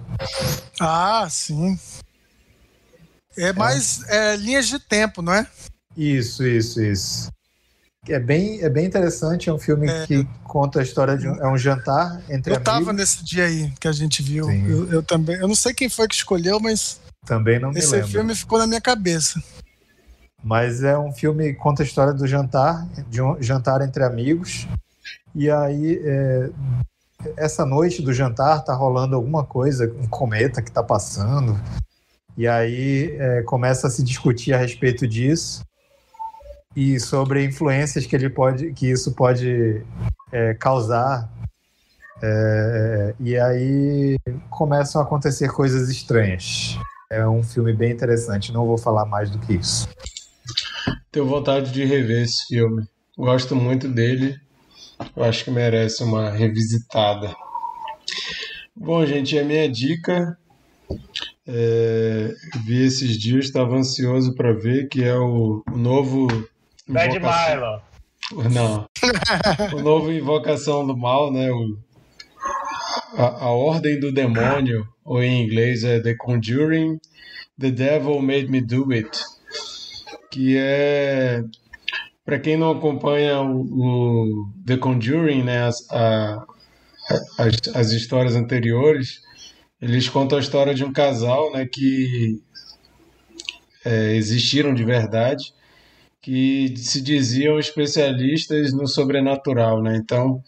Ah, 0.79 1.27
sim. 1.29 1.79
É 3.37 3.51
mais 3.51 4.03
é, 4.09 4.35
linhas 4.35 4.67
de 4.67 4.79
tempo, 4.79 5.21
não 5.21 5.33
é? 5.33 5.47
Isso, 5.95 6.45
isso, 6.45 6.81
isso. 6.81 7.29
É 8.07 8.19
bem, 8.19 8.61
é 8.61 8.69
bem 8.69 8.85
interessante, 8.85 9.49
é 9.49 9.53
um 9.53 9.57
filme 9.57 9.87
É. 9.89 10.05
que 10.05 10.27
conta 10.43 10.79
a 10.79 10.83
história 10.83 11.17
de 11.17 11.27
um, 11.27 11.35
é 11.35 11.47
um 11.51 11.57
jantar 11.57 12.21
entre 12.29 12.53
Eu 12.53 12.59
tava 12.61 12.77
amigos. 12.77 12.95
nesse 12.97 13.25
dia 13.25 13.45
aí 13.45 13.71
que 13.79 13.87
a 13.87 13.91
gente 13.91 14.21
viu. 14.21 14.49
Eu, 14.51 14.91
eu 14.91 15.03
também. 15.03 15.35
Eu 15.37 15.47
não 15.47 15.55
sei 15.55 15.73
quem 15.73 15.89
foi 15.89 16.07
que 16.07 16.13
escolheu, 16.15 16.59
mas 16.59 16.99
Também 17.25 17.59
não 17.59 17.71
me 17.71 17.79
esse 17.79 17.91
lembro. 17.93 18.07
filme 18.09 18.35
ficou 18.35 18.59
na 18.59 18.67
minha 18.67 18.81
cabeça. 18.81 19.41
Mas 20.43 20.83
é 20.83 20.95
um 20.97 21.11
filme 21.11 21.53
que 21.53 21.59
conta 21.59 21.81
a 21.81 21.85
história 21.85 22.13
do 22.13 22.27
jantar, 22.27 22.87
de 23.09 23.19
um 23.21 23.41
jantar 23.41 23.81
entre 23.81 24.03
amigos. 24.03 24.67
E 25.33 25.49
aí, 25.49 25.99
é, 26.03 26.49
essa 27.35 27.65
noite 27.65 28.03
do 28.03 28.13
jantar 28.13 28.63
tá 28.63 28.75
rolando 28.75 29.15
alguma 29.15 29.43
coisa, 29.43 29.91
um 29.99 30.07
cometa 30.07 30.61
que 30.61 30.71
tá 30.71 30.83
passando. 30.83 31.59
E 32.37 32.47
aí 32.47 33.15
é, 33.17 33.41
começa 33.41 33.87
a 33.87 33.89
se 33.89 34.03
discutir 34.03 34.53
a 34.53 34.57
respeito 34.57 35.07
disso 35.07 35.63
e 36.75 36.99
sobre 36.99 37.45
influências 37.45 38.05
que 38.05 38.15
ele 38.15 38.29
pode, 38.29 38.73
que 38.73 38.89
isso 38.89 39.13
pode 39.13 39.81
é, 40.31 40.53
causar. 40.55 41.31
É, 42.21 43.15
e 43.19 43.37
aí 43.37 44.17
começam 44.49 45.01
a 45.01 45.03
acontecer 45.03 45.49
coisas 45.51 45.89
estranhas. 45.89 46.77
É 47.09 47.27
um 47.27 47.43
filme 47.43 47.73
bem 47.73 47.91
interessante. 47.91 48.51
Não 48.51 48.65
vou 48.65 48.77
falar 48.77 49.05
mais 49.05 49.29
do 49.29 49.39
que 49.39 49.53
isso. 49.53 49.87
Tenho 51.11 51.27
vontade 51.27 51.71
de 51.71 51.85
rever 51.85 52.23
esse 52.23 52.45
filme. 52.47 52.87
Gosto 53.17 53.55
muito 53.55 53.87
dele. 53.87 54.35
Eu 55.15 55.23
acho 55.23 55.45
que 55.45 55.51
merece 55.51 56.03
uma 56.03 56.29
revisitada. 56.29 57.33
Bom, 58.75 59.05
gente, 59.05 59.37
a 59.37 59.43
minha 59.43 59.69
dica. 59.69 60.37
É, 61.47 62.33
vi 62.65 62.83
esses 62.83 63.17
dias, 63.17 63.45
estava 63.45 63.75
ansioso 63.75 64.33
para 64.35 64.51
ver, 64.51 64.87
que 64.89 65.03
é 65.03 65.15
o, 65.15 65.63
o 65.71 65.77
novo. 65.77 66.27
Bad 66.87 67.19
Milo. 67.19 67.81
Não. 68.51 68.85
o 69.73 69.81
novo 69.81 70.11
Invocação 70.11 70.85
do 70.85 70.95
Mal, 70.97 71.31
né? 71.31 71.51
O, 71.51 71.77
a, 73.17 73.45
a 73.45 73.49
Ordem 73.49 73.99
do 73.99 74.11
Demônio, 74.11 74.87
ou 75.03 75.21
em 75.21 75.43
inglês 75.43 75.83
é 75.83 75.99
The 75.99 76.15
Conjuring, 76.15 76.97
The 77.59 77.71
Devil 77.71 78.21
Made 78.21 78.47
Me 78.49 78.61
Do 78.61 78.91
It, 78.91 79.09
que 80.31 80.55
é 80.57 81.43
para 82.25 82.39
quem 82.39 82.57
não 82.57 82.71
acompanha 82.71 83.39
o, 83.41 83.61
o 83.61 84.49
The 84.65 84.77
Conjuring, 84.77 85.43
né? 85.43 85.63
As, 85.67 85.87
a- 85.91 86.45
as, 87.37 87.75
as 87.75 87.91
histórias 87.91 88.35
anteriores, 88.35 89.19
eles 89.79 90.09
contam 90.09 90.39
a 90.39 90.41
história 90.41 90.73
de 90.73 90.83
um 90.83 90.91
casal, 90.91 91.51
né? 91.51 91.67
Que 91.71 92.41
é, 93.85 94.15
existiram 94.15 94.73
de 94.73 94.83
verdade 94.83 95.53
que 96.25 96.73
se 96.77 97.01
diziam 97.01 97.59
especialistas 97.59 98.73
no 98.73 98.87
sobrenatural, 98.87 99.79
né? 99.83 99.95
Então, 99.95 100.41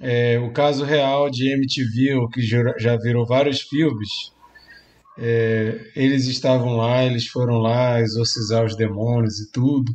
é, 0.00 0.38
o 0.38 0.50
caso 0.52 0.84
real 0.84 1.28
de 1.28 1.52
MTV, 1.52 2.28
que 2.32 2.40
já 2.40 2.96
virou 2.96 3.26
vários 3.26 3.60
filmes, 3.60 4.08
é, 5.18 5.78
eles 5.94 6.24
estavam 6.26 6.76
lá, 6.76 7.04
eles 7.04 7.26
foram 7.26 7.58
lá 7.58 8.00
exorcizar 8.00 8.64
os 8.64 8.74
demônios 8.74 9.38
e 9.40 9.52
tudo. 9.52 9.94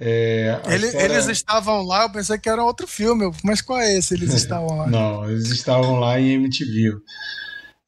É, 0.00 0.60
Ele- 0.66 0.86
história- 0.86 1.04
Eles 1.14 1.26
estavam 1.28 1.82
lá, 1.84 2.02
eu 2.02 2.10
pensei 2.10 2.36
que 2.36 2.48
era 2.48 2.62
outro 2.64 2.88
filme, 2.88 3.30
mas 3.44 3.62
qual 3.62 3.78
é 3.78 3.96
esse? 3.96 4.14
Eles 4.14 4.34
estavam 4.34 4.76
lá. 4.78 4.88
Não, 4.88 5.30
eles 5.30 5.48
estavam 5.52 6.00
lá 6.00 6.18
em 6.18 6.32
MTV. 6.32 6.96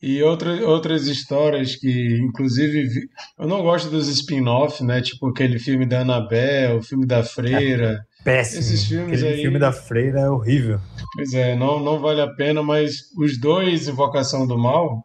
E 0.08 0.22
outra, 0.22 0.64
outras 0.68 1.06
histórias 1.08 1.74
que, 1.74 2.18
inclusive, 2.22 3.08
eu 3.38 3.48
não 3.48 3.60
gosto 3.62 3.90
dos 3.90 4.06
spin-off, 4.08 4.84
né? 4.84 5.00
Tipo 5.02 5.28
aquele 5.30 5.58
filme 5.58 5.84
da 5.84 6.02
Annabelle, 6.02 6.78
o 6.78 6.82
filme 6.82 7.04
da 7.04 7.24
Freira. 7.24 7.98
Péssimo. 8.22 8.60
Esses 8.60 8.84
filmes 8.84 9.20
Aquele 9.20 9.34
aí- 9.36 9.42
filme 9.42 9.58
da 9.58 9.72
Freira 9.72 10.20
é 10.20 10.30
horrível. 10.30 10.80
Pois 11.14 11.32
é, 11.34 11.56
não, 11.56 11.80
não 11.82 11.98
vale 12.00 12.20
a 12.20 12.28
pena, 12.28 12.62
mas 12.62 13.02
os 13.16 13.38
dois 13.38 13.88
Invocação 13.88 14.46
do 14.46 14.56
Mal, 14.58 15.04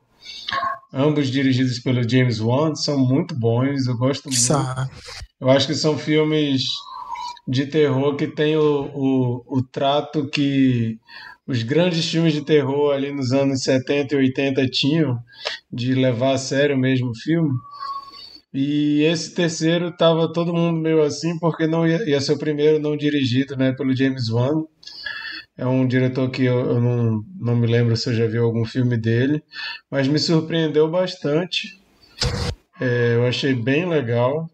ambos 0.94 1.30
dirigidos 1.32 1.80
pelo 1.80 2.07
James 2.07 2.40
Wan, 2.40 2.76
são 2.76 2.98
muito 2.98 3.34
bons. 3.36 3.88
Eu 3.88 3.98
gosto 3.98 4.26
muito. 4.26 4.40
Sa- 4.41 4.88
Eu 5.40 5.49
acho 5.49 5.65
que 5.68 5.73
são 5.76 5.98
filmes 5.98 6.61
de 7.48 7.65
terror 7.65 8.15
que 8.15 8.28
tem 8.28 8.56
o, 8.56 8.90
o, 8.94 9.44
o 9.57 9.64
trato 9.64 10.28
que 10.30 10.98
os 11.47 11.63
grandes 11.63 12.05
filmes 12.09 12.34
de 12.34 12.45
terror 12.45 12.93
ali 12.93 13.11
nos 13.11 13.31
anos 13.31 13.63
70 13.63 14.15
e 14.15 14.18
80 14.18 14.68
tinham, 14.68 15.19
de 15.72 15.93
levar 15.93 16.34
a 16.34 16.38
sério 16.38 16.77
mesmo 16.77 17.09
o 17.09 17.15
filme. 17.15 17.51
E 18.53 19.03
esse 19.03 19.34
terceiro 19.34 19.95
tava 19.95 20.31
todo 20.31 20.53
mundo 20.53 20.80
meio 20.80 21.01
assim, 21.01 21.39
porque 21.39 21.65
não 21.68 21.88
ia, 21.88 22.03
ia 22.09 22.19
ser 22.19 22.34
o 22.34 22.38
primeiro 22.38 22.80
não 22.80 22.97
dirigido 22.97 23.55
né, 23.55 23.72
pelo 23.72 23.95
James 23.95 24.30
Wan. 24.30 24.63
É 25.57 25.65
um 25.65 25.88
diretor 25.88 26.30
que 26.30 26.43
eu, 26.43 26.59
eu 26.59 26.81
não, 26.81 27.23
não 27.39 27.55
me 27.55 27.68
lembro 27.68 27.95
se 27.95 28.09
eu 28.09 28.13
já 28.13 28.27
vi 28.27 28.38
algum 28.38 28.65
filme 28.65 28.97
dele, 28.97 29.43
mas 29.89 30.07
me 30.07 30.19
surpreendeu 30.19 30.89
bastante. 30.89 31.80
É, 32.80 33.15
eu 33.15 33.26
achei 33.26 33.53
bem 33.53 33.88
legal. 33.88 34.49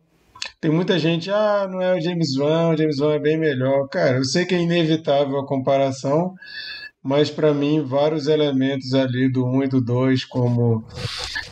Tem 0.59 0.69
muita 0.69 0.99
gente, 0.99 1.31
ah, 1.31 1.67
não 1.69 1.81
é 1.81 1.95
o 1.95 2.01
James 2.01 2.35
Wan, 2.37 2.69
o 2.69 2.77
James 2.77 2.99
Wan 2.99 3.13
é 3.13 3.19
bem 3.19 3.37
melhor. 3.37 3.87
Cara, 3.89 4.17
eu 4.17 4.25
sei 4.25 4.45
que 4.45 4.53
é 4.53 4.59
inevitável 4.59 5.39
a 5.39 5.47
comparação, 5.47 6.33
mas 7.07 7.31
para 7.31 7.53
mim 7.53 7.85
vários 7.85 8.27
elementos 8.27 8.93
ali 8.93 9.31
do 9.31 9.45
1 9.45 9.63
e 9.63 9.67
do 9.69 9.79
2, 9.79 10.25
como 10.25 10.83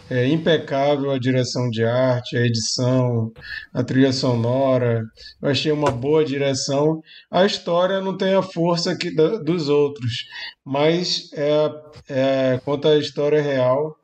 é 0.10 0.28
impecável 0.28 1.12
a 1.12 1.18
direção 1.18 1.70
de 1.70 1.86
arte, 1.86 2.36
a 2.36 2.46
edição, 2.46 3.32
a 3.74 3.82
trilha 3.82 4.12
sonora, 4.12 5.02
eu 5.42 5.48
achei 5.48 5.72
uma 5.72 5.90
boa 5.90 6.26
direção. 6.26 7.02
A 7.32 7.46
história 7.46 8.02
não 8.02 8.18
tem 8.18 8.34
a 8.34 8.42
força 8.42 8.98
que 8.98 9.16
da- 9.16 9.38
dos 9.38 9.70
outros, 9.70 10.26
mas 10.66 11.30
é, 11.34 11.72
é 12.10 12.60
conta 12.66 12.90
a 12.90 12.98
história 12.98 13.42
real, 13.42 13.96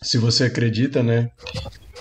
se 0.00 0.16
você 0.16 0.44
acredita, 0.44 1.02
né? 1.02 1.28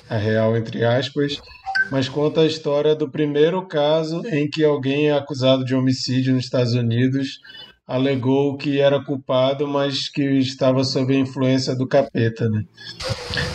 A 0.07 0.17
real 0.17 0.55
entre 0.55 0.85
aspas, 0.85 1.41
mas 1.89 2.07
conta 2.07 2.41
a 2.41 2.45
história 2.45 2.93
do 2.93 3.09
primeiro 3.09 3.65
caso 3.65 4.21
em 4.27 4.47
que 4.47 4.63
alguém 4.63 5.09
é 5.09 5.13
acusado 5.13 5.65
de 5.65 5.73
homicídio 5.73 6.35
nos 6.35 6.45
Estados 6.45 6.73
Unidos 6.73 7.39
alegou 7.87 8.57
que 8.57 8.81
era 8.81 9.01
culpado, 9.01 9.65
mas 9.65 10.09
que 10.09 10.21
estava 10.39 10.83
sob 10.83 11.15
a 11.15 11.19
influência 11.19 11.73
do 11.73 11.87
capeta, 11.87 12.49
né? 12.49 12.65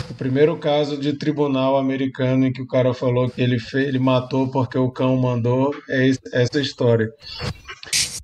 O 0.09 0.15
primeiro 0.15 0.57
caso 0.57 0.97
de 0.97 1.13
tribunal 1.13 1.77
americano 1.77 2.47
em 2.47 2.51
que 2.51 2.61
o 2.61 2.67
cara 2.67 2.93
falou 2.93 3.29
que 3.29 3.41
ele 3.41 3.59
fez, 3.59 3.87
ele 3.87 3.99
matou 3.99 4.49
porque 4.49 4.77
o 4.77 4.89
cão 4.89 5.15
mandou, 5.15 5.71
é 5.87 6.09
essa 6.33 6.59
história. 6.59 7.09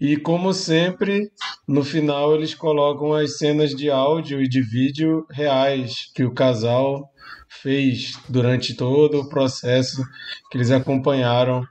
E 0.01 0.17
como 0.17 0.53
sempre, 0.53 1.29
no 1.67 1.83
final 1.83 2.33
eles 2.33 2.55
colocam 2.55 3.13
as 3.13 3.37
cenas 3.37 3.71
de 3.71 3.91
áudio 3.91 4.41
e 4.41 4.47
de 4.47 4.61
vídeo 4.61 5.25
reais 5.29 6.09
que 6.15 6.23
o 6.23 6.33
casal 6.33 7.11
fez 7.49 8.17
durante 8.27 8.75
todo 8.75 9.19
o 9.19 9.29
processo 9.29 10.01
que 10.49 10.57
eles 10.57 10.71
acompanharam 10.71 11.63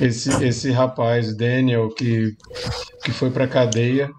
esse, 0.00 0.44
esse 0.44 0.70
rapaz, 0.70 1.36
Daniel, 1.36 1.88
que, 1.90 2.36
que 3.04 3.12
foi 3.12 3.30
para 3.30 3.46
cadeia. 3.46 4.10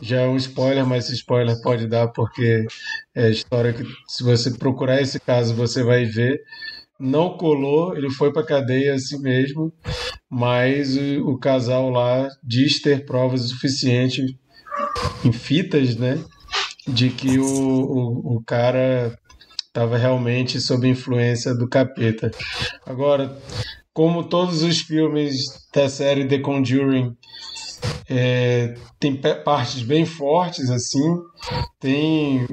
Já 0.00 0.22
é 0.22 0.26
um 0.26 0.36
spoiler, 0.36 0.86
mas 0.86 1.04
esse 1.04 1.16
spoiler 1.16 1.60
pode 1.62 1.86
dar 1.86 2.08
porque 2.08 2.66
é 3.14 3.30
história 3.30 3.72
que, 3.72 3.84
se 4.08 4.22
você 4.24 4.50
procurar 4.50 5.00
esse 5.02 5.20
caso, 5.20 5.54
você 5.54 5.82
vai 5.82 6.04
ver. 6.04 6.40
Não 6.98 7.36
colou, 7.36 7.94
ele 7.94 8.10
foi 8.10 8.32
para 8.32 8.46
cadeia 8.46 8.94
assim 8.94 9.20
mesmo, 9.20 9.70
mas 10.30 10.96
o, 10.96 11.30
o 11.32 11.38
casal 11.38 11.90
lá 11.90 12.26
diz 12.42 12.80
ter 12.80 13.04
provas 13.04 13.42
suficientes 13.42 14.34
em 15.22 15.30
fitas, 15.30 15.94
né? 15.94 16.18
De 16.88 17.10
que 17.10 17.38
o, 17.38 17.44
o, 17.44 18.36
o 18.36 18.42
cara 18.44 19.14
estava 19.66 19.98
realmente 19.98 20.58
sob 20.58 20.88
influência 20.88 21.54
do 21.54 21.68
capeta. 21.68 22.30
Agora, 22.86 23.36
como 23.96 24.22
todos 24.24 24.62
os 24.62 24.82
filmes 24.82 25.46
da 25.72 25.88
série 25.88 26.28
The 26.28 26.40
Conjuring, 26.40 27.16
é, 28.10 28.74
tem 29.00 29.16
partes 29.16 29.80
bem 29.80 30.04
fortes 30.04 30.68
assim, 30.68 31.16
tem 31.80 32.46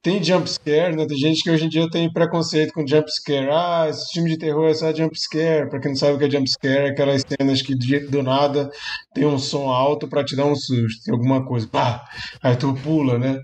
tem 0.00 0.24
jump 0.24 0.48
scare, 0.48 0.96
né? 0.96 1.04
Tem 1.06 1.18
gente 1.18 1.42
que 1.42 1.50
hoje 1.50 1.66
em 1.66 1.68
dia 1.68 1.90
tem 1.90 2.10
preconceito 2.10 2.72
com 2.72 2.86
jump 2.86 3.06
scare. 3.10 3.50
Ah, 3.50 3.86
esse 3.90 4.12
filme 4.14 4.30
de 4.30 4.38
terror 4.38 4.66
é 4.66 4.72
só 4.72 4.94
jump 4.94 5.14
scare. 5.14 5.68
Pra 5.68 5.78
quem 5.78 5.90
não 5.90 5.98
sabe 5.98 6.14
o 6.14 6.18
que 6.18 6.24
é 6.24 6.30
jump 6.30 6.48
scare, 6.48 6.86
é 6.86 6.88
aquelas 6.88 7.22
cenas 7.22 7.60
que 7.60 7.74
do 7.74 8.22
nada 8.22 8.70
tem 9.12 9.26
um 9.26 9.38
som 9.38 9.68
alto 9.68 10.08
para 10.08 10.24
te 10.24 10.34
dar 10.34 10.46
um 10.46 10.56
susto, 10.56 11.12
alguma 11.12 11.44
coisa. 11.44 11.68
Pá! 11.68 12.02
Aí 12.42 12.56
tu 12.56 12.72
pula, 12.82 13.18
né? 13.18 13.42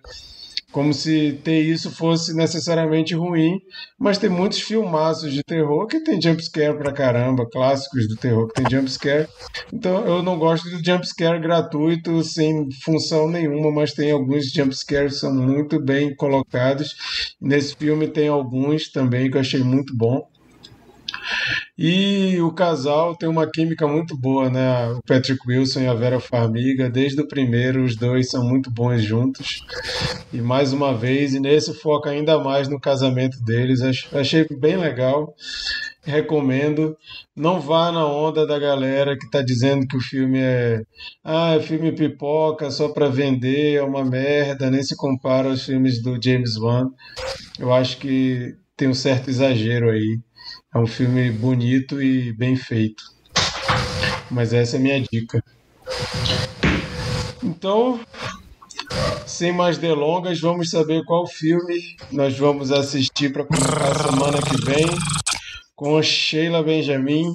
Como 0.75 0.93
se 0.93 1.39
ter 1.45 1.61
isso 1.61 1.89
fosse 1.89 2.35
necessariamente 2.35 3.15
ruim, 3.15 3.61
mas 3.97 4.19
tem 4.19 4.29
muitos 4.29 4.61
filmaços 4.61 5.33
de 5.33 5.45
terror 5.45 5.87
que 5.87 6.03
tem 6.03 6.21
jumpscare 6.21 6.77
pra 6.77 6.93
caramba, 6.93 7.49
clássicos 7.49 8.09
do 8.09 8.17
terror 8.17 8.49
que 8.49 8.61
tem 8.61 8.69
jumpscare. 8.69 9.29
Então 9.73 10.05
eu 10.05 10.21
não 10.21 10.37
gosto 10.37 10.69
do 10.69 10.85
jumpscare 10.85 11.41
gratuito, 11.41 12.25
sem 12.25 12.69
função 12.85 13.31
nenhuma, 13.31 13.71
mas 13.71 13.93
tem 13.93 14.11
alguns 14.11 14.51
jumpscares 14.51 15.13
que 15.15 15.21
são 15.21 15.33
muito 15.33 15.81
bem 15.81 16.13
colocados. 16.17 16.97
Nesse 17.41 17.77
filme 17.77 18.09
tem 18.09 18.27
alguns 18.27 18.91
também 18.91 19.31
que 19.31 19.37
eu 19.37 19.43
achei 19.43 19.63
muito 19.63 19.97
bom. 19.97 20.27
E 21.77 22.41
o 22.41 22.53
casal 22.53 23.17
tem 23.17 23.29
uma 23.29 23.51
química 23.51 23.87
muito 23.87 24.17
boa, 24.17 24.49
né? 24.49 24.89
O 24.91 25.03
Patrick 25.03 25.41
Wilson 25.47 25.81
e 25.81 25.87
a 25.87 25.95
Vera 25.95 26.21
Farmiga, 26.21 26.89
desde 26.89 27.21
o 27.21 27.29
primeiro, 27.29 27.85
os 27.85 27.97
dois 27.97 28.31
são 28.31 28.45
muito 28.45 28.71
bons 28.71 29.03
juntos. 29.03 29.61
E 30.33 30.41
mais 30.41 30.73
uma 30.73 30.95
vez, 30.97 31.35
e 31.35 31.41
nesse 31.41 31.75
foca 31.75 32.11
ainda 32.11 32.39
mais 32.39 32.69
no 32.69 32.81
casamento 32.81 33.43
deles, 33.45 33.81
achei 34.13 34.47
bem 34.49 34.77
legal. 34.77 35.35
Recomendo. 36.05 36.97
Não 37.35 37.61
vá 37.61 37.91
na 37.91 38.07
onda 38.07 38.47
da 38.47 38.59
galera 38.59 39.17
que 39.17 39.25
está 39.25 39.43
dizendo 39.43 39.87
que 39.87 39.97
o 39.97 40.01
filme 40.01 40.39
é. 40.39 40.83
Ah, 41.25 41.55
é 41.55 41.61
filme 41.61 41.93
pipoca 41.93 42.71
só 42.71 42.91
para 42.91 43.09
vender, 43.09 43.77
é 43.77 43.83
uma 43.83 44.05
merda, 44.05 44.71
nem 44.71 44.83
se 44.83 44.95
compara 44.95 45.49
aos 45.49 45.65
filmes 45.65 46.03
do 46.03 46.19
James 46.23 46.57
Wan. 46.59 46.91
Eu 47.59 47.73
acho 47.73 47.97
que 47.99 48.55
tem 48.77 48.89
um 48.89 48.95
certo 48.95 49.31
exagero 49.31 49.91
aí. 49.91 50.19
É 50.75 50.79
um 50.79 50.89
filme 50.89 51.31
bonito 51.31 52.03
e 52.03 52.33
bem 52.33 52.57
feito. 52.57 53.05
Mas 54.29 54.53
essa 54.53 54.77
é 54.77 54.79
a 54.81 54.83
minha 54.83 55.01
dica. 55.01 55.41
Então, 57.41 58.01
sem 59.25 59.53
mais 59.53 59.79
delongas, 59.79 60.41
vamos 60.41 60.71
saber 60.71 61.05
qual 61.05 61.29
filme 61.29 61.97
nós 62.11 62.37
vamos 62.37 62.73
assistir 62.73 63.33
para 63.33 63.45
a 63.45 64.11
semana 64.11 64.43
que 64.43 64.65
vem 64.65 64.87
com 65.77 66.03
Sheila 66.03 66.61
Benjamin. 66.61 67.33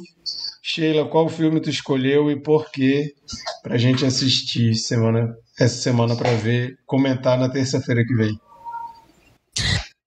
Sheila, 0.62 1.08
qual 1.08 1.30
filme 1.30 1.62
tu 1.62 1.70
escolheu 1.70 2.30
e 2.30 2.36
por 2.36 2.70
quê 2.70 3.14
para 3.64 3.76
a 3.76 3.78
gente 3.78 4.06
assistir 4.06 4.76
semana, 4.76 5.34
essa 5.58 5.82
semana 5.82 6.14
para 6.14 6.32
ver, 6.36 6.78
comentar 6.86 7.40
na 7.40 7.50
terça-feira 7.50 8.04
que 8.04 8.16
vem? 8.16 8.38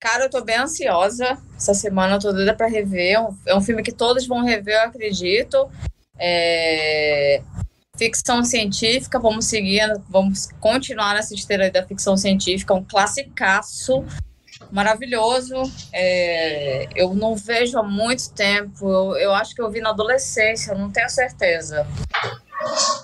Cara, 0.03 0.25
eu 0.25 0.31
tô 0.31 0.43
bem 0.43 0.57
ansiosa. 0.57 1.39
Essa 1.57 1.73
semana 1.75 2.17
eu 2.17 2.19
tô 2.19 2.33
doida 2.33 2.53
pra 2.53 2.67
rever. 2.67 3.17
É 3.47 3.55
um 3.55 3.61
filme 3.61 3.85
que 3.85 3.93
todos 3.93 4.27
vão 4.27 4.43
rever, 4.43 4.75
eu 4.75 4.89
acredito. 4.89 5.71
É... 6.19 7.41
Ficção 7.97 8.43
científica, 8.43 9.21
vamos 9.21 9.45
seguir, 9.45 9.81
vamos 10.09 10.49
continuar 10.59 11.15
nessa 11.15 11.35
esteira 11.35 11.71
da 11.71 11.87
ficção 11.87 12.17
científica, 12.17 12.75
um 12.75 12.83
classicaço 12.83 14.05
maravilhoso. 14.73 15.55
É... 15.93 16.89
Eu 16.97 17.15
não 17.15 17.37
vejo 17.37 17.79
há 17.79 17.85
muito 17.85 18.33
tempo. 18.33 18.91
Eu, 18.91 19.17
eu 19.17 19.33
acho 19.33 19.55
que 19.55 19.63
eu 19.63 19.71
vi 19.71 19.81
na 19.81 19.91
adolescência, 19.91 20.75
não 20.75 20.91
tenho 20.91 21.09
certeza. 21.09 21.87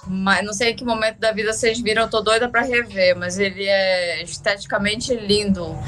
Mas 0.04 0.44
não 0.44 0.52
sei 0.52 0.70
em 0.70 0.74
que 0.74 0.84
momento 0.84 1.20
da 1.20 1.30
vida 1.30 1.52
vocês 1.52 1.80
viram, 1.80 2.02
eu 2.02 2.10
tô 2.10 2.20
doida 2.20 2.48
para 2.48 2.62
rever, 2.62 3.16
mas 3.16 3.38
ele 3.38 3.68
é 3.68 4.20
esteticamente 4.20 5.14
lindo 5.14 5.78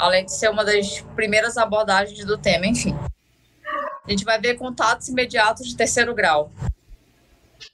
além 0.00 0.24
de 0.24 0.32
ser 0.34 0.50
uma 0.50 0.64
das 0.64 1.00
primeiras 1.14 1.58
abordagens 1.58 2.24
do 2.24 2.38
tema, 2.38 2.66
enfim. 2.66 2.96
A 4.04 4.10
gente 4.10 4.24
vai 4.24 4.40
ver 4.40 4.56
contatos 4.56 5.08
imediatos 5.08 5.68
de 5.68 5.76
terceiro 5.76 6.14
grau. 6.14 6.50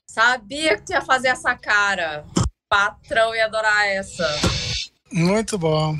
Sabia 0.06 0.76
que 0.76 0.82
tu 0.82 0.92
ia 0.92 1.00
fazer 1.00 1.28
essa 1.28 1.54
cara. 1.54 2.26
Patrão 2.68 3.34
ia 3.34 3.44
adorar 3.46 3.86
essa. 3.86 4.26
Muito 5.12 5.56
bom. 5.56 5.96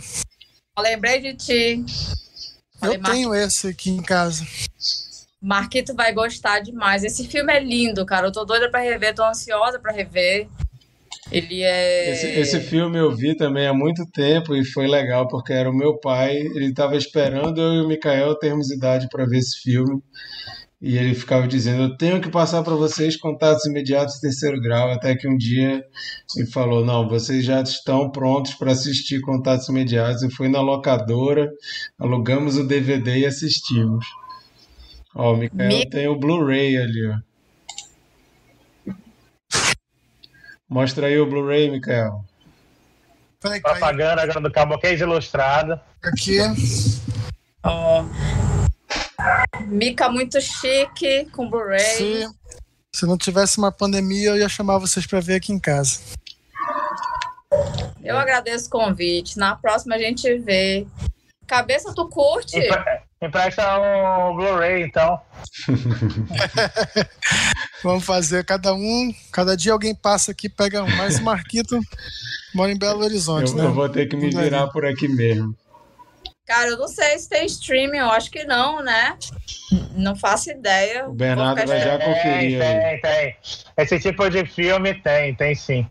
Eu 0.77 0.83
lembrei 0.83 1.21
de 1.21 1.35
ti. 1.35 1.85
Falei, 2.79 2.97
Eu 2.97 3.03
tenho 3.03 3.35
esse 3.35 3.69
aqui 3.69 3.91
em 3.91 4.03
casa. 4.03 4.45
Marquito 5.41 5.95
vai 5.95 6.13
gostar 6.13 6.59
demais. 6.61 7.05
Esse 7.05 7.27
filme 7.29 7.53
é 7.53 7.61
lindo, 7.61 8.05
cara. 8.05 8.27
Eu 8.27 8.33
tô 8.33 8.45
doida 8.45 8.69
pra 8.69 8.81
rever, 8.81 9.15
tô 9.15 9.25
ansiosa 9.25 9.79
pra 9.79 9.93
rever. 9.93 10.49
Ele 11.31 11.63
é. 11.63 12.13
Esse, 12.13 12.27
esse, 12.27 12.61
filme 12.61 12.99
eu 12.99 13.15
vi 13.15 13.37
também 13.37 13.67
há 13.67 13.75
muito 13.75 14.07
tempo 14.13 14.55
e 14.55 14.65
foi 14.65 14.87
legal, 14.87 15.27
porque 15.27 15.53
era 15.53 15.69
o 15.69 15.77
meu 15.77 15.99
pai, 15.99 16.37
ele 16.37 16.67
estava 16.67 16.97
esperando 16.97 17.61
eu 17.61 17.75
e 17.75 17.81
o 17.85 17.89
Mikael 17.89 18.39
termos 18.39 18.71
idade 18.71 19.09
para 19.11 19.27
ver 19.27 19.39
esse 19.39 19.61
filme. 19.61 20.01
E 20.81 20.97
ele 20.99 21.15
ficava 21.15 21.49
dizendo: 21.49 21.83
Eu 21.85 21.97
tenho 21.97 22.21
que 22.21 22.31
passar 22.31 22.63
para 22.63 22.75
vocês 22.75 23.17
contatos 23.17 23.65
imediatos 23.65 24.17
de 24.17 24.21
terceiro 24.21 24.61
grau. 24.61 24.91
Até 24.91 25.17
que 25.17 25.27
um 25.27 25.37
dia 25.37 25.83
ele 26.37 26.47
falou: 26.47 26.85
Não, 26.85 27.09
vocês 27.09 27.45
já 27.45 27.61
estão 27.63 28.11
prontos 28.11 28.55
para 28.55 28.73
assistir 28.73 29.21
contatos 29.21 29.69
imediatos. 29.69 30.23
E 30.23 30.31
fui 30.31 30.49
na 30.49 30.61
locadora, 30.61 31.51
alugamos 31.99 32.57
o 32.57 32.67
DVD 32.67 33.21
e 33.21 33.27
assistimos. 33.27 34.05
Ó, 35.15 35.33
o 35.33 35.37
Mikael 35.37 35.69
Me... 35.69 35.89
tem 35.89 36.09
o 36.09 36.19
Blu-ray 36.19 36.77
ali, 36.77 37.07
ó. 37.09 37.26
Mostra 40.69 41.07
aí 41.07 41.19
o 41.19 41.27
Blu-ray, 41.27 41.71
Mikael. 41.71 42.25
Propaganda 43.63 44.23
agora 44.23 44.41
do 44.41 44.51
Caboquês 44.51 45.01
Ilustrado. 45.01 45.81
Aqui. 46.03 46.39
Oh. 47.65 48.05
Mica 49.67 50.09
muito 50.09 50.41
chique, 50.41 51.27
com 51.33 51.49
Blu-ray. 51.49 51.79
Se, 51.79 52.27
se 52.93 53.07
não 53.07 53.17
tivesse 53.17 53.59
uma 53.59 53.71
pandemia, 53.71 54.31
eu 54.31 54.39
ia 54.39 54.49
chamar 54.49 54.79
vocês 54.79 55.07
para 55.07 55.21
ver 55.21 55.37
aqui 55.37 55.53
em 55.53 55.59
casa. 55.59 56.01
Eu 58.03 58.17
agradeço 58.19 58.67
o 58.67 58.71
convite. 58.71 59.39
Na 59.39 59.57
próxima 59.57 59.95
a 59.95 59.99
gente 59.99 60.39
vê. 60.39 60.87
Cabeça, 61.47 61.95
tu 61.95 62.09
curte? 62.09 62.57
Empresta 63.23 63.79
um 63.79 64.37
Blu-ray, 64.37 64.83
então. 64.83 65.19
Vamos 67.83 68.05
fazer 68.05 68.45
cada 68.45 68.75
um, 68.75 69.15
cada 69.33 69.57
dia 69.57 69.73
alguém 69.73 69.95
passa 69.95 70.33
aqui, 70.33 70.49
pega 70.49 70.83
um. 70.83 70.97
Mas 70.97 71.19
o 71.19 71.23
Marquito 71.23 71.81
mora 72.55 72.73
em 72.73 72.79
Belo 72.79 73.05
Horizonte, 73.05 73.53
eu, 73.53 73.57
né? 73.57 73.65
Eu 73.65 73.73
vou 73.73 73.89
ter 73.89 74.07
que 74.07 74.17
me 74.17 74.31
virar 74.31 74.67
por 74.69 74.85
aqui 74.85 75.09
mesmo. 75.09 75.55
Cara, 76.47 76.69
eu 76.69 76.79
não 76.79 76.89
sei 76.89 77.19
se 77.19 77.29
tem 77.29 77.45
streaming, 77.47 77.99
eu 77.99 78.11
acho 78.11 78.31
que 78.31 78.45
não, 78.45 78.83
né? 78.83 79.17
Não 79.97 80.15
faço 80.15 80.51
ideia. 80.51 81.09
O 81.09 81.13
Bernardo 81.13 81.67
vai 81.67 81.81
já 81.81 81.99
conferir. 81.99 82.61
Tem, 82.61 82.61
tem, 82.61 83.01
tem. 83.01 83.37
Esse 83.79 83.99
tipo 83.99 84.29
de 84.31 84.47
filme 84.47 84.95
tem, 84.95 85.35
tem 85.35 85.55
sim. 85.55 85.89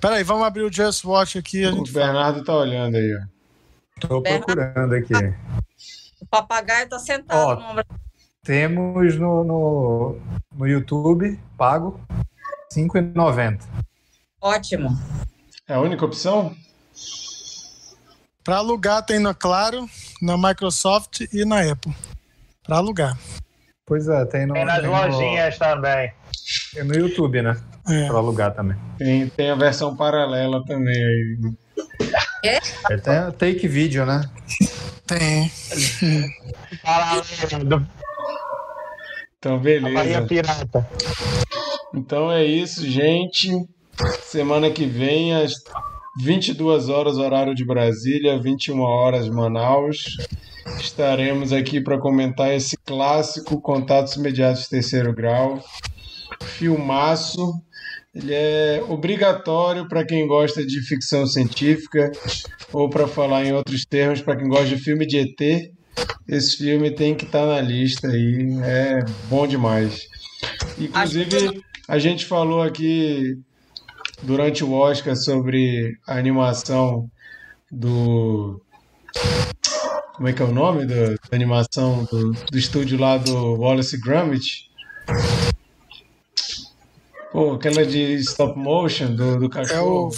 Peraí, 0.00 0.22
vamos 0.22 0.46
abrir 0.46 0.62
o 0.62 0.72
Just 0.72 1.04
Watch 1.04 1.38
aqui. 1.38 1.66
o 1.66 1.82
Bernardo 1.84 2.36
fala. 2.36 2.44
tá 2.44 2.56
olhando 2.56 2.96
aí, 2.96 3.18
ó. 3.20 3.35
Tô 4.00 4.20
procurando 4.20 4.94
aqui. 4.94 5.14
O 6.20 6.26
papagaio 6.26 6.88
tá 6.88 6.98
sentado 6.98 7.38
Ó, 7.38 7.54
no 7.54 7.70
ombro. 7.70 7.84
Temos 8.42 9.16
no, 9.16 9.42
no, 9.42 10.18
no 10.54 10.66
YouTube, 10.66 11.40
pago, 11.56 12.00
R$ 12.08 12.82
5,90. 12.82 13.62
Ótimo. 14.40 14.90
É 15.66 15.74
a 15.74 15.80
única 15.80 16.04
opção? 16.04 16.54
Para 18.44 18.58
alugar 18.58 19.04
tem 19.04 19.18
na 19.18 19.34
Claro, 19.34 19.88
na 20.22 20.36
Microsoft 20.36 21.22
e 21.32 21.44
na 21.44 21.60
Apple. 21.62 21.92
Para 22.62 22.76
alugar. 22.76 23.18
Pois 23.86 24.08
é, 24.08 24.24
tem 24.26 24.46
no. 24.46 24.54
Tem 24.54 24.64
nas 24.64 24.80
tem 24.80 24.90
lojinhas 24.90 25.54
no, 25.54 25.58
também. 25.58 26.12
Tem 26.74 26.84
no 26.84 26.94
YouTube, 26.94 27.42
né? 27.42 27.60
É. 27.88 28.06
Para 28.06 28.18
alugar 28.18 28.54
também. 28.54 28.76
Tem, 28.98 29.28
tem 29.30 29.50
a 29.50 29.54
versão 29.54 29.96
paralela 29.96 30.64
também 30.64 30.94
aí. 30.94 31.56
É? 32.48 32.60
tem 32.98 33.54
Take 33.54 33.68
Video, 33.68 34.06
né? 34.06 34.28
Tem. 35.06 35.50
então, 39.38 39.58
beleza. 39.58 40.26
Pirata. 40.26 40.88
Então 41.94 42.30
é 42.30 42.44
isso, 42.44 42.88
gente. 42.88 43.50
Semana 44.22 44.70
que 44.70 44.84
vem, 44.84 45.34
às 45.34 45.54
22 46.22 46.88
horas, 46.88 47.18
horário 47.18 47.54
de 47.54 47.64
Brasília, 47.64 48.38
21 48.38 48.80
horas, 48.80 49.28
Manaus. 49.28 50.16
Estaremos 50.80 51.52
aqui 51.52 51.80
para 51.80 51.98
comentar 51.98 52.52
esse 52.52 52.76
clássico 52.76 53.60
Contatos 53.60 54.16
Imediatos 54.16 54.68
Terceiro 54.68 55.14
Grau. 55.14 55.62
Filmaço. 56.42 57.60
Ele 58.16 58.32
é 58.32 58.82
obrigatório 58.88 59.86
para 59.86 60.02
quem 60.02 60.26
gosta 60.26 60.64
de 60.64 60.80
ficção 60.80 61.26
científica, 61.26 62.10
ou 62.72 62.88
para 62.88 63.06
falar 63.06 63.44
em 63.44 63.52
outros 63.52 63.84
termos, 63.84 64.22
para 64.22 64.36
quem 64.36 64.48
gosta 64.48 64.74
de 64.74 64.78
filme 64.78 65.06
de 65.06 65.18
ET. 65.18 65.70
esse 66.26 66.56
filme 66.56 66.90
tem 66.90 67.14
que 67.14 67.26
estar 67.26 67.44
na 67.44 67.60
lista 67.60 68.08
aí. 68.08 68.58
É 68.64 69.00
bom 69.28 69.46
demais. 69.46 70.00
Inclusive, 70.78 71.60
a 71.86 71.98
gente 71.98 72.24
falou 72.24 72.62
aqui 72.62 73.38
durante 74.22 74.64
o 74.64 74.72
Oscar 74.72 75.14
sobre 75.14 75.98
a 76.08 76.16
animação 76.16 77.10
do. 77.70 78.62
Como 80.14 80.26
é 80.26 80.32
que 80.32 80.40
é 80.40 80.44
o 80.46 80.52
nome 80.52 80.86
da, 80.86 81.08
da 81.08 81.34
animação 81.34 82.04
do, 82.10 82.32
do 82.32 82.56
estúdio 82.56 82.98
lá 82.98 83.18
do 83.18 83.56
Wallace 83.56 84.00
Gromit? 84.00 84.70
Pô, 87.36 87.52
aquela 87.52 87.84
de 87.84 88.14
stop 88.14 88.58
motion 88.58 89.14
do, 89.14 89.38
do 89.38 89.50
cachorro. 89.50 90.10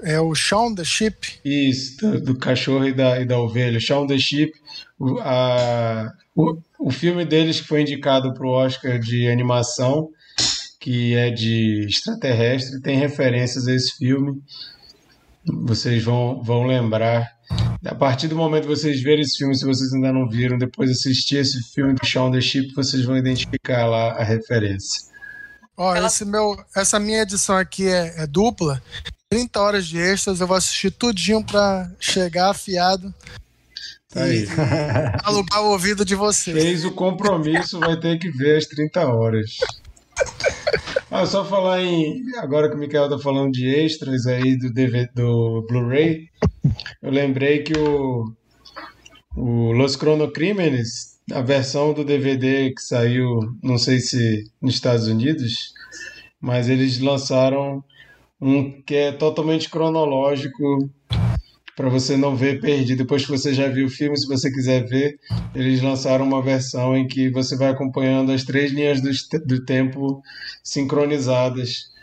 É 0.00 0.12
o, 0.12 0.12
é 0.14 0.20
o 0.22 0.34
Shaun 0.34 0.74
the 0.74 0.82
Sheep. 0.82 1.40
Isso, 1.44 2.00
do, 2.00 2.18
do 2.18 2.38
cachorro 2.38 2.88
e 2.88 2.94
da, 2.94 3.20
e 3.20 3.26
da 3.26 3.38
ovelha. 3.38 3.78
Shaun 3.78 4.06
the 4.06 4.16
Sheep. 4.16 4.50
O, 4.98 5.18
a, 5.20 6.10
o, 6.34 6.56
o 6.80 6.90
filme 6.90 7.26
deles 7.26 7.60
que 7.60 7.66
foi 7.66 7.82
indicado 7.82 8.32
para 8.32 8.46
o 8.46 8.52
Oscar 8.52 8.98
de 8.98 9.28
animação, 9.28 10.08
que 10.80 11.14
é 11.14 11.28
de 11.28 11.84
extraterrestre, 11.90 12.80
tem 12.80 12.96
referências 12.96 13.68
a 13.68 13.74
esse 13.74 13.94
filme. 13.94 14.40
Vocês 15.44 16.02
vão, 16.02 16.42
vão 16.42 16.66
lembrar. 16.66 17.30
A 17.84 17.94
partir 17.94 18.28
do 18.28 18.36
momento 18.36 18.62
que 18.62 18.74
vocês 18.74 19.02
verem 19.02 19.20
esse 19.20 19.36
filme, 19.36 19.54
se 19.54 19.66
vocês 19.66 19.92
ainda 19.92 20.10
não 20.10 20.26
viram, 20.26 20.56
depois 20.56 20.88
de 20.88 20.96
assistir 20.96 21.36
esse 21.36 21.60
filme 21.74 21.92
do 21.92 22.06
Shaun 22.06 22.30
the 22.30 22.40
Sheep, 22.40 22.72
vocês 22.74 23.04
vão 23.04 23.14
identificar 23.14 23.84
lá 23.84 24.12
a 24.12 24.24
referência. 24.24 25.12
Ó, 25.76 25.94
Ela... 25.94 26.06
esse 26.06 26.24
meu, 26.24 26.56
essa 26.74 27.00
minha 27.00 27.22
edição 27.22 27.56
aqui 27.56 27.88
é, 27.88 28.22
é, 28.22 28.26
dupla. 28.26 28.82
30 29.28 29.60
horas 29.60 29.86
de 29.86 29.98
extras, 29.98 30.40
eu 30.40 30.46
vou 30.46 30.56
assistir 30.56 30.90
tudinho 30.90 31.44
pra 31.44 31.90
chegar 31.98 32.50
afiado. 32.50 33.12
Tá 34.08 34.22
aí. 34.22 34.46
alugar 35.24 35.62
o 35.62 35.72
ouvido 35.72 36.04
de 36.04 36.14
vocês. 36.14 36.56
Fez 36.56 36.84
o 36.84 36.92
compromisso, 36.92 37.80
vai 37.80 37.98
ter 37.98 38.18
que 38.18 38.30
ver 38.30 38.58
as 38.58 38.66
30 38.66 39.06
horas. 39.08 39.58
Ah, 41.10 41.26
só 41.26 41.44
falar 41.44 41.82
em. 41.82 42.22
Agora 42.38 42.68
que 42.68 42.76
o 42.76 42.78
Mikael 42.78 43.08
tá 43.08 43.18
falando 43.18 43.52
de 43.52 43.68
extras 43.68 44.26
aí 44.26 44.56
do, 44.56 44.72
DVD, 44.72 45.08
do 45.14 45.64
Blu-ray, 45.68 46.28
eu 47.02 47.10
lembrei 47.10 47.62
que 47.62 47.72
o, 47.76 48.32
o 49.36 49.72
Los 49.72 49.96
Cronocrímenes, 49.96 51.13
a 51.32 51.40
versão 51.40 51.92
do 51.92 52.04
DVD 52.04 52.70
que 52.72 52.82
saiu, 52.82 53.40
não 53.62 53.78
sei 53.78 53.98
se 54.00 54.44
nos 54.60 54.74
Estados 54.74 55.06
Unidos, 55.08 55.72
mas 56.40 56.68
eles 56.68 57.00
lançaram 57.00 57.82
um 58.40 58.82
que 58.82 58.94
é 58.94 59.12
totalmente 59.12 59.70
cronológico 59.70 60.90
para 61.74 61.88
você 61.88 62.16
não 62.16 62.36
ver 62.36 62.60
perdido. 62.60 62.98
Depois 62.98 63.24
que 63.24 63.30
você 63.30 63.54
já 63.54 63.68
viu 63.68 63.86
o 63.86 63.90
filme, 63.90 64.16
se 64.16 64.26
você 64.26 64.50
quiser 64.50 64.86
ver, 64.86 65.18
eles 65.54 65.82
lançaram 65.82 66.26
uma 66.26 66.42
versão 66.42 66.96
em 66.96 67.06
que 67.06 67.30
você 67.30 67.56
vai 67.56 67.70
acompanhando 67.70 68.30
as 68.30 68.44
três 68.44 68.70
linhas 68.70 69.00
do, 69.00 69.10
do 69.46 69.64
tempo 69.64 70.22
sincronizadas. 70.62 71.93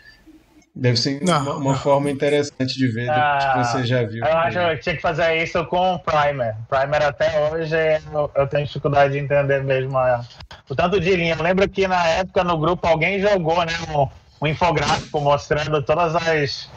Deve 0.74 0.96
ser 0.96 1.22
não, 1.22 1.42
uma, 1.42 1.56
uma 1.56 1.74
forma 1.76 2.10
interessante 2.10 2.78
de 2.78 2.88
ver 2.88 3.08
ah, 3.10 3.38
que 3.38 3.64
você 3.64 3.84
já 3.84 4.04
viu. 4.04 4.24
Eu 4.24 4.36
acho 4.38 4.58
que 4.58 4.64
eu 4.64 4.80
tinha 4.80 4.96
que 4.96 5.02
fazer 5.02 5.42
isso 5.42 5.62
com 5.66 5.94
o 5.94 5.98
Primer. 5.98 6.56
Primer 6.68 7.02
até 7.02 7.50
hoje 7.50 7.76
eu, 8.12 8.30
eu 8.34 8.46
tenho 8.46 8.66
dificuldade 8.66 9.12
de 9.12 9.18
entender 9.18 9.62
mesmo 9.62 9.98
a, 9.98 10.24
o 10.70 10.74
tanto 10.74 10.98
de 10.98 11.14
linha. 11.14 11.34
Eu 11.38 11.42
lembro 11.42 11.68
que 11.68 11.86
na 11.86 12.06
época 12.08 12.42
no 12.42 12.56
grupo 12.56 12.86
alguém 12.86 13.20
jogou 13.20 13.62
né, 13.66 13.72
um, 13.94 14.08
um 14.40 14.46
infográfico 14.48 15.20
mostrando 15.20 15.82
todas 15.82 16.16
as 16.16 16.70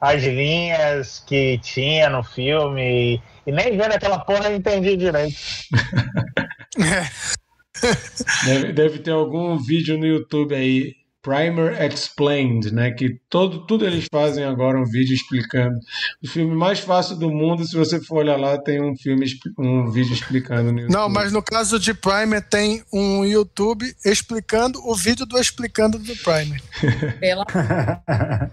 as 0.00 0.22
linhas 0.22 1.22
que 1.26 1.58
tinha 1.58 2.10
no 2.10 2.22
filme. 2.22 3.22
E, 3.46 3.52
nem 3.52 3.76
vendo 3.76 3.92
aquela 3.92 4.18
porra 4.18 4.50
eu 4.50 4.56
entendi 4.56 4.96
direito. 4.96 5.36
deve, 8.44 8.72
deve 8.72 8.98
ter 8.98 9.12
algum 9.12 9.56
vídeo 9.56 9.98
no 9.98 10.06
YouTube 10.06 10.54
aí. 10.54 10.94
Primer 11.26 11.82
Explained, 11.82 12.72
né? 12.72 12.92
Que 12.92 13.18
todo, 13.28 13.66
tudo 13.66 13.84
eles 13.84 14.06
fazem 14.08 14.44
agora 14.44 14.78
um 14.78 14.84
vídeo 14.84 15.12
explicando. 15.12 15.76
O 16.22 16.28
filme 16.28 16.54
mais 16.54 16.78
fácil 16.78 17.16
do 17.16 17.28
mundo, 17.28 17.66
se 17.66 17.76
você 17.76 18.00
for 18.00 18.18
olhar 18.18 18.38
lá, 18.38 18.56
tem 18.56 18.80
um 18.80 18.96
filme, 18.96 19.26
um 19.58 19.90
vídeo 19.90 20.12
explicando 20.12 20.72
no 20.72 20.78
YouTube. 20.78 20.92
Não, 20.92 21.08
mas 21.08 21.32
no 21.32 21.42
caso 21.42 21.80
de 21.80 21.92
Primer 21.92 22.48
tem 22.48 22.84
um 22.92 23.24
YouTube 23.24 23.92
explicando 24.04 24.78
o 24.88 24.94
vídeo 24.94 25.26
do 25.26 25.36
explicando 25.36 25.98
do 25.98 26.14
Primer. 26.18 26.62
Pela... 27.18 27.44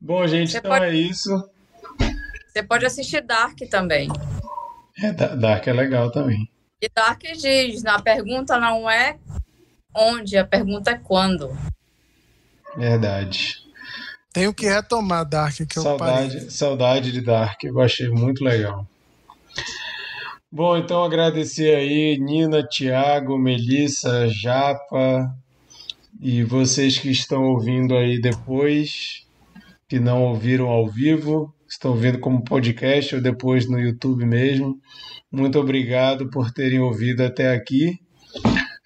Bom, 0.00 0.26
gente, 0.26 0.50
Você 0.50 0.58
então 0.58 0.72
pode... 0.72 0.86
é 0.86 0.92
isso. 0.92 1.30
Você 2.48 2.62
pode 2.64 2.84
assistir 2.84 3.22
Dark 3.24 3.56
também. 3.70 4.08
É, 5.00 5.12
Dark 5.12 5.68
é 5.68 5.72
legal 5.72 6.10
também. 6.10 6.50
E 6.80 6.88
Dark 6.92 7.22
diz, 7.22 7.84
na 7.84 8.02
pergunta 8.02 8.58
não 8.58 8.90
é 8.90 9.16
onde, 9.94 10.36
a 10.36 10.46
pergunta 10.46 10.90
é 10.90 10.98
quando. 10.98 11.50
Verdade. 12.76 13.62
Tenho 14.32 14.54
que 14.54 14.66
retomar 14.66 15.28
Dark, 15.28 15.56
que 15.56 15.78
eu 15.78 15.82
saudade, 15.82 16.34
parei. 16.34 16.50
Saudade 16.50 17.12
de 17.12 17.20
Dark, 17.20 17.62
eu 17.64 17.78
achei 17.80 18.08
muito 18.08 18.42
legal. 18.42 18.86
Bom, 20.50 20.76
então 20.76 21.02
agradecer 21.02 21.74
aí 21.74 22.18
Nina, 22.18 22.62
Tiago, 22.62 23.38
Melissa, 23.38 24.28
Japa 24.28 25.34
e 26.20 26.42
vocês 26.44 26.98
que 26.98 27.10
estão 27.10 27.44
ouvindo 27.44 27.96
aí 27.96 28.20
depois 28.20 29.26
que 29.88 29.98
não 29.98 30.22
ouviram 30.22 30.68
ao 30.68 30.86
vivo, 30.86 31.54
estão 31.68 31.94
vendo 31.94 32.18
como 32.18 32.44
podcast 32.44 33.14
ou 33.14 33.20
depois 33.20 33.68
no 33.68 33.78
YouTube 33.78 34.24
mesmo. 34.24 34.80
Muito 35.30 35.58
obrigado 35.58 36.30
por 36.30 36.50
terem 36.50 36.80
ouvido 36.80 37.22
até 37.22 37.54
aqui. 37.54 37.98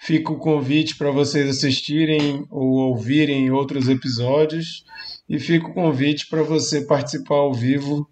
Fica 0.06 0.32
o 0.32 0.38
convite 0.38 0.94
para 0.94 1.10
vocês 1.10 1.48
assistirem 1.48 2.46
ou 2.48 2.90
ouvirem 2.90 3.50
outros 3.50 3.88
episódios. 3.88 4.84
E 5.28 5.36
fica 5.40 5.66
o 5.66 5.74
convite 5.74 6.28
para 6.28 6.44
você 6.44 6.82
participar 6.82 7.34
ao 7.34 7.52
vivo 7.52 8.08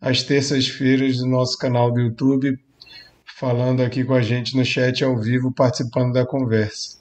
às 0.00 0.24
terças-feiras 0.24 1.18
do 1.18 1.28
nosso 1.28 1.56
canal 1.56 1.92
do 1.92 2.00
YouTube, 2.00 2.58
falando 3.24 3.84
aqui 3.84 4.02
com 4.02 4.14
a 4.14 4.20
gente 4.20 4.56
no 4.56 4.64
chat 4.64 5.04
ao 5.04 5.16
vivo, 5.16 5.54
participando 5.54 6.12
da 6.12 6.26
conversa. 6.26 6.98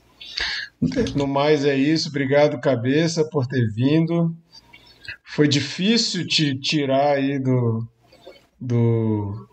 No 1.15 1.25
mais 1.25 1.65
é 1.65 1.75
isso, 1.75 2.09
obrigado 2.09 2.61
cabeça 2.61 3.27
por 3.27 3.47
ter 3.47 3.67
vindo. 3.73 4.37
Foi 5.23 5.47
difícil 5.47 6.27
te 6.27 6.55
tirar 6.59 7.15
aí 7.15 7.39
do, 7.39 7.87
do 8.61 9.47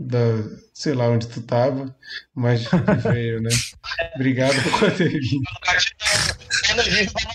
da, 0.00 0.42
sei 0.72 0.94
lá 0.94 1.08
onde 1.08 1.28
tu 1.28 1.42
tava, 1.42 1.94
mas 2.34 2.66
veio, 3.12 3.42
né? 3.42 3.50
Obrigado 4.16 4.54
por 4.78 4.90
ter 4.92 5.10
vindo. 5.10 5.42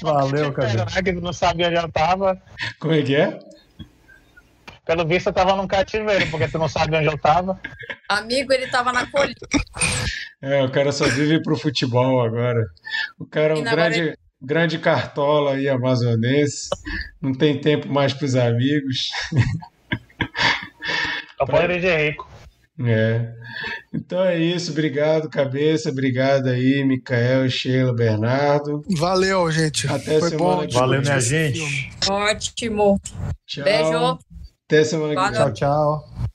Valeu, 0.02 0.52
cara. 0.52 0.86
Que 1.04 1.12
não 1.12 1.32
sabia 1.32 1.68
onde 1.68 1.78
eu 1.78 1.92
tava. 1.92 2.42
Como 2.80 2.94
é 2.94 3.04
que 3.04 3.16
é? 3.16 3.40
Pelo 4.84 5.06
visto 5.06 5.28
eu 5.28 5.34
tava 5.34 5.56
num 5.56 5.68
cativeiro, 5.68 6.28
porque 6.32 6.48
tu 6.48 6.58
não 6.58 6.68
sabe 6.68 6.96
onde 6.96 7.08
eu 7.08 7.18
tava. 7.18 7.60
Amigo, 8.10 8.52
ele 8.52 8.68
tava 8.68 8.92
na 8.92 9.06
colina. 9.06 9.36
É, 10.42 10.64
o 10.64 10.72
cara 10.72 10.92
só 10.92 11.06
vive 11.06 11.42
pro 11.42 11.58
futebol 11.58 12.24
agora. 12.24 12.66
O 13.20 13.26
cara 13.26 13.54
é 13.54 13.58
um 13.58 13.64
grande, 13.64 14.18
grande 14.42 14.80
cartola 14.80 15.60
e 15.60 15.70
amazonense, 15.70 16.70
não 17.22 17.34
tem 17.34 17.60
tempo 17.62 17.88
mais 17.90 18.14
para 18.14 18.26
os 18.26 18.36
amigos. 18.36 19.10
Só 21.38 21.46
pode 21.46 21.80
de 21.80 21.96
rico. 21.96 22.35
É. 22.78 23.34
Então 23.94 24.24
é 24.26 24.38
isso, 24.38 24.72
obrigado, 24.72 25.30
cabeça, 25.30 25.90
obrigado 25.90 26.48
aí, 26.48 26.84
Micael, 26.84 27.50
Sheila, 27.50 27.94
Bernardo. 27.94 28.84
Valeu, 28.98 29.50
gente. 29.50 29.88
Até 29.88 30.20
Foi 30.20 30.30
semana 30.30 30.56
bom. 30.62 30.68
que 30.68 30.74
Valeu, 30.74 31.02
minha 31.02 31.20
gente. 31.20 31.90
Ótimo. 32.10 33.00
Tchau. 33.48 33.64
Beijo. 33.64 34.20
Até 34.66 34.84
semana 34.84 35.16
que 35.16 35.22
vem. 35.22 35.32
Tchau, 35.32 35.54
tchau. 35.54 36.26